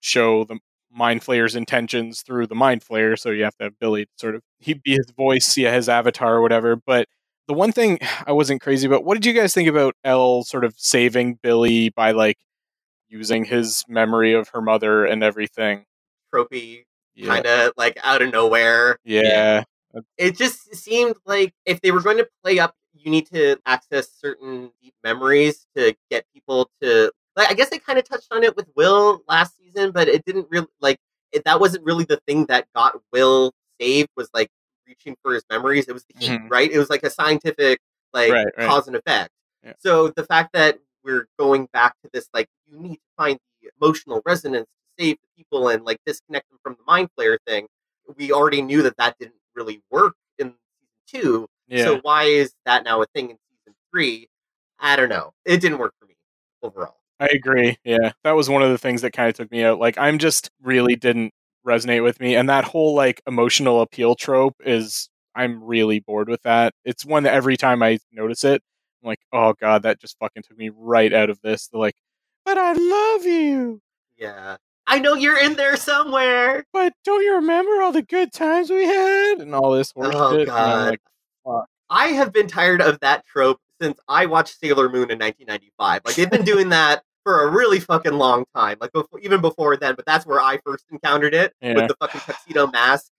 show 0.01 0.45
the 0.45 0.59
mind 0.95 1.23
flayer's 1.23 1.57
intentions 1.57 2.23
through 2.23 2.47
the 2.47 2.55
mind 2.55 2.83
flayer, 2.85 3.19
so 3.19 3.31
you 3.31 3.45
have 3.45 3.57
to 3.57 3.65
have 3.65 3.79
Billy 3.81 4.07
sort 4.17 4.35
of 4.35 4.43
he 4.61 4.75
be 4.75 4.93
his 4.93 5.11
voice, 5.17 5.57
yeah, 5.57 5.75
his 5.75 5.89
avatar 5.89 6.37
or 6.37 6.43
whatever. 6.43 6.77
But 6.77 7.09
the 7.49 7.55
one 7.55 7.73
thing 7.73 7.99
I 8.27 8.33
wasn't 8.33 8.61
crazy 8.61 8.87
about, 8.87 9.05
what 9.05 9.15
did 9.15 9.27
you 9.27 9.33
guys 9.33 9.55
think 9.55 9.69
about 9.69 9.95
Elle 10.05 10.45
sort 10.45 10.65
of 10.65 10.75
saving 10.77 11.39
Billy 11.43 11.91
by 11.91 12.13
like 12.13 12.39
using 13.09 13.45
his 13.45 13.85
memory 13.89 14.33
of 14.35 14.49
her 14.51 14.63
mother 14.63 15.05
and 15.05 15.23
everything? 15.23 15.85
trophy 16.33 16.87
Yeah, 17.15 17.29
kind 17.29 17.47
of 17.47 17.73
like 17.77 17.99
out 18.03 18.23
of 18.23 18.33
nowhere. 18.33 18.97
yeah, 19.05 19.65
it 20.17 20.37
just 20.37 20.75
seemed 20.75 21.17
like 21.27 21.53
if 21.67 21.81
they 21.81 21.91
were 21.91 22.01
going 22.01 22.17
to 22.19 22.29
play 22.43 22.59
up 22.59 22.75
you 22.95 23.11
need 23.11 23.27
to 23.27 23.57
access 23.67 24.09
certain 24.11 24.71
deep 24.83 24.95
memories 25.03 25.67
to 25.77 25.95
get 26.11 26.25
people 26.35 26.71
to 26.81 27.11
like 27.37 27.51
i 27.51 27.55
guess 27.55 27.71
they 27.71 27.79
kind 27.79 27.99
of 27.99 28.05
touched 28.09 28.29
on 28.31 28.43
it 28.43 28.57
with 28.57 28.67
will 28.77 29.23
last 29.29 29.57
season 29.57 29.91
but 29.91 30.09
it 30.09 30.25
didn't 30.25 30.47
really 30.51 30.67
like 30.81 30.99
it, 31.33 31.45
that 31.45 31.61
wasn't 31.61 31.85
really 31.85 32.05
the 32.05 32.21
thing 32.27 32.47
that 32.47 32.67
got 32.75 32.95
will 33.13 33.53
saved 33.81 34.09
was 34.17 34.29
like 34.35 34.49
reaching 34.93 35.17
for 35.23 35.33
his 35.35 35.43
memories 35.51 35.87
it 35.89 35.93
was 35.93 36.05
the 36.05 36.15
heat 36.19 36.41
Mhm. 36.41 36.51
right 36.51 36.71
it 36.71 36.79
was 36.79 36.91
like 36.91 37.03
a 37.03 37.11
scientific 37.11 37.81
like 38.13 38.31
Right, 38.33 38.47
right. 38.59 38.69
cause 38.69 38.87
and 38.87 38.97
effect 38.97 39.31
Yeah. 39.65 39.73
so 39.79 40.09
the 40.09 40.25
fact 40.25 40.51
that 40.53 40.79
we're 41.05 41.27
going 41.39 41.67
back 41.73 41.95
to 42.03 42.11
this 42.13 42.29
like 42.35 42.49
you 42.71 42.79
need 42.79 42.97
to 42.97 43.11
find 43.17 43.39
the 43.61 43.71
emotional 43.81 44.23
resonance 44.27 44.67
to 44.99 45.03
save 45.05 45.17
the 45.23 45.29
people 45.43 45.69
and 45.69 45.85
like 45.85 45.99
disconnect 46.07 46.49
them 46.51 46.59
from 46.63 46.75
the 46.75 46.85
mind 46.87 47.09
flayer 47.19 47.39
thing 47.47 47.67
we 48.17 48.33
already 48.33 48.61
knew 48.63 48.83
that 48.83 48.97
that 48.99 49.17
didn't 49.19 49.35
really 49.55 49.81
work 49.91 50.15
in 50.39 50.49
season 50.49 50.89
two. 51.07 51.47
yeah. 51.69 51.85
So 51.85 51.99
why 52.03 52.25
is 52.25 52.53
that 52.67 52.85
now 52.85 53.01
a 53.03 53.07
thing 53.15 53.31
in 53.31 53.37
season 53.49 53.75
three? 53.91 54.29
I 54.81 54.97
don't 54.97 55.09
know. 55.09 55.33
It 55.45 55.61
didn't 55.61 55.79
work 55.79 55.95
for 56.01 56.07
me 56.07 56.17
overall. 56.63 56.97
I 57.21 57.27
agree. 57.27 57.79
Yeah. 57.85 58.13
That 58.25 58.33
was 58.33 58.49
one 58.51 58.63
of 58.63 58.71
the 58.71 58.79
things 58.79 59.03
that 59.03 59.13
kind 59.13 59.29
of 59.29 59.37
took 59.37 59.51
me 59.53 59.63
out. 59.63 59.79
Like 59.79 59.97
I'm 59.99 60.19
just 60.19 60.51
really 60.61 60.97
didn't 60.97 61.33
resonate 61.67 62.03
with 62.03 62.19
me 62.21 62.35
and 62.35 62.49
that 62.49 62.65
whole 62.65 62.95
like 62.95 63.23
emotional 63.27 63.81
appeal 63.83 64.15
trope 64.15 64.57
is 64.65 65.09
I'm 65.35 65.63
really 65.63 66.01
bored 66.01 66.29
with 66.29 66.43
that. 66.43 66.75
It's 66.85 67.05
one 67.07 67.23
that 67.23 67.35
every 67.35 67.57
time 67.57 67.83
I 67.83 67.99
notice 68.13 68.45
it, 68.45 68.63
I'm 69.03 69.09
like, 69.09 69.21
"Oh 69.33 69.55
god, 69.61 69.83
that 69.85 70.01
just 70.01 70.19
fucking 70.19 70.43
took 70.43 70.59
me 70.59 70.71
right 70.77 71.13
out 71.13 71.31
of 71.31 71.41
this." 71.43 71.69
They're 71.69 71.81
like, 71.81 71.97
"But 72.45 72.59
I 72.59 72.73
love 72.73 73.25
you." 73.25 73.81
Yeah. 74.19 74.57
I 74.87 74.99
know 74.99 75.15
you're 75.15 75.39
in 75.39 75.55
there 75.55 75.77
somewhere. 75.77 76.65
But 76.73 76.93
don't 77.05 77.23
you 77.23 77.37
remember 77.37 77.81
all 77.83 77.93
the 77.93 78.03
good 78.03 78.33
times 78.33 78.69
we 78.69 78.85
had 78.85 79.41
and 79.41 79.55
all 79.55 79.71
this 79.71 79.93
horse 79.93 80.15
Oh, 80.15 80.37
shit? 80.37 80.49
God. 80.49 80.91
like, 80.91 81.65
I 81.89 82.09
have 82.09 82.33
been 82.33 82.47
tired 82.49 82.81
of 82.83 83.01
that 83.01 83.25
trope 83.27 83.59
since 83.81 83.99
I 84.09 84.27
watched 84.27 84.59
Sailor 84.59 84.89
Moon 84.89 85.11
in 85.11 85.19
1995. 85.19 86.03
Like 86.05 86.15
they've 86.17 86.31
been 86.31 86.45
doing 86.45 86.69
that 86.71 87.03
for 87.25 87.45
a 87.45 87.51
really 87.51 87.81
fucking 87.81 88.13
long 88.13 88.45
time. 88.55 88.79
Like 88.81 88.93
before, 88.93 89.21
even 89.21 89.41
before 89.41 89.77
then, 89.77 89.95
but 89.95 90.05
that's 90.07 90.27
where 90.27 90.41
I 90.41 90.59
first 90.65 90.85
encountered 90.91 91.35
it 91.35 91.53
Yeah. 91.61 91.75
with 91.75 91.89
the 91.89 91.97
fucking 92.01 92.21
tuxedo 92.23 92.67
mask 92.69 93.11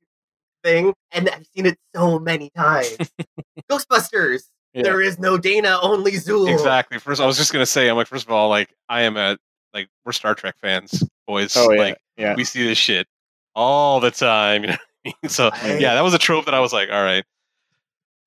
thing, 0.63 0.93
and 1.11 1.29
I've 1.29 1.45
seen 1.55 1.65
it 1.65 1.77
so 1.95 2.19
many 2.19 2.49
times. 2.55 2.97
Ghostbusters. 3.71 4.43
Yeah. 4.73 4.83
There 4.83 5.01
is 5.01 5.19
no 5.19 5.37
Dana, 5.37 5.77
only 5.81 6.13
Zuul. 6.13 6.51
Exactly. 6.51 6.97
First, 6.97 7.21
I 7.21 7.25
was 7.27 7.37
just 7.37 7.53
going 7.53 7.61
to 7.61 7.65
say, 7.67 7.89
I'm 7.89 7.95
like, 7.95 8.07
first 8.07 8.25
of 8.25 8.31
all, 8.31 8.49
like, 8.49 8.73
I 8.89 9.03
am 9.03 9.17
a 9.17 9.37
like 9.73 9.87
we're 10.05 10.11
Star 10.13 10.33
Trek 10.35 10.55
fans, 10.61 11.03
boys. 11.27 11.55
oh 11.57 11.71
yeah. 11.71 11.79
Like, 11.79 11.97
yeah. 12.17 12.35
we 12.35 12.43
see 12.43 12.65
this 12.67 12.77
shit 12.77 13.07
all 13.55 13.99
the 13.99 14.11
time. 14.11 14.65
You 15.05 15.11
know 15.11 15.13
I 15.13 15.25
mean? 15.25 15.29
So 15.29 15.49
I- 15.51 15.77
yeah, 15.79 15.95
that 15.95 16.01
was 16.01 16.13
a 16.13 16.17
trope 16.17 16.45
that 16.45 16.53
I 16.53 16.61
was 16.61 16.71
like, 16.71 16.89
all 16.89 17.03
right. 17.03 17.25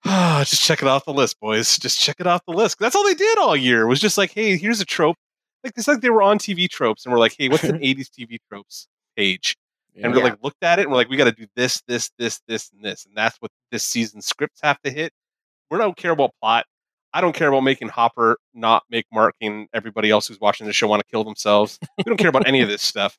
just 0.44 0.62
check 0.62 0.82
it 0.82 0.88
off 0.88 1.04
the 1.06 1.12
list, 1.12 1.40
boys. 1.40 1.78
Just 1.78 1.98
check 1.98 2.16
it 2.20 2.26
off 2.26 2.42
the 2.46 2.52
list. 2.52 2.78
That's 2.78 2.94
all 2.94 3.04
they 3.04 3.14
did 3.14 3.38
all 3.38 3.56
year. 3.56 3.86
Was 3.86 3.98
just 3.98 4.18
like, 4.18 4.32
hey, 4.32 4.56
here's 4.58 4.80
a 4.80 4.84
trope. 4.84 5.16
Like 5.66 5.74
it's 5.76 5.88
like 5.88 6.00
they 6.00 6.10
were 6.10 6.22
on 6.22 6.38
TV 6.38 6.68
tropes, 6.70 7.04
and 7.04 7.12
we're 7.12 7.18
like, 7.18 7.34
hey, 7.36 7.48
what's 7.48 7.64
an 7.64 7.78
'80s 7.80 8.08
TV 8.08 8.38
tropes 8.48 8.86
page? 9.16 9.56
And 10.00 10.14
we're 10.14 10.22
like 10.22 10.42
looked 10.42 10.62
at 10.62 10.78
it, 10.78 10.82
and 10.82 10.90
we're 10.90 10.98
like, 10.98 11.08
we 11.08 11.16
got 11.16 11.24
to 11.24 11.32
do 11.32 11.46
this, 11.56 11.82
this, 11.88 12.10
this, 12.18 12.40
this, 12.46 12.70
and 12.72 12.84
this, 12.84 13.06
and 13.06 13.16
that's 13.16 13.36
what 13.38 13.50
this 13.70 13.82
season's 13.82 14.26
scripts 14.26 14.60
have 14.62 14.80
to 14.82 14.90
hit. 14.90 15.10
We 15.70 15.78
don't 15.78 15.96
care 15.96 16.12
about 16.12 16.32
plot. 16.40 16.66
I 17.12 17.20
don't 17.20 17.34
care 17.34 17.48
about 17.48 17.62
making 17.62 17.88
Hopper 17.88 18.38
not 18.54 18.82
make 18.90 19.06
Mark 19.12 19.34
and 19.40 19.68
everybody 19.72 20.10
else 20.10 20.28
who's 20.28 20.38
watching 20.38 20.66
the 20.66 20.72
show 20.72 20.86
want 20.86 21.00
to 21.00 21.10
kill 21.10 21.24
themselves. 21.24 21.78
We 21.96 22.04
don't 22.04 22.18
care 22.18 22.28
about 22.28 22.46
any 22.46 22.60
of 22.60 22.68
this 22.68 22.82
stuff. 22.82 23.18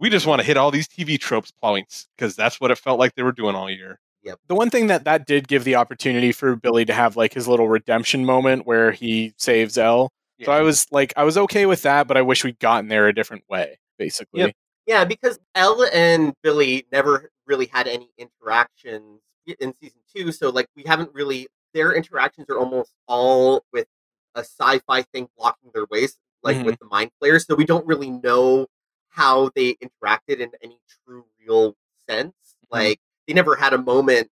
We 0.00 0.10
just 0.10 0.26
want 0.26 0.40
to 0.40 0.46
hit 0.46 0.56
all 0.56 0.72
these 0.72 0.88
TV 0.88 1.18
tropes 1.20 1.52
points 1.62 2.08
because 2.16 2.34
that's 2.34 2.60
what 2.60 2.72
it 2.72 2.78
felt 2.78 2.98
like 2.98 3.14
they 3.14 3.22
were 3.22 3.32
doing 3.32 3.54
all 3.54 3.70
year. 3.70 4.00
the 4.48 4.54
one 4.54 4.70
thing 4.70 4.88
that 4.88 5.04
that 5.04 5.26
did 5.26 5.48
give 5.48 5.64
the 5.64 5.76
opportunity 5.76 6.32
for 6.32 6.56
Billy 6.56 6.84
to 6.84 6.92
have 6.92 7.16
like 7.16 7.32
his 7.34 7.48
little 7.48 7.68
redemption 7.68 8.24
moment 8.24 8.66
where 8.66 8.92
he 8.92 9.34
saves 9.36 9.78
Elle. 9.78 10.12
So 10.46 10.52
I 10.52 10.60
was 10.62 10.86
like, 10.90 11.12
I 11.16 11.24
was 11.24 11.36
okay 11.38 11.66
with 11.66 11.82
that, 11.82 12.06
but 12.08 12.16
I 12.16 12.22
wish 12.22 12.44
we'd 12.44 12.58
gotten 12.58 12.88
there 12.88 13.08
a 13.08 13.14
different 13.14 13.44
way. 13.48 13.78
Basically, 13.98 14.40
Yep. 14.40 14.52
Yeah, 14.86 15.04
because 15.04 15.38
Elle 15.54 15.84
and 15.92 16.34
Billy 16.42 16.86
never 16.90 17.30
really 17.46 17.66
had 17.66 17.86
any 17.86 18.10
interactions 18.18 19.20
in 19.46 19.74
season 19.80 20.00
two, 20.14 20.32
so 20.32 20.50
like 20.50 20.66
we 20.76 20.82
haven't 20.84 21.10
really 21.14 21.46
their 21.74 21.92
interactions 21.92 22.48
are 22.50 22.58
almost 22.58 22.92
all 23.06 23.64
with 23.72 23.86
a 24.34 24.40
sci-fi 24.40 25.02
thing 25.02 25.28
blocking 25.38 25.70
their 25.72 25.86
ways, 25.90 26.18
like 26.42 26.56
Mhm. 26.58 26.64
with 26.66 26.78
the 26.80 26.84
mind 26.86 27.10
flayers. 27.18 27.46
So 27.46 27.54
we 27.54 27.64
don't 27.64 27.86
really 27.86 28.10
know 28.10 28.66
how 29.10 29.50
they 29.54 29.74
interacted 29.76 30.38
in 30.40 30.50
any 30.62 30.78
true 31.06 31.26
real 31.38 31.76
sense. 32.08 32.34
Like 32.70 33.00
they 33.26 33.34
never 33.34 33.54
had 33.56 33.72
a 33.72 33.78
moment 33.78 34.30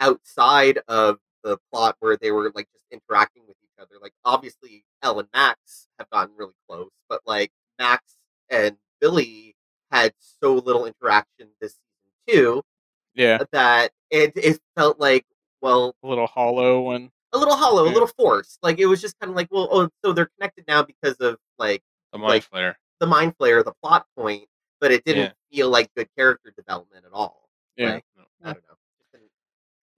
outside 0.00 0.78
of 0.88 1.18
the 1.44 1.58
plot 1.70 1.96
where 2.00 2.16
they 2.16 2.30
were 2.32 2.50
like 2.54 2.68
just 2.72 2.84
interacting 2.90 3.46
with 3.46 3.56
other. 3.82 3.96
Like 4.00 4.14
obviously 4.24 4.84
Elle 5.02 5.20
and 5.20 5.28
Max 5.34 5.88
have 5.98 6.08
gotten 6.10 6.34
really 6.36 6.54
close, 6.68 6.90
but 7.08 7.20
like 7.26 7.50
Max 7.78 8.14
and 8.50 8.76
Billy 9.00 9.54
had 9.90 10.12
so 10.40 10.54
little 10.54 10.86
interaction 10.86 11.48
this 11.60 11.76
season 12.26 12.42
too 12.44 12.62
yeah, 13.14 13.38
that 13.52 13.90
it 14.10 14.32
it 14.36 14.58
felt 14.76 14.98
like 14.98 15.26
well 15.60 15.94
a 16.02 16.08
little 16.08 16.26
hollow 16.26 16.92
and 16.92 17.10
a 17.34 17.38
little 17.38 17.56
hollow, 17.56 17.84
a 17.88 17.92
little 17.92 18.08
forced. 18.08 18.58
Like 18.62 18.78
it 18.78 18.86
was 18.86 19.00
just 19.00 19.18
kind 19.20 19.30
of 19.30 19.36
like 19.36 19.48
well 19.50 19.68
oh 19.70 19.88
so 20.04 20.12
they're 20.12 20.30
connected 20.38 20.64
now 20.68 20.82
because 20.82 21.16
of 21.16 21.36
like 21.58 21.82
The 22.12 22.18
mind 22.18 22.28
Like- 22.30 22.44
flare. 22.44 22.78
the 23.00 23.06
mind 23.06 23.36
flayer, 23.38 23.64
the 23.64 23.72
plot 23.82 24.06
point, 24.16 24.44
but 24.80 24.92
it 24.92 25.04
didn't 25.04 25.34
feel 25.50 25.68
like 25.68 25.90
good 25.94 26.08
character 26.16 26.52
development 26.56 27.04
at 27.04 27.12
all. 27.12 27.48
yeah. 27.76 27.94
Like, 27.94 28.04
I 28.44 28.52
don't 28.54 28.62
know, 28.68 28.74
Just 28.98 29.12
didn't, 29.12 29.30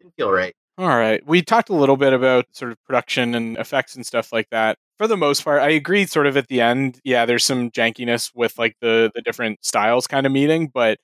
didn't 0.00 0.14
feel 0.16 0.30
right. 0.30 0.54
All 0.76 0.88
right. 0.88 1.24
We 1.26 1.40
talked 1.42 1.68
a 1.68 1.74
little 1.74 1.96
bit 1.96 2.12
about 2.12 2.46
sort 2.52 2.72
of 2.72 2.84
production 2.84 3.34
and 3.34 3.56
effects 3.58 3.94
and 3.94 4.04
stuff 4.04 4.32
like 4.32 4.48
that. 4.50 4.76
For 4.98 5.06
the 5.06 5.16
most 5.16 5.44
part, 5.44 5.62
I 5.62 5.70
agree 5.70 6.04
sort 6.06 6.26
of 6.26 6.36
at 6.36 6.48
the 6.48 6.60
end. 6.60 7.00
Yeah, 7.04 7.26
there's 7.26 7.44
some 7.44 7.70
jankiness 7.70 8.32
with 8.34 8.58
like 8.58 8.76
the 8.80 9.10
the 9.14 9.22
different 9.22 9.64
styles 9.64 10.06
kind 10.08 10.26
of 10.26 10.32
meeting, 10.32 10.68
but 10.72 10.98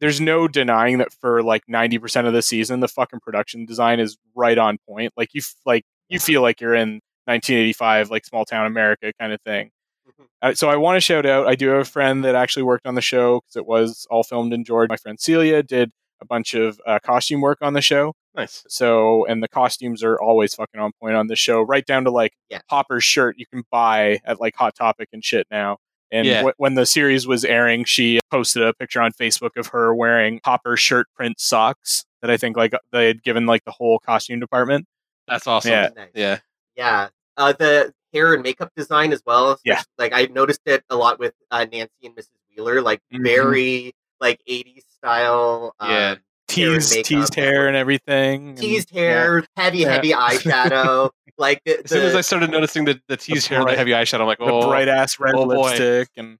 there's 0.00 0.20
no 0.20 0.48
denying 0.48 0.98
that 0.98 1.12
for 1.20 1.42
like 1.42 1.62
90% 1.68 2.26
of 2.26 2.34
the 2.34 2.42
season 2.42 2.80
the 2.80 2.88
fucking 2.88 3.20
production 3.20 3.66
design 3.66 4.00
is 4.00 4.16
right 4.36 4.58
on 4.58 4.78
point. 4.88 5.12
Like 5.16 5.30
you 5.34 5.42
like 5.66 5.84
you 6.08 6.20
feel 6.20 6.42
like 6.42 6.60
you're 6.60 6.74
in 6.74 7.00
1985 7.26 8.10
like 8.10 8.24
small 8.26 8.44
town 8.46 8.66
America 8.66 9.12
kind 9.20 9.32
of 9.32 9.40
thing. 9.42 9.70
Mhm. 10.08 10.26
Uh, 10.42 10.54
so 10.54 10.70
I 10.70 10.76
want 10.76 10.96
to 10.96 11.00
shout 11.02 11.26
out. 11.26 11.46
I 11.48 11.54
do 11.56 11.68
have 11.70 11.80
a 11.80 11.84
friend 11.84 12.24
that 12.24 12.34
actually 12.36 12.64
worked 12.64 12.86
on 12.86 12.94
the 12.96 13.02
show 13.02 13.40
because 13.40 13.56
it 13.56 13.66
was 13.66 14.06
all 14.10 14.24
filmed 14.24 14.52
in 14.54 14.64
Georgia. 14.64 14.92
My 14.92 14.96
friend 14.98 15.20
Celia 15.20 15.62
did 15.62 15.90
a 16.22 16.26
bunch 16.26 16.54
of 16.54 16.80
uh, 16.86 16.98
costume 17.04 17.40
work 17.42 17.58
on 17.62 17.74
the 17.74 17.82
show. 17.82 18.14
Nice. 18.34 18.64
So, 18.68 19.24
and 19.26 19.42
the 19.42 19.48
costumes 19.48 20.02
are 20.02 20.20
always 20.20 20.54
fucking 20.54 20.80
on 20.80 20.92
point 21.00 21.14
on 21.14 21.28
the 21.28 21.36
show, 21.36 21.62
right 21.62 21.86
down 21.86 22.04
to 22.04 22.10
like 22.10 22.32
Yeah. 22.50 22.60
Hopper's 22.68 23.04
shirt 23.04 23.36
you 23.38 23.46
can 23.46 23.62
buy 23.70 24.20
at 24.24 24.40
like 24.40 24.56
Hot 24.56 24.74
Topic 24.74 25.08
and 25.12 25.24
shit 25.24 25.46
now. 25.50 25.78
And 26.10 26.26
Yeah. 26.26 26.42
wh- 26.44 26.60
when 26.60 26.74
the 26.74 26.84
series 26.86 27.26
was 27.26 27.44
airing, 27.44 27.84
she 27.84 28.20
posted 28.30 28.62
a 28.62 28.72
picture 28.74 29.00
on 29.00 29.12
Facebook 29.12 29.56
of 29.56 29.68
her 29.68 29.94
wearing 29.94 30.40
Hopper 30.44 30.76
shirt 30.76 31.06
print 31.14 31.38
socks 31.40 32.04
that 32.22 32.30
I 32.30 32.36
think 32.36 32.56
like 32.56 32.72
they 32.92 33.06
had 33.06 33.22
given 33.22 33.46
like 33.46 33.64
the 33.64 33.70
whole 33.72 33.98
costume 34.00 34.40
department. 34.40 34.86
That's 35.28 35.46
awesome. 35.46 35.70
Yeah. 35.72 35.88
Nice. 35.96 36.08
Yeah. 36.14 36.38
Yeah. 36.76 37.08
Uh, 37.36 37.52
the 37.52 37.92
hair 38.12 38.34
and 38.34 38.42
makeup 38.42 38.70
design 38.76 39.12
as 39.12 39.22
well. 39.26 39.58
Yeah. 39.64 39.82
Like 39.98 40.12
I 40.12 40.26
noticed 40.26 40.60
it 40.66 40.84
a 40.90 40.96
lot 40.96 41.18
with 41.18 41.34
uh, 41.50 41.66
Nancy 41.70 41.90
and 42.04 42.14
Mrs. 42.16 42.28
Wheeler, 42.56 42.80
like 42.80 43.00
Mhm. 43.12 43.22
very 43.24 43.94
like 44.20 44.40
80s 44.48 44.84
style. 44.96 45.74
Yeah. 45.80 45.86
Um, 45.86 45.92
and 45.92 46.20
Teased, 46.48 46.90
makeup. 46.94 47.06
teased 47.06 47.34
hair 47.34 47.68
and 47.68 47.76
everything. 47.76 48.50
and- 48.50 48.58
teased 48.58 48.90
yeah. 48.92 49.00
hair, 49.00 49.44
heavy, 49.56 49.78
Yeah. 49.78 49.92
heavy 49.92 50.12
eyeshadow. 50.12 51.10
like 51.38 51.60
the, 51.64 51.82
As 51.84 51.90
soon 51.90 52.02
as 52.04 52.14
I 52.14 52.20
started 52.20 52.50
noticing 52.50 52.84
the, 52.84 53.00
the 53.08 53.16
teased 53.16 53.48
hair 53.48 53.60
and 53.60 53.68
the 53.68 53.76
heavy 53.76 53.92
eyeshadow, 53.92 54.20
I'm 54.20 54.26
like, 54.26 54.38
The 54.38 54.44
oh, 54.44 54.68
bright 54.68 54.88
ass 54.88 55.18
red 55.18 55.34
oh 55.36 55.46
boy. 55.46 55.62
lipstick 55.68 56.08
and 56.16 56.38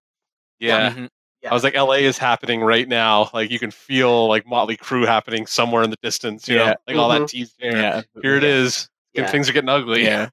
yeah. 0.61 0.91
Mhm. 0.91 1.09
Yeah. 1.43 1.51
I 1.51 1.55
was 1.55 1.63
like, 1.65 1.75
LA 1.75 1.95
is 1.97 2.17
happening 2.17 2.61
right 2.63 2.89
now. 2.89 3.29
Like 3.35 3.51
you 3.51 3.59
can 3.59 3.71
feel 3.71 4.29
like 4.29 4.47
Motley 4.47 4.77
Crue 4.77 5.07
happening 5.07 5.47
somewhere 5.47 5.83
in 5.83 5.91
the 5.91 5.99
distance. 6.03 6.49
You 6.49 6.57
Yeah. 6.57 6.65
know, 6.71 6.75
like 6.87 6.97
all 6.97 7.09
that 7.11 7.23
Mhm. 7.23 7.29
teased 7.29 7.55
hair. 7.61 7.77
yeah, 7.77 8.03
Here 8.23 8.37
it 8.37 8.43
Yeah. 8.45 8.49
is. 8.49 8.89
yeah. 9.15 9.27
Things 9.27 9.49
are 9.49 9.53
getting 9.53 9.69
ugly. 9.69 10.05
yeah, 10.05 10.29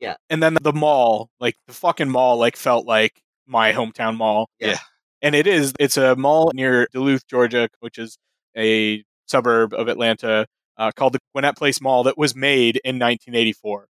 Yeah. 0.00 0.14
And 0.30 0.42
then 0.42 0.56
the 0.62 0.72
mall, 0.72 1.30
like 1.40 1.56
the 1.66 1.72
fucking 1.72 2.08
mall, 2.10 2.36
like 2.36 2.56
felt 2.56 2.86
like 2.86 3.20
my 3.46 3.72
hometown 3.72 4.16
mall. 4.16 4.48
Yeah. 4.60 4.78
And 5.22 5.34
it 5.34 5.46
is. 5.46 5.72
It's 5.80 5.96
a 5.96 6.14
mall 6.14 6.50
near 6.54 6.86
Duluth, 6.92 7.26
Georgia, 7.26 7.68
which 7.80 7.98
is 7.98 8.16
a 8.56 9.04
suburb 9.26 9.72
of 9.74 9.88
Atlanta, 9.88 10.46
uh, 10.76 10.90
called 10.94 11.14
the 11.14 11.18
Gwinnett 11.32 11.56
Place 11.56 11.80
Mall 11.80 12.02
that 12.04 12.18
was 12.18 12.34
made 12.34 12.76
in 12.84 12.96
1984 12.98 13.86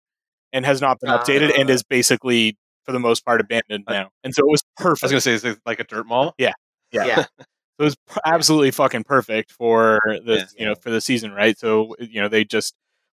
and 0.53 0.65
has 0.65 0.81
not 0.81 0.99
been 1.01 1.11
updated 1.11 1.59
and 1.59 1.69
is 1.70 1.82
basically, 1.82 2.57
for 2.85 2.93
the 2.93 3.01
most 3.01 3.24
part, 3.24 3.41
abandoned 3.41 3.85
now. 3.89 4.11
And 4.23 4.35
so 4.35 4.41
it 4.47 4.51
was 4.51 4.62
perfect. 4.77 5.03
I 5.03 5.07
was 5.07 5.12
gonna 5.12 5.20
say, 5.20 5.32
is 5.32 5.45
it 5.45 5.59
like 5.66 5.81
a 5.81 5.85
dirt 5.85 6.07
mall? 6.07 6.35
Yeah. 6.39 6.53
yeah. 6.93 7.24
it 7.39 7.82
was 7.82 7.97
p- 7.97 8.20
absolutely 8.24 8.70
fucking 8.70 9.05
perfect 9.05 9.51
for 9.51 9.99
the 10.05 10.36
Yeah. 10.36 10.45
you 10.59 10.66
know 10.66 10.74
for 10.77 10.91
the 10.91 11.01
season, 11.01 11.32
right? 11.32 11.59
So 11.59 11.97
you 11.99 12.20
know 12.20 12.28
they 12.28 12.45
just 12.45 12.74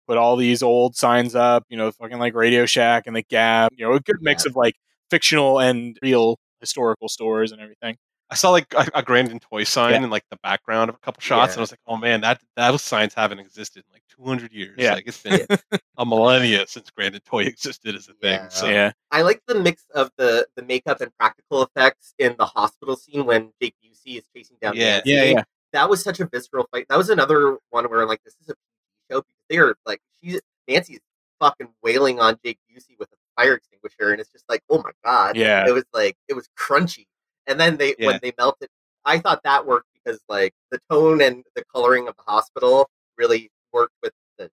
put 0.08 0.18
all 0.18 0.36
these 0.38 0.64
old 0.64 0.96
signs 0.96 1.36
up, 1.36 1.64
you 1.70 1.78
know, 1.78 1.92
fucking 1.92 2.18
like 2.18 2.34
Radio 2.34 2.66
Shack 2.66 3.04
and 3.08 3.16
the 3.16 3.24
Gap, 3.24 3.74
you 3.76 3.86
know, 3.86 3.94
a 3.94 4.00
good 4.00 4.18
mix 4.22 4.46
Yeah. 4.46 4.52
of 4.52 4.56
like 4.56 4.76
fictional 5.12 5.60
and 5.60 5.98
real 6.02 6.40
historical 6.62 7.10
stores 7.10 7.52
and 7.52 7.62
everything. 7.62 7.98
I 8.30 8.36
saw 8.36 8.50
like 8.52 8.74
a, 8.74 8.86
a 8.96 9.04
Grand 9.04 9.42
& 9.42 9.50
Toy 9.50 9.64
sign 9.64 9.92
Yeah. 9.94 10.04
in 10.04 10.10
like 10.10 10.26
the 10.30 10.38
background 10.44 10.90
of 10.90 10.96
a 10.96 11.00
couple 11.00 11.22
shots, 11.22 11.52
Yeah. 11.52 11.54
and 11.54 11.60
I 11.60 11.62
was 11.62 11.72
like, 11.72 11.80
oh 11.88 11.96
man, 11.98 12.22
that 12.22 12.42
those 12.56 12.82
signs 12.82 13.14
haven't 13.14 13.40
existed 13.40 13.84
in 13.88 13.94
like 13.94 14.04
200 14.16 14.52
years. 14.52 14.76
Yeah. 14.78 14.94
Like 14.96 15.08
it's 15.08 15.22
been 15.24 15.46
a 15.98 16.06
millennia 16.06 16.66
since 16.68 16.90
Grand 16.92 17.20
& 17.24 17.26
Toy 17.26 17.44
existed 17.46 17.96
as 17.96 18.10
a 18.10 18.14
thing. 18.14 18.40
Yeah. 18.42 18.48
So 18.50 18.68
yeah, 18.68 18.92
I 19.12 19.22
like 19.22 19.42
the 19.48 19.56
mix 19.56 19.86
of 19.96 20.12
the 20.18 20.46
the 20.56 20.64
makeup 20.64 21.00
and 21.02 21.12
practical 21.18 21.64
effects 21.64 22.14
in 22.20 22.36
the 22.38 22.46
hospital 22.46 22.96
scene 22.98 23.26
when 23.26 23.52
Jake 23.62 23.76
Busey 23.84 24.18
is 24.18 24.24
chasing 24.36 24.58
down 24.62 24.76
Yeah. 24.76 24.96
Nancy. 24.98 25.12
yeah, 25.12 25.24
yeah. 25.24 25.44
That 25.74 25.90
was 25.90 26.04
such 26.04 26.20
a 26.20 26.26
visceral 26.26 26.68
fight. 26.72 26.86
That 26.90 26.98
was 26.98 27.10
another 27.10 27.58
one 27.70 27.86
where 27.90 28.06
like 28.06 28.24
this 28.24 28.36
is 28.42 28.50
a 28.50 28.54
PG 28.54 29.12
show 29.12 29.20
because 29.22 29.34
they 29.50 29.58
are 29.58 29.76
like 29.86 30.00
she's 30.24 30.42
Nancy's 30.68 31.00
fucking 31.40 31.70
wailing 31.84 32.20
on 32.20 32.38
Jake 32.44 32.58
Busey 32.70 32.98
with 33.00 33.10
a 33.14 33.16
fire 33.42 33.54
extinguisher, 33.54 34.12
and 34.12 34.20
it's 34.20 34.32
just 34.32 34.46
like 34.50 34.64
oh 34.70 34.82
my 34.84 34.92
god. 35.06 35.38
Yeah. 35.38 35.66
It 35.68 35.72
was 35.74 35.86
like 35.94 36.16
it 36.28 36.34
was 36.34 36.50
crunchy, 36.60 37.06
and 37.48 37.60
then 37.60 37.78
they 37.78 37.96
Yeah. 37.98 38.08
when 38.08 38.20
they 38.22 38.34
melted, 38.38 38.70
I 39.06 39.20
thought 39.20 39.42
that 39.44 39.66
worked 39.66 39.88
because 39.94 40.20
like 40.30 40.54
the 40.72 40.80
tone 40.90 41.22
and 41.22 41.44
the 41.56 41.64
coloring 41.74 42.08
of 42.08 42.16
the 42.16 42.24
hospital 42.24 42.90
really 43.18 43.50
worked 43.74 43.94
with 44.04 44.14
the 44.38 44.50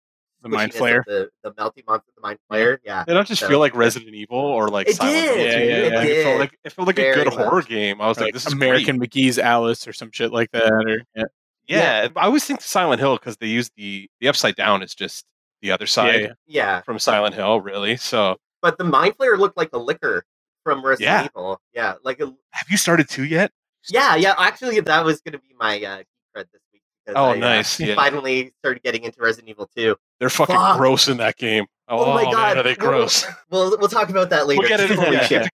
The 0.42 0.48
mind 0.48 0.72
squishiness 0.72 0.74
of 0.74 0.78
flare. 0.78 1.04
the 1.06 1.30
the 1.42 1.52
melty 1.52 1.86
monster, 1.86 2.10
the 2.16 2.22
mind 2.22 2.38
flayer. 2.50 2.78
Yeah. 2.84 3.04
Did 3.04 3.14
not 3.14 3.26
just 3.26 3.40
So- 3.40 3.48
feel 3.48 3.58
like 3.58 3.74
Resident 3.74 4.14
Evil 4.14 4.38
or 4.38 4.68
like 4.68 4.88
It 4.88 4.96
Silent 4.96 5.14
did, 5.16 5.36
Hill? 5.36 5.46
Yeah, 5.46 5.58
to 5.58 5.64
yeah, 5.90 5.98
Like, 5.98 6.08
yeah. 6.08 6.14
It 6.14 6.22
felt 6.24 6.38
like 6.40 6.58
it 6.64 6.72
felt 6.72 6.86
like 6.86 6.98
a 6.98 7.02
Very 7.02 7.24
good 7.24 7.32
horror 7.34 7.62
game. 7.62 8.00
I 8.00 8.08
was 8.08 8.16
like, 8.18 8.26
Like 8.26 8.34
this 8.34 8.46
is 8.46 8.52
American 8.52 8.98
Great. 8.98 9.10
McGee's 9.10 9.38
Alice 9.38 9.86
or 9.88 9.92
some 9.92 10.10
shit 10.12 10.32
like 10.32 10.50
that. 10.52 10.70
Or 10.72 11.02
yeah, 11.14 11.24
Yeah, 11.66 12.08
I 12.16 12.24
always 12.26 12.44
think 12.44 12.60
Silent 12.62 13.00
Hill 13.00 13.16
because 13.16 13.36
they 13.38 13.46
use 13.48 13.70
the 13.76 14.08
the 14.20 14.28
upside 14.28 14.54
down 14.56 14.82
is 14.82 14.94
just 14.94 15.24
the 15.60 15.72
other 15.72 15.86
side 15.86 16.20
yeah. 16.22 16.32
Yeah. 16.46 16.80
from 16.82 16.98
Silent 17.00 17.34
Hill, 17.34 17.60
really. 17.60 17.96
So 17.96 18.36
But 18.62 18.78
the 18.78 18.84
mind 18.84 19.16
flayer 19.18 19.36
looked 19.38 19.56
like 19.56 19.70
the 19.72 19.80
Licker 19.80 20.24
from 20.68 20.84
Resident 20.84 21.08
Yeah. 21.08 21.24
Evil. 21.26 21.60
Yeah, 21.74 21.94
like 22.04 22.20
a, 22.20 22.26
have 22.50 22.66
you 22.70 22.76
started 22.76 23.08
two 23.08 23.24
yet? 23.24 23.50
yeah, 23.90 24.16
yeah. 24.16 24.34
Actually, 24.38 24.80
that 24.80 25.04
was 25.04 25.20
going 25.20 25.32
to 25.32 25.38
be 25.38 25.54
my 25.58 25.76
uh, 25.82 25.98
cred 26.36 26.44
this 26.52 26.60
week. 26.72 26.82
Oh, 27.08 27.26
I, 27.26 27.30
uh, 27.32 27.34
nice, 27.36 27.80
yeah. 27.80 27.94
Finally 27.94 28.52
started 28.58 28.82
getting 28.82 29.04
into 29.04 29.20
Resident 29.20 29.48
Evil 29.48 29.68
2. 29.76 29.96
They're 30.20 30.28
fucking 30.30 30.54
Fuck. 30.54 30.76
gross 30.78 31.08
in 31.08 31.16
that 31.18 31.36
game. 31.36 31.64
Oh, 31.88 32.04
Oh, 32.04 32.14
my 32.14 32.24
man, 32.24 32.32
god, 32.32 32.56
are 32.58 32.62
they 32.62 32.76
We'll- 32.78 32.90
gross? 32.90 33.24
We'll 33.50 33.78
we'll 33.78 33.88
talk 33.88 34.10
about 34.10 34.28
that 34.30 34.46
later. 34.46 34.60
We'll 34.60 34.68
get 34.68 34.80
into 34.90 35.26
yeah, 35.30 35.46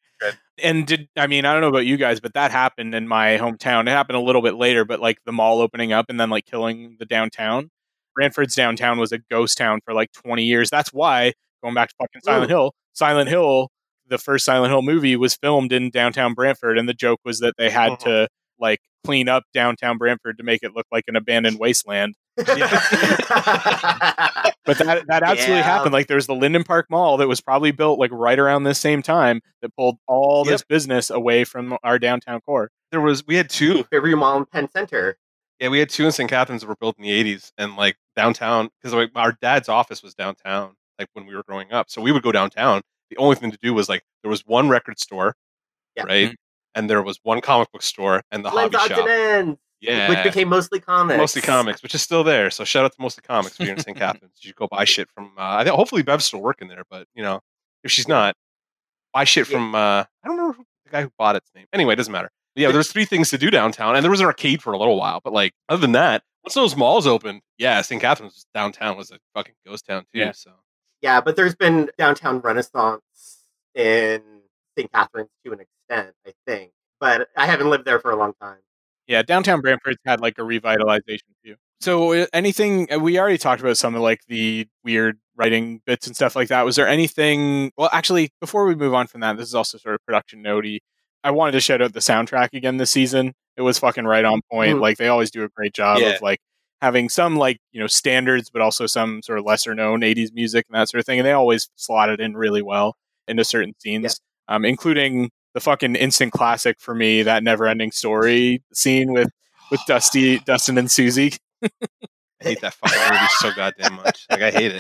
and 0.63 0.85
did 0.87 1.09
I 1.17 1.27
mean 1.29 1.45
I 1.45 1.53
don't 1.53 1.61
know 1.61 1.69
about 1.69 1.87
you 1.87 1.97
guys, 1.97 2.19
but 2.19 2.35
that 2.35 2.51
happened 2.51 2.93
in 2.95 3.07
my 3.07 3.39
hometown. 3.39 3.83
It 3.87 3.91
happened 3.91 4.17
a 4.17 4.21
little 4.21 4.43
bit 4.43 4.55
later, 4.57 4.85
but 4.85 4.99
like 4.99 5.19
the 5.27 5.33
mall 5.33 5.61
opening 5.61 5.93
up 5.93 6.07
and 6.09 6.19
then 6.19 6.31
like 6.31 6.45
killing 6.47 6.97
the 6.99 7.07
downtown. 7.07 7.71
Brantford's 8.17 8.55
downtown 8.57 8.99
was 8.99 9.13
a 9.13 9.19
ghost 9.19 9.57
town 9.59 9.81
for 9.85 9.93
like 9.95 10.11
20 10.13 10.43
years. 10.45 10.71
That's 10.71 10.93
why 10.93 11.33
going 11.63 11.75
back 11.75 11.89
to 11.91 11.95
fucking 12.01 12.21
Silent 12.25 12.51
Ooh. 12.51 12.55
Hill, 12.55 12.75
Silent 12.95 13.29
Hill, 13.29 13.71
the 14.09 14.19
first 14.19 14.45
Silent 14.45 14.71
Hill 14.73 14.83
movie 14.83 15.17
was 15.17 15.35
filmed 15.35 15.73
in 15.73 15.91
downtown 15.91 16.35
Brantford, 16.35 16.79
and 16.79 16.89
the 16.89 16.95
joke 16.95 17.21
was 17.25 17.39
that 17.41 17.55
they 17.59 17.71
had 17.71 17.93
Mhm. 17.93 17.99
to 18.01 18.29
like 18.59 18.81
clean 19.05 19.29
up 19.29 19.45
downtown 19.53 19.99
Brantford 19.99 20.39
to 20.39 20.45
make 20.45 20.63
it 20.63 20.73
look 20.75 20.87
like 20.93 21.05
an 21.09 21.17
abandoned 21.17 21.59
wasteland. 21.59 22.15
But 24.67 24.79
that 24.79 25.05
that 25.09 25.23
absolutely 25.23 25.57
Yeah. 25.57 25.63
happened. 25.63 25.93
Like 25.93 26.07
there's 26.07 26.27
the 26.27 26.35
Lynden 26.35 26.65
Park 26.65 26.87
Mall 26.89 27.19
that 27.19 27.29
was 27.29 27.41
probably 27.41 27.71
built 27.71 27.99
like 27.99 28.11
right 28.13 28.39
around 28.39 28.65
this 28.65 28.79
same 28.81 29.03
time 29.03 29.43
that 29.61 29.75
pulled 29.77 29.99
all 30.07 30.43
this 30.45 30.63
business 30.63 31.11
away 31.11 31.45
from 31.45 31.77
our 31.83 31.99
downtown 31.99 32.41
core. 32.41 32.71
There 32.91 33.01
was 33.01 33.27
we 33.27 33.37
had 33.37 33.51
two. 33.51 33.85
every 33.93 34.15
Mall 34.15 34.39
in 34.39 34.47
Penn 34.47 34.69
Center. 34.71 35.19
Yeah, 35.61 35.69
we 35.69 35.79
had 35.81 35.91
two 35.91 36.07
in 36.07 36.13
St. 36.13 36.29
Catharines 36.31 36.63
that 36.63 36.69
were 36.69 36.77
built 36.77 36.97
in 36.99 37.05
the 37.05 37.11
'80s, 37.11 37.53
and 37.59 37.77
like 37.77 37.97
downtown 38.17 38.71
because 38.81 38.95
like, 38.95 39.11
our 39.15 39.33
dad's 39.33 39.69
office 39.69 40.03
was 40.03 40.15
downtown. 40.15 40.75
Like 40.99 41.09
when 41.13 41.27
we 41.27 41.35
were 41.35 41.43
growing 41.43 41.73
up, 41.73 41.91
so 41.91 42.01
we 42.01 42.11
would 42.13 42.23
go 42.23 42.33
downtown. 42.33 42.81
The 43.15 43.23
only 43.23 43.37
thing 43.37 43.51
to 43.53 43.59
do 43.63 43.73
was 43.75 43.89
like 43.89 44.03
there 44.23 44.31
was 44.31 44.45
one 44.47 44.69
record 44.69 44.99
store, 44.99 45.37
Yeah. 45.97 46.03
right, 46.05 46.31
Mhm. 46.31 46.35
and 46.75 46.91
there 46.91 47.03
was 47.03 47.21
one 47.23 47.41
comic 47.41 47.71
book 47.73 47.83
store 47.83 48.23
and 48.33 48.45
the 48.45 48.51
Lens 48.51 48.75
hobby 48.75 48.95
shop. 48.95 49.09
and 49.09 49.57
Yeah, 49.81 50.09
which 50.09 50.23
became 50.25 50.49
mostly 50.49 50.81
comics. 50.81 51.19
mostly 51.19 51.43
comics, 51.43 51.83
which 51.83 51.95
is 51.95 52.03
still 52.03 52.25
there. 52.25 52.51
So 52.51 52.65
shout 52.65 52.85
out 52.85 52.93
to 52.93 53.01
mostly 53.01 53.23
comics 53.23 53.61
if 53.61 53.67
you're 53.67 53.77
in 53.77 53.83
St. 53.83 53.97
Catharines. 53.99 54.33
You 54.41 54.49
should 54.49 54.57
go 54.57 54.67
buy 54.67 54.85
shit 54.85 55.09
from. 55.15 55.33
Uh, 55.39 55.57
I 55.59 55.65
think 55.65 55.77
hopefully 55.77 56.03
Bev's 56.03 56.25
still 56.25 56.41
working 56.41 56.69
there, 56.69 56.83
but 56.91 57.07
you 57.15 57.23
know 57.23 57.41
if 57.85 57.91
she's 57.93 58.09
not, 58.09 58.35
buy 59.13 59.25
shit 59.25 59.49
Yeah. 59.49 59.55
from. 59.57 59.75
Uh, 59.75 59.79
I 59.79 60.07
don't 60.25 60.37
remember 60.37 60.57
who, 60.57 60.65
the 60.87 60.91
guy 60.91 61.03
who 61.03 61.13
bought 61.19 61.37
its 61.37 61.51
name. 61.55 61.67
Anyway, 61.73 61.93
it 61.93 61.97
doesn't 61.97 62.13
matter. 62.13 62.31
Yeah, 62.57 62.71
there's 62.73 62.91
three 62.91 63.05
things 63.05 63.31
to 63.31 63.39
do 63.39 63.51
downtown, 63.51 63.95
and 63.97 64.03
there 64.05 64.11
was 64.11 64.21
an 64.21 64.27
arcade 64.27 64.63
for 64.63 64.73
a 64.73 64.79
little 64.79 64.97
while. 64.99 65.21
But 65.23 65.33
like 65.33 65.53
other 65.69 65.81
than 65.81 65.93
that, 65.93 66.23
once 66.45 66.55
those 66.55 66.77
malls 66.77 67.07
opened, 67.07 67.43
yeah, 67.59 67.81
St. 67.83 68.01
Catharines 68.01 68.47
downtown 68.55 68.97
was 68.97 69.11
a 69.11 69.19
fucking 69.35 69.55
ghost 69.67 69.87
town 69.87 70.03
too. 70.13 70.21
Yeah. 70.21 70.33
So 70.33 70.53
Yeah, 71.05 71.21
but 71.21 71.37
there's 71.37 71.55
been 71.55 71.91
downtown 71.99 72.41
renaissance 72.41 73.03
in 73.75 74.23
St. 74.79 74.91
Catharines 74.91 75.29
to 75.45 75.53
an 75.53 75.61
extent, 75.61 76.15
I 76.27 76.33
think. 76.47 76.71
But 76.99 77.29
I 77.37 77.45
haven't 77.45 77.69
lived 77.69 77.85
there 77.85 78.01
for 78.01 78.11
a 78.11 78.17
long 78.17 78.33
time. 78.41 78.57
Yeah, 79.07 79.21
downtown 79.21 79.61
Brantford's 79.61 79.99
had 80.07 80.21
like 80.23 80.39
a 80.39 80.41
revitalization 80.41 81.35
too. 81.45 81.57
So 81.83 82.15
uh, 82.15 82.27
anything 82.33 82.91
uh, 82.91 82.99
we 82.99 83.19
already 83.19 83.37
talked 83.37 83.61
about 83.61 83.77
some 83.77 83.95
of 83.95 84.01
like 84.01 84.21
the 84.29 84.67
weird 84.83 85.19
writing 85.37 85.83
bits 85.85 86.07
and 86.07 86.17
stuff 86.17 86.35
like 86.35 86.49
that. 86.49 86.65
Was 86.65 86.77
there 86.77 86.89
anything? 86.89 87.71
Well, 87.77 87.91
actually, 87.93 88.31
before 88.41 88.65
we 88.65 88.75
move 88.75 88.95
on 88.95 89.07
from 89.07 89.21
that, 89.21 89.37
this 89.37 89.47
is 89.49 89.55
also 89.55 89.77
sort 89.77 89.97
of 89.97 90.07
production 90.07 90.43
notey. 90.43 90.79
I 91.23 91.33
wanted 91.33 91.53
to 91.53 91.61
shout 91.61 91.83
out 91.83 91.93
the 91.93 92.01
soundtrack 92.01 92.55
again 92.55 92.79
this 92.79 92.91
season. 92.93 93.35
It 93.59 93.63
was 93.63 93.79
fucking 93.79 94.07
right 94.07 94.25
on 94.25 94.41
point. 94.51 94.77
Mhm. 94.79 94.81
Like 94.81 94.97
they 94.97 95.09
always 95.09 95.31
do 95.31 95.45
a 95.45 95.51
great 95.51 95.75
job 95.75 95.99
Yeah. 95.99 96.13
of 96.15 96.23
like 96.23 96.39
having 96.81 97.09
some 97.09 97.37
like 97.37 97.59
you 97.73 97.81
know 97.81 97.87
standards, 97.87 98.51
but 98.51 98.63
also 98.63 98.87
some 98.87 99.23
sort 99.23 99.39
of 99.39 99.45
lesser 99.45 99.75
known 99.75 100.01
'80s 100.01 100.33
music 100.33 100.67
and 100.69 100.79
that 100.79 100.89
sort 100.89 101.01
of 101.01 101.07
thing. 101.07 101.19
And 101.19 101.27
they 101.27 101.33
always 101.33 101.69
slotted 101.77 102.21
in 102.21 102.37
really 102.37 102.63
well 102.63 102.97
into 103.29 103.45
certain 103.45 103.75
scenes, 103.79 104.21
um, 104.49 104.65
including 104.65 105.31
the 105.55 105.61
fucking 105.61 105.97
instant 105.97 106.33
classic 106.33 106.77
for 106.81 106.95
me 106.95 107.23
that 107.23 107.43
never 107.43 107.67
ending 107.67 107.93
story 107.93 108.63
scene 108.73 109.13
with 109.13 109.29
with 109.71 109.81
Dusty, 109.87 110.39
Dustin, 110.41 110.79
and 110.79 110.91
Susie. 110.91 111.33
I 111.63 112.49
hate 112.49 112.61
that 112.61 112.75
fucking 112.75 113.01
movie 113.01 113.27
so 113.39 113.53
goddamn 113.55 113.95
much. 113.95 114.27
Like 114.31 114.43
I 114.43 114.51
hate 114.51 114.73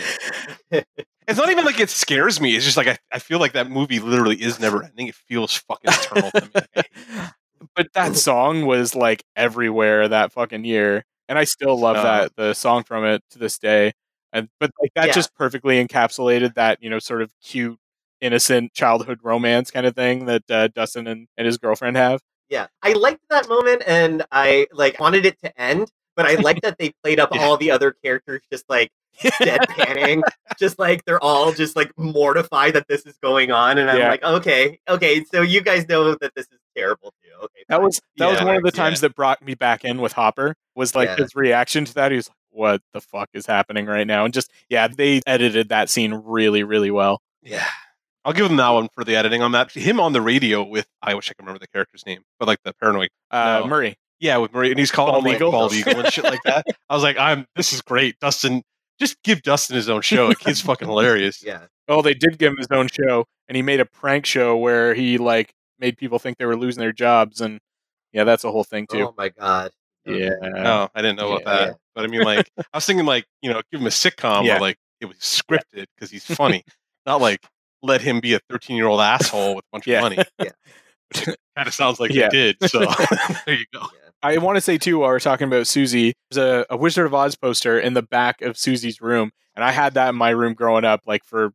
it. 0.70 0.86
It's 1.26 1.38
not 1.38 1.48
even 1.50 1.64
like 1.64 1.80
it 1.80 1.88
scares 1.88 2.38
me. 2.38 2.54
It's 2.54 2.66
just 2.66 2.76
like 2.76 2.86
I, 2.86 2.98
I 3.10 3.18
feel 3.18 3.38
like 3.38 3.52
that 3.52 3.70
movie 3.70 3.98
literally 3.98 4.36
is 4.36 4.60
never 4.60 4.82
ending. 4.84 5.06
It 5.08 5.14
feels 5.14 5.56
fucking 5.56 5.90
eternal 5.90 6.30
to 6.30 6.40
me. 6.42 6.50
Like, 6.54 6.66
I 6.76 6.80
hate 6.82 6.90
it. 7.22 7.32
but 7.74 7.86
that 7.94 8.16
song 8.16 8.66
was 8.66 8.94
like 8.94 9.24
everywhere 9.34 10.06
that 10.06 10.32
fucking 10.32 10.64
year, 10.64 11.06
and 11.28 11.38
I 11.38 11.44
still 11.44 11.78
love 11.78 11.96
No. 11.96 12.02
that 12.02 12.36
the 12.36 12.54
song 12.54 12.82
from 12.84 13.04
it 13.04 13.22
to 13.30 13.38
this 13.38 13.58
day. 13.58 13.92
And 14.32 14.48
but 14.60 14.70
like 14.80 14.92
that 14.94 15.06
Yeah. 15.06 15.12
just 15.12 15.34
perfectly 15.34 15.84
encapsulated 15.84 16.54
that 16.54 16.82
you 16.82 16.90
know 16.90 16.98
sort 16.98 17.22
of 17.22 17.30
cute, 17.42 17.78
innocent 18.20 18.72
childhood 18.74 19.20
romance 19.22 19.70
kind 19.70 19.86
of 19.86 19.94
thing 19.94 20.26
that 20.26 20.42
uh, 20.50 20.68
Dustin 20.68 21.06
and, 21.06 21.28
and 21.36 21.46
his 21.46 21.58
girlfriend 21.58 21.96
have. 21.96 22.20
Yeah, 22.48 22.66
I 22.82 22.92
liked 22.92 23.22
that 23.30 23.48
moment, 23.48 23.82
and 23.86 24.24
I 24.32 24.66
like 24.72 24.98
wanted 25.00 25.24
it 25.26 25.38
to 25.42 25.60
end. 25.60 25.90
but 26.16 26.26
I 26.26 26.34
like 26.36 26.60
that 26.62 26.78
they 26.78 26.92
played 27.02 27.18
up 27.20 27.30
Yeah. 27.34 27.42
all 27.42 27.56
the 27.56 27.70
other 27.72 27.92
characters 28.04 28.42
just 28.52 28.64
like 28.68 28.90
deadpanning, 29.42 30.22
just 30.58 30.78
like 30.78 31.04
they're 31.04 31.22
all 31.22 31.52
just 31.52 31.74
like 31.76 31.90
mortified 31.96 32.74
that 32.74 32.86
this 32.88 33.06
is 33.06 33.16
going 33.18 33.50
on, 33.50 33.78
and 33.78 33.90
I'm 33.90 33.98
Yeah. 33.98 34.10
like, 34.10 34.22
okay, 34.22 34.78
okay, 34.88 35.24
so 35.24 35.42
you 35.42 35.60
guys 35.60 35.88
know 35.88 36.14
that 36.16 36.32
this 36.34 36.46
is 36.46 36.58
terrible 36.76 37.12
too. 37.22 37.30
Okay, 37.44 37.64
That 37.68 37.76
fine. 37.76 37.84
was 37.84 38.00
that 38.16 38.26
was 38.30 38.42
one 38.42 38.56
of 38.56 38.62
the 38.62 38.68
yeah. 38.74 38.82
times 38.82 39.00
that 39.00 39.14
brought 39.14 39.42
me 39.42 39.54
back 39.54 39.84
in 39.84 40.00
with 40.00 40.12
Hopper. 40.12 40.54
Was 40.74 40.94
like 40.94 41.08
Yeah. 41.10 41.16
his 41.16 41.34
reaction 41.34 41.84
to 41.84 41.94
that. 41.94 42.10
He 42.12 42.16
was 42.16 42.28
like, 42.28 42.36
"What 42.50 42.82
the 42.92 43.00
fuck 43.00 43.28
is 43.34 43.46
happening 43.46 43.86
right 43.86 44.06
now?" 44.06 44.24
And 44.24 44.32
just 44.34 44.50
yeah, 44.68 44.88
they 44.88 45.20
edited 45.26 45.68
that 45.70 45.88
scene 45.90 46.14
really, 46.24 46.62
really 46.62 46.90
well. 46.90 47.20
Yeah. 47.42 47.66
I'll 48.26 48.32
give 48.32 48.50
him 48.50 48.56
that 48.56 48.70
one 48.70 48.88
for 48.94 49.04
the 49.04 49.16
editing 49.16 49.42
on 49.42 49.52
that. 49.52 49.70
Him 49.72 50.00
on 50.00 50.12
the 50.14 50.22
radio 50.22 50.62
with 50.62 50.86
I 51.02 51.14
wish 51.14 51.30
I 51.30 51.34
could 51.34 51.42
remember 51.44 51.58
the 51.58 51.68
character's 51.68 52.06
name, 52.06 52.22
but 52.38 52.48
like 52.48 52.58
the 52.64 52.72
paranoid. 52.74 53.10
Uh, 53.30 53.60
No. 53.62 53.66
Murray. 53.68 53.96
Yeah, 54.20 54.38
with 54.38 54.54
Murray, 54.54 54.70
and 54.70 54.78
he's 54.78 54.90
calling 54.90 55.12
Bald 55.12 55.24
him 55.24 55.28
like 55.32 55.36
Eagle? 55.36 55.50
bald 55.50 55.72
eagle 55.74 55.98
and 56.00 56.10
shit 56.12 56.24
like 56.24 56.40
that. 56.44 56.64
I 56.88 56.94
was 56.94 57.02
like, 57.02 57.18
I'm. 57.18 57.46
This 57.56 57.72
is 57.74 57.82
great, 57.82 58.18
Dustin. 58.20 58.62
Just 58.98 59.20
give 59.24 59.42
Dustin 59.42 59.76
his 59.76 59.90
own 59.90 60.00
show. 60.00 60.28
The 60.28 60.36
kid's 60.36 60.60
fucking 60.62 60.86
hilarious. 60.88 61.42
yeah, 61.44 61.66
Oh, 61.88 62.00
they 62.00 62.14
did 62.14 62.38
give 62.38 62.52
him 62.52 62.56
his 62.56 62.68
own 62.70 62.88
show, 62.88 63.26
and 63.48 63.56
he 63.56 63.60
made 63.62 63.80
a 63.80 63.84
prank 63.84 64.24
show 64.24 64.56
where 64.56 64.94
he 64.94 65.18
like 65.18 65.52
made 65.84 65.98
people 65.98 66.18
think 66.18 66.38
they 66.38 66.46
were 66.46 66.56
losing 66.56 66.80
their 66.80 66.92
jobs, 66.92 67.40
and 67.40 67.60
yeah, 68.12 68.24
that's 68.24 68.44
a 68.44 68.50
whole 68.50 68.64
thing 68.64 68.86
too. 68.90 69.08
oh 69.08 69.14
my 69.18 69.28
god, 69.28 69.70
yeah, 70.06 70.30
No, 70.42 70.88
I 70.94 71.02
didn't 71.02 71.16
know 71.16 71.36
about 71.36 71.42
Yeah. 71.60 71.66
that. 71.66 71.76
But 71.94 72.04
I 72.04 72.06
mean, 72.08 72.22
like, 72.22 72.50
I 72.58 72.76
was 72.76 72.86
thinking, 72.86 73.06
like, 73.06 73.24
you 73.42 73.50
know, 73.52 73.60
give 73.70 73.80
him 73.80 73.86
a 73.86 73.90
sitcom 73.90 74.44
Yeah. 74.46 74.58
like 74.58 74.76
it 75.00 75.06
was 75.06 75.16
scripted 75.18 75.86
because 75.94 76.10
he's 76.10 76.24
funny, 76.24 76.64
not 77.06 77.20
like 77.20 77.40
let 77.82 78.00
him 78.00 78.20
be 78.20 78.34
a 78.34 78.40
13 78.50 78.76
year 78.76 78.86
old 78.86 79.00
asshole 79.00 79.56
with 79.56 79.64
a 79.64 79.68
bunch 79.72 79.86
Yeah. 79.86 79.98
of 79.98 80.02
money. 80.04 80.18
Yeah. 80.38 80.50
kind 81.56 81.68
of 81.68 81.74
sounds 81.74 82.00
like 82.00 82.12
Yeah. 82.12 82.28
did. 82.30 82.56
So 82.68 82.80
there 83.46 83.54
you 83.56 83.66
go. 83.72 83.80
yeah. 83.80 84.10
I 84.22 84.38
want 84.38 84.56
to 84.56 84.60
say 84.62 84.78
too, 84.78 84.98
while 85.00 85.10
we're 85.10 85.20
talking 85.20 85.46
about 85.46 85.66
Susie, 85.66 86.14
there's 86.30 86.42
a, 86.42 86.66
a 86.70 86.76
Wizard 86.76 87.04
of 87.06 87.12
Oz 87.14 87.36
poster 87.36 87.78
in 87.78 87.92
the 87.94 88.02
back 88.02 88.40
of 88.42 88.56
Susie's 88.56 89.00
room, 89.02 89.30
and 89.54 89.62
I 89.64 89.70
had 89.70 89.94
that 89.94 90.08
in 90.08 90.14
my 90.16 90.30
room 90.30 90.54
growing 90.54 90.84
up, 90.84 91.00
like 91.06 91.24
for 91.24 91.52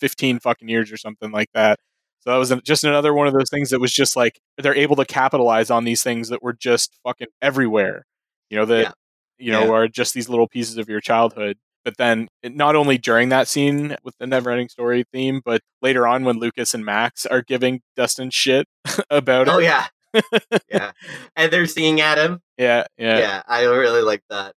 15 0.00 0.40
fucking 0.40 0.68
years 0.68 0.90
or 0.90 0.96
something 0.96 1.30
like 1.30 1.48
that. 1.54 1.78
So 2.26 2.32
that 2.32 2.38
was 2.38 2.52
just 2.64 2.82
another 2.82 3.14
one 3.14 3.28
of 3.28 3.34
those 3.34 3.48
things 3.50 3.70
that 3.70 3.80
was 3.80 3.92
just 3.92 4.16
like 4.16 4.40
they're 4.58 4.74
able 4.74 4.96
to 4.96 5.04
capitalize 5.04 5.70
on 5.70 5.84
these 5.84 6.02
things 6.02 6.28
that 6.30 6.42
were 6.42 6.54
just 6.54 6.98
fucking 7.04 7.28
everywhere. 7.40 8.04
You 8.50 8.58
know 8.58 8.64
that 8.64 8.82
Yeah. 8.82 8.92
you 9.38 9.52
know 9.52 9.64
Yeah. 9.66 9.70
are 9.72 9.88
just 9.88 10.12
these 10.12 10.28
little 10.28 10.48
pieces 10.48 10.76
of 10.76 10.88
your 10.88 11.00
childhood. 11.00 11.56
But 11.84 11.98
then 11.98 12.26
not 12.42 12.74
only 12.74 12.98
during 12.98 13.28
that 13.28 13.46
scene 13.46 13.96
with 14.02 14.16
the 14.18 14.26
never-ending 14.26 14.70
story 14.70 15.04
theme, 15.12 15.40
but 15.44 15.60
later 15.82 16.04
on 16.04 16.24
when 16.24 16.40
Lucas 16.40 16.74
and 16.74 16.84
Max 16.84 17.26
are 17.26 17.42
giving 17.42 17.80
Dustin 17.94 18.30
shit 18.30 18.66
about 19.08 19.48
Oh 19.48 19.52
it. 19.52 19.54
Oh 19.54 19.58
yeah, 19.60 19.86
yeah, 20.68 20.90
and 21.36 21.52
they're 21.52 21.66
singing 21.66 22.00
at 22.00 22.18
him. 22.18 22.40
yeah, 22.58 22.86
yeah, 22.98 23.18
Yeah, 23.18 23.42
I 23.46 23.62
really 23.66 24.02
like 24.02 24.22
that. 24.30 24.54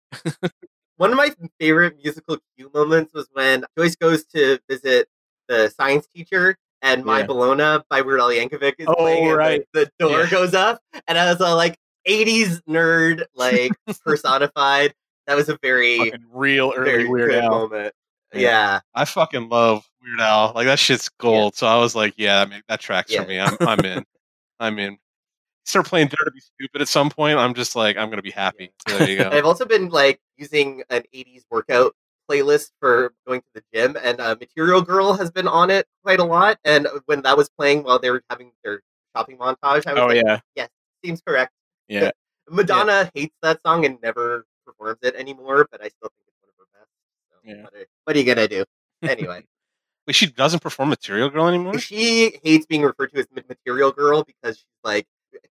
One 0.98 1.12
of 1.12 1.18
my 1.18 1.36
favorite 1.60 1.98
musical 2.04 2.40
cue 2.58 2.72
moments 2.74 3.14
was 3.14 3.28
when 3.34 3.64
Joyce 3.78 3.96
goes 3.96 4.26
to 4.34 4.58
visit 4.68 5.08
the 5.48 5.70
science 5.70 6.08
teacher, 6.08 6.56
and 6.82 7.04
My 7.06 7.20
Yeah. 7.20 7.26
Bologna 7.26 7.84
by 7.90 8.02
Weird 8.02 8.20
Al 8.22 8.30
Yankovic 8.30 8.76
is 8.80 8.88
Oh, 8.88 8.96
playing, 8.96 9.24
and 9.26 9.32
the- 9.34 9.38
right. 9.38 9.62
the, 9.74 9.92
door 10.00 10.22
Yeah. 10.24 10.30
goes 10.30 10.54
up, 10.54 10.82
and 11.08 11.18
I 11.18 11.32
was 11.32 11.42
all 11.42 11.56
like, 11.56 11.76
"80s 12.08 12.62
nerd, 12.68 13.24
like 13.36 13.72
personified." 14.06 14.94
That 15.28 15.36
was 15.36 15.50
a 15.50 15.58
very, 15.62 15.98
fucking 15.98 16.26
real 16.32 16.74
early 16.76 16.90
very 16.92 17.08
Weird 17.08 17.34
Al. 17.36 17.50
moment. 17.52 17.94
Yeah. 18.34 18.40
Yeah, 18.42 18.80
I 18.96 19.06
fucking 19.06 19.50
love 19.50 19.84
Weird 20.04 20.20
Al. 20.22 20.52
Like 20.56 20.66
that 20.68 20.80
shit's 20.80 21.10
gold. 21.10 21.56
So 21.56 21.68
I 21.68 21.78
was 21.78 21.96
like, 21.96 22.14
yeah, 22.18 22.42
I 22.42 22.46
mean, 22.46 22.62
that 22.68 22.80
tracks 22.80 23.14
for 23.14 23.26
me. 23.26 23.40
I'm, 23.40 23.56
I'm 23.62 23.80
in. 23.82 24.04
I'm 24.60 24.80
in. 24.80 24.98
Start 25.66 25.86
playing 25.86 26.08
Dare 26.08 26.26
to 26.26 26.32
Be 26.32 26.40
Stupid 26.40 26.82
at 26.82 26.88
some 26.88 27.10
point. 27.12 27.38
I'm 27.38 27.54
just 27.54 27.76
like, 27.76 27.96
I'm 27.98 28.10
gonna 28.10 28.24
be 28.24 28.32
happy. 28.32 28.72
So 28.88 28.98
there 28.98 29.10
you 29.10 29.18
go. 29.20 29.30
I've 29.30 29.46
also 29.46 29.66
been 29.66 29.90
like 29.90 30.20
using 30.38 30.82
an 30.90 31.04
'80s 31.14 31.44
workout 31.52 31.94
playlist 32.30 32.72
for 32.80 33.14
going 33.28 33.42
to 33.42 33.48
the 33.56 33.64
gym, 33.74 33.98
and 34.02 34.20
uh, 34.20 34.36
Material 34.40 34.82
Girl 34.82 35.14
has 35.14 35.32
been 35.32 35.48
on 35.48 35.70
it 35.70 35.88
quite 36.04 36.20
a 36.20 36.24
lot. 36.24 36.58
And 36.64 36.88
when 37.06 37.22
that 37.24 37.36
was 37.36 37.50
playing 37.50 37.84
while 37.84 38.00
they 38.00 38.12
were 38.12 38.22
having 38.30 38.52
their 38.64 38.82
shopping 39.16 39.38
montage, 39.38 39.88
I 39.88 39.94
was 39.94 40.04
Oh 40.04 40.08
like, 40.08 40.24
yeah, 40.24 40.40
yes, 40.56 40.70
seems 41.04 41.22
correct. 41.26 41.52
Yeah. 41.88 42.12
Madonna 42.50 43.10
hates 43.14 43.36
that 43.42 43.62
song 43.62 43.86
and 43.86 43.98
never 44.02 44.46
performs 44.66 45.00
it 45.04 45.16
anymore, 45.16 45.68
but 45.72 45.82
I 45.82 45.88
still 45.90 46.10
think 46.16 46.28
it's 46.28 46.38
one 46.42 46.50
of 46.50 46.56
her 46.58 46.66
best. 46.80 46.90
So 47.32 47.38
Yeah. 47.44 47.64
what, 47.64 47.74
are, 47.74 47.86
what 48.06 48.16
are 48.16 48.20
you 48.20 48.26
gonna 48.26 48.48
do? 48.48 48.66
Anyway, 49.04 49.44
Wait, 50.08 50.16
she 50.16 50.26
doesn't 50.28 50.60
perform 50.62 50.90
Material 50.90 51.30
Girl 51.30 51.48
anymore. 51.48 51.80
she 51.80 52.38
hates 52.44 52.66
being 52.66 52.82
referred 52.82 53.12
to 53.14 53.20
as 53.20 53.28
Material 53.48 53.92
Girl 53.92 54.24
because 54.24 54.58
she's 54.58 54.66
like 54.84 55.06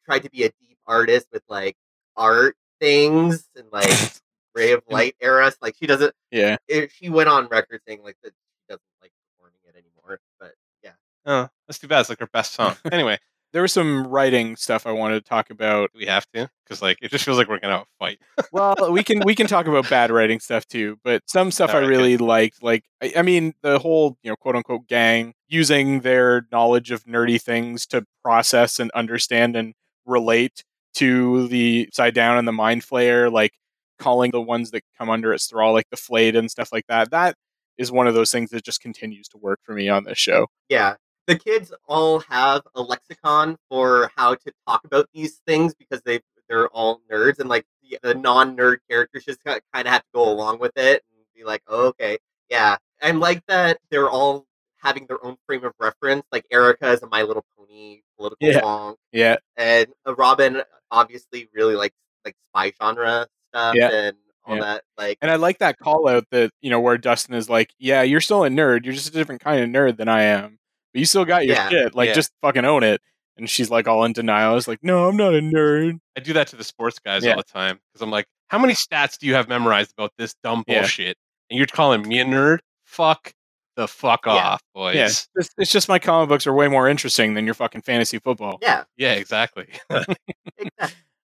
tried 0.04 0.20
to 0.24 0.30
be 0.30 0.44
a 0.44 0.48
deep 0.48 0.78
artist 0.86 1.28
with 1.32 1.42
like 1.48 1.76
art 2.16 2.56
things 2.80 3.48
and 3.56 3.66
like 3.72 3.88
Ray 4.58 4.72
of 4.72 4.82
Light 4.90 5.14
era. 5.20 5.52
Like 5.62 5.76
she 5.78 5.86
doesn't. 5.86 6.14
yeah. 6.30 6.56
It, 6.68 6.90
she 6.92 7.08
went 7.08 7.28
on 7.28 7.46
record 7.48 7.80
saying 7.86 8.02
like 8.02 8.16
that 8.22 8.30
she 8.32 8.64
doesn't 8.68 8.82
like 9.00 9.12
performing 9.36 9.58
it 9.66 9.74
anymore. 9.74 10.20
But 10.40 10.54
yeah, 10.82 10.92
Oh, 11.26 11.48
that's 11.66 11.78
too 11.78 11.88
bad. 11.88 12.00
It's 12.00 12.08
like 12.08 12.20
her 12.20 12.26
best 12.32 12.52
song. 12.54 12.76
Anyway, 12.92 13.18
There 13.52 13.62
was 13.62 13.72
some 13.72 14.06
writing 14.06 14.56
stuff 14.56 14.86
I 14.86 14.92
wanted 14.92 15.22
to 15.24 15.28
talk 15.28 15.50
about. 15.50 15.90
we 15.94 16.06
have 16.06 16.26
to 16.34 16.50
because 16.64 16.82
like 16.82 16.98
it 17.00 17.10
just 17.10 17.24
feels 17.24 17.38
like 17.38 17.48
we're 17.48 17.58
gonna 17.60 17.84
fight. 17.98 18.18
Well, 18.52 18.74
we 18.90 19.02
can 19.02 19.20
we 19.24 19.34
can 19.34 19.46
talk 19.46 19.66
about 19.66 19.88
bad 19.96 20.10
writing 20.10 20.40
stuff 20.40 20.66
too, 20.66 20.98
but 21.04 21.22
some 21.26 21.50
stuff 21.50 21.70
I 21.70 21.74
Alright, 21.74 21.88
really 21.88 22.16
liked. 22.18 22.62
Like, 22.62 22.84
I, 23.02 23.12
I 23.18 23.22
mean, 23.22 23.54
the 23.62 23.78
whole 23.78 24.16
you 24.22 24.30
know 24.30 24.36
quote 24.36 24.56
unquote 24.56 24.86
gang 24.88 25.34
using 25.48 26.00
their 26.00 26.46
knowledge 26.52 26.90
of 26.90 27.04
nerdy 27.04 27.40
things 27.40 27.86
to 27.86 28.04
process 28.22 28.78
and 28.78 28.90
understand 28.90 29.56
and 29.56 29.72
relate 30.04 30.62
to 30.94 31.46
the 31.48 31.88
side 31.92 32.12
down 32.14 32.36
and 32.38 32.46
the 32.48 32.52
mind 32.52 32.82
flayer, 32.82 33.30
like 33.32 33.52
calling 33.98 34.30
the 34.30 34.40
ones 34.40 34.70
that 34.72 34.82
come 34.96 35.10
under 35.10 35.32
its 35.32 35.46
thrall, 35.46 35.72
like 35.72 35.88
the 35.90 35.96
flayed 35.96 36.36
and 36.36 36.50
stuff 36.50 36.70
like 36.72 36.86
that. 36.88 37.10
That 37.10 37.34
is 37.76 37.92
one 37.92 38.06
of 38.06 38.14
those 38.14 38.30
things 38.30 38.50
that 38.50 38.64
just 38.64 38.80
continues 38.80 39.28
to 39.28 39.38
work 39.38 39.60
for 39.64 39.72
me 39.74 39.88
on 39.88 40.04
this 40.04 40.18
show. 40.18 40.46
yeah. 40.68 40.94
The 41.26 41.38
kids 41.38 41.74
all 41.86 42.20
have 42.20 42.62
a 42.74 42.80
lexicon 42.80 43.58
for 43.68 44.10
how 44.16 44.34
to 44.34 44.52
talk 44.66 44.80
about 44.86 45.10
these 45.12 45.42
things 45.46 45.74
because 45.74 46.00
they 46.06 46.20
they're 46.48 46.68
all 46.68 47.02
nerds 47.12 47.38
and 47.38 47.50
like 47.50 47.66
the, 47.82 47.98
the 48.02 48.14
non 48.14 48.56
nerd 48.56 48.78
characters 48.88 49.26
just 49.26 49.44
kind 49.44 49.60
of 49.74 49.86
have 49.86 50.00
to 50.00 50.08
go 50.14 50.26
along 50.26 50.58
with 50.58 50.72
it 50.78 51.02
and 51.12 51.20
be 51.36 51.44
like, 51.44 51.60
oh, 51.68 51.88
okay, 51.88 52.16
yeah. 52.48 52.78
And 53.02 53.20
like 53.20 53.42
that, 53.46 53.76
they're 53.90 54.08
all 54.08 54.46
having 54.78 55.04
their 55.06 55.22
own 55.22 55.36
frame 55.46 55.64
of 55.66 55.74
reference. 55.78 56.22
Like 56.32 56.46
Erica 56.50 56.92
is 56.92 57.02
a 57.02 57.06
My 57.08 57.20
Little 57.24 57.44
Pony 57.58 58.00
political 58.16 58.48
Yeah. 58.48 58.60
song, 58.62 58.94
Yeah, 59.12 59.36
and 59.58 59.88
uh, 60.06 60.14
Robin 60.14 60.62
obviously 60.90 61.50
really 61.52 61.76
likes 61.76 61.94
like 62.24 62.36
spy 62.48 62.72
genre 62.82 63.26
stuff 63.52 63.74
Yeah. 63.74 63.90
and 63.90 64.16
all 64.44 64.56
Yeah. 64.56 64.62
that. 64.62 64.84
Like, 64.96 65.18
And 65.20 65.30
I 65.30 65.36
like 65.36 65.58
that 65.58 65.78
call 65.78 66.08
out 66.08 66.24
that, 66.30 66.50
you 66.60 66.70
know, 66.70 66.80
where 66.80 66.98
Dustin 66.98 67.34
is 67.34 67.48
like, 67.50 67.72
yeah, 67.78 68.02
you're 68.02 68.20
still 68.20 68.44
a 68.44 68.48
nerd. 68.48 68.84
You're 68.84 68.94
just 68.94 69.08
a 69.08 69.12
different 69.12 69.40
kind 69.42 69.62
of 69.62 69.68
nerd 69.68 69.96
than 69.96 70.08
I 70.08 70.22
am. 70.22 70.58
But 70.92 71.00
you 71.00 71.04
still 71.04 71.24
got 71.24 71.46
your 71.46 71.56
Yeah, 71.56 71.68
shit. 71.68 71.94
Like, 71.94 72.08
yeah. 72.08 72.14
just 72.14 72.32
fucking 72.42 72.64
own 72.64 72.82
it. 72.82 73.00
And 73.36 73.48
she's 73.48 73.70
like 73.70 73.86
all 73.86 74.04
in 74.04 74.12
denial. 74.12 74.56
It's 74.56 74.66
like, 74.66 74.82
no, 74.82 75.08
I'm 75.08 75.16
not 75.16 75.34
a 75.34 75.40
nerd. 75.40 76.00
I 76.16 76.20
do 76.20 76.32
that 76.32 76.48
to 76.48 76.56
the 76.56 76.64
sports 76.64 76.98
guys 76.98 77.24
Yeah. 77.24 77.32
all 77.32 77.36
the 77.36 77.42
time 77.44 77.78
because 77.92 78.02
I'm 78.02 78.10
like, 78.10 78.26
how 78.48 78.58
many 78.58 78.72
stats 78.74 79.18
do 79.18 79.26
you 79.26 79.34
have 79.34 79.48
memorized 79.48 79.92
about 79.96 80.12
this 80.18 80.34
dumb 80.42 80.64
Yeah. 80.66 80.80
bullshit? 80.80 81.16
And 81.50 81.56
you're 81.58 81.66
calling 81.66 82.02
me 82.08 82.18
a 82.18 82.24
nerd? 82.24 82.58
Fuck 82.84 83.32
the 83.76 83.86
fuck 83.86 84.26
Yeah. 84.26 84.32
off, 84.32 84.62
boys. 84.74 84.96
Yeah. 84.96 85.04
It's, 85.36 85.50
it's 85.56 85.70
just 85.70 85.88
my 85.88 86.00
comic 86.00 86.28
books 86.30 86.46
are 86.48 86.52
way 86.52 86.66
more 86.66 86.88
interesting 86.88 87.34
than 87.34 87.44
your 87.44 87.54
fucking 87.54 87.82
fantasy 87.82 88.18
football. 88.18 88.58
yeah, 88.60 88.84
Yeah, 88.96 89.12
exactly. 89.12 89.68
exactly. 89.90 90.16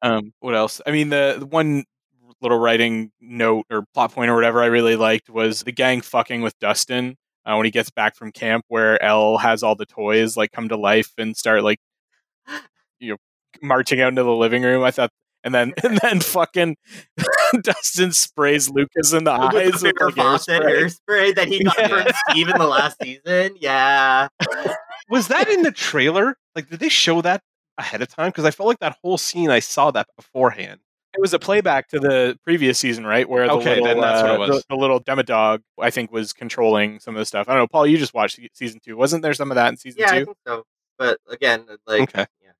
Um, 0.02 0.32
what 0.40 0.55
else? 0.55 0.80
I 0.86 0.90
mean, 0.93 1.09
the, 1.09 1.36
the 1.40 1.47
one 1.47 1.84
little 2.43 2.59
writing 2.59 3.11
note 3.21 3.65
or 3.71 3.85
plot 3.95 4.13
point 4.13 4.31
or 4.31 4.35
whatever 4.35 4.63
I 4.63 4.67
really 4.67 4.97
liked 4.97 5.29
was 5.31 5.63
the 5.63 5.73
gang 5.73 6.01
fucking 6.01 6.43
with 6.43 6.59
Dustin 6.59 7.17
uh, 7.45 7.55
when 7.57 7.65
he 7.65 7.71
gets 7.71 7.91
back 7.91 8.15
from 8.17 8.33
camp, 8.33 8.65
where 8.69 9.03
Elle 9.03 9.39
has 9.39 9.63
all 9.63 9.75
the 9.75 9.87
toys 9.87 10.37
like 10.37 10.53
come 10.53 10.69
to 10.69 10.77
life 10.77 11.13
and 11.19 11.37
start 11.37 11.63
like, 11.65 11.79
you 13.01 13.11
know, 13.13 13.17
marching 13.63 14.01
out 14.01 14.09
into 14.09 14.23
the 14.23 14.33
living 14.35 14.63
room. 14.63 14.83
I 14.85 14.91
thought, 14.91 15.11
and 15.45 15.55
then 15.55 15.73
and 15.85 15.99
then 16.03 16.21
fucking 16.21 16.77
Dustin 17.63 18.13
sprays 18.13 18.69
Lucas 18.69 19.13
in 19.13 19.25
the 19.25 19.31
eyes 19.33 19.53
With 19.53 19.81
the 19.81 19.87
with 19.89 19.97
Farrah 19.97 20.07
like, 20.07 20.17
Fawcett 20.17 20.63
hairspray. 20.63 20.99
hairspray 21.09 21.35
that 21.37 21.49
he 21.49 21.63
got 21.65 21.79
Yeah. 21.79 21.89
from 22.05 22.13
Steve 22.31 22.49
in 22.49 22.59
the 22.59 22.67
last 22.67 22.97
season. 23.03 23.57
Yeah. 23.61 24.29
Was 25.09 25.29
that 25.29 25.49
in 25.49 25.63
the 25.63 25.71
trailer? 25.73 26.37
Like, 26.57 26.69
did 26.69 26.81
they 26.81 26.89
show 26.89 27.23
that 27.23 27.43
ahead 27.79 28.03
of 28.03 28.09
time? 28.09 28.31
Because 28.31 28.45
I 28.45 28.51
felt 28.51 28.67
like 28.67 28.81
that 28.81 28.97
whole 29.03 29.19
scene, 29.19 29.51
I 29.51 29.61
saw 29.61 29.91
that 29.93 30.09
beforehand. 30.17 30.81
It 31.16 31.20
was 31.20 31.32
a 31.32 31.38
playback 31.38 31.88
to 31.88 31.98
the 31.98 32.38
previous 32.44 32.78
season, 32.78 33.06
right? 33.06 33.26
Where 33.28 33.47
the 33.47 33.55
Okay, 33.55 33.80
little, 33.80 33.84
then 33.86 34.01
that's 34.01 34.22
what 34.22 34.30
it 34.30 34.34
uh, 34.34 34.38
was. 34.38 34.48
The, 34.68 34.74
the 34.74 34.76
little 34.76 35.01
demodog, 35.02 35.62
I 35.80 35.88
think, 35.90 36.12
was 36.12 36.34
controlling 36.34 37.01
some 37.01 37.14
of 37.16 37.18
the 37.18 37.24
stuff. 37.24 37.48
I 37.48 37.52
don't 37.55 37.62
know, 37.62 37.68
Paul. 37.68 37.86
You 37.86 37.97
just 37.97 38.12
watched 38.12 38.38
season 38.52 38.80
two, 38.84 38.97
wasn't 38.97 39.22
there 39.22 39.32
some 39.32 39.51
of 39.51 39.55
that 39.55 39.68
in 39.70 39.76
season 39.78 40.02
Yeah, 40.02 40.10
I 40.10 40.18
two? 40.18 40.24
think 40.26 40.36
so. 40.47 40.64
But 40.98 41.18
again, 41.28 41.66
like, 41.86 42.02
Okay. 42.02 42.26
yeah. 42.43 42.51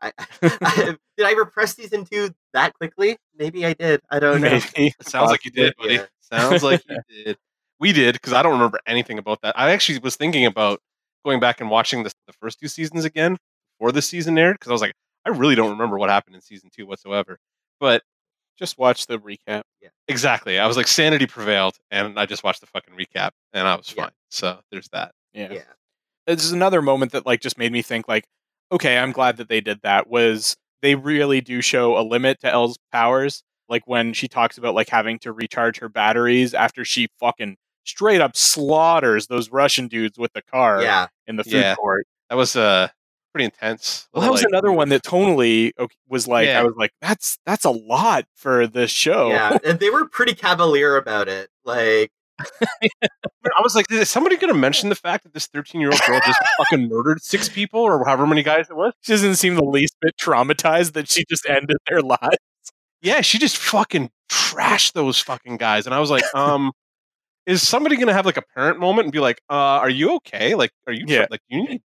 I, 0.00 0.12
I, 0.62 0.96
did 1.16 1.26
I 1.26 1.32
repress 1.32 1.74
season 1.76 2.04
two 2.04 2.30
that 2.52 2.74
quickly? 2.74 3.16
Maybe 3.36 3.66
I 3.66 3.72
did. 3.72 4.00
I 4.10 4.18
don't 4.20 4.40
know. 4.40 4.60
Maybe. 4.76 4.94
Sounds 5.02 5.30
like 5.30 5.44
you 5.44 5.50
did, 5.50 5.74
buddy. 5.76 5.94
Yeah. 5.94 6.06
Sounds 6.20 6.62
like 6.62 6.82
you 6.88 6.98
did. 7.08 7.36
We 7.80 7.92
did 7.92 8.14
because 8.14 8.32
I 8.32 8.42
don't 8.42 8.52
remember 8.52 8.80
anything 8.86 9.18
about 9.18 9.42
that. 9.42 9.58
I 9.58 9.70
actually 9.72 9.98
was 9.98 10.16
thinking 10.16 10.46
about 10.46 10.80
going 11.24 11.40
back 11.40 11.60
and 11.60 11.70
watching 11.70 12.04
the, 12.04 12.12
the 12.26 12.32
first 12.34 12.60
two 12.60 12.68
seasons 12.68 13.04
again 13.04 13.36
before 13.78 13.92
the 13.92 14.02
season 14.02 14.38
aired 14.38 14.54
because 14.54 14.70
I 14.70 14.72
was 14.72 14.80
like, 14.80 14.94
I 15.24 15.30
really 15.30 15.54
don't 15.54 15.70
remember 15.70 15.98
what 15.98 16.10
happened 16.10 16.34
in 16.36 16.42
season 16.42 16.70
two 16.74 16.86
whatsoever. 16.86 17.38
But 17.80 18.02
Just 18.58 18.78
watch 18.78 19.06
the 19.06 19.18
recap. 19.18 19.62
Yeah. 19.80 19.88
Exactly. 20.08 20.58
I 20.58 20.66
was 20.66 20.76
like, 20.76 20.86
sanity 20.86 21.26
prevailed, 21.26 21.78
and 21.90 22.20
I 22.20 22.26
just 22.26 22.44
watched 22.44 22.60
the 22.60 22.66
fucking 22.66 22.94
recap, 22.94 23.30
and 23.54 23.66
I 23.66 23.74
was 23.76 23.92
Yeah. 23.96 24.04
fine. 24.04 24.12
So 24.30 24.60
there's 24.70 24.88
that. 24.90 25.12
Yeah. 25.32 25.52
Yeah. 25.52 25.62
This 26.26 26.44
is 26.44 26.52
another 26.52 26.82
moment 26.82 27.12
that 27.12 27.24
like 27.26 27.40
just 27.40 27.56
made 27.58 27.72
me 27.72 27.80
think 27.82 28.06
like, 28.08 28.24
okay, 28.70 28.98
I'm 28.98 29.10
glad 29.10 29.38
that 29.38 29.48
they 29.48 29.60
did 29.62 29.80
that. 29.82 30.06
Was 30.08 30.56
they 30.82 30.94
really 30.94 31.40
do 31.40 31.60
show 31.62 31.98
a 31.98 32.02
limit 32.02 32.40
to 32.40 32.50
Elle's 32.52 32.78
powers? 32.92 33.42
Like 33.70 33.82
when 33.86 34.12
she 34.12 34.28
talks 34.28 34.58
about 34.58 34.74
like 34.74 34.90
having 34.90 35.18
to 35.20 35.32
recharge 35.32 35.78
her 35.80 35.88
batteries 35.88 36.52
after 36.54 36.84
she 36.84 37.08
fucking 37.18 37.56
straight 37.84 38.20
up 38.20 38.36
slaughters 38.36 39.26
those 39.28 39.50
Russian 39.50 39.88
dudes 39.88 40.18
with 40.18 40.32
the 40.34 40.42
car 40.42 40.82
Yeah. 40.82 41.06
in 41.26 41.36
the 41.36 41.42
food 41.44 41.54
Yeah. 41.54 41.74
court. 41.74 42.06
That 42.28 42.36
was 42.36 42.54
uh 42.54 42.88
pretty 43.32 43.46
intense. 43.46 44.08
Well, 44.12 44.22
that 44.22 44.30
was 44.30 44.42
Like, 44.42 44.48
another 44.50 44.72
one 44.72 44.88
that 44.90 45.02
tonally 45.02 45.72
was 46.08 46.26
like 46.28 46.46
Yeah. 46.46 46.60
I 46.60 46.62
was 46.64 46.74
like 46.76 46.92
that's 47.00 47.38
that's 47.46 47.64
a 47.64 47.70
lot 47.70 48.24
for 48.34 48.66
this 48.66 48.90
show. 48.90 49.28
Yeah. 49.30 49.58
And 49.64 49.78
they 49.80 49.90
were 49.90 50.06
pretty 50.08 50.34
cavalier 50.34 50.96
about 50.96 51.28
it. 51.28 51.48
Like, 51.64 52.10
I 52.60 53.60
was 53.62 53.74
like, 53.74 53.90
is 53.90 54.10
somebody 54.10 54.36
going 54.36 54.52
to 54.52 54.58
mention 54.58 54.88
the 54.88 54.94
fact 54.94 55.24
that 55.24 55.32
this 55.34 55.46
13 55.46 55.80
year 55.80 55.90
old 55.90 56.00
girl 56.06 56.20
just 56.24 56.40
fucking 56.58 56.88
murdered 56.88 57.22
six 57.22 57.48
people 57.48 57.80
or 57.80 58.04
however 58.04 58.26
many 58.26 58.42
guys 58.42 58.68
it 58.70 58.76
was? 58.76 58.92
She 59.02 59.12
doesn't 59.12 59.36
seem 59.36 59.54
the 59.54 59.64
least 59.64 59.94
bit 60.00 60.16
traumatized 60.16 60.92
that 60.92 61.10
she 61.10 61.24
just 61.28 61.48
ended 61.48 61.76
their 61.88 62.00
lives. 62.02 62.36
Yeah, 63.00 63.20
she 63.20 63.38
just 63.38 63.56
fucking 63.56 64.10
trashed 64.30 64.92
those 64.92 65.18
fucking 65.18 65.56
guys, 65.56 65.86
and 65.86 65.94
I 65.94 65.98
was 65.98 66.10
like, 66.10 66.22
um, 66.34 66.70
is 67.46 67.66
somebody 67.66 67.96
going 67.96 68.06
to 68.08 68.14
have 68.14 68.26
like 68.26 68.36
a 68.36 68.42
parent 68.54 68.78
moment 68.78 69.06
and 69.06 69.12
be 69.12 69.18
like, 69.18 69.40
uh, 69.50 69.54
are 69.54 69.90
you 69.90 70.14
okay? 70.16 70.54
Like, 70.54 70.70
are 70.86 70.92
you 70.92 71.04
Yeah. 71.08 71.26
like 71.30 71.40
you 71.48 71.64
need? 71.68 71.82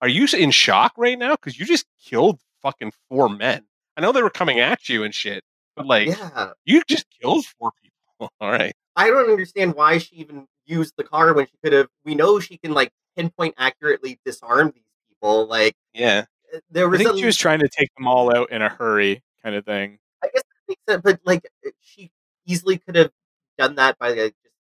Are 0.00 0.08
you 0.08 0.26
in 0.36 0.50
shock 0.50 0.92
right 0.96 1.18
now? 1.18 1.32
Because 1.32 1.58
you 1.58 1.66
just 1.66 1.86
killed 2.02 2.40
fucking 2.62 2.92
four 3.08 3.28
men. 3.28 3.64
I 3.96 4.00
know 4.00 4.12
they 4.12 4.22
were 4.22 4.30
coming 4.30 4.60
at 4.60 4.88
you 4.88 5.04
and 5.04 5.14
shit, 5.14 5.42
but 5.76 5.86
like, 5.86 6.08
yeah. 6.08 6.52
you 6.64 6.82
just 6.86 7.06
killed 7.20 7.44
four 7.58 7.72
people. 7.82 8.32
All 8.40 8.50
right. 8.50 8.74
I 8.96 9.08
don't 9.08 9.30
understand 9.30 9.74
why 9.74 9.98
she 9.98 10.16
even 10.16 10.46
used 10.66 10.94
the 10.96 11.04
car 11.04 11.32
when 11.34 11.46
she 11.46 11.52
could 11.62 11.72
have. 11.72 11.88
We 12.04 12.14
know 12.14 12.40
she 12.40 12.58
can, 12.58 12.72
like, 12.72 12.90
pinpoint 13.16 13.54
accurately 13.58 14.18
disarm 14.24 14.72
these 14.74 14.84
people. 15.08 15.46
Like, 15.46 15.74
Yeah. 15.92 16.24
Eh, 16.52 16.58
there 16.70 16.88
was. 16.88 17.00
I 17.00 17.04
think 17.04 17.16
a, 17.16 17.18
she 17.18 17.26
was 17.26 17.36
trying 17.36 17.60
to 17.60 17.68
take 17.68 17.94
them 17.96 18.06
all 18.06 18.34
out 18.34 18.50
in 18.50 18.62
a 18.62 18.68
hurry, 18.68 19.22
kind 19.42 19.56
of 19.56 19.64
thing. 19.64 19.98
I 20.22 20.28
guess 20.32 20.42
that 20.42 20.68
makes 20.68 20.80
sense, 20.88 21.02
but, 21.02 21.20
like, 21.24 21.44
eh, 21.66 21.70
she 21.80 22.10
easily 22.46 22.78
could 22.78 22.96
have 22.96 23.10
done 23.58 23.74
that 23.76 23.98
by, 23.98 24.10
like, 24.10 24.34
just. 24.42 24.54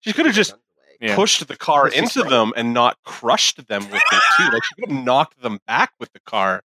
She 0.00 0.12
could 0.12 0.26
have 0.26 0.34
just. 0.34 0.54
Yeah. 1.02 1.16
pushed 1.16 1.46
the 1.46 1.56
car 1.56 1.90
Pushed 1.90 1.96
the 2.14 2.20
into 2.20 2.22
them 2.30 2.52
and 2.56 2.72
not 2.72 2.96
crushed 3.04 3.66
them 3.66 3.82
with 3.90 4.02
it 4.12 4.22
too. 4.38 4.44
Like 4.52 4.62
she 4.64 4.74
could 4.80 4.90
have 4.92 5.04
knocked 5.04 5.42
them 5.42 5.58
back 5.66 5.92
with 6.00 6.12
the 6.12 6.20
car, 6.20 6.62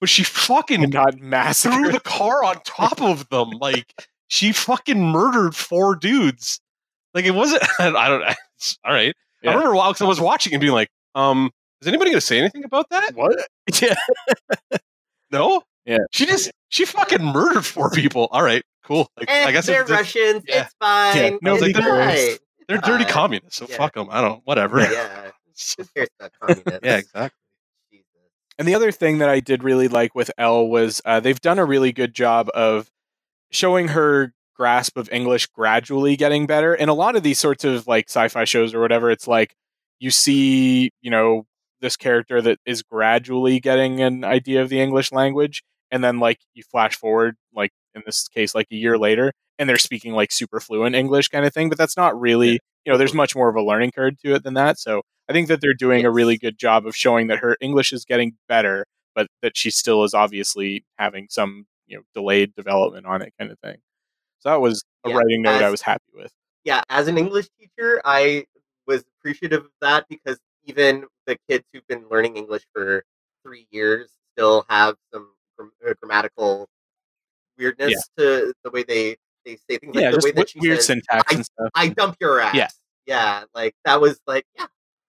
but 0.00 0.08
she 0.08 0.24
fucking 0.24 0.82
And 0.82 0.92
not 0.92 1.56
threw 1.56 1.92
the 1.92 2.00
car 2.00 2.42
on 2.44 2.56
top 2.64 3.00
of 3.00 3.28
them. 3.28 3.50
Like 3.50 3.94
she 4.26 4.52
fucking 4.52 5.00
murdered 5.00 5.54
four 5.54 5.94
dudes. 5.94 6.60
Like 7.14 7.24
it 7.24 7.30
wasn't. 7.30 7.62
I 7.78 8.08
don't. 8.08 8.22
It's, 8.56 8.76
all 8.84 8.92
right. 8.92 9.14
Yeah. 9.42 9.50
I 9.50 9.54
remember 9.54 9.76
while 9.76 9.94
I 9.98 10.04
was 10.04 10.20
watching 10.20 10.52
and 10.52 10.60
being 10.60 10.72
like, 10.72 10.88
um, 11.14 11.50
is 11.80 11.86
anybody 11.86 12.10
going 12.10 12.18
to 12.20 12.26
say 12.26 12.38
anything 12.38 12.64
about 12.64 12.90
that? 12.90 13.14
What? 13.14 13.38
Yeah. 13.80 13.94
No. 15.30 15.62
Yeah. 15.84 15.98
She 16.10 16.26
just 16.26 16.50
she 16.70 16.84
fucking 16.84 17.24
murdered 17.24 17.64
four 17.64 17.90
people. 17.90 18.28
All 18.32 18.42
right. 18.42 18.62
Cool. 18.84 19.08
Like, 19.16 19.30
Eh, 19.30 19.44
I 19.46 19.52
guess 19.52 19.66
they're 19.66 19.82
it's 19.82 19.90
just- 19.90 20.14
Russians. 20.14 20.44
yeah. 20.48 20.62
It's 20.64 20.74
fine. 20.80 21.16
Yeah, 21.16 21.22
it's 21.32 21.42
nobody 21.42 21.72
fine. 21.72 22.38
Cares. 22.68 22.78
It's 22.78 22.86
they're 22.86 22.92
dirty 22.98 23.04
fine. 23.04 23.12
communists. 23.12 23.56
So 23.58 23.66
Yeah. 23.68 23.76
fuck 23.76 23.94
them. 23.94 24.08
I 24.10 24.20
don't. 24.20 24.40
Whatever. 24.44 24.80
Yeah. 24.80 25.30
Who 25.78 25.84
cares 25.94 26.08
about 26.20 26.32
communists? 26.40 26.78
yeah. 26.82 26.96
Exactly. 26.96 27.38
Jesus. 27.92 28.06
And 28.58 28.68
the 28.68 28.74
other 28.74 28.92
thing 28.92 29.18
that 29.18 29.28
I 29.28 29.40
did 29.40 29.62
really 29.64 29.88
like 29.88 30.14
with 30.14 30.30
Elle 30.38 30.68
was 30.68 31.00
uh, 31.04 31.20
they've 31.20 31.40
done 31.40 31.58
a 31.58 31.64
really 31.64 31.92
good 31.92 32.14
job 32.14 32.48
of 32.54 32.90
showing 33.50 33.88
her 33.88 34.32
grasp 34.56 34.96
of 34.96 35.08
English 35.12 35.46
gradually 35.46 36.16
getting 36.16 36.46
better. 36.46 36.74
And 36.74 36.90
a 36.90 36.94
lot 36.94 37.16
of 37.16 37.22
these 37.22 37.38
sorts 37.38 37.64
of 37.64 37.86
like 37.86 38.06
sci-fi 38.08 38.44
shows 38.44 38.74
or 38.74 38.80
whatever, 38.80 39.10
it's 39.10 39.28
like 39.28 39.54
you 40.00 40.10
see, 40.10 40.90
you 41.00 41.10
know, 41.10 41.46
this 41.80 41.96
character 41.96 42.40
that 42.42 42.58
is 42.66 42.82
gradually 42.82 43.60
getting 43.60 44.00
an 44.00 44.24
idea 44.24 44.60
of 44.62 44.68
the 44.68 44.80
English 44.80 45.12
language, 45.12 45.62
and 45.92 46.02
then 46.02 46.18
like 46.18 46.38
you 46.54 46.62
flash 46.64 46.96
forward, 46.96 47.36
like 47.54 47.70
in 47.94 48.02
this 48.04 48.26
case, 48.28 48.54
like 48.54 48.66
a 48.72 48.76
year 48.76 48.98
later, 48.98 49.32
and 49.58 49.68
they're 49.68 49.78
speaking 49.78 50.12
like 50.12 50.32
super 50.32 50.60
fluent 50.60 50.94
English 50.96 51.28
kind 51.28 51.44
of 51.44 51.52
thing. 51.52 51.68
But 51.68 51.78
that's 51.78 51.96
not 51.96 52.18
really, 52.18 52.52
Yeah. 52.52 52.58
you 52.86 52.92
know, 52.92 52.98
there's 52.98 53.14
much 53.14 53.34
more 53.36 53.48
of 53.48 53.56
a 53.56 53.62
learning 53.62 53.92
curve 53.92 54.18
to 54.24 54.34
it 54.34 54.44
than 54.44 54.54
that. 54.54 54.78
So 54.78 55.02
I 55.28 55.32
think 55.32 55.48
that 55.48 55.60
they're 55.60 55.74
doing 55.74 56.04
a 56.04 56.10
really 56.10 56.38
good 56.38 56.58
job 56.58 56.86
of 56.86 56.96
showing 56.96 57.26
that 57.28 57.38
her 57.40 57.56
English 57.60 57.92
is 57.92 58.04
getting 58.04 58.36
better, 58.48 58.86
but 59.14 59.26
that 59.42 59.56
she 59.56 59.70
still 59.70 60.04
is 60.04 60.14
obviously 60.14 60.84
having 60.98 61.26
some, 61.30 61.66
you 61.86 61.96
know, 61.98 62.02
delayed 62.14 62.54
development 62.54 63.06
on 63.06 63.20
it 63.22 63.32
kind 63.38 63.50
of 63.50 63.58
thing. 63.60 63.76
So 64.40 64.50
that 64.50 64.60
was 64.60 64.84
a 65.04 65.10
Yeah, 65.10 65.16
writing 65.16 65.42
note 65.42 65.62
I 65.62 65.70
was 65.70 65.82
happy 65.82 66.04
with. 66.14 66.32
yeah, 66.64 66.82
as 66.88 67.08
an 67.08 67.18
English 67.18 67.48
teacher, 67.58 68.00
I 68.04 68.46
was 68.86 69.04
appreciative 69.18 69.64
of 69.64 69.70
that 69.80 70.06
because 70.08 70.38
even 70.64 71.06
the 71.26 71.36
kids 71.48 71.64
who've 71.72 71.86
been 71.88 72.06
learning 72.10 72.36
English 72.36 72.64
for 72.72 73.04
three 73.42 73.66
years 73.70 74.10
still 74.32 74.64
have 74.68 74.94
some 75.12 75.32
uh, 75.60 75.92
grammatical 76.00 76.68
weirdness 77.58 78.08
to 78.16 78.52
the 78.64 78.70
way 78.70 78.82
they, 78.84 79.16
they 79.44 79.56
say 79.56 79.78
things. 79.78 79.94
Like 79.94 80.02
yeah, 80.02 80.10
the 80.10 80.20
way 80.22 80.30
that 80.32 80.50
she 80.50 80.60
weird 80.60 80.78
says, 80.78 80.86
syntax 80.86 81.34
and 81.34 81.44
stuff. 81.44 81.70
I 81.74 81.88
dump 81.88 82.16
your 82.20 82.40
ass. 82.40 82.54
Yeah. 82.54 82.68
Yeah, 83.06 83.44
like 83.54 83.74
that 83.84 84.00
was 84.00 84.20
like, 84.26 84.44
yeah, 84.56 84.66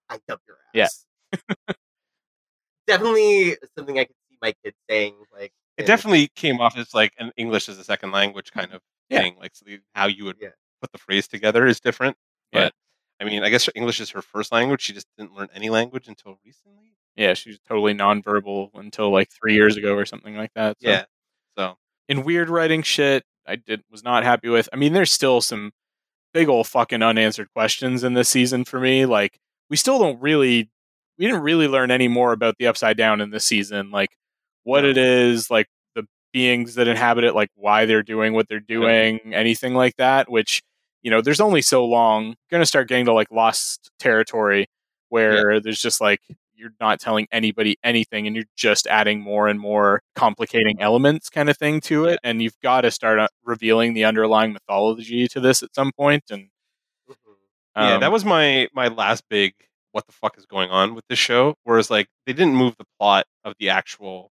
I 0.08 0.18
dump 0.26 0.40
your 0.48 0.56
Yeah. 0.72 0.84
ass. 0.84 1.04
Definitely 2.86 3.56
something 3.76 3.98
I 3.98 4.04
could 4.04 4.16
see 4.30 4.38
my 4.40 4.54
kids 4.64 4.76
saying. 4.88 5.14
Like, 5.32 5.52
it 5.76 5.82
in- 5.82 5.86
definitely 5.86 6.28
came 6.34 6.60
off 6.60 6.76
as 6.78 6.94
like 6.94 7.12
an 7.18 7.30
English 7.36 7.68
as 7.68 7.78
a 7.78 7.84
second 7.84 8.10
language 8.10 8.50
mm. 8.50 8.54
kind 8.60 8.72
of 8.72 8.80
Yeah. 9.10 9.20
thing. 9.20 9.36
Like 9.38 9.54
so 9.54 9.64
the, 9.66 9.80
how 9.94 10.06
you 10.06 10.24
would 10.24 10.38
Yeah. 10.40 10.50
put 10.80 10.92
the 10.92 10.98
phrase 10.98 11.28
together 11.28 11.66
is 11.66 11.78
different. 11.78 12.16
Yeah. 12.52 12.64
But 12.64 12.74
I 13.20 13.24
mean, 13.28 13.44
I 13.44 13.50
guess 13.50 13.68
English 13.74 14.00
is 14.00 14.10
her 14.10 14.22
first 14.22 14.50
language. 14.50 14.80
She 14.80 14.94
just 14.94 15.06
didn't 15.18 15.34
learn 15.34 15.48
any 15.54 15.68
language 15.68 16.08
until 16.08 16.38
recently. 16.44 16.94
Yeah, 17.16 17.34
she 17.34 17.50
was 17.50 17.58
totally 17.68 17.92
nonverbal 17.92 18.70
until 18.74 19.10
like 19.10 19.28
three 19.30 19.54
years 19.54 19.76
ago 19.76 19.94
or 19.94 20.06
something 20.06 20.36
like 20.36 20.52
that. 20.54 20.78
So. 20.80 20.88
Yeah. 20.88 21.04
So 21.58 21.76
in 22.08 22.24
weird 22.24 22.48
writing 22.48 22.82
shit 22.82 23.24
I 23.46 23.56
did 23.56 23.82
was 23.90 24.04
not 24.04 24.24
happy 24.24 24.48
with. 24.48 24.68
I 24.72 24.76
mean, 24.76 24.92
there's 24.92 25.12
still 25.12 25.40
some 25.40 25.72
big 26.32 26.48
old 26.48 26.66
fucking 26.66 27.02
unanswered 27.02 27.48
questions 27.54 28.04
in 28.04 28.14
this 28.14 28.28
season 28.28 28.64
for 28.64 28.80
me. 28.80 29.06
Like 29.06 29.38
we 29.68 29.76
still 29.76 29.98
don't 29.98 30.20
really 30.20 30.70
we 31.18 31.26
didn't 31.26 31.42
really 31.42 31.68
learn 31.68 31.90
any 31.90 32.08
more 32.08 32.32
about 32.32 32.56
the 32.58 32.66
upside 32.66 32.96
down 32.96 33.20
in 33.20 33.30
this 33.30 33.44
season. 33.44 33.90
Like 33.90 34.16
what 34.64 34.84
it 34.84 34.96
is, 34.96 35.50
like 35.50 35.66
the 35.94 36.06
beings 36.32 36.76
that 36.76 36.88
inhabit 36.88 37.24
it, 37.24 37.34
like 37.34 37.50
why 37.56 37.86
they're 37.86 38.02
doing 38.02 38.32
what 38.32 38.48
they're 38.48 38.60
doing, 38.60 39.20
anything 39.34 39.74
like 39.74 39.96
that, 39.96 40.30
which 40.30 40.62
you 41.02 41.10
know, 41.10 41.20
there's 41.22 41.40
only 41.40 41.62
so 41.62 41.84
long. 41.84 42.26
You're 42.26 42.36
gonna 42.50 42.66
start 42.66 42.88
getting 42.88 43.06
to 43.06 43.12
like 43.12 43.30
lost 43.30 43.90
territory 43.98 44.66
where 45.08 45.60
there's 45.60 45.80
just 45.80 46.00
like 46.00 46.20
you're 46.60 46.74
not 46.80 47.00
telling 47.00 47.26
anybody 47.32 47.76
anything 47.82 48.26
and 48.28 48.36
you're 48.36 48.44
just 48.56 48.86
adding 48.86 49.20
more 49.20 49.48
and 49.48 49.58
more 49.58 50.02
complicating 50.14 50.80
elements 50.80 51.28
kind 51.30 51.48
of 51.50 51.56
thing 51.56 51.80
to 51.80 52.04
it 52.04 52.20
and 52.22 52.42
you've 52.42 52.60
got 52.62 52.82
to 52.82 52.90
start 52.90 53.18
uh, 53.18 53.28
revealing 53.44 53.94
the 53.94 54.04
underlying 54.04 54.52
mythology 54.52 55.26
to 55.26 55.40
this 55.40 55.62
at 55.62 55.74
some 55.74 55.90
point 55.96 56.22
and 56.30 56.48
Mhm. 57.08 57.16
yeah, 57.76 57.94
um, 57.94 58.00
that 58.00 58.12
was 58.12 58.24
my 58.24 58.68
my 58.74 58.88
last 58.88 59.24
big 59.30 59.54
what 59.92 60.06
the 60.06 60.12
fuck 60.12 60.38
is 60.38 60.46
going 60.46 60.70
on 60.70 60.94
with 60.94 61.04
this 61.08 61.18
show. 61.18 61.54
Whereas 61.64 61.90
like 61.90 62.06
they 62.26 62.32
didn't 62.32 62.54
move 62.54 62.76
the 62.78 62.86
plot 62.98 63.26
of 63.44 63.54
the 63.58 63.70
actual 63.70 64.30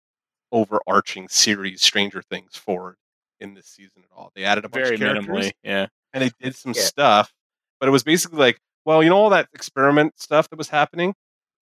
overarching 0.52 1.28
series 1.30 1.82
Stranger 1.82 2.22
Things 2.22 2.56
forward 2.56 2.98
in 3.40 3.54
this 3.54 3.68
season 3.68 4.04
at 4.04 4.10
all. 4.16 4.32
They 4.36 4.44
added 4.46 4.66
a 4.66 4.70
bunch 4.70 4.84
very 4.86 4.96
of 4.96 5.00
characters. 5.02 5.28
minimally 5.28 5.52
yeah 5.64 5.88
and 6.14 6.24
they 6.24 6.32
did 6.40 6.56
some 6.56 6.74
Yeah. 6.74 6.82
stuff, 6.84 7.34
but 7.80 7.88
it 7.90 7.92
was 7.92 8.04
basically 8.04 8.38
like, 8.40 8.60
well, 8.86 9.04
you 9.04 9.10
know, 9.10 9.18
all 9.18 9.30
that 9.32 9.50
experiment 9.54 10.14
stuff 10.20 10.50
that 10.50 10.58
was 10.58 10.70
happening 10.70 11.14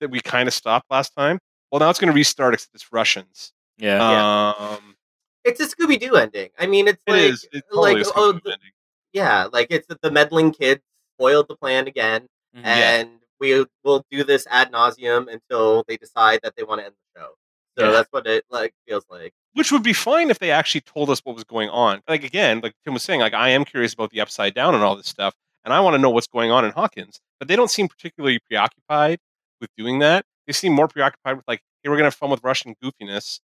that 0.04 0.10
we 0.12 0.20
kind 0.22 0.48
of 0.48 0.54
stopped 0.54 0.92
last 0.92 1.14
time. 1.18 1.40
Well, 1.72 1.80
now 1.80 1.90
it's 1.90 2.00
going 2.00 2.12
to 2.12 2.16
restart. 2.16 2.54
Except 2.54 2.76
it's 2.76 2.92
Russians. 2.94 3.52
yeah 3.78 4.54
Um, 4.60 4.96
It's 5.44 5.60
a 5.60 5.66
Scooby 5.68 6.00
Doo 6.00 6.16
ending. 6.16 6.50
I 6.60 6.68
mean, 6.68 6.88
it's 6.88 7.02
it 7.08 7.12
like, 7.12 7.22
is. 7.22 7.48
It's 7.52 7.68
totally 7.70 7.96
like 7.96 8.06
a 8.08 8.12
oh, 8.16 8.32
the- 8.34 8.52
ending. 8.52 8.72
yeah, 9.14 9.48
like 9.52 9.68
it's 9.72 9.88
the 10.02 10.12
meddling 10.12 10.52
kids 10.54 10.82
spoiled 11.18 11.48
the 11.48 11.56
plan 11.56 11.88
again, 11.88 12.28
Mhm. 12.56 12.66
and 12.66 13.10
we 13.40 13.66
will 13.84 14.06
do 14.12 14.24
this 14.24 14.46
ad 14.50 14.72
nauseum 14.72 15.28
until 15.32 15.84
they 15.88 15.98
decide 15.98 16.40
that 16.44 16.56
they 16.56 16.64
want 16.64 16.80
to 16.82 16.86
end 16.86 16.96
the 16.96 17.20
show. 17.22 17.30
So 17.78 17.86
Yeah. 17.86 17.92
that's 17.92 18.10
what 18.12 18.28
it 18.28 18.46
like 18.52 18.74
feels 18.88 19.06
like. 19.10 19.34
Which 19.54 19.72
would 19.72 19.84
be 19.84 19.94
fine 19.94 20.30
if 20.30 20.40
they 20.40 20.52
actually 20.52 20.82
told 20.82 21.10
us 21.10 21.20
what 21.24 21.36
was 21.36 21.44
going 21.44 21.70
on. 21.70 22.02
Like 22.08 22.24
again, 22.24 22.60
like 22.62 22.74
Tim 22.84 22.94
was 22.94 23.04
saying, 23.04 23.20
like 23.22 23.34
I 23.34 23.50
am 23.50 23.66
curious 23.66 23.94
about 23.94 24.12
the 24.12 24.22
upside 24.22 24.54
down 24.54 24.76
and 24.76 24.84
all 24.84 24.96
this 24.96 25.08
stuff, 25.08 25.34
and 25.66 25.74
I 25.74 25.80
want 25.80 25.96
to 25.96 25.98
know 25.98 26.10
what's 26.12 26.28
going 26.28 26.52
on 26.52 26.64
in 26.66 26.72
Hawkins. 26.72 27.20
But 27.40 27.48
they 27.48 27.56
don't 27.56 27.70
seem 27.72 27.88
particularly 27.88 28.40
preoccupied 28.40 29.20
with 29.64 29.72
doing 29.77 29.99
that. 29.99 30.26
They 30.45 30.53
seem 30.53 30.73
more 30.73 30.88
preoccupied 30.88 31.38
with 31.38 31.45
like, 31.48 31.61
hey, 31.81 31.90
we're 31.90 31.95
gonna 31.95 32.06
have 32.07 32.15
fun 32.15 32.30
with 32.30 32.44
Russian 32.44 32.76
goofiness, 32.84 33.40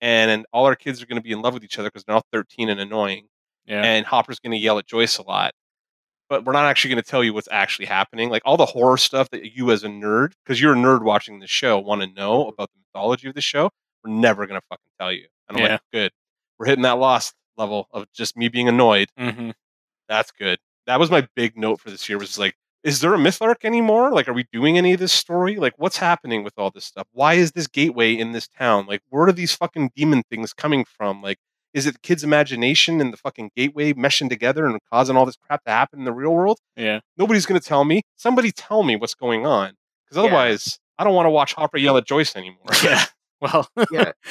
and, 0.00 0.30
and 0.30 0.46
all 0.52 0.64
our 0.66 0.76
kids 0.76 1.02
are 1.02 1.06
gonna 1.06 1.20
be 1.20 1.32
in 1.32 1.42
love 1.42 1.52
with 1.54 1.64
each 1.64 1.78
other 1.78 1.88
because 1.88 2.04
they're 2.04 2.14
all 2.14 2.24
thirteen 2.32 2.68
and 2.70 2.80
annoying. 2.80 3.26
yeah 3.66 3.82
and 3.82 4.06
Hopper's 4.06 4.38
to 4.40 4.56
yell 4.56 4.78
at 4.78 4.86
Joyce 4.86 5.18
a 5.18 5.22
lot. 5.22 5.52
But 6.30 6.44
we're 6.46 6.52
not 6.54 6.64
actually 6.64 6.94
to 6.94 7.02
tell 7.02 7.22
you 7.22 7.34
what's 7.34 7.48
actually 7.50 7.84
happening. 7.86 8.30
Like 8.30 8.42
all 8.46 8.56
the 8.56 8.64
horror 8.64 8.96
stuff 8.96 9.28
that 9.30 9.54
you, 9.54 9.70
as 9.70 9.84
a 9.84 9.88
nerd, 9.88 10.32
because 10.44 10.58
you're 10.60 10.72
a 10.72 10.76
nerd 10.76 11.02
watching 11.02 11.38
the 11.40 11.46
show, 11.46 11.78
want 11.78 12.00
to 12.00 12.06
know 12.08 12.48
about 12.48 12.70
the 12.72 12.78
mythology 12.80 13.28
of 13.28 13.34
the 13.34 13.42
show. 13.42 13.68
We're 14.02 14.10
never 14.12 14.46
to 14.46 14.66
fucking 14.68 14.84
tell 14.98 15.12
you. 15.12 15.26
And 15.48 15.58
I'm 15.58 15.64
Yeah. 15.64 15.72
like, 15.72 15.80
good. 15.92 16.12
We're 16.58 16.66
hitting 16.66 16.82
that 16.82 16.98
lost 16.98 17.34
level 17.58 17.88
of 17.92 18.06
just 18.14 18.36
me 18.38 18.48
being 18.48 18.68
annoyed. 18.68 19.08
Mm-hmm. 19.18 19.50
That's 20.08 20.30
good. 20.30 20.58
That 20.86 20.98
was 20.98 21.10
my 21.10 21.26
big 21.36 21.56
note 21.58 21.78
for 21.80 21.90
this 21.90 22.08
year. 22.08 22.18
Was 22.18 22.38
like, 22.38 22.54
is 22.84 23.00
there 23.00 23.14
a 23.14 23.18
myth 23.18 23.40
arc 23.42 23.64
anymore? 23.64 24.12
Like, 24.12 24.28
are 24.28 24.32
we 24.34 24.46
doing 24.52 24.78
any 24.78 24.92
of 24.92 25.00
this 25.00 25.12
story? 25.12 25.56
Like, 25.56 25.72
what's 25.78 25.96
happening 25.96 26.44
with 26.44 26.54
all 26.58 26.70
this 26.70 26.84
stuff? 26.84 27.08
Why 27.12 27.34
is 27.34 27.52
this 27.52 27.66
gateway 27.66 28.12
in 28.14 28.32
this 28.32 28.46
town? 28.46 28.86
Like, 28.86 29.00
where 29.08 29.26
are 29.26 29.32
these 29.32 29.54
fucking 29.54 29.90
demon 29.96 30.22
things 30.30 30.52
coming 30.52 30.84
from? 30.84 31.22
Like, 31.22 31.38
is 31.72 31.86
it 31.86 31.94
the 31.94 32.00
kid's 32.00 32.22
imagination 32.22 33.00
and 33.00 33.12
the 33.12 33.16
fucking 33.16 33.50
gateway 33.56 33.94
meshing 33.94 34.28
together 34.28 34.66
and 34.66 34.78
causing 34.92 35.16
all 35.16 35.26
this 35.26 35.36
crap 35.36 35.64
to 35.64 35.70
happen 35.72 35.98
in 36.00 36.04
the 36.04 36.12
real 36.12 36.32
world? 36.32 36.58
Yeah. 36.76 37.00
Nobody's 37.16 37.46
gonna 37.46 37.58
tell 37.58 37.84
me. 37.84 38.02
Somebody 38.16 38.52
tell 38.52 38.82
me 38.84 38.94
what's 38.96 39.14
going 39.14 39.44
on, 39.46 39.72
because 40.04 40.16
Yeah. 40.22 40.24
otherwise, 40.28 40.78
I 40.98 41.04
don't 41.04 41.14
want 41.14 41.26
to 41.26 41.30
watch 41.30 41.54
Hopper 41.54 41.78
yell 41.78 41.96
at 41.96 42.06
Joyce 42.06 42.36
anymore. 42.36 42.66
Yeah. 42.84 43.04
Well, 43.40 43.68
yeah. 43.90 44.12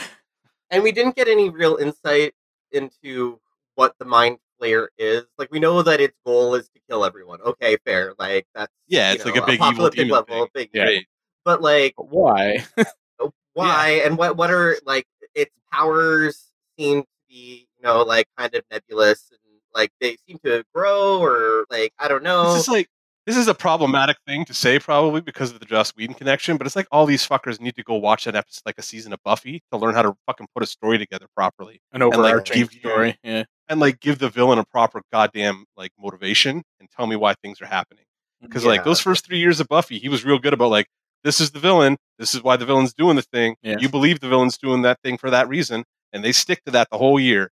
And 0.70 0.82
we 0.84 0.92
didn't 0.92 1.16
get 1.16 1.28
any 1.28 1.50
real 1.52 1.76
insight 1.76 2.34
into 2.72 3.40
what 3.76 3.94
the 4.00 4.06
mind 4.06 4.38
flayer 4.64 4.88
is. 4.98 5.24
Like 5.38 5.50
we 5.52 5.60
know 5.60 5.82
that 5.82 6.00
its 6.00 6.16
goal 6.26 6.56
is 6.56 6.70
to 6.70 6.80
kill 6.90 7.06
everyone. 7.06 7.42
Okay, 7.42 7.78
fair. 7.86 8.14
Like 8.20 8.46
that's 8.56 8.72
Yeah, 8.88 9.10
you 9.10 9.16
it's 9.16 9.26
like 9.26 9.36
a 9.36 9.46
big 9.46 9.56
evil 9.56 9.68
apocalyptic 9.68 9.98
demon 10.00 10.12
level, 10.14 10.48
thing. 10.56 10.70
big 10.74 10.90
Yeah. 10.96 11.00
But 11.46 11.62
like 11.62 11.94
why? 11.98 12.64
Oh, 13.20 13.32
why 13.54 14.02
and 14.04 14.18
what 14.18 14.38
what 14.38 14.50
are 14.50 14.76
like 14.86 15.06
its 15.36 15.52
powers 15.72 16.52
seem 16.80 17.02
to 17.04 17.08
be, 17.30 17.68
you 17.78 17.84
know, 17.84 18.02
like 18.04 18.28
kind 18.38 18.54
of 18.56 18.64
nebulous 18.72 19.30
and 19.32 19.40
like 19.76 19.92
they 20.02 20.18
seem 20.28 20.40
to 20.46 20.64
grow 20.74 21.20
or 21.20 21.66
like 21.70 21.94
I 22.00 22.08
don't 22.08 22.24
know. 22.24 22.54
This 22.54 22.64
is 22.64 22.70
like 22.70 22.88
this 23.28 23.38
is 23.38 23.48
a 23.48 23.54
problematic 23.54 24.18
thing 24.28 24.44
to 24.46 24.54
say 24.54 24.80
probably 24.80 25.22
because 25.22 25.52
of 25.52 25.60
the 25.60 25.66
Joss 25.66 25.92
Whedon 25.96 26.16
connection, 26.16 26.58
but 26.58 26.68
it's 26.68 26.76
like 26.76 26.88
all 26.92 27.06
these 27.06 27.26
fuckers 27.26 27.62
need 27.62 27.76
to 27.76 27.84
go 27.84 27.96
watch 27.96 28.26
that 28.26 28.36
episode 28.36 28.64
like 28.66 28.76
a 28.78 28.82
season 28.82 29.14
of 29.14 29.20
Buffy 29.24 29.62
to 29.72 29.78
learn 29.78 29.94
how 29.94 30.02
to 30.02 30.14
fucking 30.26 30.48
put 30.54 30.62
a 30.64 30.66
story 30.68 30.98
together 30.98 31.28
properly 31.36 31.80
An 31.94 32.02
like, 32.02 32.14
overarching 32.14 32.58
give 32.58 32.74
you- 32.74 32.80
story. 32.82 33.18
Yeah. 33.24 33.44
And 33.70 33.80
like 33.80 34.00
give 34.00 34.20
the 34.20 34.30
villain 34.30 34.60
a 34.60 34.66
proper 34.66 35.02
goddamn 35.12 35.66
like 35.78 35.92
motivation 36.00 36.64
and 36.80 36.90
tell 36.90 37.08
me 37.08 37.16
why 37.16 37.34
things 37.36 37.62
are 37.62 37.66
happening. 37.66 38.04
Because 38.42 38.66
like 38.66 38.84
those 38.84 39.00
first 39.00 39.26
three 39.26 39.40
years 39.40 39.60
of 39.62 39.70
Buffy, 39.70 40.00
he 40.00 40.10
was 40.10 40.26
real 40.26 40.38
good 40.38 40.54
about 40.54 40.70
like 40.70 40.88
this 41.24 41.40
is 41.40 41.52
the 41.52 41.60
villain, 41.60 41.98
this 42.20 42.36
is 42.36 42.44
why 42.44 42.58
the 42.58 42.66
villain's 42.66 42.94
doing 42.94 43.16
the 43.16 43.22
thing. 43.22 43.56
Yeah. 43.62 43.78
You 43.80 43.88
believe 43.88 44.20
the 44.20 44.28
villain's 44.28 44.58
doing 44.58 44.82
that 44.82 45.00
thing 45.02 45.18
for 45.18 45.30
that 45.30 45.48
reason, 45.48 45.86
and 46.12 46.24
they 46.24 46.34
stick 46.34 46.64
to 46.66 46.72
that 46.72 46.90
the 46.92 46.98
whole 46.98 47.20
year. 47.20 47.52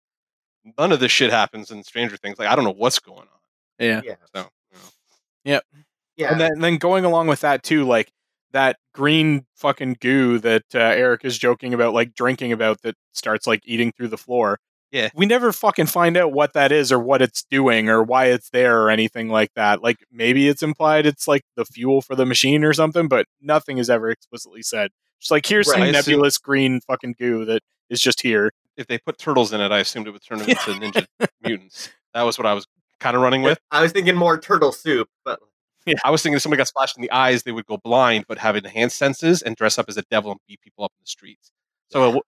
None 0.77 0.93
of 0.93 0.99
this 1.01 1.11
shit 1.11 1.29
happens 1.29 1.71
in 1.71 1.83
Stranger 1.83 2.15
Things. 2.15 2.39
Like 2.39 2.47
I 2.47 2.55
don't 2.55 2.63
know 2.63 2.73
what's 2.73 2.99
going 2.99 3.19
on. 3.19 3.27
Yeah. 3.79 4.01
yeah. 4.03 4.15
So 4.33 4.47
you 4.71 4.77
know. 4.77 5.59
Yeah. 6.15 6.31
And 6.31 6.41
then, 6.41 6.51
and 6.53 6.63
then 6.63 6.77
going 6.77 7.05
along 7.05 7.27
with 7.27 7.41
that 7.41 7.63
too, 7.63 7.85
like 7.85 8.11
that 8.51 8.77
green 8.93 9.45
fucking 9.55 9.97
goo 9.99 10.39
that 10.39 10.63
uh, 10.73 10.79
Eric 10.79 11.23
is 11.23 11.37
joking 11.37 11.73
about, 11.73 11.93
like 11.93 12.15
drinking 12.15 12.51
about, 12.51 12.81
that 12.81 12.95
starts 13.13 13.45
like 13.45 13.61
eating 13.65 13.91
through 13.91 14.07
the 14.07 14.17
floor. 14.17 14.59
Yeah. 14.91 15.09
we 15.13 15.25
never 15.25 15.51
fucking 15.51 15.87
find 15.87 16.15
out 16.15 16.31
what 16.31 16.53
that 16.53 16.71
is 16.71 16.91
or 16.91 16.99
what 16.99 17.21
it's 17.21 17.43
doing 17.51 17.89
or 17.89 18.01
why 18.03 18.27
it's 18.27 18.49
there 18.51 18.81
or 18.81 18.89
anything 18.89 19.27
like 19.29 19.53
that. 19.55 19.83
Like 19.83 19.97
maybe 20.11 20.47
it's 20.47 20.63
implied 20.63 21.05
it's 21.05 21.27
like 21.27 21.43
the 21.55 21.65
fuel 21.65 22.01
for 22.01 22.15
the 22.15 22.25
machine 22.25 22.63
or 22.63 22.71
something, 22.73 23.07
but 23.07 23.25
nothing 23.41 23.77
is 23.79 23.89
ever 23.89 24.09
explicitly 24.09 24.61
said. 24.61 24.91
Just 25.19 25.31
like 25.31 25.45
here's 25.45 25.69
some 25.69 25.81
Right. 25.81 25.93
I 25.93 25.97
assume- 25.99 26.13
nebulous 26.13 26.37
green 26.37 26.79
fucking 26.81 27.15
goo 27.19 27.43
that 27.45 27.61
is 27.89 27.99
just 27.99 28.21
here. 28.21 28.51
if 28.77 28.87
they 28.87 28.97
put 28.97 29.17
turtles 29.17 29.51
in 29.53 29.59
it, 29.61 29.71
I 29.71 29.79
assumed 29.79 30.07
it 30.07 30.11
would 30.11 30.23
turn 30.23 30.37
them 30.39 30.49
into 30.49 30.59
ninja 30.71 31.05
mutants. 31.41 31.89
That 32.13 32.21
was 32.23 32.37
what 32.37 32.45
I 32.45 32.53
was 32.53 32.65
kind 32.99 33.15
of 33.15 33.21
running 33.23 33.41
with. 33.41 33.59
I 33.71 33.81
was 33.81 33.91
thinking 33.91 34.15
more 34.15 34.39
turtle 34.39 34.71
soup, 34.71 35.09
but 35.25 35.39
yeah. 35.85 35.95
I 36.05 36.11
was 36.11 36.21
thinking 36.21 36.35
if 36.35 36.41
somebody 36.41 36.57
got 36.59 36.67
splashed 36.67 36.95
in 36.97 37.01
the 37.01 37.11
eyes, 37.11 37.43
they 37.43 37.51
would 37.51 37.65
go 37.65 37.77
blind, 37.77 38.25
but 38.27 38.37
have 38.39 38.55
enhanced 38.55 38.97
senses 38.97 39.41
and 39.41 39.55
dress 39.55 39.77
up 39.77 39.85
as 39.89 39.97
a 39.97 40.01
devil 40.11 40.31
and 40.31 40.39
beat 40.47 40.61
people 40.61 40.83
up 40.85 40.91
in 40.97 41.03
the 41.03 41.07
streets. 41.07 41.51
So 41.89 41.99
w- 42.01 42.21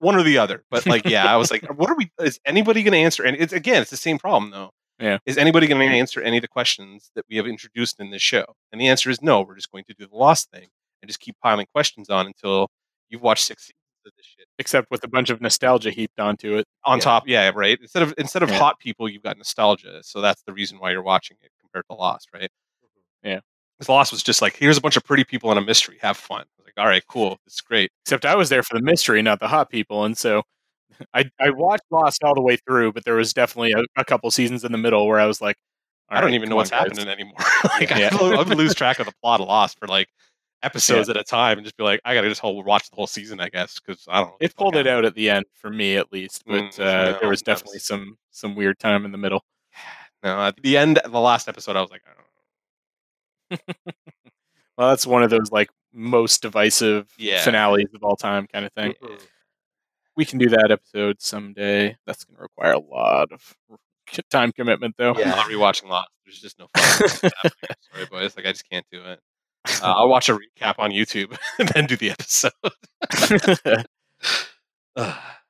one 0.00 0.16
or 0.16 0.22
the 0.24 0.38
other. 0.38 0.64
But 0.70 0.84
like, 0.86 1.04
yeah, 1.08 1.32
I 1.32 1.36
was 1.36 1.50
like, 1.50 1.62
what 1.78 1.88
are 1.88 1.96
we? 1.96 2.10
Is 2.20 2.40
anybody 2.44 2.82
going 2.82 2.92
to 2.92 2.98
answer? 2.98 3.22
And 3.24 3.36
it's 3.36 3.52
again, 3.52 3.80
it's 3.82 3.90
the 3.90 3.96
same 3.96 4.18
problem 4.18 4.50
though. 4.50 4.70
Yeah. 4.98 5.18
Is 5.24 5.38
anybody 5.38 5.66
going 5.66 5.80
to 5.88 5.96
answer 5.96 6.20
any 6.20 6.36
of 6.36 6.42
the 6.42 6.48
questions 6.48 7.10
that 7.14 7.24
we 7.30 7.36
have 7.36 7.46
introduced 7.46 8.00
in 8.00 8.10
this 8.10 8.20
show? 8.20 8.44
And 8.72 8.78
the 8.80 8.88
answer 8.88 9.08
is 9.08 9.22
no. 9.22 9.40
We're 9.40 9.54
just 9.54 9.70
going 9.70 9.84
to 9.84 9.94
do 9.98 10.06
the 10.06 10.16
lost 10.16 10.50
thing 10.50 10.68
and 11.00 11.08
just 11.08 11.20
keep 11.20 11.36
piling 11.42 11.66
questions 11.72 12.10
on 12.10 12.26
until 12.26 12.68
you've 13.08 13.22
watched 13.22 13.44
six 13.46 13.62
seasons 13.62 13.76
of 14.04 14.12
this 14.18 14.26
shit. 14.26 14.46
Except 14.58 14.90
with 14.90 15.02
a 15.04 15.08
bunch 15.08 15.30
of 15.30 15.40
nostalgia 15.40 15.90
heaped 15.90 16.20
onto 16.20 16.56
it. 16.56 16.66
On 16.84 16.98
Yeah. 16.98 17.02
top, 17.04 17.22
yeah, 17.26 17.50
right. 17.54 17.78
Instead 17.80 18.02
of 18.02 18.12
instead 18.18 18.42
of 18.42 18.50
Yeah. 18.50 18.58
hot 18.58 18.78
people, 18.78 19.08
you've 19.08 19.22
got 19.22 19.38
nostalgia. 19.38 20.02
So 20.02 20.20
that's 20.20 20.42
the 20.42 20.52
reason 20.52 20.78
why 20.78 20.90
you're 20.90 21.02
watching 21.02 21.38
it 21.42 21.50
compared 21.60 21.86
to 21.90 21.96
Lost, 21.96 22.28
right? 22.34 22.50
Mm-hmm. 23.22 23.28
Yeah. 23.28 23.40
Because 23.80 23.88
Lost 23.88 24.12
was 24.12 24.22
just 24.22 24.42
like, 24.42 24.56
here's 24.56 24.76
a 24.76 24.80
bunch 24.82 24.98
of 24.98 25.04
pretty 25.04 25.24
people 25.24 25.48
and 25.50 25.58
a 25.58 25.62
mystery. 25.62 25.96
Have 26.02 26.18
fun. 26.18 26.42
I 26.42 26.44
was 26.58 26.66
like, 26.66 26.74
all 26.76 26.86
right, 26.86 27.02
cool. 27.08 27.38
It's 27.46 27.62
great. 27.62 27.90
Except 28.04 28.26
I 28.26 28.34
was 28.36 28.50
there 28.50 28.62
for 28.62 28.76
the 28.76 28.82
mystery, 28.84 29.22
not 29.22 29.40
the 29.40 29.48
hot 29.48 29.70
people, 29.70 30.04
and 30.04 30.18
so 30.18 30.42
I 31.14 31.30
I 31.40 31.48
watched 31.50 31.84
Lost 31.90 32.22
all 32.22 32.34
the 32.34 32.42
way 32.42 32.56
through, 32.58 32.92
but 32.92 33.04
there 33.06 33.14
was 33.14 33.32
definitely 33.32 33.72
a, 33.72 33.82
a 33.96 34.04
couple 34.04 34.30
seasons 34.30 34.64
in 34.64 34.72
the 34.72 34.76
middle 34.78 35.06
where 35.06 35.18
I 35.18 35.24
was 35.24 35.40
like, 35.40 35.56
I 36.10 36.16
don't 36.16 36.24
"All 36.24 36.28
right, 36.28 36.34
even 36.34 36.50
know 36.50 36.56
what's 36.56 36.70
on, 36.72 36.88
guys." 36.88 36.98
happening 36.98 37.08
anymore. 37.08 37.38
like, 37.64 37.88
Yeah. 37.90 38.10
I, 38.12 38.36
would 38.36 38.48
lose 38.50 38.74
track 38.74 38.98
of 38.98 39.06
the 39.06 39.14
plot 39.22 39.40
of 39.40 39.48
Lost 39.48 39.78
for 39.78 39.86
like 39.88 40.08
episodes 40.62 41.08
at 41.08 41.16
a 41.16 41.24
time 41.24 41.56
and 41.56 41.64
just 41.64 41.78
be 41.78 41.84
like, 41.84 42.02
I 42.04 42.12
got 42.14 42.20
to 42.20 42.28
just 42.28 42.42
whole, 42.42 42.62
watch 42.62 42.90
the 42.90 42.96
whole 42.96 43.06
season, 43.06 43.40
I 43.40 43.48
guess, 43.48 43.78
because 43.80 44.04
I 44.08 44.18
don't 44.20 44.28
know. 44.28 44.36
It 44.40 44.54
pulled 44.56 44.76
it 44.76 44.86
out 44.86 45.06
at 45.06 45.14
the 45.14 45.30
end 45.30 45.46
for 45.54 45.70
me, 45.70 45.96
at 45.96 46.12
least. 46.12 46.42
But 46.46 46.64
Mm, 46.72 46.80
uh, 46.80 47.12
no, 47.12 47.18
there 47.18 47.30
was 47.30 47.40
definitely 47.40 47.76
was- 47.76 47.86
some 47.86 48.18
some 48.30 48.54
weird 48.54 48.78
time 48.78 49.06
in 49.06 49.12
the 49.12 49.16
middle. 49.18 49.42
No, 50.22 50.38
at 50.48 50.56
the 50.62 50.76
end, 50.76 51.00
the 51.02 51.18
last 51.18 51.48
episode, 51.48 51.76
I 51.76 51.80
was 51.80 51.90
like, 51.90 52.02
I 52.04 52.10
don't 52.10 52.18
know. 52.18 52.24
Well, 54.78 54.88
that's 54.90 55.06
one 55.06 55.22
of 55.22 55.28
those 55.28 55.52
like 55.52 55.68
most 55.92 56.40
divisive 56.40 57.12
Yeah. 57.18 57.42
finales 57.44 57.84
of 57.94 58.02
all 58.02 58.16
time 58.16 58.46
kind 58.46 58.64
of 58.64 58.72
thing. 58.72 58.94
Mhm. 59.02 59.20
We 60.16 60.24
can 60.24 60.38
do 60.38 60.48
that 60.50 60.70
episode 60.70 61.20
someday. 61.20 61.96
That's 62.06 62.24
going 62.24 62.36
to 62.36 62.42
require 62.42 62.72
a 62.72 62.78
lot 62.78 63.30
of 63.30 63.54
time 64.30 64.52
commitment, 64.52 64.94
though. 64.96 65.12
I'm 65.12 65.18
Yeah. 65.20 65.30
not 65.30 65.46
rewatching 65.50 65.88
Lost. 65.88 66.08
There's 66.24 66.40
just 66.40 66.58
no 66.58 66.68
fun. 66.74 67.08
Sorry, 67.92 68.06
boys. 68.10 68.36
Like, 68.36 68.46
I 68.46 68.52
just 68.52 68.68
can't 68.70 68.86
do 68.90 69.04
it. 69.04 69.20
Uh, 69.82 69.92
I'll 69.94 70.08
watch 70.08 70.30
a 70.30 70.32
recap 70.38 70.76
on 70.78 70.90
YouTube 70.92 71.36
and 71.58 71.68
then 71.68 71.86
do 71.86 71.96
the 71.96 72.10
episode. 72.12 72.52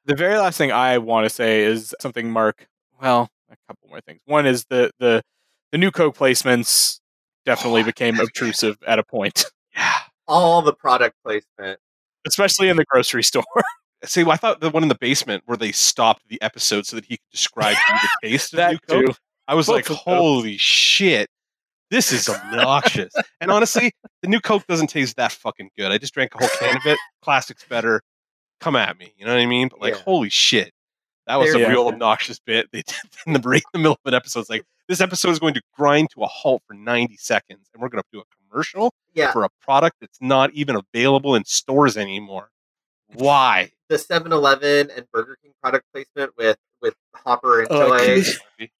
The 0.06 0.16
very 0.16 0.38
last 0.38 0.56
thing 0.58 0.72
I 0.72 0.98
want 0.98 1.24
to 1.26 1.30
say 1.30 1.62
is 1.62 1.94
something 2.00 2.30
Mark. 2.30 2.66
Well, 3.00 3.28
a 3.50 3.56
couple 3.68 3.88
more 3.88 4.00
things. 4.00 4.20
One 4.24 4.46
is 4.46 4.64
the 4.66 4.90
the 4.98 5.22
the 5.72 5.78
new 5.78 5.90
Coke 5.90 6.16
placements 6.16 6.99
definitely 7.54 7.82
Oh, 7.82 7.84
became 7.92 8.16
yeah. 8.16 8.22
obtrusive 8.22 8.76
at 8.86 8.98
a 8.98 9.02
point, 9.04 9.44
yeah. 9.74 9.92
all 10.28 10.62
the 10.62 10.72
product 10.72 11.16
placement. 11.24 11.78
especially 12.26 12.68
in 12.68 12.76
the 12.76 12.84
grocery 12.84 13.22
store. 13.22 13.44
See, 14.04 14.24
I 14.24 14.36
thought 14.36 14.60
the 14.60 14.70
one 14.70 14.82
in 14.82 14.88
the 14.88 14.94
basement 14.98 15.42
where 15.46 15.56
they 15.58 15.72
stopped 15.72 16.22
the 16.28 16.40
episode 16.40 16.86
so 16.86 16.96
that 16.96 17.04
he 17.04 17.16
could 17.18 17.30
describe 17.32 17.76
to 17.76 17.92
you 17.92 17.98
the 18.22 18.28
taste 18.28 18.52
of 18.54 18.56
that 18.58 18.72
new 18.72 18.78
Coke. 18.88 19.06
too. 19.06 19.14
I 19.48 19.54
was 19.54 19.66
Both 19.66 19.74
like, 19.76 19.84
of 19.90 19.96
those. 19.96 19.98
holy 20.04 20.56
shit. 20.56 21.28
This 21.90 22.12
is 22.12 22.28
obnoxious. 22.28 23.12
and 23.40 23.50
honestly, 23.50 23.90
the 24.22 24.28
new 24.28 24.40
Coke 24.40 24.64
doesn't 24.68 24.86
taste 24.86 25.16
that 25.16 25.32
fucking 25.32 25.70
good. 25.76 25.90
I 25.92 25.98
just 25.98 26.14
drank 26.14 26.34
a 26.34 26.38
whole 26.38 26.48
can 26.60 26.76
of 26.76 26.86
it. 26.86 26.98
Plastic's 27.22 27.64
better. 27.64 28.00
Come 28.60 28.76
at 28.76 28.96
me. 28.98 29.12
You 29.18 29.26
know 29.26 29.34
what 29.34 29.40
I 29.40 29.46
mean? 29.46 29.68
But 29.68 29.80
like, 29.80 29.94
Yeah. 29.96 30.02
holy 30.02 30.30
shit. 30.30 30.72
That 31.26 31.36
was 31.36 31.52
There- 31.52 31.66
a 31.66 31.68
real 31.68 31.82
Yeah. 31.84 31.88
obnoxious 31.92 32.38
bit. 32.38 32.68
They 32.72 32.82
did 32.82 32.94
in 33.26 33.32
the, 33.34 33.40
right 33.40 33.56
in 33.56 33.70
the 33.72 33.78
middle 33.80 33.92
of 33.94 33.98
an 34.06 34.14
episode. 34.14 34.40
It's 34.40 34.50
like, 34.50 34.62
this 34.90 35.00
episode 35.00 35.30
is 35.30 35.38
going 35.38 35.54
to 35.54 35.62
grind 35.76 36.10
to 36.10 36.22
a 36.24 36.26
halt 36.26 36.62
for 36.66 36.74
90 36.74 37.16
seconds, 37.16 37.70
and 37.72 37.80
we're 37.80 37.88
going 37.88 38.02
to 38.02 38.08
do 38.12 38.20
a 38.20 38.24
commercial 38.50 38.92
Yeah, 39.14 39.30
for 39.30 39.44
a 39.44 39.48
product 39.62 39.96
that's 40.00 40.18
not 40.20 40.52
even 40.52 40.76
available 40.76 41.36
in 41.36 41.44
stores 41.44 41.96
anymore. 41.96 42.50
Why? 43.14 43.70
the 43.88 43.96
7-Eleven 43.96 44.90
and 44.90 45.06
Burger 45.12 45.38
King 45.42 45.52
product 45.62 45.86
placement 45.94 46.32
with 46.36 46.58
with 46.82 46.94
Hopper 47.14 47.60
and 47.60 47.68
Oh, 47.70 47.98
Joy 47.98 48.22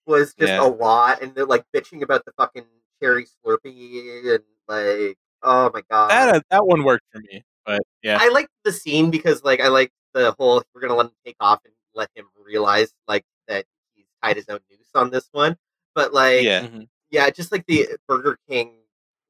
was 0.07 0.35
just 0.35 0.51
Yeah. 0.51 0.65
a 0.65 0.67
lot, 0.67 1.23
and 1.23 1.33
they're 1.35 1.47
like 1.47 1.65
bitching 1.75 2.03
about 2.03 2.25
the 2.25 2.33
fucking 2.33 2.65
cherry 3.01 3.27
Slurpee 3.27 4.35
and 4.35 4.43
like, 4.67 5.17
oh 5.45 5.71
my 5.73 5.83
god. 5.89 6.11
That 6.11 6.35
uh, 6.35 6.41
that 6.51 6.67
one 6.67 6.83
worked 6.83 7.05
for 7.13 7.21
me, 7.21 7.45
but 7.65 7.83
yeah, 8.03 8.19
I 8.21 8.31
liked 8.31 8.51
the 8.65 8.73
scene 8.73 9.11
because 9.11 9.45
like 9.45 9.61
I 9.61 9.69
like 9.69 9.93
the 10.13 10.35
whole 10.39 10.63
we're 10.75 10.81
gonna 10.81 10.97
let 10.97 11.07
him 11.07 11.13
take 11.25 11.37
off 11.41 11.61
and 11.65 11.75
let 11.95 12.09
him 12.17 12.27
realize 12.45 12.93
like 13.07 13.25
that 13.47 13.65
he's 13.95 14.07
tied 14.25 14.37
his 14.37 14.49
own 14.49 14.61
noose 14.71 14.89
on 14.95 15.11
this 15.11 15.29
one. 15.33 15.57
But 15.95 16.13
like 16.13 16.43
Yeah. 16.43 16.67
Mhm. 16.67 16.89
yeah, 17.11 17.31
just 17.31 17.53
like 17.53 17.67
the 17.67 17.89
Burger 18.09 18.39
King 18.49 18.77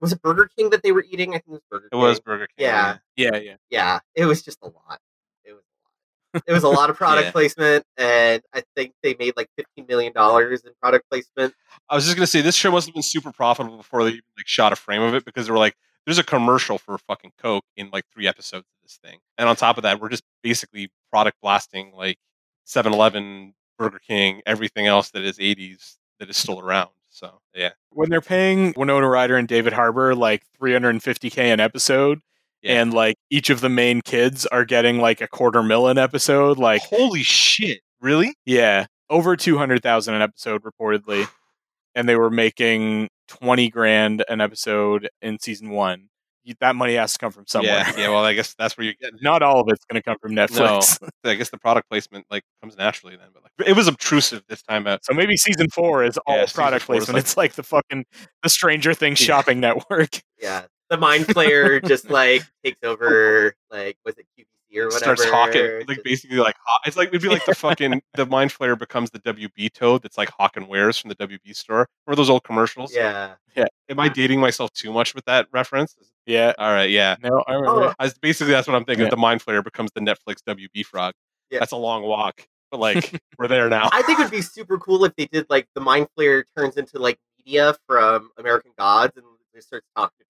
was 0.00 0.12
it 0.12 0.22
Burger 0.22 0.48
King 0.56 0.70
that 0.70 0.82
they 0.82 0.92
were 0.92 1.04
eating? 1.10 1.30
I 1.30 1.38
think 1.40 1.48
it 1.48 1.50
was 1.50 1.60
Burger 1.70 1.86
It 1.86 1.90
King. 1.92 2.00
was 2.00 2.20
Burger 2.20 2.46
King. 2.56 2.66
Yeah. 2.66 2.98
yeah, 3.16 3.36
yeah. 3.36 3.56
Yeah, 3.68 3.98
it 4.14 4.24
was 4.24 4.42
just 4.42 4.58
a 4.62 4.66
lot. 4.68 4.98
It 5.44 5.52
was 5.52 5.62
a 5.62 6.38
lot. 6.38 6.42
It 6.46 6.52
was 6.52 6.62
a 6.62 6.68
lot 6.68 6.88
of 6.90 6.96
product 7.02 7.26
Yeah. 7.26 7.32
placement 7.32 7.84
and 7.98 8.42
I 8.54 8.62
think 8.76 8.94
they 9.02 9.14
made 9.18 9.34
like 9.36 9.48
fifteen 9.56 9.86
million 9.86 10.12
dollars 10.14 10.62
in 10.64 10.72
product 10.80 11.08
placement. 11.10 11.54
I 11.88 11.94
was 11.96 12.04
just 12.04 12.16
gonna 12.16 12.26
say 12.26 12.40
this 12.40 12.54
show 12.56 12.70
must 12.70 12.86
have 12.86 12.94
been 12.94 13.02
super 13.02 13.30
profitable 13.32 13.76
before 13.76 14.02
they 14.04 14.10
even 14.10 14.22
like 14.38 14.46
shot 14.48 14.72
a 14.72 14.76
frame 14.76 15.02
of 15.02 15.14
it 15.14 15.24
because 15.26 15.46
they 15.46 15.52
were 15.52 15.58
like, 15.58 15.76
there's 16.06 16.18
a 16.18 16.24
commercial 16.24 16.78
for 16.78 16.96
fucking 16.96 17.32
Coke 17.36 17.64
in 17.76 17.90
like 17.90 18.04
three 18.12 18.26
episodes 18.26 18.64
of 18.66 18.82
this 18.82 18.98
thing. 19.04 19.18
And 19.36 19.48
on 19.50 19.56
top 19.56 19.76
of 19.76 19.82
that, 19.82 20.00
we're 20.00 20.08
just 20.08 20.24
basically 20.42 20.90
product 21.12 21.36
blasting 21.42 21.92
like 21.94 22.16
7-Eleven, 22.66 23.54
Burger 23.78 23.98
King, 23.98 24.40
everything 24.46 24.86
else 24.86 25.10
that 25.10 25.22
is 25.24 25.38
80s 25.38 25.96
that 26.20 26.30
is 26.30 26.36
still 26.36 26.60
around. 26.60 26.90
So 27.08 27.40
yeah. 27.54 27.70
When 27.90 28.08
they're 28.08 28.20
paying 28.20 28.72
Winona 28.76 29.08
Ryder 29.08 29.36
and 29.36 29.48
David 29.48 29.72
Harbour 29.72 30.14
like 30.14 30.44
350k 30.62 31.38
an 31.52 31.58
episode, 31.60 32.20
Yeah. 32.62 32.80
and 32.82 32.94
like 32.94 33.16
each 33.30 33.50
of 33.50 33.60
the 33.60 33.68
main 33.68 34.00
kids 34.02 34.46
are 34.46 34.64
getting 34.64 34.98
like 34.98 35.20
a 35.20 35.26
quarter 35.26 35.62
million 35.62 35.98
episode, 35.98 36.56
like 36.58 36.82
Holy 36.82 37.22
shit. 37.24 37.80
Really? 38.00 38.34
yeah, 38.46 38.86
over 39.10 39.36
200,000 39.36 40.14
an 40.14 40.22
episode 40.22 40.62
reportedly 40.62 41.26
and 41.96 42.08
they 42.08 42.14
were 42.16 42.30
making 42.30 43.08
20 43.28 43.68
grand 43.70 44.24
an 44.28 44.40
episode 44.40 45.08
in 45.20 45.38
season 45.40 45.70
1. 45.70 46.09
You- 46.44 46.54
That 46.60 46.74
money 46.76 46.94
has 46.94 47.12
to 47.12 47.18
come 47.18 47.32
from 47.32 47.46
somewhere. 47.46 47.72
Yeah, 47.72 47.92
yeah. 47.96 48.08
Well, 48.08 48.24
I 48.24 48.32
guess 48.34 48.54
that's 48.58 48.76
where 48.78 48.86
you 48.86 48.94
get. 49.00 49.12
Not 49.22 49.42
all 49.42 49.60
of 49.60 49.66
it's 49.68 49.84
going 49.84 50.00
to 50.00 50.02
come 50.02 50.16
from 50.20 50.32
Netflix. 50.32 51.00
No, 51.02 51.08
I 51.30 51.34
guess 51.34 51.50
the 51.50 51.58
product 51.58 51.88
placement 51.90 52.26
like 52.30 52.42
comes 52.62 52.76
naturally 52.76 53.16
then, 53.16 53.28
but 53.32 53.42
like 53.42 53.68
it 53.68 53.74
was 53.76 53.88
obtrusive 53.88 54.42
this 54.48 54.62
time 54.62 54.86
out. 54.86 55.04
So 55.04 55.12
maybe 55.14 55.36
season 55.36 55.68
4 55.70 56.04
is 56.04 56.18
all 56.26 56.36
Yeah, 56.38 56.46
product 56.52 56.86
placement. 56.86 57.14
like- 57.14 57.20
it's 57.24 57.36
like 57.36 57.52
the 57.54 57.62
fucking 57.62 58.04
the 58.42 58.48
Stranger 58.48 58.94
Things 58.94 59.20
Yeah. 59.20 59.26
shopping 59.26 59.60
network. 59.60 60.20
Yeah, 60.40 60.62
the 60.88 60.96
mind 60.96 61.26
flayer 61.26 61.84
just 61.86 62.08
like 62.10 62.42
takes 62.64 62.78
over. 62.82 63.54
Like, 63.70 63.96
was 64.04 64.16
it 64.18 64.26
QVC 64.38 64.46
or 64.78 64.86
whatever? 64.86 65.16
Starts 65.16 65.24
hawking, 65.24 65.82
like 65.88 66.02
basically 66.04 66.38
like 66.38 66.56
it's 66.86 66.96
like 66.96 67.08
it'd 67.08 67.22
be 67.22 67.28
like 67.28 67.44
the 67.44 67.54
fucking 67.56 68.02
the 68.14 68.26
mind 68.26 68.52
flayer 68.52 68.78
becomes 68.78 69.10
the 69.10 69.18
WB 69.20 69.72
toad 69.72 70.02
that's 70.02 70.18
like 70.18 70.30
hawking 70.30 70.68
wares 70.68 70.98
from 70.98 71.08
the 71.08 71.16
WB 71.16 71.54
store. 71.54 71.88
Remember 72.06 72.16
those 72.16 72.30
old 72.30 72.44
commercials? 72.44 72.94
Yeah, 72.94 73.34
yeah. 73.56 73.66
Am 73.88 73.98
I 73.98 74.08
dating 74.08 74.40
myself 74.40 74.72
too 74.72 74.92
much 74.92 75.14
with 75.14 75.24
that 75.24 75.48
reference? 75.52 75.96
Yeah. 76.26 76.52
All 76.58 76.72
right, 76.72 76.90
yeah. 76.90 77.16
No, 77.22 77.42
I 77.46 77.54
remember. 77.54 77.84
Oh, 77.86 77.94
I 77.98 78.04
was, 78.04 78.18
basically, 78.18 78.52
that's 78.52 78.68
what 78.68 78.76
I'm 78.76 78.84
thinking. 78.84 79.04
Yeah. 79.04 79.10
The 79.10 79.16
mind 79.16 79.44
flayer 79.44 79.64
becomes 79.64 79.90
the 79.94 80.00
Netflix 80.00 80.36
WB 80.46 80.84
frog. 80.84 81.14
Yeah. 81.50 81.58
That's 81.58 81.72
a 81.72 81.76
long 81.76 82.02
walk, 82.02 82.46
but 82.70 82.78
like 82.80 83.20
we're 83.38 83.48
there 83.48 83.68
now. 83.68 83.88
I 83.92 84.02
think 84.02 84.20
it 84.20 84.22
would 84.22 84.30
be 84.30 84.42
super 84.42 84.78
cool 84.78 85.04
if 85.04 85.14
they 85.16 85.26
did 85.26 85.46
like 85.50 85.66
the 85.74 85.80
mind 85.80 86.08
flayer 86.16 86.44
turns 86.56 86.76
into 86.76 86.98
like 86.98 87.18
media 87.38 87.74
from 87.86 88.30
American 88.38 88.72
Gods 88.78 89.16
and 89.16 89.26
they 89.52 89.60
starts 89.60 89.86
talking 89.96 90.14
to 90.20 90.24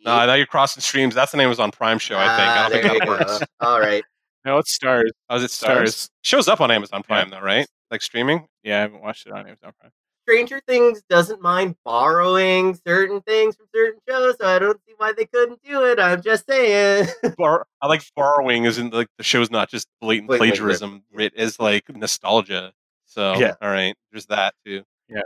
people 0.00 0.12
through 0.12 0.18
the 0.18 0.22
Uh, 0.22 0.26
now 0.26 0.34
you're 0.34 0.46
crossing 0.46 0.80
streams. 0.82 1.14
That's 1.14 1.30
the 1.32 1.36
name 1.38 1.44
an 1.44 1.48
Amazon 1.50 1.70
Prime 1.70 1.98
show, 1.98 2.16
I 2.18 2.26
think. 2.36 2.48
I 2.48 2.56
Ah, 2.58 2.62
don't 2.68 2.70
think 2.72 2.82
there 2.82 2.98
that 2.98 3.04
you 3.06 3.10
works. 3.10 3.38
go. 3.38 3.46
All 3.66 3.80
right. 3.80 4.04
no, 4.44 4.58
it's 4.58 4.76
Starz. 4.78 5.10
Oh, 5.28 5.36
is 5.36 5.42
it 5.44 5.50
Starz? 5.50 5.82
Starz. 5.82 6.10
Shows 6.22 6.48
up 6.48 6.60
on 6.60 6.70
Amazon 6.70 7.02
Prime 7.02 7.30
though, 7.30 7.40
right? 7.40 7.66
Like 7.90 8.02
streaming. 8.02 8.46
Yeah, 8.62 8.78
I 8.78 8.80
haven't 8.82 9.02
watched 9.02 9.26
it 9.26 9.32
on 9.32 9.40
Amazon 9.46 9.72
Prime. 9.80 9.90
Stranger 10.28 10.60
Things 10.68 11.02
doesn't 11.10 11.42
mind 11.42 11.74
borrowing 11.84 12.78
certain 12.86 13.20
things 13.22 13.56
from 13.56 13.66
certain 13.74 13.98
shows, 14.08 14.36
so 14.40 14.46
I 14.46 14.58
don't 14.60 14.78
see 14.86 14.94
why 14.96 15.12
they 15.12 15.24
couldn't 15.26 15.60
do 15.64 15.84
it. 15.86 15.98
I'm 15.98 16.22
just 16.22 16.46
saying. 16.46 17.08
Bar- 17.38 17.66
I 17.82 17.86
like 17.88 18.02
borrowing, 18.14 18.64
isn't 18.64 18.94
like 18.94 19.08
the 19.18 19.24
show's 19.24 19.50
not 19.50 19.68
just 19.70 19.88
blatant 20.00 20.28
Blatantly 20.28 20.50
plagiarism. 20.50 21.02
It 21.18 21.32
is 21.34 21.58
like 21.58 21.84
nostalgia. 21.88 22.72
So 23.06 23.34
Yeah. 23.38 23.54
all 23.60 23.70
right, 23.70 23.96
there's 24.12 24.26
that 24.26 24.54
too. 24.64 24.84
Yeah. 25.08 25.22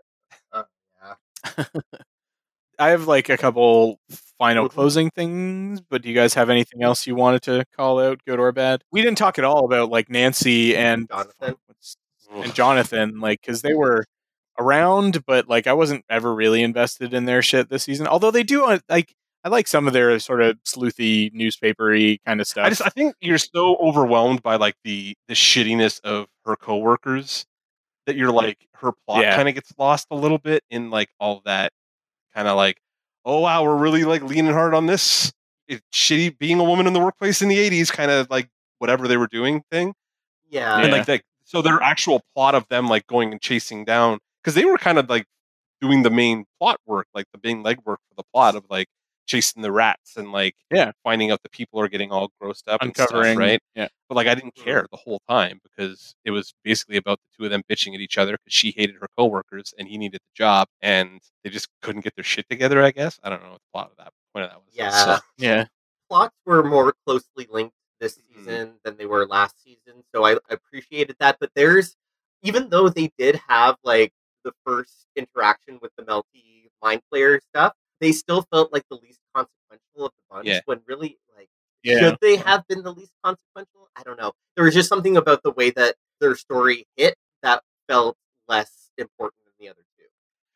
Yeah. 0.54 1.14
I 2.78 2.88
have 2.88 3.06
like 3.06 3.28
a 3.28 3.36
couple 3.36 4.00
final 4.38 4.68
Mhm. 4.68 4.72
closing 4.72 5.10
things, 5.10 5.80
but 5.80 6.02
do 6.02 6.08
you 6.08 6.14
guys 6.14 6.34
have 6.34 6.50
anything 6.50 6.82
else 6.82 7.06
you 7.06 7.14
wanted 7.14 7.42
to 7.42 7.64
call 7.76 8.00
out, 8.00 8.20
good 8.26 8.38
or 8.40 8.50
bad? 8.52 8.82
We 8.90 9.00
didn't 9.02 9.18
talk 9.18 9.38
at 9.38 9.44
all 9.44 9.64
about 9.64 9.90
like 9.90 10.08
Nancy 10.10 10.76
and 10.76 11.08
Jonathan. 11.08 11.56
and 12.32 12.54
Jonathan, 12.54 13.20
like 13.20 13.40
because 13.40 13.62
they 13.62 13.74
were 13.74 14.04
around, 14.58 15.24
but 15.26 15.48
like 15.48 15.66
I 15.66 15.72
wasn't 15.72 16.04
ever 16.10 16.34
really 16.34 16.62
invested 16.62 17.14
in 17.14 17.24
their 17.26 17.42
shit 17.42 17.68
this 17.68 17.84
season. 17.84 18.06
Although 18.06 18.30
they 18.30 18.42
do 18.42 18.64
uh, 18.64 18.78
like 18.88 19.14
I 19.44 19.50
like 19.50 19.68
some 19.68 19.86
of 19.86 19.92
their 19.92 20.18
sort 20.20 20.40
of 20.42 20.56
sleuthy 20.64 21.30
newspapery 21.34 22.18
kind 22.26 22.40
of 22.40 22.46
stuff. 22.48 22.64
I 22.66 22.70
just 22.70 22.82
I 22.82 22.88
think 22.88 23.14
you're 23.20 23.36
so 23.38 23.76
overwhelmed 23.76 24.42
by 24.42 24.56
like 24.56 24.74
the 24.84 25.14
the 25.28 25.34
shittiness 25.34 26.00
of 26.02 26.26
her 26.44 26.56
coworkers 26.56 27.44
that 28.06 28.16
you're 28.16 28.32
like 28.32 28.66
her 28.76 28.92
plot 29.06 29.22
Yeah. 29.22 29.36
kind 29.36 29.48
of 29.48 29.54
gets 29.54 29.72
lost 29.78 30.06
a 30.10 30.16
little 30.16 30.38
bit 30.38 30.62
in 30.70 30.90
like 30.90 31.08
all 31.20 31.40
that 31.44 31.72
kind 32.34 32.48
of 32.48 32.56
like 32.56 32.78
oh 33.24 33.40
wow 33.40 33.62
we're 33.64 33.76
really 33.76 34.04
like 34.04 34.22
leaning 34.22 34.52
hard 34.52 34.74
on 34.74 34.86
this 34.86 35.32
it, 35.68 35.80
shitty 35.92 36.36
being 36.38 36.60
a 36.60 36.64
woman 36.64 36.86
in 36.86 36.92
the 36.92 37.00
workplace 37.00 37.40
in 37.42 37.48
the 37.48 37.56
80s 37.56 37.90
kind 37.90 38.10
of 38.10 38.28
like 38.30 38.48
whatever 38.78 39.08
they 39.08 39.16
were 39.16 39.26
doing 39.28 39.62
thing 39.70 39.94
Yeah. 40.50 40.76
and 40.76 40.86
Yeah. 40.86 40.98
like 40.98 41.08
like 41.08 41.22
so 41.44 41.62
their 41.62 41.82
actual 41.82 42.22
plot 42.34 42.54
of 42.54 42.66
them 42.68 42.88
like 42.88 43.06
going 43.06 43.32
and 43.32 43.40
chasing 43.40 43.84
down 43.84 44.18
because 44.42 44.54
they 44.54 44.64
were 44.64 44.78
kind 44.78 44.98
of 44.98 45.08
like 45.08 45.26
doing 45.80 46.02
the 46.02 46.10
main 46.10 46.44
plot 46.58 46.78
work 46.86 47.06
like 47.14 47.26
the 47.32 47.40
main 47.42 47.62
legwork 47.64 47.96
for 48.08 48.14
the 48.16 48.24
plot 48.32 48.56
of 48.56 48.64
like 48.70 48.88
chasing 49.26 49.62
the 49.62 49.72
rats 49.72 50.16
and 50.16 50.32
like 50.32 50.54
Yeah. 50.70 50.92
finding 51.02 51.30
out 51.30 51.42
the 51.42 51.48
people 51.48 51.80
are 51.80 51.88
getting 51.88 52.10
all 52.12 52.30
grossed 52.42 52.68
up 52.68 52.82
and 52.82 52.94
stuff, 52.94 53.10
right 53.36 53.60
Yeah. 53.74 53.88
but 54.08 54.16
like 54.16 54.26
I 54.26 54.34
didn't 54.34 54.54
care 54.54 54.86
the 54.90 54.96
whole 54.98 55.20
time 55.28 55.60
because 55.62 56.14
it 56.24 56.30
was 56.30 56.52
basically 56.62 56.96
about 56.96 57.18
the 57.18 57.36
two 57.38 57.44
of 57.44 57.50
them 57.50 57.62
bitching 57.70 57.94
at 57.94 58.00
each 58.00 58.18
other 58.18 58.32
because 58.32 58.52
she 58.52 58.72
hated 58.76 58.96
her 58.96 59.08
coworkers 59.16 59.72
and 59.78 59.88
he 59.88 59.96
needed 59.98 60.20
the 60.20 60.34
job 60.36 60.68
and 60.82 61.20
they 61.42 61.50
just 61.50 61.68
couldn't 61.82 62.02
get 62.02 62.14
their 62.16 62.24
shit 62.24 62.46
together. 62.50 62.82
I 62.82 62.90
guess 62.90 63.18
I 63.22 63.30
don't 63.30 63.42
know 63.42 63.52
what 63.52 63.60
the 63.60 63.72
plot 63.72 63.90
of 63.92 63.96
that 63.98 64.12
point 64.34 64.44
of 64.44 64.50
that 64.50 64.58
was. 64.60 64.74
Yeah. 64.74 64.90
So, 64.90 65.18
Yeah. 65.38 65.64
plots 66.10 66.36
were 66.44 66.62
more 66.62 66.94
closely 67.06 67.46
linked 67.50 67.74
this 68.00 68.18
Mhm. 68.18 68.34
season 68.36 68.80
than 68.84 68.96
they 68.98 69.06
were 69.06 69.26
last 69.26 69.62
season, 69.62 70.04
so 70.14 70.24
I 70.24 70.36
appreciated 70.50 71.16
that. 71.20 71.38
But 71.40 71.50
there's 71.54 71.96
even 72.42 72.68
though 72.68 72.90
they 72.90 73.10
did 73.16 73.36
have 73.48 73.76
like 73.84 74.12
the 74.42 74.52
first 74.66 75.06
interaction 75.16 75.78
with 75.80 75.92
the 75.96 76.02
melty 76.02 76.68
mind 76.82 77.00
flayer 77.10 77.40
stuff, 77.42 77.72
they 78.00 78.12
still 78.12 78.42
felt 78.52 78.72
like 78.72 78.84
the 78.90 78.96
least 78.96 79.20
consequential 79.34 80.06
of 80.06 80.12
the 80.12 80.34
bunch. 80.34 80.46
Yeah. 80.46 80.60
When 80.66 80.80
really, 80.86 81.18
like, 81.36 81.48
Yeah. 81.82 81.98
should 82.00 82.18
they 82.20 82.36
have 82.36 82.66
been 82.68 82.82
the 82.82 82.92
least 82.92 83.12
consequential? 83.22 83.88
I 83.96 84.02
don't 84.02 84.18
know. 84.18 84.32
There 84.56 84.64
was 84.64 84.74
just 84.74 84.88
something 84.88 85.16
about 85.16 85.42
the 85.42 85.50
way 85.52 85.70
that 85.70 85.94
their 86.20 86.34
story 86.36 86.86
hit 86.96 87.14
that 87.42 87.62
felt 87.88 88.16
less 88.48 88.90
important 88.98 89.44
than 89.44 89.52
the 89.58 89.68
other 89.70 89.82
two. 89.98 90.04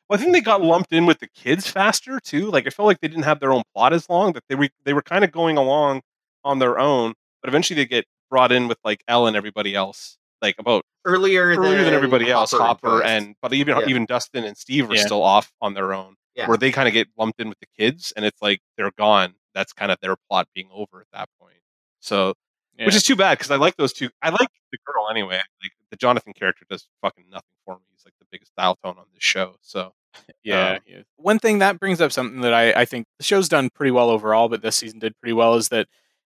well, 0.08 0.18
I 0.18 0.22
think 0.22 0.32
they 0.32 0.40
got 0.40 0.62
lumped 0.62 0.92
in 0.92 1.06
with 1.06 1.18
the 1.20 1.28
kids 1.28 1.68
faster 1.70 2.18
too. 2.20 2.50
Like 2.50 2.66
I 2.66 2.70
felt 2.70 2.86
like 2.86 3.00
they 3.00 3.08
didn't 3.08 3.24
have 3.24 3.40
their 3.40 3.52
own 3.52 3.62
plot 3.74 3.92
as 3.92 4.08
long. 4.08 4.32
That 4.32 4.44
they 4.48 4.54
were 4.54 4.68
they 4.84 4.92
were 4.94 5.02
kind 5.02 5.24
of 5.24 5.32
going 5.32 5.56
along 5.58 6.02
on 6.44 6.58
their 6.58 6.78
own, 6.78 7.14
but 7.42 7.48
eventually 7.48 7.76
they 7.76 7.86
get 7.86 8.04
brought 8.30 8.52
in 8.52 8.68
with 8.68 8.78
like 8.84 9.02
El 9.08 9.26
and 9.26 9.36
everybody 9.36 9.74
else. 9.74 10.16
Like 10.40 10.54
about 10.58 10.84
Earlier, 11.04 11.46
earlier 11.48 11.82
than 11.84 11.94
everybody 11.94 12.30
else, 12.30 12.52
Hopper 12.52 13.00
Joyce. 13.00 13.06
and 13.06 13.34
but 13.42 13.52
even 13.52 13.76
Yeah. 13.78 13.86
even 13.88 14.06
Dustin 14.06 14.44
and 14.44 14.56
Steve 14.56 14.90
are 14.90 14.94
Yeah. 14.94 15.04
still 15.04 15.22
off 15.22 15.50
on 15.60 15.74
their 15.74 15.92
own. 15.92 16.14
Yeah. 16.38 16.48
Where 16.48 16.56
they 16.56 16.70
kind 16.72 16.88
of 16.88 16.94
get 16.94 17.08
lumped 17.18 17.40
in 17.40 17.48
with 17.48 17.58
the 17.58 17.66
kids, 17.76 18.12
and 18.16 18.24
it's 18.24 18.40
like 18.40 18.60
they're 18.76 18.92
gone. 18.96 19.34
That's 19.54 19.72
kind 19.72 19.90
of 19.92 19.98
their 20.00 20.16
plot 20.30 20.48
being 20.54 20.68
over 20.72 21.00
at 21.00 21.08
that 21.12 21.28
point. 21.40 21.56
So, 22.00 22.34
which 22.78 22.94
is 22.94 23.02
too 23.02 23.16
bad 23.16 23.36
because 23.38 23.50
I 23.50 23.56
like 23.56 23.76
those 23.76 23.92
two. 23.92 24.08
I 24.22 24.30
like 24.30 24.48
the 24.72 24.78
girl 24.86 25.08
anyway. 25.10 25.36
Like 25.62 25.72
the 25.90 25.96
Jonathan 25.96 26.32
character 26.32 26.64
does 26.70 26.86
fucking 27.02 27.24
nothing 27.30 27.48
for 27.64 27.74
me. 27.74 27.82
He's 27.90 28.04
like 28.04 28.14
the 28.20 28.26
biggest 28.30 28.52
dial 28.56 28.78
tone 28.84 28.96
on 28.98 29.06
this 29.12 29.22
show. 29.24 29.56
So 29.62 29.92
Yeah, 30.44 30.74
Um, 30.74 30.78
yeah. 30.86 31.00
One 31.16 31.38
thing 31.38 31.58
that 31.58 31.80
brings 31.80 32.00
up 32.00 32.12
something 32.12 32.40
that 32.42 32.54
I, 32.54 32.72
I 32.72 32.84
think 32.84 33.06
the 33.18 33.24
show's 33.24 33.48
done 33.48 33.70
pretty 33.74 33.90
well 33.90 34.10
overall, 34.10 34.48
but 34.48 34.62
this 34.62 34.76
season 34.76 34.98
did 35.00 35.18
pretty 35.20 35.32
well 35.32 35.54
is 35.54 35.68
that 35.70 35.88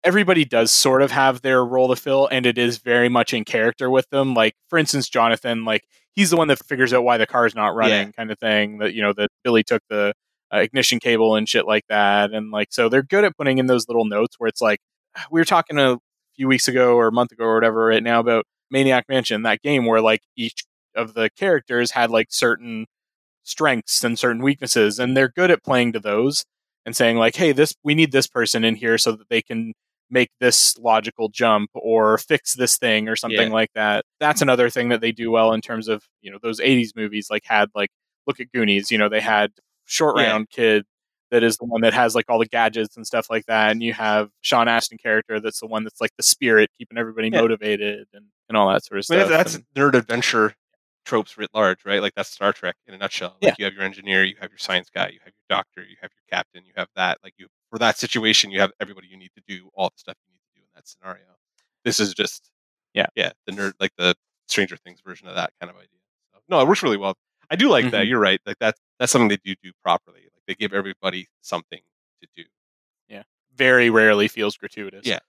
everybody 0.06 0.46
does 0.46 0.72
sort 0.72 1.02
of 1.02 1.12
have 1.12 1.42
their 1.42 1.66
role 1.66 1.90
to 1.90 1.96
fill, 1.96 2.28
and 2.28 2.46
it 2.46 2.58
is 2.58 2.78
very 2.78 3.10
much 3.10 3.34
in 3.34 3.44
character 3.44 3.90
with 3.90 4.08
them. 4.12 4.34
Like, 4.36 4.54
for 4.70 4.78
instance, 4.78 5.10
Jonathan, 5.10 5.66
like 5.66 5.84
he's 6.16 6.30
the 6.30 6.38
one 6.38 6.48
that 6.50 6.64
figures 6.66 6.94
out 6.94 7.04
why 7.04 7.18
the 7.18 7.26
car's 7.28 7.56
not 7.56 7.76
running, 7.76 8.14
kind 8.14 8.32
of 8.32 8.40
thing. 8.40 8.78
That 8.78 8.94
you 8.94 9.02
know 9.02 9.14
that 9.14 9.30
Billy 9.44 9.64
took 9.64 9.82
the 9.90 10.14
uh, 10.54 10.60
ignition 10.60 11.00
cable 11.00 11.36
and 11.36 11.50
shit 11.50 11.66
like 11.68 11.84
that, 11.90 12.32
and 12.32 12.52
like 12.52 12.70
so 12.72 12.88
they're 12.88 13.04
good 13.04 13.26
at 13.26 13.36
putting 13.36 13.58
in 13.58 13.66
those 13.66 13.88
little 13.90 14.06
notes 14.06 14.36
where 14.38 14.48
it's 14.48 14.62
like 14.62 14.80
we 15.32 15.42
were 15.42 15.46
talking 15.46 15.80
a 15.80 15.98
few 16.36 16.48
weeks 16.48 16.68
ago 16.68 16.96
or 16.96 17.08
a 17.08 17.12
month 17.12 17.32
ago 17.32 17.46
or 17.46 17.56
whatever 17.56 17.88
right 17.88 18.04
now 18.04 18.20
about 18.20 18.46
Maniac 18.72 19.06
Mansion, 19.10 19.44
that 19.44 19.62
game 19.62 19.86
where 19.86 20.02
like 20.02 20.22
each 20.38 20.64
of 20.96 21.14
the 21.14 21.30
characters 21.38 21.92
had 21.92 22.10
like 22.10 22.28
certain 22.30 22.86
strengths 23.44 24.04
and 24.04 24.18
certain 24.18 24.42
weaknesses 24.42 24.98
and 24.98 25.16
they're 25.16 25.30
good 25.30 25.52
at 25.52 25.64
playing 25.64 25.94
to 25.94 26.00
those 26.00 26.46
and 26.84 26.96
saying 26.96 27.16
like 27.16 27.36
hey 27.36 27.52
this 27.52 27.76
we 27.84 27.94
need 27.94 28.12
this 28.12 28.26
person 28.26 28.64
in 28.64 28.76
here 28.76 28.98
so 28.98 29.12
that 29.12 29.30
they 29.30 29.42
can 29.42 29.74
make 30.10 30.30
this 30.40 30.78
logical 30.78 31.30
jump 31.30 31.70
or 31.74 32.18
fix 32.18 32.54
this 32.54 32.78
thing 32.78 33.08
or 33.10 33.16
something 33.16 33.48
Yeah. 33.50 33.54
like 33.54 33.72
that 33.76 34.06
that's 34.20 34.42
another 34.42 34.70
thing 34.70 34.90
that 34.90 35.02
they 35.02 35.12
do 35.12 35.32
well 35.32 35.52
in 35.54 35.62
terms 35.62 35.88
of 35.88 36.04
you 36.22 36.32
know 36.32 36.38
those 36.42 36.60
80s 36.60 36.96
movies 36.96 37.28
like 37.30 37.44
had 37.46 37.70
like 37.76 37.90
look 38.28 38.40
at 38.40 38.52
goonies 38.52 38.92
you 38.92 38.98
know 38.98 39.10
they 39.10 39.20
had 39.22 39.52
short 39.86 40.18
Yeah. 40.18 40.32
round 40.32 40.50
kid 40.50 40.86
that 41.32 41.44
is 41.44 41.58
the 41.58 41.66
one 41.66 41.82
that 41.82 41.94
has 41.94 42.14
like 42.14 42.26
all 42.30 42.38
the 42.40 42.46
gadgets 42.46 42.96
and 42.96 43.06
stuff 43.06 43.28
like 43.32 43.46
that 43.48 43.72
and 43.72 43.82
you 43.82 43.94
have 43.94 44.30
Sean 44.42 44.68
Astin 44.68 44.98
character 45.00 45.40
that's 45.40 45.60
the 45.60 45.68
one 45.68 45.84
that's 45.84 46.00
like 46.00 46.12
the 46.18 46.24
spirit 46.24 46.70
keeping 46.78 46.98
everybody 47.00 47.30
Yeah. 47.30 47.42
motivated 47.42 48.08
and, 48.14 48.26
and 48.48 48.58
all 48.58 48.72
that 48.72 48.86
sort 48.86 49.00
of 49.00 49.06
I 49.10 49.16
mean, 49.16 49.26
stuff 49.26 49.38
that's 49.38 49.56
And- 49.56 49.66
nerd 49.76 49.96
adventure 49.96 50.54
tropes 51.04 51.38
writ 51.38 51.50
large, 51.54 51.86
right? 51.86 52.02
Like 52.02 52.14
that's 52.16 52.30
Star 52.30 52.52
Trek 52.52 52.76
in 52.88 52.94
a 52.96 52.98
nutshell. 52.98 53.38
Like 53.42 53.60
you 53.60 53.66
have 53.66 53.76
your 53.76 53.84
engineer, 53.84 54.24
you 54.24 54.36
have 54.42 54.50
your 54.50 54.58
science 54.58 54.90
guy, 54.94 55.10
you 55.10 55.20
have 55.24 55.34
your 55.34 55.58
doctor, 55.58 55.82
you 55.82 55.96
have 56.02 56.10
your 56.12 56.24
captain, 56.32 56.64
you 56.66 56.74
have 56.76 56.88
that. 56.96 57.20
Like 57.24 57.34
you 57.38 57.48
for 57.76 57.80
that 57.80 57.98
situation, 57.98 58.52
you 58.52 58.62
have 58.62 58.72
everybody 58.80 59.08
you 59.08 59.18
need 59.18 59.32
to 59.36 59.44
do 59.48 59.70
all 59.74 59.90
the 59.90 59.98
stuff 59.98 60.16
you 60.26 60.32
need 60.34 60.40
to 60.54 60.62
do 60.62 60.62
in 60.62 60.70
that 60.76 60.88
scenario. 60.88 61.26
This 61.84 62.00
is 62.00 62.14
just 62.14 62.50
Yeah. 62.94 63.08
yeah, 63.16 63.34
the 63.46 63.52
nerd 63.52 63.74
like 63.82 63.92
the 63.98 64.16
Stranger 64.48 64.78
Things 64.78 65.02
version 65.06 65.28
of 65.28 65.36
that 65.36 65.52
kind 65.60 65.70
of 65.70 65.76
idea. 65.76 66.00
So, 66.34 66.40
no, 66.48 66.62
it 66.62 66.68
works 66.70 66.82
really 66.84 66.96
well. 66.96 67.18
I 67.52 67.58
do 67.58 67.68
like 67.70 67.92
that. 67.92 68.06
Mhm. 68.06 68.10
You're 68.10 68.20
right. 68.20 68.40
Like 68.46 68.58
that's 68.60 68.80
that's 68.98 69.12
something 69.12 69.28
they 69.28 69.40
do 69.44 69.56
do 69.62 69.72
properly. 69.84 70.22
Like 70.22 70.44
they 70.48 70.56
give 70.56 70.72
everybody 70.74 71.28
something 71.42 71.82
to 72.22 72.28
do. 72.36 72.44
Yeah, 73.10 73.24
very 73.54 73.90
rarely 73.90 74.30
feels 74.30 74.56
gratuitous. 74.56 75.06
Yeah. 75.06 75.20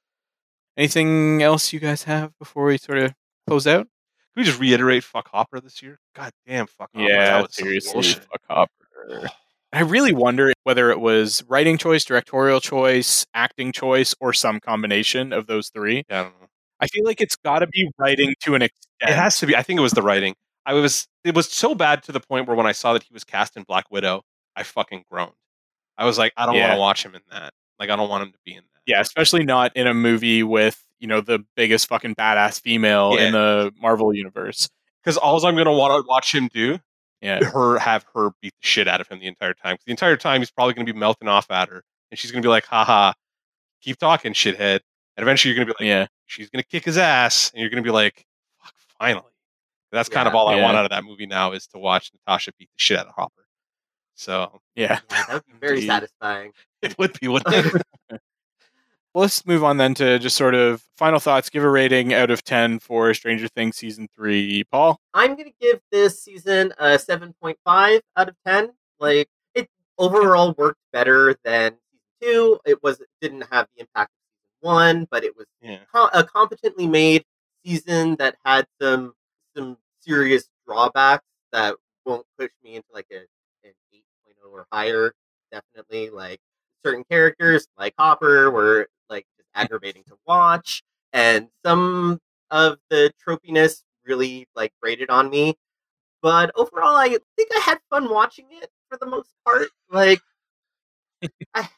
Anything 0.76 1.42
else 1.42 1.72
you 1.72 1.80
guys 1.80 2.04
have 2.04 2.38
before 2.38 2.66
we 2.66 2.78
sort 2.78 2.98
of 2.98 3.14
close 3.48 3.66
out? 3.66 3.86
Can 4.34 4.42
we 4.42 4.44
just 4.44 4.60
reiterate 4.60 5.02
fuck 5.02 5.28
Hopper 5.30 5.58
this 5.60 5.82
year? 5.82 5.98
God 6.14 6.30
damn, 6.46 6.66
fuck 6.68 6.90
Hopper. 6.94 7.08
yeah, 7.08 7.24
that 7.38 7.42
was 7.46 7.54
seriously. 7.54 7.92
bullshit. 7.94 8.24
Fuck 8.24 8.42
Hopper. 8.48 9.30
I 9.76 9.80
really 9.82 10.12
wonder 10.12 10.54
whether 10.62 10.90
it 10.90 11.00
was 11.00 11.44
writing 11.48 11.76
choice, 11.76 12.02
directorial 12.02 12.60
choice, 12.60 13.26
acting 13.34 13.72
choice, 13.72 14.14
or 14.20 14.32
some 14.32 14.58
combination 14.58 15.34
of 15.34 15.46
those 15.46 15.68
three. 15.68 16.02
Yeah, 16.08 16.20
I 16.20 16.22
don't 16.22 16.40
know. 16.40 16.46
I 16.80 16.86
feel 16.86 17.04
like 17.04 17.20
it's 17.20 17.36
got 17.36 17.58
to 17.58 17.66
be 17.66 17.90
writing 17.98 18.34
to 18.44 18.54
an 18.54 18.62
extent. 18.62 18.86
It 19.02 19.14
has 19.14 19.38
to 19.40 19.46
be. 19.46 19.54
I 19.54 19.62
think 19.62 19.78
it 19.78 19.82
was 19.82 19.92
the 19.92 20.00
writing. 20.00 20.34
I 20.64 20.72
was 20.72 21.06
it 21.24 21.34
was 21.34 21.50
so 21.52 21.74
bad 21.74 22.02
to 22.04 22.12
the 22.12 22.20
point 22.20 22.46
where 22.46 22.56
when 22.56 22.66
I 22.66 22.72
saw 22.72 22.94
that 22.94 23.02
he 23.02 23.12
was 23.12 23.22
cast 23.22 23.54
in 23.54 23.64
Black 23.64 23.84
Widow, 23.90 24.22
I 24.56 24.62
fucking 24.62 25.04
groaned. 25.10 25.32
I 25.98 26.06
was 26.06 26.16
like, 26.16 26.32
I 26.38 26.46
don't 26.46 26.58
want 26.58 26.72
to 26.72 26.78
watch 26.78 27.04
him 27.04 27.14
in 27.14 27.20
that. 27.30 27.52
Like, 27.78 27.90
I 27.90 27.96
don't 27.96 28.08
want 28.08 28.24
him 28.24 28.32
to 28.32 28.38
be 28.46 28.52
in 28.52 28.62
that. 28.72 28.80
Yeah, 28.86 29.00
especially 29.00 29.44
not 29.44 29.76
in 29.76 29.86
a 29.86 29.92
movie 29.92 30.42
with 30.42 30.82
you 31.00 31.06
know 31.06 31.20
the 31.20 31.44
biggest 31.54 31.86
fucking 31.88 32.14
badass 32.14 32.62
female 32.62 33.14
Yeah. 33.14 33.26
in 33.26 33.32
the 33.34 33.72
Marvel 33.78 34.14
universe. 34.14 34.70
Because 35.04 35.18
all 35.18 35.44
I'm 35.44 35.54
gonna 35.54 35.72
want 35.72 36.02
to 36.02 36.08
watch 36.08 36.34
him 36.34 36.48
do 36.50 36.78
Yeah, 37.22 37.42
her 37.44 37.78
have 37.78 38.04
her 38.14 38.30
beat 38.42 38.52
the 38.60 38.66
shit 38.66 38.86
out 38.88 39.00
of 39.00 39.08
him 39.08 39.18
the 39.20 39.26
entire 39.26 39.54
time. 39.54 39.76
The 39.86 39.90
entire 39.90 40.16
time 40.16 40.40
he's 40.40 40.50
probably 40.50 40.74
gonna 40.74 40.84
be 40.84 40.92
melting 40.98 41.28
off 41.28 41.50
at 41.50 41.68
her, 41.68 41.82
and 42.10 42.18
she's 42.18 42.30
gonna 42.30 42.42
be 42.42 42.48
like, 42.48 42.66
"Haha, 42.66 43.12
keep 43.80 43.96
talking, 43.98 44.32
shithead." 44.34 44.80
And 45.16 45.22
eventually 45.24 45.54
you're 45.54 45.64
gonna 45.64 45.74
be 45.74 45.84
like, 45.84 45.88
yeah, 45.88 46.06
"She's 46.26 46.50
gonna 46.50 46.62
kick 46.62 46.84
his 46.84 46.98
ass," 46.98 47.50
and 47.52 47.60
you're 47.60 47.70
gonna 47.70 47.82
be 47.82 47.90
like, 47.90 48.26
"Fuck, 48.62 48.74
finally." 48.98 49.32
That's 49.92 50.08
kind 50.10 50.28
of 50.28 50.34
Yeah. 50.34 50.38
all 50.40 50.48
I 50.48 50.56
want 50.60 50.76
out 50.76 50.84
of 50.84 50.90
that 50.90 51.04
movie 51.04 51.26
now 51.26 51.52
is 51.52 51.66
to 51.68 51.78
watch 51.78 52.10
Natasha 52.12 52.52
beat 52.58 52.68
the 52.68 52.78
shit 52.78 52.98
out 52.98 53.06
of 53.06 53.14
Hopper. 53.14 53.46
So 54.14 54.60
yeah. 54.74 55.00
Yeah, 55.10 55.24
that 55.28 55.32
would 55.34 55.46
be 55.46 55.52
very 55.60 55.86
satisfying. 55.86 56.52
it 56.82 56.98
would 56.98 57.18
be, 57.18 57.28
wouldn't 57.28 57.54
it? 57.54 57.82
Well, 59.16 59.22
let's 59.22 59.46
move 59.46 59.64
on 59.64 59.78
then 59.78 59.94
to 59.94 60.18
just 60.18 60.36
sort 60.36 60.54
of 60.54 60.82
final 60.98 61.18
thoughts. 61.18 61.48
Give 61.48 61.64
a 61.64 61.70
rating 61.70 62.12
out 62.12 62.30
of 62.30 62.44
ten 62.44 62.78
for 62.78 63.14
Stranger 63.14 63.48
Things 63.48 63.74
season 63.78 64.08
three. 64.14 64.62
Paul. 64.64 65.00
I'm 65.14 65.36
gonna 65.36 65.54
give 65.58 65.80
this 65.90 66.22
season 66.22 66.74
a 66.78 66.98
7.5 66.98 68.00
out 68.14 68.28
of 68.28 68.34
10. 68.46 68.72
Like 69.00 69.30
it 69.54 69.70
overall 69.96 70.54
worked 70.58 70.80
better 70.92 71.34
than 71.44 71.78
season 71.90 72.08
two. 72.20 72.60
It 72.66 72.82
was 72.82 73.00
it 73.00 73.08
didn't 73.22 73.46
have 73.50 73.68
the 73.74 73.80
impact 73.80 74.10
of 74.10 74.18
season 74.34 74.74
one, 74.74 75.08
but 75.10 75.24
it 75.24 75.34
was 75.34 75.46
yeah. 75.62 75.78
co- 75.90 76.10
a 76.12 76.22
competently 76.22 76.86
made 76.86 77.24
season 77.64 78.16
that 78.16 78.36
had 78.44 78.66
some 78.82 79.14
some 79.56 79.78
serious 80.00 80.50
drawbacks 80.66 81.24
that 81.52 81.74
won't 82.04 82.26
push 82.38 82.50
me 82.62 82.74
into 82.74 82.88
like 82.92 83.06
a 83.10 83.20
an 83.66 83.72
8.0 83.94 84.52
or 84.52 84.66
higher. 84.70 85.14
Definitely, 85.50 86.10
like 86.10 86.38
certain 86.84 87.04
characters 87.10 87.66
like 87.78 87.94
Hopper 87.98 88.50
were 88.50 88.90
aggravating 89.56 90.04
to 90.04 90.16
watch, 90.26 90.82
and 91.12 91.48
some 91.64 92.20
of 92.50 92.78
the 92.90 93.12
tropiness 93.26 93.82
really 94.06 94.46
like 94.54 94.72
grated 94.80 95.10
on 95.10 95.30
me. 95.30 95.54
But 96.22 96.50
overall, 96.56 96.96
I 96.96 97.08
think 97.08 97.50
I 97.54 97.60
had 97.60 97.78
fun 97.90 98.10
watching 98.10 98.46
it 98.50 98.70
for 98.88 98.98
the 98.98 99.06
most 99.06 99.30
part. 99.44 99.68
Like, 99.90 100.20
I, 101.54 101.68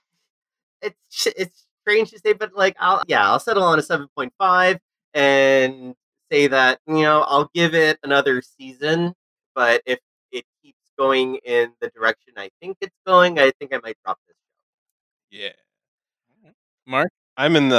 it's 0.82 1.26
it's 1.26 1.66
strange 1.82 2.10
to 2.10 2.18
say, 2.18 2.32
but 2.32 2.54
like, 2.54 2.76
I'll 2.78 3.02
yeah, 3.08 3.28
I'll 3.28 3.40
settle 3.40 3.62
on 3.62 3.78
a 3.78 3.82
seven 3.82 4.08
point 4.16 4.32
five 4.38 4.78
and 5.14 5.94
say 6.30 6.46
that 6.48 6.80
you 6.86 7.02
know 7.02 7.22
I'll 7.22 7.50
give 7.54 7.74
it 7.74 7.98
another 8.02 8.42
season. 8.42 9.14
But 9.54 9.82
if 9.86 9.98
it 10.32 10.44
keeps 10.62 10.78
going 10.98 11.36
in 11.44 11.72
the 11.80 11.90
direction 11.90 12.34
I 12.36 12.50
think 12.60 12.76
it's 12.80 12.96
going, 13.06 13.38
I 13.38 13.52
think 13.58 13.74
I 13.74 13.80
might 13.82 13.96
drop 14.04 14.18
this. 14.26 14.36
Yeah. 15.30 15.52
Mark. 16.86 17.10
I'm 17.38 17.56
in 17.56 17.68
the. 17.68 17.76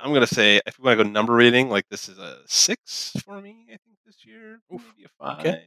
I'm 0.00 0.12
gonna 0.12 0.26
say 0.26 0.60
if 0.66 0.78
we 0.78 0.84
want 0.84 0.98
to 0.98 1.04
go 1.04 1.10
number 1.10 1.32
rating, 1.32 1.70
like 1.70 1.88
this 1.88 2.08
is 2.08 2.18
a 2.18 2.38
six 2.46 3.12
for 3.24 3.40
me. 3.40 3.64
I 3.66 3.70
think 3.70 3.98
this 4.06 4.24
year, 4.24 4.60
Oof, 4.72 4.84
maybe 4.96 5.06
a 5.06 5.24
five. 5.24 5.40
okay. 5.40 5.64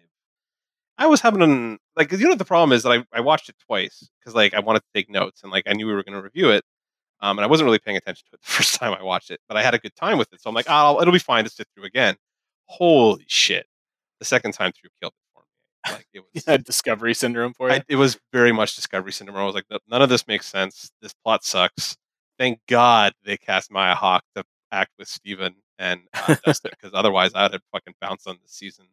I 0.97 1.07
was 1.07 1.19
having 1.19 1.41
an 1.41 1.79
like 1.97 2.11
you 2.11 2.19
know 2.19 2.29
what 2.29 2.37
the 2.37 2.45
problem 2.45 2.71
is 2.71 2.83
that 2.83 2.91
I, 2.91 3.03
I 3.11 3.21
watched 3.21 3.49
it 3.49 3.55
twice 3.65 4.07
because 4.19 4.35
like 4.35 4.53
I 4.53 4.59
wanted 4.59 4.81
to 4.81 4.85
take 4.93 5.09
notes 5.09 5.41
and 5.41 5.51
like 5.51 5.63
I 5.67 5.73
knew 5.73 5.87
we 5.87 5.93
were 5.93 6.03
going 6.03 6.15
to 6.15 6.21
review 6.21 6.51
it, 6.51 6.63
um, 7.21 7.39
and 7.39 7.43
I 7.43 7.47
wasn't 7.47 7.65
really 7.65 7.79
paying 7.79 7.97
attention 7.97 8.23
to 8.29 8.35
it 8.35 8.41
the 8.45 8.51
first 8.51 8.75
time 8.75 8.93
I 8.93 9.01
watched 9.03 9.31
it, 9.31 9.39
but 9.47 9.57
I 9.57 9.63
had 9.63 9.73
a 9.73 9.79
good 9.79 9.95
time 9.95 10.17
with 10.19 10.31
it, 10.31 10.39
so 10.41 10.49
I'm 10.49 10.53
like, 10.55 10.67
oh, 10.69 11.01
it'll 11.01 11.11
be 11.11 11.19
fine 11.19 11.43
to 11.43 11.49
sit 11.49 11.67
through 11.75 11.85
again. 11.85 12.15
Holy 12.65 13.25
shit! 13.27 13.65
The 14.19 14.25
second 14.25 14.51
time 14.53 14.71
through 14.71 14.91
killed 15.01 15.13
it 15.13 15.25
for 15.33 15.41
me. 15.41 15.95
Like 15.97 16.07
it 16.13 16.19
was. 16.33 16.43
Yeah, 16.47 16.57
Discovery 16.57 17.15
syndrome 17.15 17.53
for 17.53 17.67
you. 17.69 17.75
I, 17.77 17.83
it 17.89 17.95
was 17.95 18.19
very 18.31 18.51
much 18.51 18.75
Discovery 18.75 19.11
Syndrome. 19.11 19.37
I 19.37 19.43
was 19.45 19.55
like, 19.55 19.65
none 19.89 20.01
of 20.03 20.09
this 20.09 20.27
makes 20.27 20.45
sense. 20.45 20.91
This 21.01 21.13
plot 21.25 21.43
sucks. 21.43 21.97
Thank 22.41 22.59
God 22.67 23.13
they 23.23 23.37
cast 23.37 23.69
Maya 23.71 23.93
Hawke 23.93 24.23
to 24.35 24.43
act 24.71 24.89
with 24.97 25.07
Steven 25.07 25.53
and 25.77 26.01
uh, 26.15 26.35
Dustin, 26.43 26.71
because 26.81 26.91
otherwise 26.95 27.33
I 27.35 27.43
would 27.43 27.53
have 27.53 27.61
fucking 27.71 27.93
bounced 28.01 28.27
on 28.27 28.39
this 28.41 28.51
season. 28.53 28.85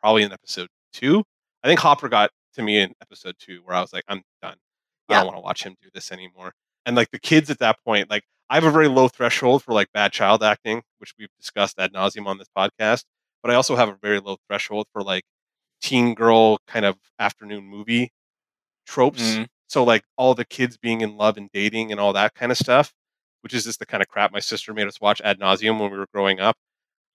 Probably 0.00 0.22
in 0.22 0.32
episode 0.32 0.68
two. 0.94 1.22
I 1.62 1.68
think 1.68 1.80
Hopper 1.80 2.08
got 2.08 2.30
to 2.54 2.62
me 2.62 2.78
in 2.80 2.94
episode 3.02 3.34
two, 3.38 3.60
where 3.62 3.76
I 3.76 3.82
was 3.82 3.92
like, 3.92 4.04
I'm 4.08 4.22
done. 4.40 4.56
I 5.10 5.12
Yeah. 5.12 5.18
don't 5.18 5.26
want 5.26 5.36
to 5.36 5.42
watch 5.42 5.64
him 5.64 5.76
do 5.82 5.90
this 5.92 6.10
anymore. 6.12 6.54
And 6.86 6.96
like 6.96 7.10
the 7.10 7.18
kids 7.18 7.50
at 7.50 7.58
that 7.58 7.76
point, 7.84 8.08
like 8.08 8.22
I 8.48 8.54
have 8.54 8.64
a 8.64 8.70
very 8.70 8.88
low 8.88 9.08
threshold 9.08 9.62
for 9.62 9.74
like 9.74 9.88
bad 9.92 10.12
child 10.12 10.42
acting, 10.42 10.80
which 10.96 11.12
we've 11.18 11.28
discussed 11.38 11.78
ad 11.78 11.92
nauseum 11.92 12.26
on 12.26 12.38
this 12.38 12.48
podcast. 12.56 13.04
But 13.42 13.50
I 13.50 13.54
also 13.54 13.76
have 13.76 13.90
a 13.90 13.98
very 14.00 14.18
low 14.18 14.38
threshold 14.48 14.86
for 14.94 15.02
like 15.02 15.24
teen 15.82 16.14
girl 16.14 16.56
kind 16.66 16.86
of 16.86 16.96
afternoon 17.18 17.64
movie 17.66 18.12
tropes. 18.86 19.22
Mhm. 19.22 19.46
So 19.74 19.82
like 19.82 20.04
all 20.16 20.36
the 20.36 20.44
kids 20.44 20.76
being 20.76 21.00
in 21.00 21.16
love 21.16 21.36
and 21.36 21.50
dating 21.50 21.90
and 21.90 22.00
all 22.00 22.12
that 22.12 22.36
kind 22.36 22.52
of 22.52 22.56
stuff, 22.56 22.94
which 23.40 23.52
is 23.52 23.64
just 23.64 23.80
the 23.80 23.86
kind 23.86 24.04
of 24.04 24.08
crap 24.08 24.30
my 24.30 24.38
sister 24.38 24.72
made 24.72 24.86
us 24.86 25.00
watch 25.00 25.20
ad 25.22 25.40
nauseum 25.40 25.80
when 25.80 25.90
we 25.90 25.98
were 25.98 26.06
growing 26.14 26.38
up. 26.38 26.56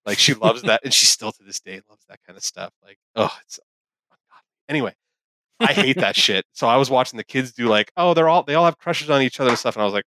Like 0.05 0.17
she 0.17 0.33
loves 0.33 0.63
that, 0.63 0.81
and 0.83 0.93
she 0.93 1.05
still 1.05 1.31
to 1.31 1.43
this 1.43 1.61
day 1.61 1.79
loves 1.89 2.03
that 2.09 2.19
kind 2.27 2.35
of 2.35 2.43
stuff. 2.43 2.73
Like, 2.83 2.97
oh, 3.15 3.33
it's. 3.45 3.61
Anyway. 4.67 4.93
I 5.61 5.71
hate 5.71 5.95
that 5.99 6.15
shit. 6.17 6.43
So 6.51 6.67
I 6.67 6.75
was 6.75 6.89
watching 6.89 7.15
the 7.15 7.23
kids 7.23 7.53
do 7.53 7.69
like, 7.69 7.93
oh, 7.95 8.13
they're 8.13 8.27
all 8.27 8.43
they 8.43 8.55
all 8.55 8.65
have 8.65 8.77
crushes 8.77 9.09
on 9.09 9.21
each 9.21 9.39
other 9.39 9.51
and 9.51 9.57
stuff, 9.57 9.77
and 9.77 9.81
I 9.81 9.85
was 9.85 9.93
like, 9.93 10.05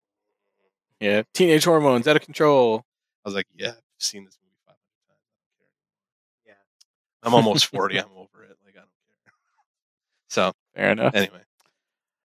yeah, 1.02 1.24
teenage 1.34 1.65
hormones 1.65 2.07
out 2.07 2.15
of 2.15 2.22
control. 2.22 2.86
I 3.26 3.28
was 3.28 3.36
like, 3.36 3.48
yeah, 3.57 3.72
I've 3.72 3.76
seen 3.99 4.24
this 4.24 4.38
movie 4.41 4.56
five 4.65 4.78
hundred 4.78 5.03
times. 5.10 5.19
I 5.28 5.65
don't 6.45 6.45
care. 6.45 6.56
Yeah. 6.56 7.28
I'm 7.28 7.34
almost 7.34 7.65
forty. 7.65 7.98
I'm 7.99 8.06
over 8.15 8.45
it. 8.45 8.56
Like 8.64 8.76
I 8.76 8.80
don't 8.80 8.90
care. 9.26 9.34
So 10.30 10.53
Fair 10.74 10.91
enough. 10.91 11.14
anyway, 11.14 11.41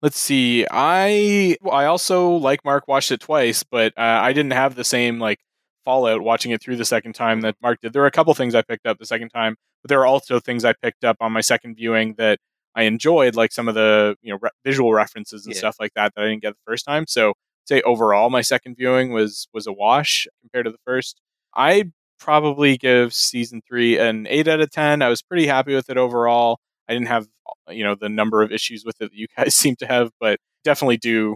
Let's 0.01 0.17
see. 0.17 0.65
I 0.71 1.57
I 1.69 1.85
also 1.85 2.29
like 2.31 2.63
Mark 2.63 2.87
watched 2.87 3.11
it 3.11 3.19
twice, 3.19 3.63
but 3.63 3.93
uh, 3.97 4.01
I 4.23 4.31
didn't 4.33 4.53
have 4.53 4.75
the 4.75 4.83
same 4.85 5.19
like 5.19 5.39
fallout 5.83 6.21
watching 6.21 6.51
it 6.51 6.61
through 6.61 6.77
the 6.77 6.85
second 6.85 7.13
time 7.13 7.41
that 7.41 7.55
Mark 7.61 7.79
did. 7.81 7.91
There 7.93 8.01
were 8.03 8.07
a 8.07 8.11
couple 8.11 8.33
things 8.33 8.55
I 8.55 8.61
picked 8.61 8.85
up 8.85 8.97
the 8.97 9.05
second 9.05 9.29
time, 9.29 9.55
but 9.83 9.89
there 9.89 9.99
were 9.99 10.05
also 10.05 10.39
things 10.39 10.63
I 10.63 10.73
picked 10.81 11.03
up 11.03 11.17
on 11.19 11.33
my 11.33 11.41
second 11.41 11.75
viewing 11.75 12.15
that 12.17 12.39
I 12.75 12.83
enjoyed, 12.83 13.35
like 13.35 13.51
some 13.51 13.67
of 13.67 13.75
the 13.75 14.15
you 14.21 14.31
know 14.33 14.39
re- 14.41 14.49
visual 14.63 14.93
references 14.93 15.45
and 15.45 15.53
Yeah. 15.53 15.59
stuff 15.59 15.75
like 15.81 15.93
that 15.95 16.13
that 16.15 16.23
I 16.23 16.29
didn't 16.29 16.43
get 16.43 16.53
the 16.53 16.59
first 16.65 16.85
time. 16.85 17.05
So 17.07 17.33
say 17.65 17.81
overall, 17.81 18.29
my 18.29 18.41
second 18.41 18.75
viewing 18.77 19.11
was 19.11 19.49
was 19.53 19.67
a 19.67 19.73
wash 19.73 20.27
compared 20.41 20.65
to 20.65 20.71
the 20.71 20.77
first. 20.85 21.19
I 21.55 21.91
probably 22.19 22.77
give 22.77 23.13
season 23.13 23.61
three 23.67 23.97
an 23.99 24.27
eight 24.29 24.47
out 24.47 24.61
of 24.61 24.71
ten. 24.71 25.01
I 25.01 25.09
was 25.09 25.21
pretty 25.21 25.47
happy 25.47 25.75
with 25.75 25.89
it 25.89 25.97
overall. 25.97 26.59
I 26.89 26.93
didn't 26.93 27.07
have 27.07 27.27
you 27.69 27.83
know 27.83 27.95
the 27.95 28.09
number 28.09 28.41
of 28.41 28.51
issues 28.51 28.83
with 28.83 28.95
it 28.99 29.11
that 29.11 29.13
you 29.17 29.27
guys 29.37 29.55
seem 29.63 29.75
to 29.77 29.85
have, 29.87 30.11
but 30.19 30.39
definitely 30.65 30.97
do. 30.97 31.35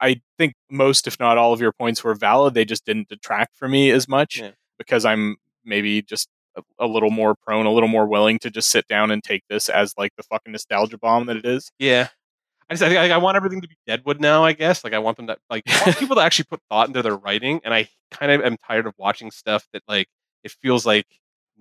I 0.00 0.20
think 0.38 0.54
most, 0.70 1.06
if 1.06 1.20
not 1.20 1.38
all, 1.38 1.52
of 1.52 1.60
your 1.60 1.72
points 1.72 2.02
were 2.02 2.14
valid. 2.14 2.54
They 2.54 2.64
just 2.64 2.84
didn't 2.84 3.08
detract 3.08 3.56
for 3.56 3.68
me 3.68 3.90
as 3.90 4.08
much 4.08 4.38
Yeah. 4.40 4.50
because 4.78 5.04
I'm 5.04 5.36
maybe 5.64 6.02
just 6.02 6.28
a, 6.56 6.62
a 6.80 6.86
little 6.88 7.10
more 7.10 7.34
prone, 7.36 7.66
a 7.66 7.72
little 7.72 7.88
more 7.88 8.06
willing 8.06 8.38
to 8.40 8.50
just 8.50 8.68
sit 8.70 8.88
down 8.88 9.10
and 9.12 9.22
take 9.22 9.42
this 9.48 9.68
as 9.68 9.94
like 9.96 10.10
the 10.16 10.24
fucking 10.24 10.50
nostalgia 10.52 10.98
bomb 10.98 11.26
that 11.26 11.36
it 11.36 11.44
is. 11.46 11.70
yeah. 11.78 12.08
I 12.70 12.74
just 12.74 12.82
I, 12.84 12.88
think 12.88 12.98
I, 13.00 13.10
I 13.14 13.18
want 13.18 13.36
everything 13.36 13.60
to 13.60 13.68
be 13.68 13.76
Deadwood 13.86 14.20
now. 14.20 14.44
I 14.44 14.54
guess 14.54 14.82
like 14.82 14.92
I 14.94 14.98
want 14.98 15.18
them 15.18 15.26
to 15.26 15.36
like 15.50 15.62
I 15.68 15.82
want 15.84 15.98
people 15.98 16.16
to 16.16 16.22
actually 16.26 16.46
put 16.50 16.60
thought 16.70 16.88
into 16.88 17.02
their 17.02 17.16
writing, 17.16 17.60
and 17.64 17.74
I 17.74 17.88
kind 18.10 18.32
of 18.32 18.40
am 18.40 18.56
tired 18.66 18.86
of 18.86 18.94
watching 18.98 19.30
stuff 19.30 19.66
that 19.74 19.82
like 19.88 20.06
it 20.42 20.52
feels 20.62 20.86
like 20.86 21.06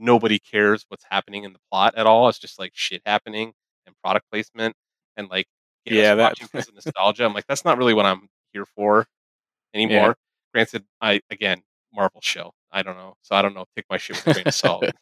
nobody 0.01 0.39
cares 0.39 0.83
what's 0.89 1.05
happening 1.09 1.43
in 1.43 1.53
the 1.53 1.59
plot 1.71 1.93
at 1.95 2.05
all. 2.07 2.27
It's 2.27 2.39
just 2.39 2.59
like 2.59 2.71
shit 2.73 3.01
happening 3.05 3.53
and 3.85 3.95
product 4.03 4.25
placement 4.31 4.75
and 5.15 5.29
like 5.29 5.47
Yeah, 5.85 6.15
that- 6.15 6.31
watching 6.31 6.47
because 6.51 6.67
of 6.67 6.75
nostalgia. 6.75 7.23
I'm 7.25 7.33
like 7.33 7.47
that's 7.47 7.63
not 7.63 7.77
really 7.77 7.93
what 7.93 8.05
I'm 8.05 8.27
here 8.53 8.65
for 8.65 9.07
anymore. 9.73 10.15
Granted, 10.53 10.83
I 11.01 11.21
again 11.29 11.61
Marvel 11.93 12.21
show. 12.21 12.53
I 12.71 12.83
don't 12.83 12.97
know, 12.97 13.15
so 13.21 13.35
I 13.35 13.41
don't 13.41 13.53
know. 13.53 13.65
Take 13.75 13.85
my 13.89 13.97
shit 13.97 14.17
with 14.17 14.27
a 14.27 14.33
grain 14.33 14.47
of 14.47 14.53
salt. 14.53 14.83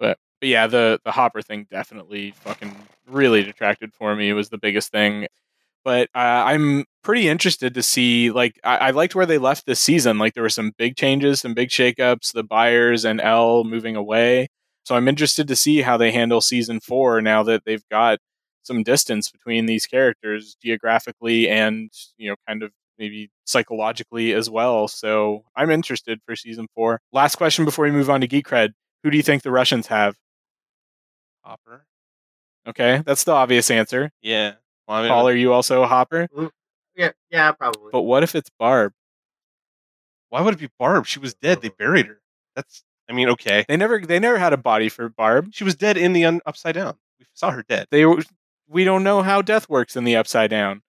But 0.00 0.18
but 0.40 0.48
yeah, 0.48 0.66
the 0.66 0.98
the 1.04 1.12
Hopper 1.12 1.40
thing 1.40 1.68
definitely 1.70 2.32
fucking 2.32 2.74
really 3.06 3.44
detracted 3.44 3.92
for 3.94 4.14
me. 4.16 4.28
It 4.28 4.32
was 4.32 4.48
the 4.48 4.58
biggest 4.58 4.90
thing. 4.90 5.28
But 5.84 6.08
uh, 6.14 6.18
I'm 6.18 6.84
pretty 7.02 7.28
interested 7.28 7.74
to 7.74 7.82
see. 7.82 8.30
Like, 8.30 8.58
I, 8.64 8.76
I 8.76 8.90
liked 8.90 9.14
where 9.14 9.26
they 9.26 9.38
left 9.38 9.66
this 9.66 9.80
season. 9.80 10.18
Like, 10.18 10.34
there 10.34 10.42
were 10.42 10.48
some 10.48 10.72
big 10.78 10.96
changes, 10.96 11.40
some 11.40 11.54
big 11.54 11.68
shakeups. 11.68 12.32
The 12.32 12.42
Byers 12.42 13.04
and 13.04 13.20
El 13.20 13.64
moving 13.64 13.96
away. 13.96 14.48
So 14.84 14.94
I'm 14.94 15.08
interested 15.08 15.48
to 15.48 15.56
see 15.56 15.82
how 15.82 15.96
they 15.96 16.12
handle 16.12 16.40
season 16.40 16.80
four 16.80 17.20
now 17.20 17.42
that 17.44 17.64
they've 17.64 17.86
got 17.90 18.18
some 18.62 18.82
distance 18.82 19.30
between 19.30 19.66
these 19.66 19.86
characters 19.86 20.56
geographically 20.62 21.48
and 21.48 21.90
you 22.16 22.30
know 22.30 22.36
kind 22.48 22.62
of 22.62 22.72
maybe 22.98 23.30
psychologically 23.44 24.32
as 24.32 24.48
well. 24.48 24.88
So 24.88 25.42
I'm 25.56 25.70
interested 25.70 26.20
for 26.26 26.36
season 26.36 26.66
four. 26.74 27.00
Last 27.12 27.36
question 27.36 27.64
before 27.64 27.84
we 27.86 27.90
move 27.90 28.10
on 28.10 28.20
to 28.20 28.26
Geek 28.26 28.46
Cred. 28.46 28.70
Who 29.02 29.10
do 29.10 29.16
you 29.16 29.22
think 29.22 29.42
the 29.42 29.50
Russians 29.50 29.88
have? 29.88 30.16
Hopper. 31.42 31.86
Okay, 32.66 33.02
that's 33.04 33.24
the 33.24 33.32
obvious 33.32 33.70
answer. 33.70 34.10
Yeah. 34.22 34.54
Well, 34.88 34.98
I 34.98 35.02
mean, 35.02 35.10
Paul, 35.10 35.28
are 35.28 35.32
uh 35.32 35.34
you 35.34 35.52
also 35.52 35.82
a 35.82 35.86
Hopper? 35.86 36.28
Mm-hmm. 36.34 36.46
Yeah, 36.96 37.10
yeah, 37.30 37.52
probably. 37.52 37.90
But 37.92 38.02
what 38.02 38.22
if 38.22 38.34
it's 38.34 38.50
Barb? 38.58 38.92
why 40.34 40.40
would 40.40 40.54
it 40.54 40.60
be 40.60 40.68
Barb? 40.80 41.06
She 41.06 41.20
was 41.20 41.32
dead. 41.34 41.62
They 41.62 41.68
mm-hmm. 41.68 41.76
buried 41.78 42.06
her. 42.06 42.20
That's 42.56 42.82
I 43.08 43.12
mean, 43.12 43.28
okay, 43.30 43.64
They 43.68 43.76
never 43.76 44.00
they 44.00 44.18
never 44.18 44.38
had 44.38 44.52
a 44.52 44.56
body 44.56 44.88
for 44.88 45.08
Barb. 45.08 45.50
she 45.52 45.62
was 45.64 45.74
dead 45.76 45.96
in 45.96 46.12
the 46.12 46.24
un- 46.24 46.40
upside 46.46 46.74
down. 46.74 46.96
We 47.20 47.26
saw 47.34 47.50
her 47.50 47.62
dead. 47.62 47.86
They 47.90 48.04
we 48.66 48.84
don't 48.84 49.04
know 49.04 49.22
how 49.22 49.42
death 49.42 49.68
works 49.68 49.94
in 49.94 50.04
the 50.04 50.16
upside 50.16 50.50
down. 50.50 50.82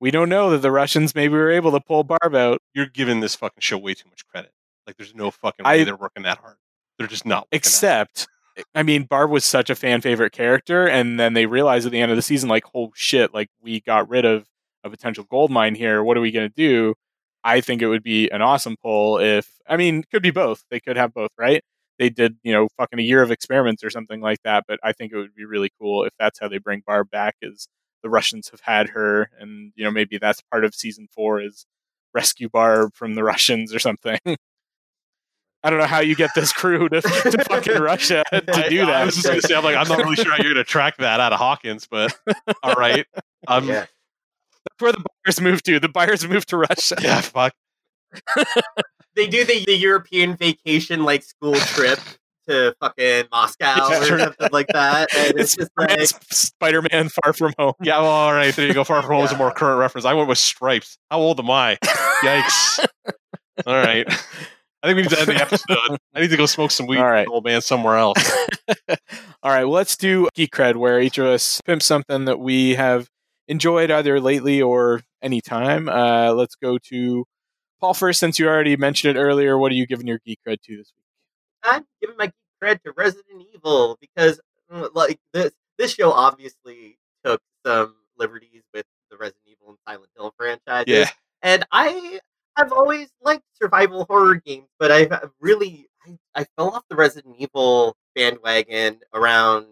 We 0.00 0.10
don't 0.10 0.28
know 0.28 0.50
that 0.50 0.58
the 0.58 0.70
Russians 0.70 1.14
maybe 1.14 1.34
were 1.34 1.50
able 1.50 1.72
to 1.72 1.80
pull 1.80 2.04
Barb 2.04 2.34
out. 2.34 2.60
You're 2.74 2.86
giving 2.86 3.20
this 3.20 3.34
fucking 3.34 3.60
show 3.60 3.78
way 3.78 3.94
too 3.94 4.08
much 4.08 4.26
credit. 4.26 4.52
Like, 4.86 4.96
there's 4.96 5.14
no 5.14 5.30
fucking 5.30 5.64
way 5.64 5.80
I- 5.80 5.84
they're 5.84 5.96
working 5.96 6.22
that 6.24 6.38
hard. 6.38 6.56
They're 6.98 7.08
just 7.08 7.26
not. 7.26 7.46
working 7.46 7.48
that 7.50 7.56
hard. 7.56 7.60
Except, 7.60 8.28
I 8.74 8.82
mean, 8.82 9.04
Barb 9.04 9.30
was 9.30 9.44
such 9.44 9.70
a 9.70 9.74
fan 9.74 10.00
favorite 10.00 10.32
character, 10.32 10.88
and 10.88 11.20
then 11.20 11.34
they 11.34 11.46
realized 11.46 11.86
at 11.86 11.92
the 11.92 12.00
end 12.00 12.10
of 12.10 12.16
the 12.16 12.22
season, 12.22 12.48
like, 12.48 12.64
oh 12.74 12.90
shit, 12.94 13.34
like 13.34 13.48
we 13.60 13.80
got 13.80 14.08
rid 14.08 14.24
of 14.24 14.46
a 14.84 14.90
potential 14.90 15.24
gold 15.30 15.50
mine 15.50 15.74
here. 15.74 16.02
What 16.02 16.16
are 16.16 16.20
we 16.20 16.30
gonna 16.30 16.48
do? 16.48 16.94
I 17.44 17.60
think 17.60 17.82
it 17.82 17.88
would 17.88 18.02
be 18.02 18.28
an 18.30 18.42
awesome 18.42 18.76
pull 18.82 19.18
if 19.18 19.48
I 19.68 19.76
mean, 19.76 20.04
could 20.10 20.22
be 20.22 20.30
both. 20.30 20.64
They 20.70 20.80
could 20.80 20.96
have 20.96 21.12
both, 21.14 21.30
right? 21.38 21.62
They 21.98 22.08
did, 22.10 22.36
you 22.42 22.52
know, 22.52 22.68
fucking 22.78 22.98
a 22.98 23.02
year 23.02 23.22
of 23.22 23.30
experiments 23.30 23.82
or 23.84 23.90
something 23.90 24.20
like 24.20 24.38
that. 24.44 24.64
But 24.68 24.78
I 24.82 24.92
think 24.92 25.12
it 25.12 25.16
would 25.16 25.34
be 25.34 25.44
really 25.44 25.70
cool 25.80 26.04
if 26.04 26.12
that's 26.18 26.38
how 26.40 26.48
they 26.48 26.58
bring 26.58 26.82
Barb 26.86 27.10
back. 27.10 27.36
Is 27.42 27.68
the 28.02 28.10
Russians 28.10 28.48
have 28.50 28.60
had 28.60 28.88
her, 28.90 29.30
and 29.38 29.72
you 29.76 29.84
know, 29.84 29.90
maybe 29.90 30.18
that's 30.18 30.40
part 30.50 30.64
of 30.64 30.74
season 30.74 31.08
four 31.12 31.40
is 31.42 31.66
rescue 32.14 32.48
Barb 32.48 32.94
from 32.94 33.14
the 33.14 33.24
Russians 33.24 33.74
or 33.74 33.78
something. 33.78 34.18
I 35.66 35.70
don't 35.70 35.80
know 35.80 35.86
how 35.86 35.98
you 36.00 36.14
get 36.14 36.30
this 36.36 36.52
crew 36.52 36.88
to, 36.88 37.00
to 37.00 37.44
fucking 37.48 37.82
Russia 37.82 38.22
to 38.32 38.44
I- 38.54 38.68
do 38.68 38.82
I 38.82 38.86
that. 38.86 39.04
was 39.06 39.16
just 39.16 39.26
gonna 39.26 39.42
say, 39.42 39.54
I'm 39.56 39.64
like, 39.64 39.74
I'm 39.74 39.88
not 39.88 39.98
really 39.98 40.14
sure 40.14 40.30
how 40.30 40.36
you're 40.42 40.52
gonna 40.54 40.62
track 40.64 40.96
that 40.98 41.18
out 41.18 41.32
of 41.32 41.38
Hawkins, 41.40 41.88
but 41.90 42.16
all 42.62 42.74
right. 42.74 43.04
Um, 43.48 43.66
yeah. 43.66 43.74
yeah. 43.74 43.80
That's 43.80 44.80
where 44.80 44.92
the 44.92 45.04
Byers 45.24 45.40
move 45.40 45.62
to. 45.64 45.80
The 45.80 45.88
Byers 45.88 46.26
move 46.28 46.46
to 46.46 46.56
Russia. 46.58 46.96
Yeah, 47.02 47.20
fuck. 47.20 47.52
They 49.16 49.26
do 49.26 49.44
the, 49.46 49.64
the 49.64 49.74
European 49.76 50.36
vacation 50.36 51.02
like 51.02 51.24
school 51.24 51.54
trip 51.54 51.98
to 52.48 52.74
fucking 52.80 53.24
Moscow 53.32 53.88
Yeah, 53.88 53.98
or 54.00 54.04
sure. 54.04 54.18
something 54.18 54.48
like 54.52 54.66
that. 54.74 55.08
And 55.16 55.40
it's, 55.40 55.56
just 55.56 55.70
like 55.78 55.90
Spider 56.30 56.82
Man 56.92 57.08
Far 57.08 57.32
From 57.32 57.54
Home. 57.58 57.72
Yeah, 57.80 57.98
well, 58.00 58.10
all 58.10 58.34
right. 58.34 58.54
There 58.54 58.66
you 58.66 58.74
go. 58.74 58.84
Far 58.84 59.00
from 59.00 59.12
home 59.14 59.24
is 59.24 59.32
a 59.32 59.36
more 59.38 59.50
current 59.52 59.78
reference. 59.80 60.04
I 60.04 60.12
went 60.12 60.28
with 60.28 60.36
stripes. 60.36 60.98
How 61.10 61.18
old 61.18 61.40
am 61.40 61.50
I? 61.50 61.78
Yikes. 62.22 62.86
all 63.66 63.74
right. 63.74 64.06
I 64.86 64.90
think 64.90 64.96
we 64.98 65.02
need 65.02 65.10
to 65.10 65.18
end 65.18 65.28
the 65.28 65.42
episode. 65.42 65.98
I 66.14 66.20
need 66.20 66.30
to 66.30 66.36
go 66.36 66.46
smoke 66.46 66.70
some 66.70 66.86
weed, 66.86 66.98
All 66.98 67.10
right. 67.10 67.26
old 67.26 67.44
man, 67.44 67.60
somewhere 67.60 67.96
else. 67.96 68.18
All 69.42 69.50
right, 69.50 69.64
well, 69.64 69.72
let's 69.72 69.96
do 69.96 70.28
Geek 70.34 70.54
Cred, 70.54 70.76
where 70.76 71.00
each 71.00 71.18
of 71.18 71.26
us 71.26 71.60
pimp 71.62 71.82
something 71.82 72.26
that 72.26 72.38
we 72.38 72.76
have 72.76 73.08
enjoyed 73.48 73.90
either 73.90 74.20
lately 74.20 74.62
or 74.62 75.02
anytime. 75.20 75.88
Uh, 75.88 76.32
let's 76.34 76.54
go 76.54 76.78
to 76.78 77.24
Paul 77.80 77.94
first, 77.94 78.20
since 78.20 78.38
you 78.38 78.46
already 78.46 78.76
mentioned 78.76 79.16
it 79.16 79.20
earlier. 79.20 79.58
What 79.58 79.72
are 79.72 79.74
you 79.74 79.88
giving 79.88 80.06
your 80.06 80.20
Geek 80.24 80.38
Cred 80.46 80.60
to 80.62 80.76
this 80.76 80.92
week? 80.94 81.02
I'm 81.64 81.84
giving 82.00 82.16
my 82.16 82.26
geek 82.26 82.34
cred 82.62 82.82
to 82.84 82.92
Resident 82.92 83.44
Evil 83.52 83.98
because 84.00 84.40
uh, 84.70 84.86
like 84.94 85.18
this 85.32 85.50
this 85.78 85.94
show 85.94 86.12
obviously 86.12 86.96
took 87.24 87.42
some 87.66 87.96
liberties 88.16 88.62
with 88.72 88.86
the 89.10 89.16
Resident 89.16 89.42
Evil 89.48 89.70
and 89.70 89.78
Silent 89.84 90.10
Hill 90.16 90.32
franchises. 90.36 90.86
Yeah. 90.86 91.10
And 91.42 91.66
I 91.72 92.20
have 92.56 92.72
always 92.72 93.08
liked 93.22 93.44
survival 93.60 94.06
horror 94.08 94.36
games, 94.36 94.68
but 94.78 94.90
I've 94.90 95.12
really 95.40 95.88
I, 96.06 96.16
I 96.34 96.46
fell 96.56 96.70
off 96.70 96.84
the 96.88 96.96
Resident 96.96 97.36
Evil 97.38 97.96
bandwagon 98.14 99.00
around 99.12 99.66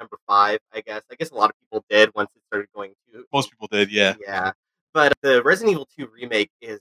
number 0.00 0.18
five, 0.26 0.58
I 0.72 0.80
guess. 0.80 1.02
I 1.10 1.14
guess 1.14 1.30
a 1.30 1.34
lot 1.34 1.50
of 1.50 1.56
people 1.60 1.84
did 1.88 2.10
once 2.14 2.30
it 2.34 2.42
started 2.46 2.68
going 2.74 2.92
to 3.12 3.24
Most 3.32 3.50
people 3.50 3.68
did, 3.70 3.90
yeah. 3.92 4.14
yeah. 4.26 4.52
But 4.92 5.12
the 5.22 5.42
Resident 5.42 5.72
Evil 5.72 5.88
2 5.96 6.08
remake 6.14 6.50
is 6.60 6.80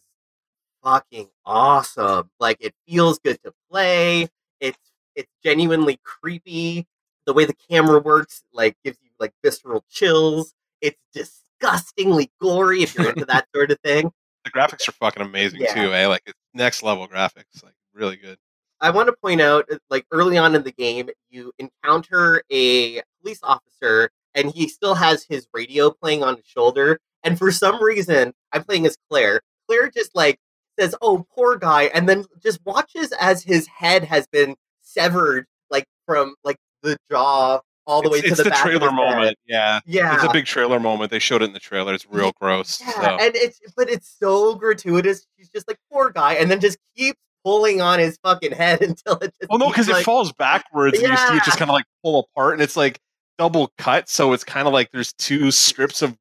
fucking 0.84 1.30
awesome. 1.45 2.30
Like 2.40 2.57
it 2.60 2.74
feels 2.88 3.20
good 3.20 3.41
to 3.44 3.53
play. 3.70 4.28
It's 4.60 4.78
it's 5.16 5.32
genuinely 5.44 5.99
creepy. 6.03 6.88
The 7.26 7.34
way 7.34 7.45
the 7.45 7.56
camera 7.70 7.99
works 7.99 8.44
like 8.53 8.76
gives 8.84 8.98
you 9.03 9.10
like 9.20 9.34
visceral 9.44 9.84
chills. 9.90 10.53
It's 10.82 10.98
disgustingly 11.14 12.32
gory 12.41 12.82
if 12.82 12.95
you're 12.95 13.10
into 13.10 13.26
that 13.26 13.48
sort 13.56 13.72
of 13.72 13.80
thing. 13.82 14.11
The 14.51 14.59
graphics 14.59 14.88
are 14.88 14.93
fucking 14.93 15.21
amazing 15.23 15.61
Yeah. 15.61 15.73
too, 15.73 15.93
eh? 15.93 16.07
Like 16.07 16.23
it's 16.26 16.39
next 16.53 16.84
level 16.84 17.07
graphics. 17.07 17.63
Like 17.63 17.73
really 17.93 18.15
good. 18.15 18.38
I 18.81 18.91
want 18.91 19.07
to 19.07 19.13
point 19.13 19.41
out, 19.41 19.65
uh, 19.71 19.77
like 19.89 20.05
early 20.11 20.38
on 20.38 20.55
in 20.55 20.63
the 20.63 20.71
game, 20.71 21.09
you 21.30 21.51
encounter 21.59 22.41
a 22.49 23.01
police 23.21 23.39
officer, 23.43 24.09
and 24.35 24.49
he 24.51 24.67
still 24.69 24.95
has 24.95 25.26
his 25.27 25.47
radio 25.53 25.91
playing 25.91 26.23
on 26.23 26.38
his 26.38 26.45
shoulder. 26.45 26.99
And 27.23 27.38
for 27.38 27.51
some 27.51 27.84
reason, 27.84 28.34
I'm 28.53 28.63
playing 28.63 28.85
as 28.85 28.95
Claire. 29.09 29.41
Claire 29.67 29.89
just 29.91 30.15
like 30.15 30.38
says, 30.80 30.95
"Oh, 31.01 31.26
poor 31.35 31.57
guy," 31.57 31.84
and 31.93 32.07
then 32.07 32.26
just 32.41 32.59
watches 32.65 33.11
as 33.19 33.43
his 33.43 33.67
head 33.67 34.05
has 34.05 34.27
been 34.27 34.55
severed, 34.81 35.45
like 35.69 35.85
from 36.05 36.35
like 36.45 36.55
the 36.81 36.95
jaw 37.11 37.59
all 37.90 38.02
the 38.02 38.07
it's 38.10 38.14
way 38.14 38.22
to 38.22 38.28
it's 38.28 38.38
the, 38.38 38.44
the 38.44 38.49
trailer 38.52 38.91
moment. 38.91 39.38
Yeah. 39.48 39.80
Yeah, 39.86 40.14
It's 40.16 40.24
a 40.24 40.32
big 40.32 40.45
trailer 40.45 40.80
moment. 40.80 41.11
They 41.11 41.20
showed 41.20 41.41
it 41.41 41.45
in 41.45 41.53
the 41.53 41.60
trailer. 41.60 41.94
It's 41.94 42.06
real 42.10 42.32
gross. 42.40 42.80
Yeah, 42.80 42.91
so. 42.91 43.18
and 43.20 43.36
it's 43.36 43.60
but 43.76 43.90
it's 43.90 44.16
so 44.20 44.56
gratuitous. 44.56 45.26
She's 45.38 45.49
just 45.49 45.68
like 45.68 45.78
poor 45.91 46.11
guy, 46.11 46.34
and 46.34 46.52
then 46.52 46.60
just 46.60 46.78
keeps 46.95 47.20
pulling 47.44 47.82
on 47.82 47.99
his 47.99 48.18
fucking 48.24 48.52
head 48.52 48.82
until 48.84 49.16
it 49.16 49.34
just. 49.40 49.49
Well, 49.49 49.60
no, 49.60 49.70
because 49.70 49.90
like, 49.90 50.02
it 50.02 50.06
falls 50.06 50.32
backwards 50.32 50.99
and 50.99 51.07
you 51.07 51.18
see 51.18 51.36
it 51.36 51.44
just 51.44 51.57
kind 51.57 51.70
of 51.70 51.74
like 51.74 51.86
pull 52.03 52.20
apart, 52.20 52.53
and 52.53 52.61
it's 52.61 52.78
like 52.78 52.99
double 53.38 53.74
cut. 53.78 54.07
So 54.07 54.34
it's 54.34 54.44
kind 54.44 54.68
of 54.68 54.74
like 54.74 54.91
there's 54.91 55.14
two 55.14 55.52
strips 55.52 56.02
of. 56.02 56.16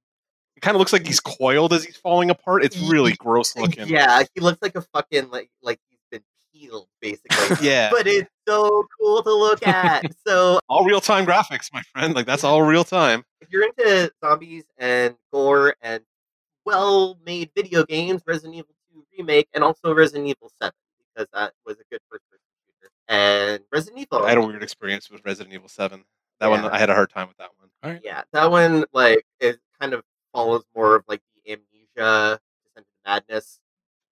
It 0.56 0.62
kind 0.62 0.74
of 0.74 0.80
looks 0.80 0.92
like 0.92 1.06
he's 1.06 1.20
coiled 1.20 1.72
as 1.72 1.84
he's 1.84 1.96
falling 1.96 2.30
apart. 2.30 2.64
It's 2.64 2.76
really 2.78 3.12
gross 3.12 3.54
looking. 3.54 3.86
Yeah, 3.86 4.24
he 4.34 4.40
looks 4.40 4.60
like 4.60 4.74
a 4.74 4.80
fucking 4.80 5.30
like 5.30 5.50
like 5.62 5.78
he's 6.58 6.70
been 6.70 6.70
peeled 6.70 6.88
basically. 7.00 7.56
yeah. 7.68 7.90
but 7.90 8.06
it's 8.06 8.30
so 8.46 8.86
cool 8.98 9.22
to 9.22 9.32
look 9.32 9.66
at. 9.66 10.04
so 10.26 10.58
All 10.68 10.84
real 10.84 11.00
time 11.00 11.26
graphics, 11.26 11.72
my 11.72 11.82
friend. 11.92 12.14
Like 12.14 12.26
that's 12.26 12.44
all 12.44 12.62
real 12.62 12.84
time. 12.84 13.24
if 13.40 13.50
you're 13.50 13.64
into 13.64 14.10
zombies 14.24 14.64
and 14.78 15.14
gore 15.32 15.74
and 15.82 16.02
well 16.64 17.18
made 17.24 17.50
video 17.56 17.84
games, 17.84 18.22
Resident 18.26 18.54
Evil 18.54 18.74
2 18.92 19.04
remake 19.18 19.48
and 19.54 19.64
also 19.64 19.94
Resident 19.94 20.28
Evil 20.28 20.50
7 20.60 20.72
because 21.14 21.28
that 21.32 21.52
was 21.66 21.76
a 21.76 21.84
good 21.90 22.00
first 22.10 22.22
person 22.30 22.44
shooter. 22.80 22.92
And 23.08 23.62
Resident 23.72 24.00
Evil 24.02 24.24
I 24.24 24.30
had 24.30 24.38
a 24.38 24.42
weird 24.46 24.62
experience 24.62 25.10
with 25.10 25.22
Resident 25.24 25.54
Evil 25.54 25.68
Seven. 25.68 26.04
That 26.40 26.48
one 26.48 26.64
I 26.64 26.78
had 26.78 26.90
a 26.90 26.94
hard 26.94 27.10
time 27.10 27.26
with 27.28 27.36
that 27.38 27.48
one. 27.58 28.00
Yeah, 28.04 28.22
that 28.32 28.50
one 28.50 28.84
like 28.92 29.24
it 29.40 29.58
kind 29.80 29.92
of 29.92 30.02
follows 30.32 30.64
more 30.74 30.96
of 30.96 31.04
like 31.08 31.20
the 31.44 31.52
amnesia, 31.52 32.38
descent 32.64 32.76
into 32.76 32.86
madness 33.06 33.60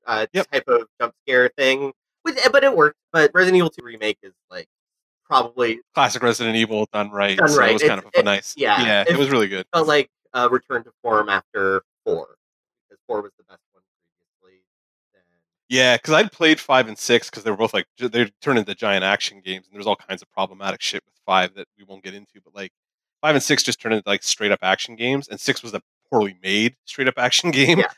uh, 0.07 0.27
Yep. 0.33 0.51
type 0.51 0.69
of 0.69 0.89
jump 1.01 1.15
scare 1.23 1.49
thing. 1.57 1.93
Which, 2.27 2.37
eh, 2.45 2.49
but 2.53 2.65
it 2.65 2.77
worked. 2.77 2.97
But 3.13 3.31
Resident 3.35 3.57
Evil 3.57 3.71
2 3.71 3.85
remake 3.85 4.19
is 4.23 4.33
like 4.51 4.67
probably 5.25 5.81
Classic 5.95 6.23
Resident 6.23 6.57
Evil 6.57 6.87
done 6.93 7.11
right. 7.11 7.39
Done 7.39 7.49
so 7.49 7.59
right. 7.59 7.71
It 7.71 7.75
was 7.75 7.83
kind 7.83 7.99
of 7.99 8.07
a 8.15 8.19
it- 8.19 8.25
nice. 8.25 8.55
yeah, 8.57 8.83
Yeah. 8.85 9.01
It 9.03 9.09
it's- 9.09 9.19
was 9.19 9.31
really 9.31 9.49
good. 9.49 9.67
felt 9.73 9.87
like 9.89 10.11
a 10.35 10.49
return 10.49 10.85
to 10.85 10.93
form 11.03 11.29
after 11.29 11.83
four 12.05 12.37
because 12.89 13.01
four 13.07 13.23
was 13.23 13.33
the 13.39 13.45
best 13.45 13.61
one 13.73 13.83
previously. 14.43 14.63
Then 15.15 15.23
Yeah, 15.69 15.97
because 15.97 16.15
I'd 16.15 16.31
played 16.33 16.61
five 16.61 16.89
and 16.89 16.99
six 16.99 17.31
because 17.31 17.43
they 17.45 17.51
were 17.51 17.57
both 17.57 17.73
like 17.75 17.87
they 17.99 18.27
turned 18.43 18.59
into 18.59 18.75
giant 18.75 19.05
action 19.05 19.41
games, 19.41 19.67
and 19.67 19.75
there's 19.75 19.87
all 19.87 19.97
kinds 19.97 20.23
of 20.23 20.31
problematic 20.33 20.83
shit 20.83 21.03
with 21.05 21.15
five 21.25 21.55
that 21.55 21.67
we 21.79 21.85
won't 21.85 22.05
get 22.05 22.15
into. 22.15 22.41
But 22.45 22.55
like 22.55 22.73
five 23.23 23.35
and 23.35 23.43
six 23.43 23.63
just 23.63 23.81
turned 23.81 23.95
into 23.95 24.09
like 24.09 24.23
straight 24.23 24.53
up 24.53 24.61
action 24.63 24.95
games, 24.97 25.29
and 25.29 25.41
six 25.41 25.63
was 25.63 25.75
a 25.75 25.81
poorly 26.11 26.37
made 26.43 26.77
straight 26.85 27.09
up 27.09 27.15
action 27.19 27.51
game. 27.53 27.79
Yeah. 27.79 27.89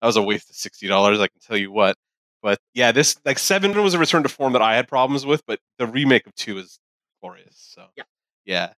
That 0.00 0.06
was 0.06 0.16
a 0.16 0.22
waste 0.22 0.48
of 0.48 0.56
sixty 0.56 0.86
dollars. 0.86 1.18
I 1.20 1.26
can 1.28 1.40
tell 1.40 1.56
you 1.58 1.70
what. 1.72 1.96
But 2.42 2.58
yeah, 2.74 2.92
this 2.92 3.16
like 3.24 3.38
seven 3.38 3.72
was 3.82 3.94
a 3.94 3.98
return 3.98 4.22
to 4.22 4.28
form 4.28 4.52
that 4.54 4.62
I 4.62 4.74
had 4.74 4.88
problems 4.88 5.26
with, 5.26 5.42
but 5.46 5.60
the 5.78 5.86
remake 5.86 6.26
of 6.26 6.34
two 6.34 6.58
is 6.58 6.78
glorious. 7.20 7.54
So 7.56 7.86
Yeah. 7.96 8.04
yeah. 8.44 8.72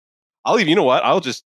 I'll 0.45 0.55
leave. 0.55 0.67
You 0.67 0.75
know 0.75 0.83
what? 0.83 1.03
I'll 1.03 1.19
just 1.19 1.43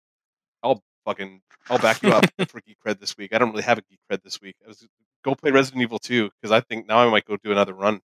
I'll 0.62 0.82
fucking 1.04 1.40
I'll 1.68 1.78
back 1.78 2.02
you 2.02 2.10
up 2.10 2.24
for 2.48 2.60
geek 2.60 2.76
cred 2.86 3.00
this 3.00 3.16
week. 3.16 3.34
I 3.34 3.38
don't 3.38 3.50
really 3.50 3.64
have 3.64 3.78
a 3.78 3.82
geek 3.82 3.98
cred 4.10 4.22
this 4.22 4.40
week. 4.40 4.56
I 4.64 4.68
was 4.68 4.86
go 5.24 5.34
play 5.34 5.50
Resident 5.50 5.82
Evil 5.82 5.98
2 5.98 6.30
because 6.40 6.52
I 6.52 6.60
think 6.60 6.86
now 6.86 6.98
I 6.98 7.10
might 7.10 7.24
go 7.24 7.36
do 7.42 7.50
another 7.50 7.74
run. 7.74 8.00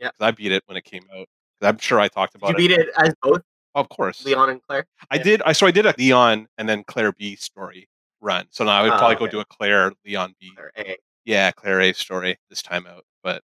Yeah. 0.00 0.08
'Cause 0.08 0.20
I 0.20 0.30
beat 0.30 0.52
it 0.52 0.62
when 0.66 0.76
it 0.76 0.84
came 0.84 1.04
out. 1.14 1.26
I'm 1.60 1.78
sure 1.78 1.98
I 2.00 2.08
talked 2.08 2.32
did 2.34 2.42
about 2.42 2.50
you 2.50 2.68
beat 2.68 2.70
it 2.78 2.88
as 2.96 3.14
both 3.22 3.42
of 3.74 3.88
course. 3.88 4.24
Leon 4.24 4.50
and 4.50 4.62
Claire? 4.62 4.86
I 5.10 5.18
did. 5.18 5.42
I 5.42 5.52
so 5.52 5.66
I 5.66 5.70
did 5.70 5.84
a 5.84 5.94
Leon 5.98 6.46
and 6.58 6.68
then 6.68 6.84
Claire 6.84 7.12
B 7.12 7.36
story 7.36 7.88
run. 8.20 8.46
So 8.50 8.64
now 8.64 8.72
I 8.78 8.82
would 8.82 8.92
Oh, 8.92 8.98
probably 8.98 9.16
go 9.16 9.26
do 9.26 9.40
a 9.40 9.44
Claire 9.44 9.92
Leon 10.06 10.34
B. 10.40 10.52
Claire 10.54 10.70
A. 10.78 10.96
Yeah, 11.24 11.50
Claire 11.52 11.80
A 11.80 11.92
story 11.92 12.38
this 12.50 12.62
time 12.62 12.86
out. 12.86 13.04
But 13.22 13.42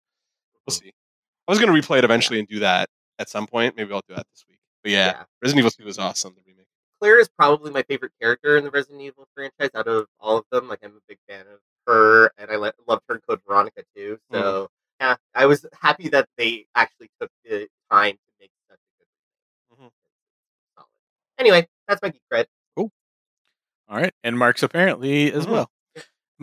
we'll 0.66 0.74
see. 0.74 0.92
I 1.48 1.52
was 1.52 1.58
gonna 1.58 1.72
replay 1.72 1.98
it 1.98 2.04
eventually 2.04 2.38
and 2.38 2.48
do 2.48 2.60
that 2.60 2.88
at 3.18 3.28
some 3.28 3.46
point. 3.46 3.76
Maybe 3.76 3.92
I'll 3.92 4.02
do 4.08 4.14
that 4.14 4.26
this 4.32 4.44
week. 4.48 4.58
But 4.82 4.92
yeah, 4.92 5.06
Yeah. 5.06 5.24
Resident 5.42 5.58
Evil 5.60 5.70
2 5.70 5.84
was 5.84 5.98
awesome. 5.98 6.34
The 6.34 6.42
remake. 6.46 6.66
Claire 7.00 7.20
is 7.20 7.28
probably 7.36 7.70
my 7.70 7.82
favorite 7.82 8.12
character 8.20 8.56
in 8.56 8.64
the 8.64 8.70
Resident 8.70 9.02
Evil 9.02 9.26
franchise 9.34 9.70
out 9.74 9.88
of 9.88 10.06
all 10.20 10.38
of 10.38 10.44
them. 10.50 10.68
Like 10.68 10.80
I'm 10.82 10.92
a 10.92 11.00
big 11.08 11.18
fan 11.28 11.42
of 11.52 11.58
her, 11.86 12.30
and 12.38 12.50
I 12.50 12.56
love 12.56 13.00
Code 13.08 13.40
Veronica 13.46 13.82
too. 13.96 14.18
Mm-hmm. 14.32 14.36
So 14.42 14.68
yeah, 15.00 15.16
I 15.34 15.46
was 15.46 15.66
happy 15.80 16.08
that 16.10 16.28
they 16.38 16.66
actually 16.74 17.10
took 17.20 17.30
the 17.44 17.68
time 17.90 18.12
to 18.12 18.18
make 18.40 18.50
such 18.70 18.78
a 18.78 19.74
good. 19.74 19.84
Mhm. 19.84 19.90
Solid. 20.76 20.88
Anyway, 21.38 21.66
that's 21.88 22.00
my 22.00 22.08
geek 22.10 22.22
cred. 22.32 22.46
Cool. 22.76 22.90
All 23.88 23.98
right, 23.98 24.14
and 24.22 24.38
Mark's 24.38 24.62
apparently 24.62 25.30
as 25.32 25.46
Mhm. 25.46 25.50
well. 25.50 25.70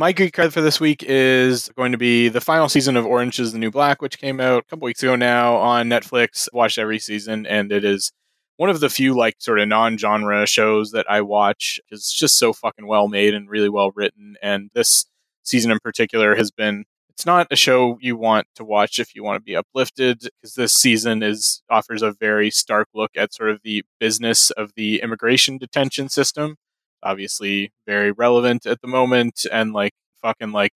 My 0.01 0.13
geek 0.13 0.33
card 0.33 0.51
for 0.51 0.61
this 0.61 0.79
week 0.79 1.03
is 1.03 1.69
going 1.77 1.91
to 1.91 1.97
be 1.99 2.27
the 2.27 2.41
final 2.41 2.67
season 2.67 2.97
of 2.97 3.05
Orange 3.05 3.39
is 3.39 3.53
the 3.53 3.59
New 3.59 3.69
Black, 3.69 4.01
which 4.01 4.17
came 4.17 4.39
out 4.39 4.63
a 4.63 4.65
couple 4.67 4.87
weeks 4.87 5.03
ago 5.03 5.15
now 5.15 5.57
on 5.57 5.89
Netflix. 5.89 6.49
Watched 6.51 6.79
every 6.79 6.97
season, 6.97 7.45
and 7.45 7.71
it 7.71 7.85
is 7.85 8.11
one 8.57 8.71
of 8.71 8.79
the 8.79 8.89
few 8.89 9.15
like 9.15 9.35
sort 9.37 9.59
of 9.59 9.67
non-genre 9.67 10.47
shows 10.47 10.89
that 10.93 11.05
I 11.07 11.21
watch. 11.21 11.79
It's 11.91 12.11
just 12.11 12.39
so 12.39 12.51
fucking 12.51 12.87
well 12.87 13.09
made 13.09 13.35
and 13.35 13.47
really 13.47 13.69
well 13.69 13.91
written. 13.93 14.37
And 14.41 14.71
this 14.73 15.05
season 15.43 15.69
in 15.69 15.77
particular 15.77 16.35
has 16.35 16.49
been. 16.49 16.85
It's 17.11 17.27
not 17.27 17.45
a 17.51 17.55
show 17.55 17.99
you 18.01 18.17
want 18.17 18.47
to 18.55 18.63
watch 18.63 18.97
if 18.97 19.13
you 19.13 19.23
want 19.23 19.35
to 19.35 19.45
be 19.45 19.55
uplifted, 19.55 20.21
because 20.41 20.55
this 20.55 20.73
season 20.73 21.21
is 21.21 21.61
offers 21.69 22.01
a 22.01 22.11
very 22.11 22.49
stark 22.49 22.87
look 22.95 23.11
at 23.15 23.35
sort 23.35 23.51
of 23.51 23.59
the 23.63 23.83
business 23.99 24.49
of 24.49 24.73
the 24.75 24.99
immigration 25.03 25.59
detention 25.59 26.09
system 26.09 26.55
obviously 27.03 27.71
very 27.87 28.11
relevant 28.11 28.65
at 28.65 28.81
the 28.81 28.87
moment 28.87 29.45
and 29.51 29.73
like 29.73 29.93
fucking 30.21 30.51
like 30.51 30.71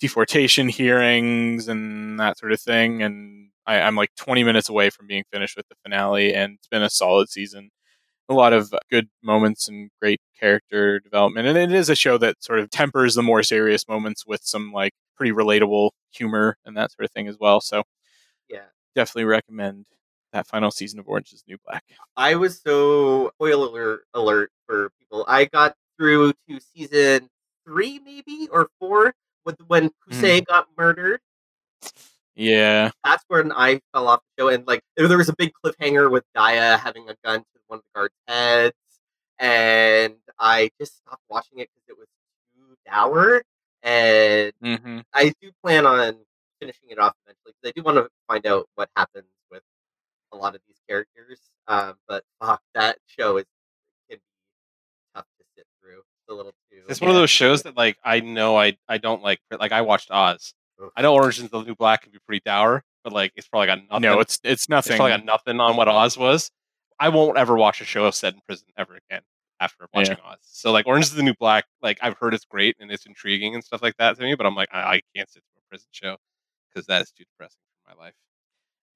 deportation 0.00 0.68
hearings 0.68 1.68
and 1.68 2.18
that 2.20 2.38
sort 2.38 2.52
of 2.52 2.60
thing. 2.60 3.02
And 3.02 3.50
I, 3.66 3.80
I'm 3.82 3.96
like 3.96 4.10
20 4.16 4.44
minutes 4.44 4.68
away 4.68 4.90
from 4.90 5.06
being 5.06 5.24
finished 5.32 5.56
with 5.56 5.68
the 5.68 5.76
finale, 5.82 6.34
and 6.34 6.54
it's 6.54 6.68
been 6.68 6.82
a 6.82 6.90
solid 6.90 7.28
season. 7.30 7.70
A 8.28 8.34
lot 8.34 8.52
of 8.52 8.72
good 8.90 9.08
moments 9.22 9.68
and 9.68 9.90
great 10.00 10.20
character 10.38 11.00
development. 11.00 11.48
And 11.48 11.58
it 11.58 11.72
is 11.72 11.90
a 11.90 11.96
show 11.96 12.18
that 12.18 12.42
sort 12.42 12.60
of 12.60 12.70
tempers 12.70 13.14
the 13.16 13.22
more 13.22 13.42
serious 13.42 13.88
moments 13.88 14.24
with 14.26 14.42
some 14.44 14.72
like 14.72 14.92
pretty 15.16 15.32
relatable 15.32 15.90
humor 16.12 16.56
and 16.64 16.76
that 16.76 16.92
sort 16.92 17.04
of 17.06 17.10
thing 17.12 17.28
as 17.28 17.38
well. 17.40 17.60
So 17.60 17.82
Yeah. 18.48 18.66
definitely 18.94 19.24
recommend 19.24 19.86
that 20.32 20.46
final 20.46 20.70
season 20.70 20.98
of 21.00 21.08
Orange 21.08 21.32
is 21.32 21.44
New 21.48 21.58
Black. 21.66 21.84
I 22.16 22.34
was 22.36 22.60
so 22.60 23.30
spoiler 23.36 23.66
alert, 23.66 24.02
alert 24.14 24.50
for 24.66 24.90
people. 24.98 25.24
I 25.28 25.44
got 25.46 25.74
through 25.98 26.32
to 26.48 26.60
season 26.74 27.28
three, 27.66 27.98
maybe 27.98 28.48
or 28.50 28.68
four, 28.78 29.14
with 29.44 29.56
when 29.66 29.90
Poussey 30.08 30.44
got 30.44 30.68
murdered. 30.78 31.20
Yeah. 32.34 32.90
That's 33.04 33.24
when 33.28 33.52
I 33.52 33.80
fell 33.92 34.08
off 34.08 34.20
the 34.36 34.42
show, 34.42 34.48
and 34.48 34.66
like 34.66 34.82
there 34.96 35.16
was 35.18 35.28
a 35.28 35.34
big 35.36 35.52
cliffhanger 35.64 36.10
with 36.10 36.24
Daya 36.36 36.78
having 36.78 37.08
a 37.08 37.16
gun 37.24 37.40
to 37.40 37.60
one 37.66 37.78
of 37.78 37.82
the 37.94 37.98
guards' 37.98 38.14
heads, 38.28 38.76
and 39.38 40.14
I 40.38 40.70
just 40.80 40.98
stopped 40.98 41.22
watching 41.28 41.58
it 41.60 41.68
because 41.74 41.88
it 41.88 41.98
was 41.98 42.08
too 42.54 42.76
dour. 42.90 43.42
And 43.82 44.52
Mm-hmm. 44.62 45.00
I 45.14 45.32
do 45.40 45.50
plan 45.62 45.86
on 45.86 46.18
finishing 46.60 46.90
it 46.90 46.98
off 46.98 47.14
eventually 47.24 47.54
because 47.62 47.70
I 47.70 47.72
do 47.74 47.82
want 47.82 47.96
to 47.96 48.08
find 48.28 48.46
out 48.46 48.68
what 48.74 48.90
happens 48.96 49.24
a 50.32 50.36
lot 50.36 50.54
of 50.54 50.60
these 50.66 50.80
characters. 50.88 51.40
Um, 51.68 51.94
but 52.08 52.24
fuck, 52.40 52.62
that 52.74 52.98
show 53.06 53.36
is 53.36 53.44
can 54.08 54.18
be 54.18 54.22
tough 55.14 55.26
to 55.38 55.44
sit 55.56 55.66
through. 55.80 55.98
It's 55.98 56.30
a 56.30 56.34
little 56.34 56.52
too. 56.70 56.82
It's 56.88 57.00
one 57.00 57.10
of 57.10 57.16
those 57.16 57.30
shows 57.30 57.62
that 57.62 57.76
like 57.76 57.96
I 58.04 58.20
know 58.20 58.58
I 58.58 58.76
I 58.88 58.98
don't 58.98 59.22
like. 59.22 59.40
Like 59.50 59.72
I 59.72 59.82
watched 59.82 60.10
Oz. 60.10 60.52
I 60.96 61.02
know 61.02 61.14
Orange 61.14 61.38
is 61.38 61.48
the 61.50 61.62
New 61.62 61.74
Black 61.74 62.02
can 62.02 62.12
be 62.12 62.18
pretty 62.26 62.42
dour, 62.44 62.82
but 63.04 63.12
like 63.12 63.32
it's 63.36 63.48
probably 63.48 63.66
got 63.66 63.80
nothing. 63.88 64.02
No, 64.02 64.20
it's 64.20 64.38
it's 64.42 64.68
nothing. 64.68 64.92
it's 64.92 64.96
probably 64.98 65.16
got 65.16 65.24
nothing 65.24 65.60
on 65.60 65.76
what 65.76 65.88
Oz 65.88 66.16
was. 66.16 66.50
I 66.98 67.08
won't 67.08 67.38
ever 67.38 67.56
watch 67.56 67.80
a 67.80 67.84
show 67.84 68.04
of 68.04 68.14
set 68.14 68.34
in 68.34 68.40
prison 68.46 68.68
ever 68.76 68.98
again 69.10 69.22
after 69.60 69.86
watching 69.94 70.16
Oz. 70.24 70.38
So 70.42 70.72
like 70.72 70.86
Orange 70.86 71.06
is 71.06 71.14
the 71.14 71.22
New 71.22 71.34
Black, 71.38 71.64
like 71.82 71.98
I've 72.02 72.16
heard 72.18 72.34
it's 72.34 72.44
great 72.44 72.76
and 72.80 72.90
it's 72.90 73.06
intriguing 73.06 73.54
and 73.54 73.62
stuff 73.62 73.82
like 73.82 73.96
that 73.98 74.16
to 74.16 74.22
me, 74.22 74.34
but 74.34 74.46
I'm 74.46 74.54
like 74.54 74.68
I, 74.72 74.78
I 74.78 75.00
can't 75.14 75.28
sit 75.28 75.42
through 75.42 75.60
a 75.66 75.68
prison 75.68 75.88
show 75.92 76.16
because 76.68 76.86
that 76.86 77.02
is 77.02 77.12
too 77.12 77.24
depressing 77.24 77.60
for 77.84 77.94
my 77.94 78.04
life. 78.04 78.14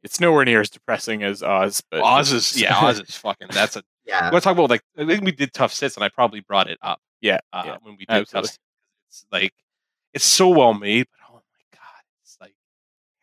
It's 0.05 0.21
nowhere 0.21 0.45
near 0.45 0.61
as 0.61 0.71
depressing 0.71 1.23
as 1.25 1.43
Oz, 1.43 1.83
but 1.91 2.03
Oz 2.03 2.31
is 2.33 2.61
yeah, 2.61 2.77
Oz 2.79 3.01
is 3.01 3.17
fucking. 3.17 3.49
That's 3.53 3.75
a. 3.77 3.83
yeah. 4.07 4.19
I'm 4.21 4.31
gonna 4.31 4.41
talk 4.41 4.53
about 4.53 4.71
like 4.71 4.83
I 4.97 5.05
think 5.05 5.25
we 5.25 5.33
did 5.33 5.53
tough 5.53 5.73
sits 5.73 5.97
and 5.97 6.05
I 6.05 6.09
probably 6.11 6.41
brought 6.41 6.69
it 6.71 6.79
up. 6.83 7.01
Yeah, 7.21 7.39
uh, 7.53 7.63
yeah, 7.67 7.77
when 7.83 7.97
we 7.99 8.05
did 8.05 8.29
tough 8.29 8.45
sits. 8.47 8.59
It's 9.09 9.27
like 9.33 9.53
it's 10.13 10.25
so 10.25 10.49
well 10.51 10.75
made, 10.75 11.07
but 11.11 11.27
oh 11.31 11.35
my 11.35 11.79
god, 11.79 12.03
it's 12.23 12.37
like 12.41 12.55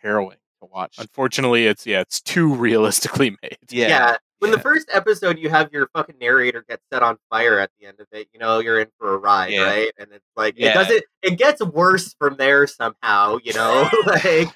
harrowing 0.02 0.38
to 0.62 0.66
watch. 0.72 0.96
unfortunately, 0.98 1.68
it's 1.68 1.86
yeah, 1.86 2.02
it's 2.02 2.20
too 2.20 2.54
realistically 2.56 3.38
made. 3.42 3.58
yeah. 3.70 3.88
yeah. 3.88 4.18
When 4.40 4.50
the 4.50 4.58
first 4.60 4.90
episode, 4.92 5.38
you 5.38 5.52
have 5.52 5.72
your 5.72 5.88
fucking 5.94 6.16
narrator 6.20 6.66
get 6.68 6.80
set 6.92 7.04
on 7.04 7.18
fire 7.30 7.60
at 7.60 7.70
the 7.80 7.86
end 7.86 8.00
of 8.00 8.08
it. 8.12 8.28
You 8.34 8.40
know, 8.40 8.58
you're 8.58 8.80
in 8.80 8.88
for 8.98 9.14
a 9.14 9.18
ride, 9.18 9.52
Yeah. 9.52 9.62
right? 9.66 9.92
And 10.00 10.08
it's 10.12 10.26
like 10.36 10.56
Yeah. 10.58 10.72
it 10.72 10.74
doesn't. 10.74 11.04
It 11.22 11.38
gets 11.38 11.64
worse 11.64 12.16
from 12.18 12.38
there 12.38 12.66
somehow. 12.66 13.38
You 13.44 13.54
know, 13.54 13.88
like 14.08 14.48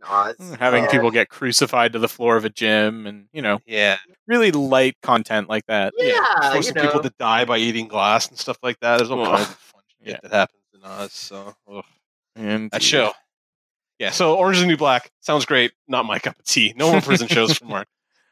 fucking 0.00 0.40
Oz. 0.50 0.56
Having 0.58 0.86
Uh, 0.86 0.90
people 0.90 1.10
get 1.10 1.28
crucified 1.28 1.92
to 1.92 1.98
the 1.98 2.08
floor 2.08 2.36
of 2.36 2.44
a 2.44 2.50
gym, 2.50 3.06
and 3.06 3.28
you 3.32 3.42
know, 3.42 3.60
Yeah, 3.66 3.98
really 4.26 4.50
light 4.52 4.96
content 5.02 5.48
like 5.48 5.66
that. 5.66 5.92
Yeah, 5.96 6.14
you 6.42 6.52
forcing 6.52 6.74
people 6.74 6.96
know. 6.96 7.02
to 7.02 7.14
die 7.18 7.44
by 7.44 7.58
eating 7.58 7.88
glass 7.88 8.28
and 8.28 8.38
stuff 8.38 8.58
like 8.62 8.78
that. 8.80 8.98
There's 8.98 9.10
all 9.10 9.24
Ugh. 9.24 9.36
kinds 9.36 9.48
of 9.50 9.56
fun 9.56 9.82
shit 10.02 10.08
Yeah. 10.08 10.18
that 10.22 10.32
happens 10.32 10.62
in 10.74 10.80
Oz. 10.84 11.12
So 11.12 11.54
ugh. 11.70 11.84
And 12.36 12.70
that 12.70 12.82
show. 12.82 13.12
Yeah, 13.98 14.10
so 14.12 14.36
Orange 14.36 14.58
is 14.58 14.62
the 14.62 14.68
New 14.68 14.76
Black 14.76 15.10
sounds 15.20 15.44
great. 15.44 15.72
Not 15.88 16.04
my 16.06 16.20
cup 16.20 16.38
of 16.38 16.44
tea. 16.44 16.72
No 16.76 16.92
more 16.92 17.00
prison 17.00 17.26
shows 17.26 17.58
for 17.58 17.64
Mark. 17.66 17.88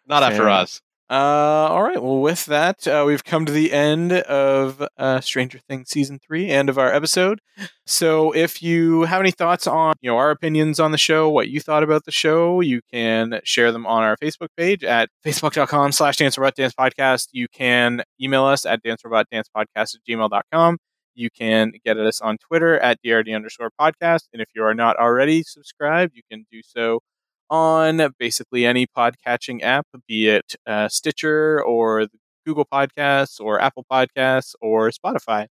Not 0.07 0.23
after 0.23 0.39
Fair. 0.45 0.49
Oz. 0.51 0.81
Uh, 1.09 1.69
all 1.71 1.85
right. 1.85 2.03
Well, 2.03 2.19
with 2.19 2.47
that, 2.47 2.87
uh, 2.89 3.05
we've 3.07 3.23
come 3.23 3.47
to 3.47 3.53
the 3.53 3.73
end 3.73 4.13
of 4.13 4.85
uh, 4.97 5.21
Stranger 5.21 5.61
Things 5.69 5.89
season 5.89 6.19
three, 6.19 6.49
end 6.49 6.69
of 6.69 6.79
our 6.79 6.93
episode. 6.93 7.41
So, 7.87 8.35
if 8.35 8.61
you 8.61 9.03
have 9.03 9.21
any 9.21 9.31
thoughts 9.31 9.69
on 9.69 9.95
you 10.01 10.11
know 10.11 10.17
our 10.17 10.33
opinions 10.33 10.81
on 10.81 10.91
the 10.91 10.99
show, 10.99 11.29
what 11.31 11.49
you 11.49 11.61
thought 11.61 11.85
about 11.85 12.07
the 12.07 12.11
show, 12.11 12.61
you 12.61 12.81
can 12.93 13.41
share 13.45 13.71
them 13.71 13.87
on 13.87 14.03
our 14.03 14.17
Facebook 14.17 14.49
page 14.57 14.83
at 14.83 15.09
facebook.com/slash 15.25 16.17
Dance 16.17 16.37
Robot 16.39 16.57
Dance 16.57 16.75
Podcast. 16.75 17.29
You 17.31 17.47
can 17.49 18.03
email 18.21 18.45
us 18.45 18.67
at 18.67 18.83
dancerobotdancepodcast 18.83 19.65
at 19.77 20.01
gmail.com. 20.09 20.79
You 21.15 21.31
can 21.31 21.73
get 21.85 21.99
us 21.99 22.21
on 22.21 22.37
Twitter 22.39 22.81
at 22.81 22.99
drd 23.05 23.35
underscore 23.35 23.71
podcast. 23.81 24.23
And 24.33 24.43
if 24.43 24.49
you 24.57 24.65
are 24.65 24.75
not 24.75 24.97
already 24.97 25.45
subscribed, 25.45 26.17
you 26.17 26.23
can 26.29 26.47
do 26.51 26.63
so 26.65 26.99
on 27.51 28.13
basically 28.19 28.67
any 28.67 28.87
podcatching 28.87 29.63
app, 29.63 29.87
be 30.09 30.29
it 30.29 30.55
uh, 30.67 30.89
Stitcher 30.89 31.63
or 31.63 32.07
Google 32.45 32.65
Podcasts 32.65 33.41
or 33.41 33.61
Apple 33.61 33.85
Podcasts 33.91 34.55
or 34.61 34.91
Spotify. 34.91 35.47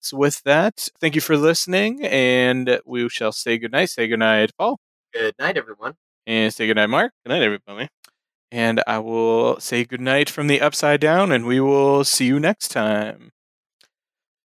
So, 0.00 0.16
with 0.16 0.42
that, 0.44 0.88
thank 1.00 1.14
you 1.14 1.20
for 1.20 1.36
listening, 1.36 2.04
and 2.06 2.80
we 2.86 3.08
shall 3.10 3.32
say 3.32 3.58
goodnight. 3.58 3.90
Say 3.90 4.08
goodnight, 4.08 4.50
Paul, 4.58 4.78
Good 5.12 5.34
night, 5.38 5.56
everyone. 5.58 5.94
and 6.26 6.52
say 6.54 6.66
goodnight, 6.66 6.88
Mark. 6.90 7.12
Good 7.24 7.32
night, 7.32 7.42
everybody. 7.42 7.88
And 8.50 8.82
I 8.86 8.98
will 8.98 9.60
say 9.60 9.84
goodnight 9.84 10.28
from 10.30 10.46
the 10.46 10.60
upside 10.60 11.00
down, 11.00 11.30
and 11.32 11.44
we 11.46 11.60
will 11.60 12.02
see 12.04 12.26
you 12.26 12.40
next 12.40 12.68
time. 12.68 13.30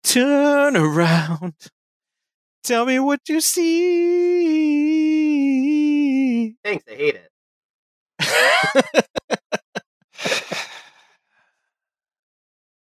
Turn 0.03 0.75
around. 0.77 1.53
Tell 2.63 2.85
me 2.85 2.99
what 2.99 3.21
you 3.29 3.39
see. 3.41 5.06
Thanks, 6.63 6.85
I 6.89 6.95
hate 6.95 7.15
it. 7.15 7.29